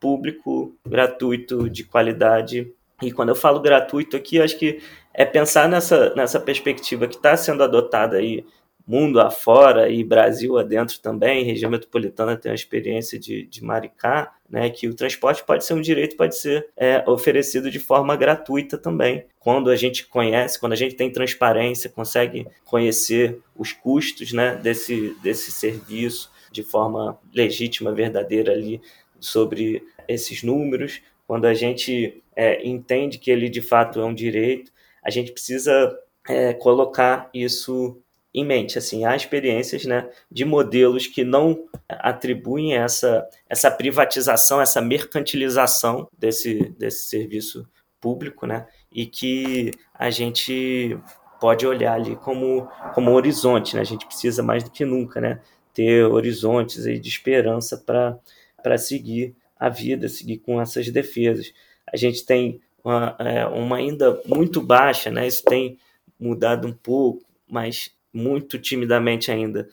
público, 0.00 0.74
gratuito, 0.84 1.68
de 1.68 1.84
qualidade 1.84 2.72
e 3.02 3.12
quando 3.12 3.30
eu 3.30 3.34
falo 3.34 3.60
gratuito 3.60 4.16
aqui, 4.16 4.40
acho 4.40 4.58
que 4.58 4.80
é 5.12 5.24
pensar 5.24 5.68
nessa, 5.68 6.14
nessa 6.14 6.38
perspectiva 6.38 7.06
que 7.06 7.16
está 7.16 7.36
sendo 7.36 7.62
adotada 7.62 8.16
aí 8.16 8.44
mundo 8.90 9.20
afora 9.20 9.88
e 9.88 10.02
Brasil 10.02 10.58
adentro 10.58 10.98
também, 10.98 11.44
região 11.44 11.70
metropolitana 11.70 12.36
tem 12.36 12.50
uma 12.50 12.56
experiência 12.56 13.20
de, 13.20 13.46
de 13.46 13.62
Maricá, 13.62 14.32
né, 14.48 14.68
que 14.68 14.88
o 14.88 14.94
transporte 14.94 15.44
pode 15.44 15.64
ser 15.64 15.74
um 15.74 15.80
direito, 15.80 16.16
pode 16.16 16.36
ser 16.36 16.68
é, 16.76 17.04
oferecido 17.08 17.70
de 17.70 17.78
forma 17.78 18.16
gratuita 18.16 18.76
também. 18.76 19.24
Quando 19.38 19.70
a 19.70 19.76
gente 19.76 20.06
conhece, 20.08 20.58
quando 20.58 20.72
a 20.72 20.76
gente 20.76 20.96
tem 20.96 21.08
transparência, 21.08 21.88
consegue 21.88 22.48
conhecer 22.64 23.38
os 23.56 23.72
custos 23.72 24.32
né, 24.32 24.56
desse, 24.56 25.16
desse 25.22 25.52
serviço 25.52 26.32
de 26.50 26.64
forma 26.64 27.16
legítima, 27.32 27.92
verdadeira 27.92 28.50
ali 28.50 28.80
sobre 29.20 29.84
esses 30.08 30.42
números, 30.42 31.00
quando 31.28 31.44
a 31.44 31.54
gente 31.54 32.20
é, 32.40 32.66
entende 32.66 33.18
que 33.18 33.30
ele 33.30 33.50
de 33.50 33.60
fato 33.60 34.00
é 34.00 34.04
um 34.04 34.14
direito, 34.14 34.72
a 35.04 35.10
gente 35.10 35.30
precisa 35.30 35.94
é, 36.26 36.54
colocar 36.54 37.28
isso 37.34 38.00
em 38.32 38.46
mente. 38.46 38.78
Assim, 38.78 39.04
há 39.04 39.14
experiências 39.14 39.84
né, 39.84 40.08
de 40.32 40.46
modelos 40.46 41.06
que 41.06 41.22
não 41.22 41.68
atribuem 41.86 42.74
essa, 42.74 43.28
essa 43.46 43.70
privatização, 43.70 44.58
essa 44.58 44.80
mercantilização 44.80 46.08
desse, 46.18 46.70
desse 46.78 47.10
serviço 47.10 47.68
público, 48.00 48.46
né, 48.46 48.66
e 48.90 49.04
que 49.04 49.72
a 49.92 50.08
gente 50.08 50.98
pode 51.38 51.66
olhar 51.66 51.92
ali 51.92 52.16
como, 52.16 52.66
como 52.94 53.10
um 53.10 53.14
horizonte. 53.14 53.74
Né? 53.74 53.82
A 53.82 53.84
gente 53.84 54.06
precisa 54.06 54.42
mais 54.42 54.64
do 54.64 54.70
que 54.70 54.86
nunca 54.86 55.20
né, 55.20 55.40
ter 55.74 56.06
horizontes 56.06 56.86
aí 56.86 56.98
de 56.98 57.08
esperança 57.10 57.76
para 57.76 58.78
seguir 58.78 59.36
a 59.58 59.68
vida, 59.68 60.08
seguir 60.08 60.38
com 60.38 60.58
essas 60.58 60.90
defesas. 60.90 61.52
A 61.92 61.96
gente 61.96 62.24
tem 62.24 62.60
uma, 62.84 63.16
é, 63.18 63.46
uma 63.46 63.76
ainda 63.76 64.20
muito 64.26 64.60
baixa, 64.60 65.10
né? 65.10 65.26
isso 65.26 65.44
tem 65.44 65.78
mudado 66.18 66.66
um 66.66 66.72
pouco, 66.72 67.24
mas 67.48 67.92
muito 68.12 68.58
timidamente 68.58 69.30
ainda 69.30 69.68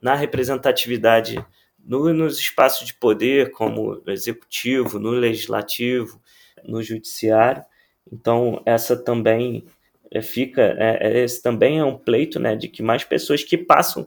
na 0.00 0.14
representatividade 0.14 1.44
no, 1.78 2.12
nos 2.12 2.38
espaços 2.38 2.86
de 2.86 2.94
poder, 2.94 3.50
como 3.52 4.00
no 4.04 4.12
executivo, 4.12 4.98
no 4.98 5.10
legislativo, 5.10 6.20
no 6.64 6.82
judiciário. 6.82 7.64
Então, 8.10 8.62
essa 8.64 8.96
também 8.96 9.64
é, 10.10 10.20
fica, 10.20 10.62
é, 10.78 10.98
é, 11.00 11.24
esse 11.24 11.42
também 11.42 11.78
é 11.78 11.84
um 11.84 11.96
pleito, 11.96 12.38
né, 12.38 12.56
de 12.56 12.68
que 12.68 12.82
mais 12.82 13.04
pessoas 13.04 13.44
que 13.44 13.56
passam 13.56 14.06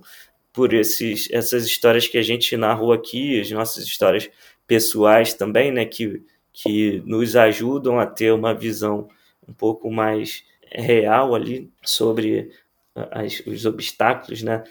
por 0.51 0.73
esses, 0.73 1.27
essas 1.31 1.65
histórias 1.65 2.07
que 2.07 2.17
a 2.17 2.21
gente 2.21 2.55
narrou 2.57 2.93
aqui, 2.93 3.39
as 3.39 3.49
nossas 3.49 3.85
histórias 3.85 4.29
pessoais 4.67 5.33
também, 5.33 5.71
né, 5.71 5.85
que, 5.85 6.21
que 6.53 7.01
nos 7.05 7.35
ajudam 7.35 7.99
a 7.99 8.05
ter 8.05 8.31
uma 8.31 8.53
visão 8.53 9.09
um 9.47 9.53
pouco 9.53 9.91
mais 9.91 10.45
real 10.71 11.35
ali 11.35 11.71
sobre 11.83 12.51
as, 12.95 13.41
os 13.45 13.65
obstáculos, 13.65 14.43
né, 14.43 14.63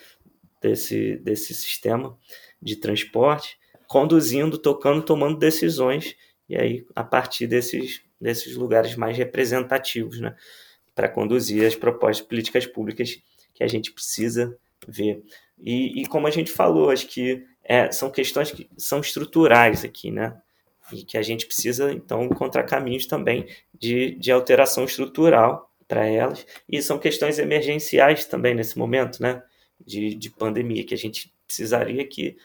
desse, 0.61 1.17
desse 1.17 1.53
sistema 1.53 2.17
de 2.61 2.77
transporte, 2.77 3.59
conduzindo, 3.89 4.57
tocando, 4.57 5.03
tomando 5.03 5.37
decisões, 5.37 6.17
e 6.49 6.57
aí 6.57 6.87
a 6.95 7.03
partir 7.03 7.47
desses, 7.47 8.03
desses 8.21 8.57
lugares 8.57 8.95
mais 8.95 9.19
representativos, 9.19 10.21
né, 10.21 10.35
para 10.95 11.09
conduzir 11.09 11.67
as 11.67 11.75
propostas 11.75 12.25
políticas 12.25 12.67
públicas 12.67 13.21
que 13.53 13.65
a 13.65 13.67
gente 13.67 13.93
precisa 13.93 14.57
ver. 14.87 15.23
E, 15.59 16.03
e 16.03 16.07
como 16.07 16.27
a 16.27 16.31
gente 16.31 16.51
falou, 16.51 16.91
acho 16.91 17.07
que 17.07 17.45
é, 17.65 17.91
são 17.91 18.11
questões 18.11 18.51
que 18.51 18.69
são 18.77 19.01
estruturais 19.01 19.85
aqui, 19.85 20.11
né? 20.11 20.37
E 20.93 21.05
que 21.05 21.17
a 21.17 21.23
gente 21.23 21.47
precisa, 21.47 21.93
então, 21.93 22.25
encontrar 22.25 22.65
caminhos 22.65 23.07
também 23.07 23.47
de, 23.79 24.15
de 24.17 24.31
alteração 24.31 24.85
estrutural 24.85 25.71
para 25.89 26.07
elas. 26.07 26.47
E 26.69 26.81
são 26.83 26.99
questões 26.99 27.39
emergenciais 27.39 28.25
também 28.25 28.55
nesse 28.55 28.79
momento, 28.79 29.23
né? 29.23 29.43
De, 29.85 30.15
de 30.15 30.31
pandemia, 30.31 30.85
que 30.85 30.95
a 30.95 30.99
gente 30.99 31.33
precisaria 31.47 32.07
que, 32.07 32.37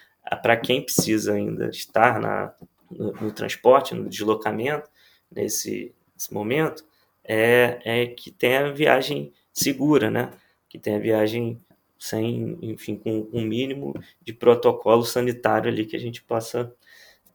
para 0.42 0.58
quem 0.58 0.82
precisa 0.82 1.34
ainda 1.34 1.70
estar 1.70 2.20
na, 2.20 2.54
no, 2.90 3.14
no 3.14 3.32
transporte, 3.32 3.94
no 3.94 4.10
deslocamento, 4.10 4.90
nesse, 5.32 5.94
nesse 6.16 6.34
momento, 6.34 6.84
é, 7.24 7.80
é 7.84 8.08
que 8.08 8.32
tenha 8.32 8.72
viagem 8.74 9.32
segura, 9.54 10.10
né? 10.10 10.32
Que 10.70 10.80
tenha 10.80 11.00
viagem 11.00 11.62
sem, 12.00 12.58
enfim, 12.62 12.96
com 12.96 13.28
um 13.34 13.42
mínimo 13.42 13.94
de 14.22 14.34
protocolo 14.34 15.04
sanitário 15.04 15.70
ali 15.70 15.86
que 15.86 15.96
a 15.96 16.00
gente 16.00 16.22
possa 16.22 16.74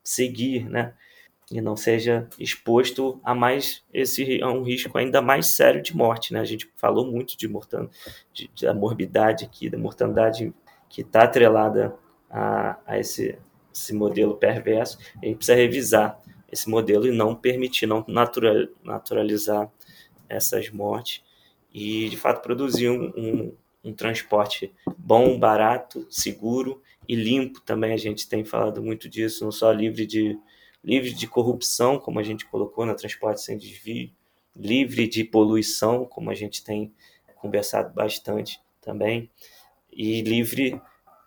seguir, 0.03 0.69
né? 0.69 0.95
E 1.51 1.61
não 1.61 1.77
seja 1.77 2.29
exposto 2.39 3.21
a 3.23 3.35
mais 3.35 3.83
esse 3.93 4.43
a 4.43 4.51
um 4.51 4.63
risco 4.63 4.97
ainda 4.97 5.21
mais 5.21 5.49
sério 5.49 5.83
de 5.83 5.95
morte, 5.95 6.33
né? 6.33 6.41
A 6.41 6.45
gente 6.45 6.71
falou 6.77 7.11
muito 7.11 7.37
de 7.37 7.47
mortandade, 7.47 7.93
de, 8.33 8.51
da 8.63 8.73
morbidade 8.73 9.45
aqui, 9.45 9.69
da 9.69 9.77
mortandade 9.77 10.53
que 10.89 11.03
está 11.03 11.25
atrelada 11.25 11.95
a, 12.31 12.79
a 12.87 12.99
esse, 12.99 13.39
esse 13.75 13.93
modelo 13.93 14.37
perverso. 14.37 14.99
A 15.23 15.27
gente 15.27 15.37
precisa 15.37 15.57
revisar 15.57 16.21
esse 16.51 16.69
modelo 16.69 17.07
e 17.07 17.13
não 17.13 17.35
permitir, 17.35 17.87
não 17.87 18.05
natural, 18.09 18.67
naturalizar 18.83 19.71
essas 20.29 20.71
mortes 20.71 21.23
e 21.73 22.09
de 22.09 22.17
fato 22.17 22.43
produzir 22.43 22.91
um, 22.91 23.13
um, 23.17 23.57
um 23.85 23.93
transporte 23.95 24.73
bom, 24.99 25.39
barato, 25.39 26.07
seguro 26.11 26.82
e 27.09 27.15
limpo 27.15 27.61
também. 27.61 27.93
A 27.93 27.97
gente 27.97 28.29
tem 28.29 28.45
falado 28.45 28.83
muito 28.83 29.09
disso, 29.09 29.45
não 29.45 29.53
só 29.53 29.71
livre 29.73 30.07
de 30.07 30.39
livre 30.85 31.13
de 31.15 31.27
corrupção, 31.27 31.99
como 31.99 32.19
a 32.19 32.23
gente 32.23 32.45
colocou 32.47 32.85
na 32.85 32.95
transporte 32.95 33.41
sem 33.41 33.57
desvio, 33.57 34.11
livre 34.57 35.07
de 35.07 35.23
poluição, 35.23 36.05
como 36.05 36.31
a 36.31 36.35
gente 36.35 36.65
tem 36.65 36.93
conversado 37.37 37.95
bastante 37.95 38.61
também, 38.81 39.31
e 39.93 40.23
livre 40.23 40.81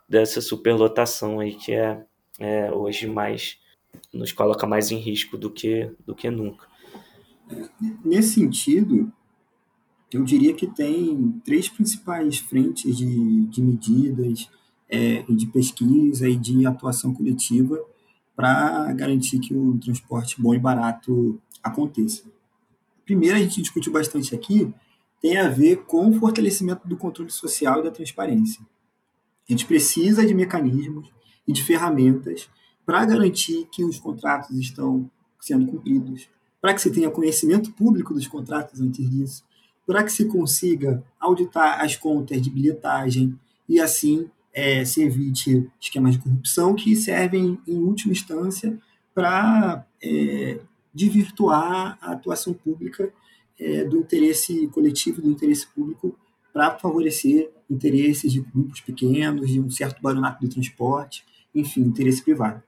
dessa 0.10 0.41
superlotação 0.41 1.39
aí 1.39 1.56
que 1.56 1.73
é, 1.73 2.06
é 2.39 2.72
hoje 2.72 3.07
mais 3.07 3.57
nos 4.14 4.31
coloca 4.34 4.68
mais 4.68 4.91
em 4.91 4.97
risco 4.97 5.38
do 5.38 5.49
que 5.49 5.89
do 6.06 6.14
que 6.14 6.30
nunca. 6.30 6.68
Nesse 8.03 8.35
sentido, 8.35 9.11
eu 10.11 10.23
diria 10.23 10.53
que 10.53 10.68
tem 10.68 11.41
três 11.43 11.69
principais 11.69 12.38
frentes 12.38 12.97
de, 12.97 13.45
de 13.47 13.61
medidas, 13.61 14.49
é, 14.90 15.24
de 15.24 15.48
pesquisa 15.48 16.28
e 16.28 16.36
de 16.36 16.66
atuação 16.66 17.14
coletiva 17.14 17.80
para 18.36 18.91
garantir 18.94 19.40
que 19.40 19.53
o 19.56 19.78
transporte 19.78 20.41
bom 20.41 20.53
e 20.53 20.60
barato 20.60 21.41
aconteça. 21.64 22.24
Primeiro, 23.06 23.36
a 23.36 23.40
gente 23.40 23.62
discutiu 23.62 23.91
bastante 23.91 24.36
aqui, 24.36 24.74
tem 25.22 25.38
a 25.38 25.49
ver 25.49 25.86
com 25.86 26.10
o 26.10 26.14
fortalecimento 26.20 26.88
do 26.88 26.98
controle 26.98 27.32
social 27.32 27.80
e 27.80 27.84
da 27.84 27.91
transparência. 27.91 28.66
A 29.48 29.52
gente 29.52 29.66
precisa 29.66 30.26
de 30.26 30.34
mecanismos 30.34 31.10
e 31.48 31.53
de 31.53 31.64
ferramentas 31.64 32.49
para 32.86 33.06
garantir 33.06 33.68
que 33.72 33.84
os 33.84 33.99
contratos 33.99 34.57
estão 34.57 35.10
sendo 35.40 35.66
cumpridos, 35.68 36.28
para 36.60 36.74
que 36.74 36.82
se 36.82 36.91
tenha 36.91 37.10
conhecimento 37.10 37.72
público 37.72 38.14
dos 38.14 38.28
contratos 38.28 38.82
antes 38.82 39.10
disso, 39.10 39.44
para 39.86 40.03
que 40.03 40.12
se 40.12 40.26
consiga 40.26 41.03
auditar 41.20 41.82
as 41.82 41.95
contas 41.95 42.41
de 42.41 42.49
bilhetagem 42.49 43.40
e 43.70 43.80
assim 43.80 44.30
é, 44.56 44.86
se 44.86 45.03
evite 45.03 45.69
esquemas 45.82 46.14
de 46.14 46.19
corrupção 46.19 46.73
que 46.73 46.95
servem, 46.95 47.60
em 47.68 47.77
última 47.84 48.14
instância, 48.14 48.80
para 49.14 49.86
é, 50.02 50.61
desvirtuar 50.94 51.98
a 52.02 52.14
atuação 52.14 52.53
pública 52.53 53.11
é, 53.60 53.84
do 53.84 53.98
interesse 53.98 54.68
coletivo, 54.68 55.22
do 55.22 55.30
interesse 55.30 55.68
público, 55.68 56.18
para 56.53 56.80
favorecer 56.80 57.52
interesses 57.69 58.32
de 58.32 58.40
grupos 58.40 58.80
pequenos, 58.80 59.49
de 59.49 59.60
um 59.60 59.69
certo 59.69 60.02
baronato 60.02 60.40
do 60.45 60.49
transporte, 60.49 61.26
enfim, 61.53 61.82
interesse 61.82 62.23
privado. 62.23 62.64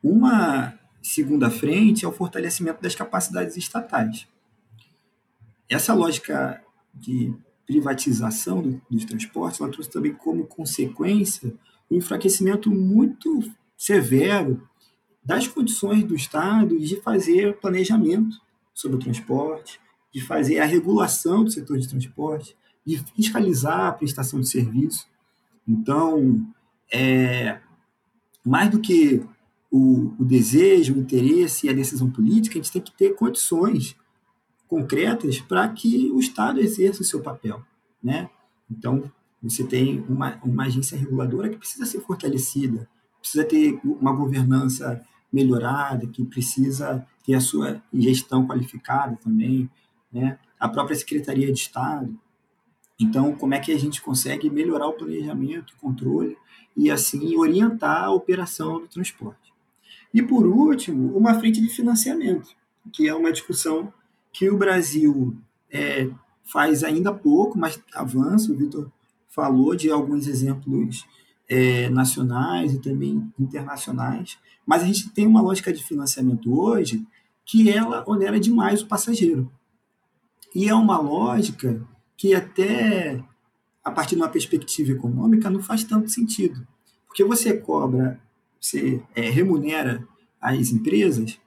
Uma 0.00 0.78
segunda 1.02 1.50
frente 1.50 2.04
é 2.04 2.08
o 2.08 2.12
fortalecimento 2.12 2.80
das 2.80 2.94
capacidades 2.94 3.56
estatais. 3.56 4.28
Essa 5.68 5.92
lógica 5.92 6.62
de 6.94 7.34
privatização 7.66 8.62
do, 8.62 8.80
dos 8.90 9.04
transportes 9.04 9.60
ela 9.60 9.70
trouxe 9.70 9.90
também 9.90 10.12
como 10.12 10.46
consequência 10.46 11.52
um 11.90 11.96
enfraquecimento 11.96 12.70
muito 12.70 13.42
severo 13.76 14.66
das 15.24 15.48
condições 15.48 16.04
do 16.04 16.14
Estado 16.14 16.78
de 16.78 17.00
fazer 17.00 17.58
planejamento 17.58 18.36
sobre 18.72 18.96
o 18.96 19.00
transporte, 19.00 19.80
de 20.14 20.20
fazer 20.20 20.60
a 20.60 20.64
regulação 20.64 21.44
do 21.44 21.50
setor 21.50 21.78
de 21.78 21.88
transporte, 21.88 22.56
de 22.86 22.98
fiscalizar 23.16 23.86
a 23.86 23.92
prestação 23.92 24.40
de 24.40 24.48
serviço. 24.48 25.08
Então, 25.66 26.46
é, 26.92 27.58
mais 28.44 28.70
do 28.70 28.80
que 28.80 29.20
o, 29.70 30.14
o 30.18 30.24
desejo, 30.24 30.94
o 30.94 30.98
interesse 30.98 31.66
e 31.66 31.70
a 31.70 31.72
decisão 31.72 32.08
política, 32.08 32.58
a 32.58 32.62
gente 32.62 32.72
tem 32.72 32.82
que 32.82 32.96
ter 32.96 33.14
condições 33.14 33.96
concretas 34.68 35.40
para 35.40 35.68
que 35.68 36.10
o 36.10 36.18
Estado 36.18 36.60
exerça 36.60 37.02
o 37.02 37.04
seu 37.04 37.20
papel. 37.20 37.62
Né? 38.02 38.28
Então, 38.70 39.10
você 39.42 39.64
tem 39.64 40.04
uma, 40.08 40.38
uma 40.42 40.64
agência 40.64 40.98
reguladora 40.98 41.48
que 41.48 41.56
precisa 41.56 41.86
ser 41.86 42.00
fortalecida, 42.00 42.88
precisa 43.20 43.44
ter 43.44 43.80
uma 43.84 44.12
governança 44.12 45.04
melhorada, 45.32 46.06
que 46.06 46.24
precisa 46.24 47.06
ter 47.24 47.34
a 47.34 47.40
sua 47.40 47.82
gestão 47.92 48.46
qualificada 48.46 49.16
também, 49.16 49.70
né? 50.12 50.38
a 50.58 50.68
própria 50.68 50.96
Secretaria 50.96 51.52
de 51.52 51.58
Estado. 51.58 52.16
Então, 52.98 53.34
como 53.34 53.54
é 53.54 53.60
que 53.60 53.72
a 53.72 53.78
gente 53.78 54.00
consegue 54.00 54.48
melhorar 54.48 54.86
o 54.86 54.94
planejamento, 54.94 55.74
o 55.74 55.80
controle 55.80 56.36
e, 56.76 56.90
assim, 56.90 57.36
orientar 57.36 58.04
a 58.04 58.10
operação 58.10 58.80
do 58.80 58.88
transporte? 58.88 59.52
E, 60.14 60.22
por 60.22 60.46
último, 60.46 61.14
uma 61.16 61.34
frente 61.34 61.60
de 61.60 61.68
financiamento, 61.68 62.48
que 62.92 63.06
é 63.06 63.14
uma 63.14 63.32
discussão 63.32 63.92
que 64.36 64.50
o 64.50 64.58
Brasil 64.58 65.34
é, 65.72 66.10
faz 66.44 66.84
ainda 66.84 67.10
pouco, 67.10 67.58
mas 67.58 67.82
avança. 67.94 68.52
O 68.52 68.54
Vitor 68.54 68.92
falou 69.30 69.74
de 69.74 69.90
alguns 69.90 70.26
exemplos 70.26 71.06
é, 71.48 71.88
nacionais 71.88 72.74
e 72.74 72.78
também 72.78 73.32
internacionais, 73.38 74.36
mas 74.66 74.82
a 74.82 74.86
gente 74.86 75.08
tem 75.08 75.26
uma 75.26 75.40
lógica 75.40 75.72
de 75.72 75.82
financiamento 75.82 76.52
hoje 76.52 77.02
que 77.46 77.70
ela 77.70 78.04
onera 78.06 78.38
demais 78.38 78.82
o 78.82 78.86
passageiro. 78.86 79.50
E 80.54 80.68
é 80.68 80.74
uma 80.74 80.98
lógica 80.98 81.82
que 82.14 82.34
até 82.34 83.24
a 83.82 83.90
partir 83.90 84.16
de 84.16 84.20
uma 84.20 84.28
perspectiva 84.28 84.92
econômica 84.92 85.48
não 85.48 85.62
faz 85.62 85.82
tanto 85.82 86.10
sentido. 86.10 86.66
Porque 87.06 87.24
você 87.24 87.56
cobra 87.56 88.20
você 88.60 89.02
é, 89.14 89.30
remunera 89.30 90.06
as 90.40 90.70
empresas 90.72 91.38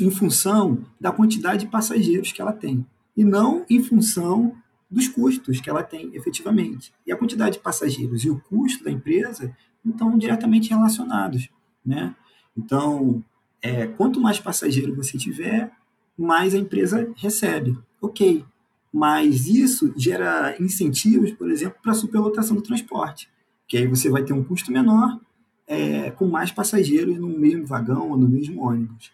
em 0.00 0.10
função 0.10 0.84
da 1.00 1.10
quantidade 1.10 1.64
de 1.64 1.70
passageiros 1.70 2.32
que 2.32 2.40
ela 2.40 2.52
tem, 2.52 2.86
e 3.16 3.24
não 3.24 3.64
em 3.68 3.82
função 3.82 4.54
dos 4.90 5.08
custos 5.08 5.60
que 5.60 5.68
ela 5.68 5.82
tem 5.82 6.10
efetivamente. 6.14 6.92
E 7.06 7.12
a 7.12 7.16
quantidade 7.16 7.56
de 7.56 7.62
passageiros 7.62 8.24
e 8.24 8.30
o 8.30 8.40
custo 8.40 8.84
da 8.84 8.90
empresa 8.90 9.54
estão 9.84 10.16
diretamente 10.16 10.70
relacionados. 10.70 11.48
Né? 11.84 12.14
Então, 12.56 13.22
é, 13.60 13.86
quanto 13.86 14.20
mais 14.20 14.38
passageiro 14.38 14.94
você 14.94 15.18
tiver, 15.18 15.70
mais 16.16 16.54
a 16.54 16.58
empresa 16.58 17.12
recebe. 17.16 17.76
Ok, 18.00 18.44
Mas 18.92 19.46
isso 19.46 19.92
gera 19.96 20.56
incentivos, 20.60 21.32
por 21.32 21.50
exemplo, 21.50 21.78
para 21.82 21.92
a 21.92 21.94
superlotação 21.94 22.56
do 22.56 22.62
transporte, 22.62 23.28
que 23.66 23.76
aí 23.76 23.86
você 23.86 24.08
vai 24.08 24.22
ter 24.22 24.32
um 24.32 24.42
custo 24.42 24.72
menor 24.72 25.20
é, 25.66 26.10
com 26.12 26.26
mais 26.26 26.50
passageiros 26.50 27.18
no 27.18 27.28
mesmo 27.28 27.66
vagão 27.66 28.10
ou 28.10 28.16
no 28.16 28.26
mesmo 28.26 28.62
ônibus. 28.62 29.12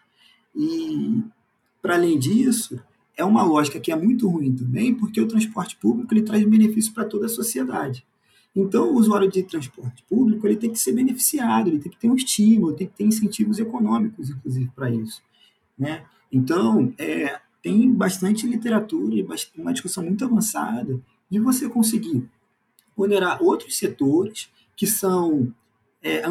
E, 0.55 1.22
para 1.82 1.94
além 1.97 2.18
disso, 2.18 2.81
é 3.16 3.24
uma 3.24 3.43
lógica 3.43 3.81
que 3.81 3.93
é 3.93 3.97
muito 3.97 4.28
ruim 4.28 4.55
também, 4.55 4.94
porque 4.94 5.20
o 5.20 5.28
transporte 5.28 5.76
público 5.76 6.12
ele 6.12 6.22
traz 6.22 6.44
benefício 6.44 6.93
para 6.93 7.05
toda 7.05 7.26
a 7.26 7.28
sociedade. 7.28 8.05
Então, 8.55 8.93
o 8.93 8.97
usuário 8.97 9.28
de 9.28 9.43
transporte 9.43 10.05
público 10.09 10.47
ele 10.47 10.56
tem 10.56 10.70
que 10.70 10.78
ser 10.78 10.93
beneficiado, 10.93 11.68
ele 11.68 11.78
tem 11.78 11.90
que 11.90 11.98
ter 11.98 12.09
um 12.09 12.14
estímulo, 12.14 12.74
tem 12.74 12.86
que 12.86 12.94
ter 12.94 13.05
incentivos 13.05 13.59
econômicos, 13.59 14.31
inclusive, 14.31 14.70
para 14.74 14.90
isso. 14.90 15.20
Né? 15.76 16.05
Então, 16.31 16.93
é, 16.97 17.40
tem 17.60 17.93
bastante 17.93 18.47
literatura 18.47 19.14
e 19.14 19.26
uma 19.56 19.72
discussão 19.72 20.05
muito 20.05 20.24
avançada 20.24 21.01
de 21.28 21.40
você 21.40 21.68
conseguir 21.68 22.28
onerar 22.97 23.43
outros 23.43 23.76
setores 23.76 24.48
que 24.76 24.86
são 24.86 25.52
é, 26.01 26.22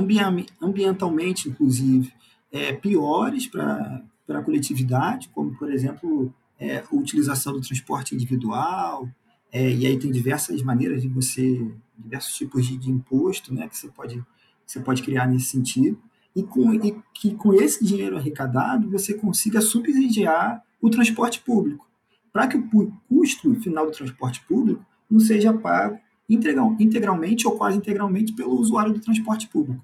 ambientalmente, 0.62 1.50
inclusive, 1.50 2.14
é, 2.52 2.72
piores 2.74 3.48
para 3.48 4.02
a 4.30 4.42
coletividade, 4.42 5.30
como, 5.30 5.56
por 5.58 5.72
exemplo, 5.72 6.34
é, 6.60 6.80
a 6.80 6.96
utilização 6.96 7.54
do 7.54 7.62
transporte 7.62 8.16
individual, 8.16 9.10
é, 9.52 9.70
e 9.70 9.86
aí 9.86 10.00
tem 10.00 10.12
diversas 10.12 10.62
maneiras 10.62 11.02
de 11.02 11.08
você, 11.08 11.72
diversos 11.98 12.34
tipos 12.36 12.66
de, 12.66 12.78
de 12.78 12.90
imposto 12.90 13.54
né, 13.54 13.68
que 13.68 13.78
você 13.78 13.88
pode, 13.90 14.24
você 14.66 14.80
pode 14.80 15.04
criar 15.04 15.28
nesse 15.28 15.48
sentido, 15.48 15.98
e, 16.36 16.42
com, 16.42 16.74
e 16.74 16.96
que 17.14 17.36
com 17.36 17.54
esse 17.54 17.84
dinheiro 17.84 18.18
arrecadado 18.18 18.90
você 18.90 19.14
consiga 19.14 19.62
subsidiar 19.62 20.64
o 20.82 20.90
transporte 20.90 21.42
público, 21.42 21.88
para 22.32 22.48
que 22.48 22.58
o 22.58 22.92
custo 23.08 23.54
final 23.56 23.86
do 23.86 23.92
transporte 23.92 24.42
público 24.48 24.84
não 25.10 25.20
seja 25.20 25.54
pago 25.54 26.00
integral, 26.28 26.76
integralmente 26.80 27.46
ou 27.46 27.56
quase 27.58 27.78
integralmente 27.78 28.34
pelo 28.34 28.54
usuário 28.54 28.94
do 28.94 29.00
transporte 29.00 29.48
público. 29.48 29.84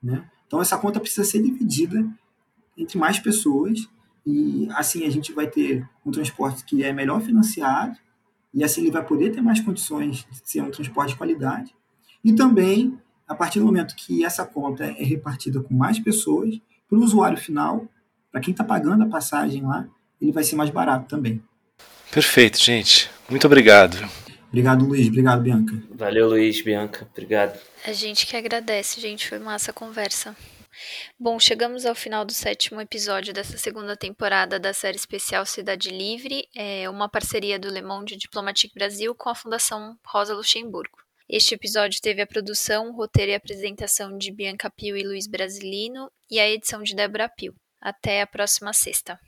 Né? 0.00 0.24
Então, 0.46 0.60
essa 0.60 0.78
conta 0.78 1.00
precisa 1.00 1.24
ser 1.24 1.42
dividida 1.42 2.08
entre 2.78 2.98
mais 2.98 3.18
pessoas 3.18 3.88
e 4.24 4.68
assim 4.72 5.04
a 5.04 5.10
gente 5.10 5.32
vai 5.32 5.46
ter 5.46 5.86
um 6.04 6.10
transporte 6.10 6.64
que 6.64 6.82
é 6.82 6.92
melhor 6.92 7.20
financiado 7.20 7.96
e 8.54 8.64
assim 8.64 8.82
ele 8.82 8.90
vai 8.90 9.04
poder 9.04 9.30
ter 9.30 9.42
mais 9.42 9.60
condições 9.60 10.26
de 10.30 10.50
ser 10.50 10.62
um 10.62 10.70
transporte 10.70 11.10
de 11.10 11.16
qualidade. 11.16 11.74
E 12.24 12.32
também, 12.32 12.98
a 13.26 13.34
partir 13.34 13.58
do 13.58 13.66
momento 13.66 13.94
que 13.94 14.24
essa 14.24 14.44
conta 14.44 14.84
é 14.84 15.04
repartida 15.04 15.60
com 15.60 15.74
mais 15.74 15.98
pessoas, 15.98 16.60
para 16.88 16.98
o 16.98 17.02
usuário 17.02 17.36
final, 17.36 17.86
para 18.32 18.40
quem 18.40 18.52
está 18.52 18.64
pagando 18.64 19.04
a 19.04 19.08
passagem 19.08 19.62
lá, 19.62 19.86
ele 20.20 20.32
vai 20.32 20.42
ser 20.42 20.56
mais 20.56 20.70
barato 20.70 21.06
também. 21.06 21.42
Perfeito, 22.10 22.58
gente. 22.58 23.10
Muito 23.28 23.46
obrigado. 23.46 23.96
Obrigado, 24.48 24.86
Luiz. 24.86 25.08
Obrigado, 25.08 25.42
Bianca. 25.42 25.82
Valeu, 25.94 26.28
Luiz, 26.28 26.62
Bianca. 26.62 27.06
Obrigado. 27.12 27.58
A 27.84 27.92
gente 27.92 28.26
que 28.26 28.36
agradece, 28.36 29.00
gente. 29.00 29.28
Foi 29.28 29.38
massa 29.38 29.70
a 29.70 29.74
conversa. 29.74 30.34
Bom, 31.18 31.38
chegamos 31.38 31.84
ao 31.84 31.94
final 31.94 32.24
do 32.24 32.32
sétimo 32.32 32.80
episódio 32.80 33.32
dessa 33.32 33.58
segunda 33.58 33.96
temporada 33.96 34.58
da 34.58 34.72
série 34.72 34.96
especial 34.96 35.44
Cidade 35.44 35.90
Livre, 35.90 36.48
é 36.54 36.88
uma 36.88 37.08
parceria 37.08 37.58
do 37.58 37.68
Le 37.68 37.82
Monde 37.82 38.16
Diplomatique 38.16 38.74
Brasil 38.74 39.14
com 39.14 39.28
a 39.28 39.34
Fundação 39.34 39.98
Rosa 40.06 40.34
Luxemburgo. 40.34 40.98
Este 41.28 41.54
episódio 41.54 42.00
teve 42.00 42.22
a 42.22 42.26
produção, 42.26 42.92
roteiro 42.92 43.32
e 43.32 43.34
apresentação 43.34 44.16
de 44.16 44.32
Bianca 44.32 44.70
Pio 44.70 44.96
e 44.96 45.06
Luiz 45.06 45.26
Brasilino 45.26 46.10
e 46.30 46.40
a 46.40 46.48
edição 46.48 46.82
de 46.82 46.94
Débora 46.94 47.28
Pio. 47.28 47.54
Até 47.80 48.22
a 48.22 48.26
próxima 48.26 48.72
sexta. 48.72 49.20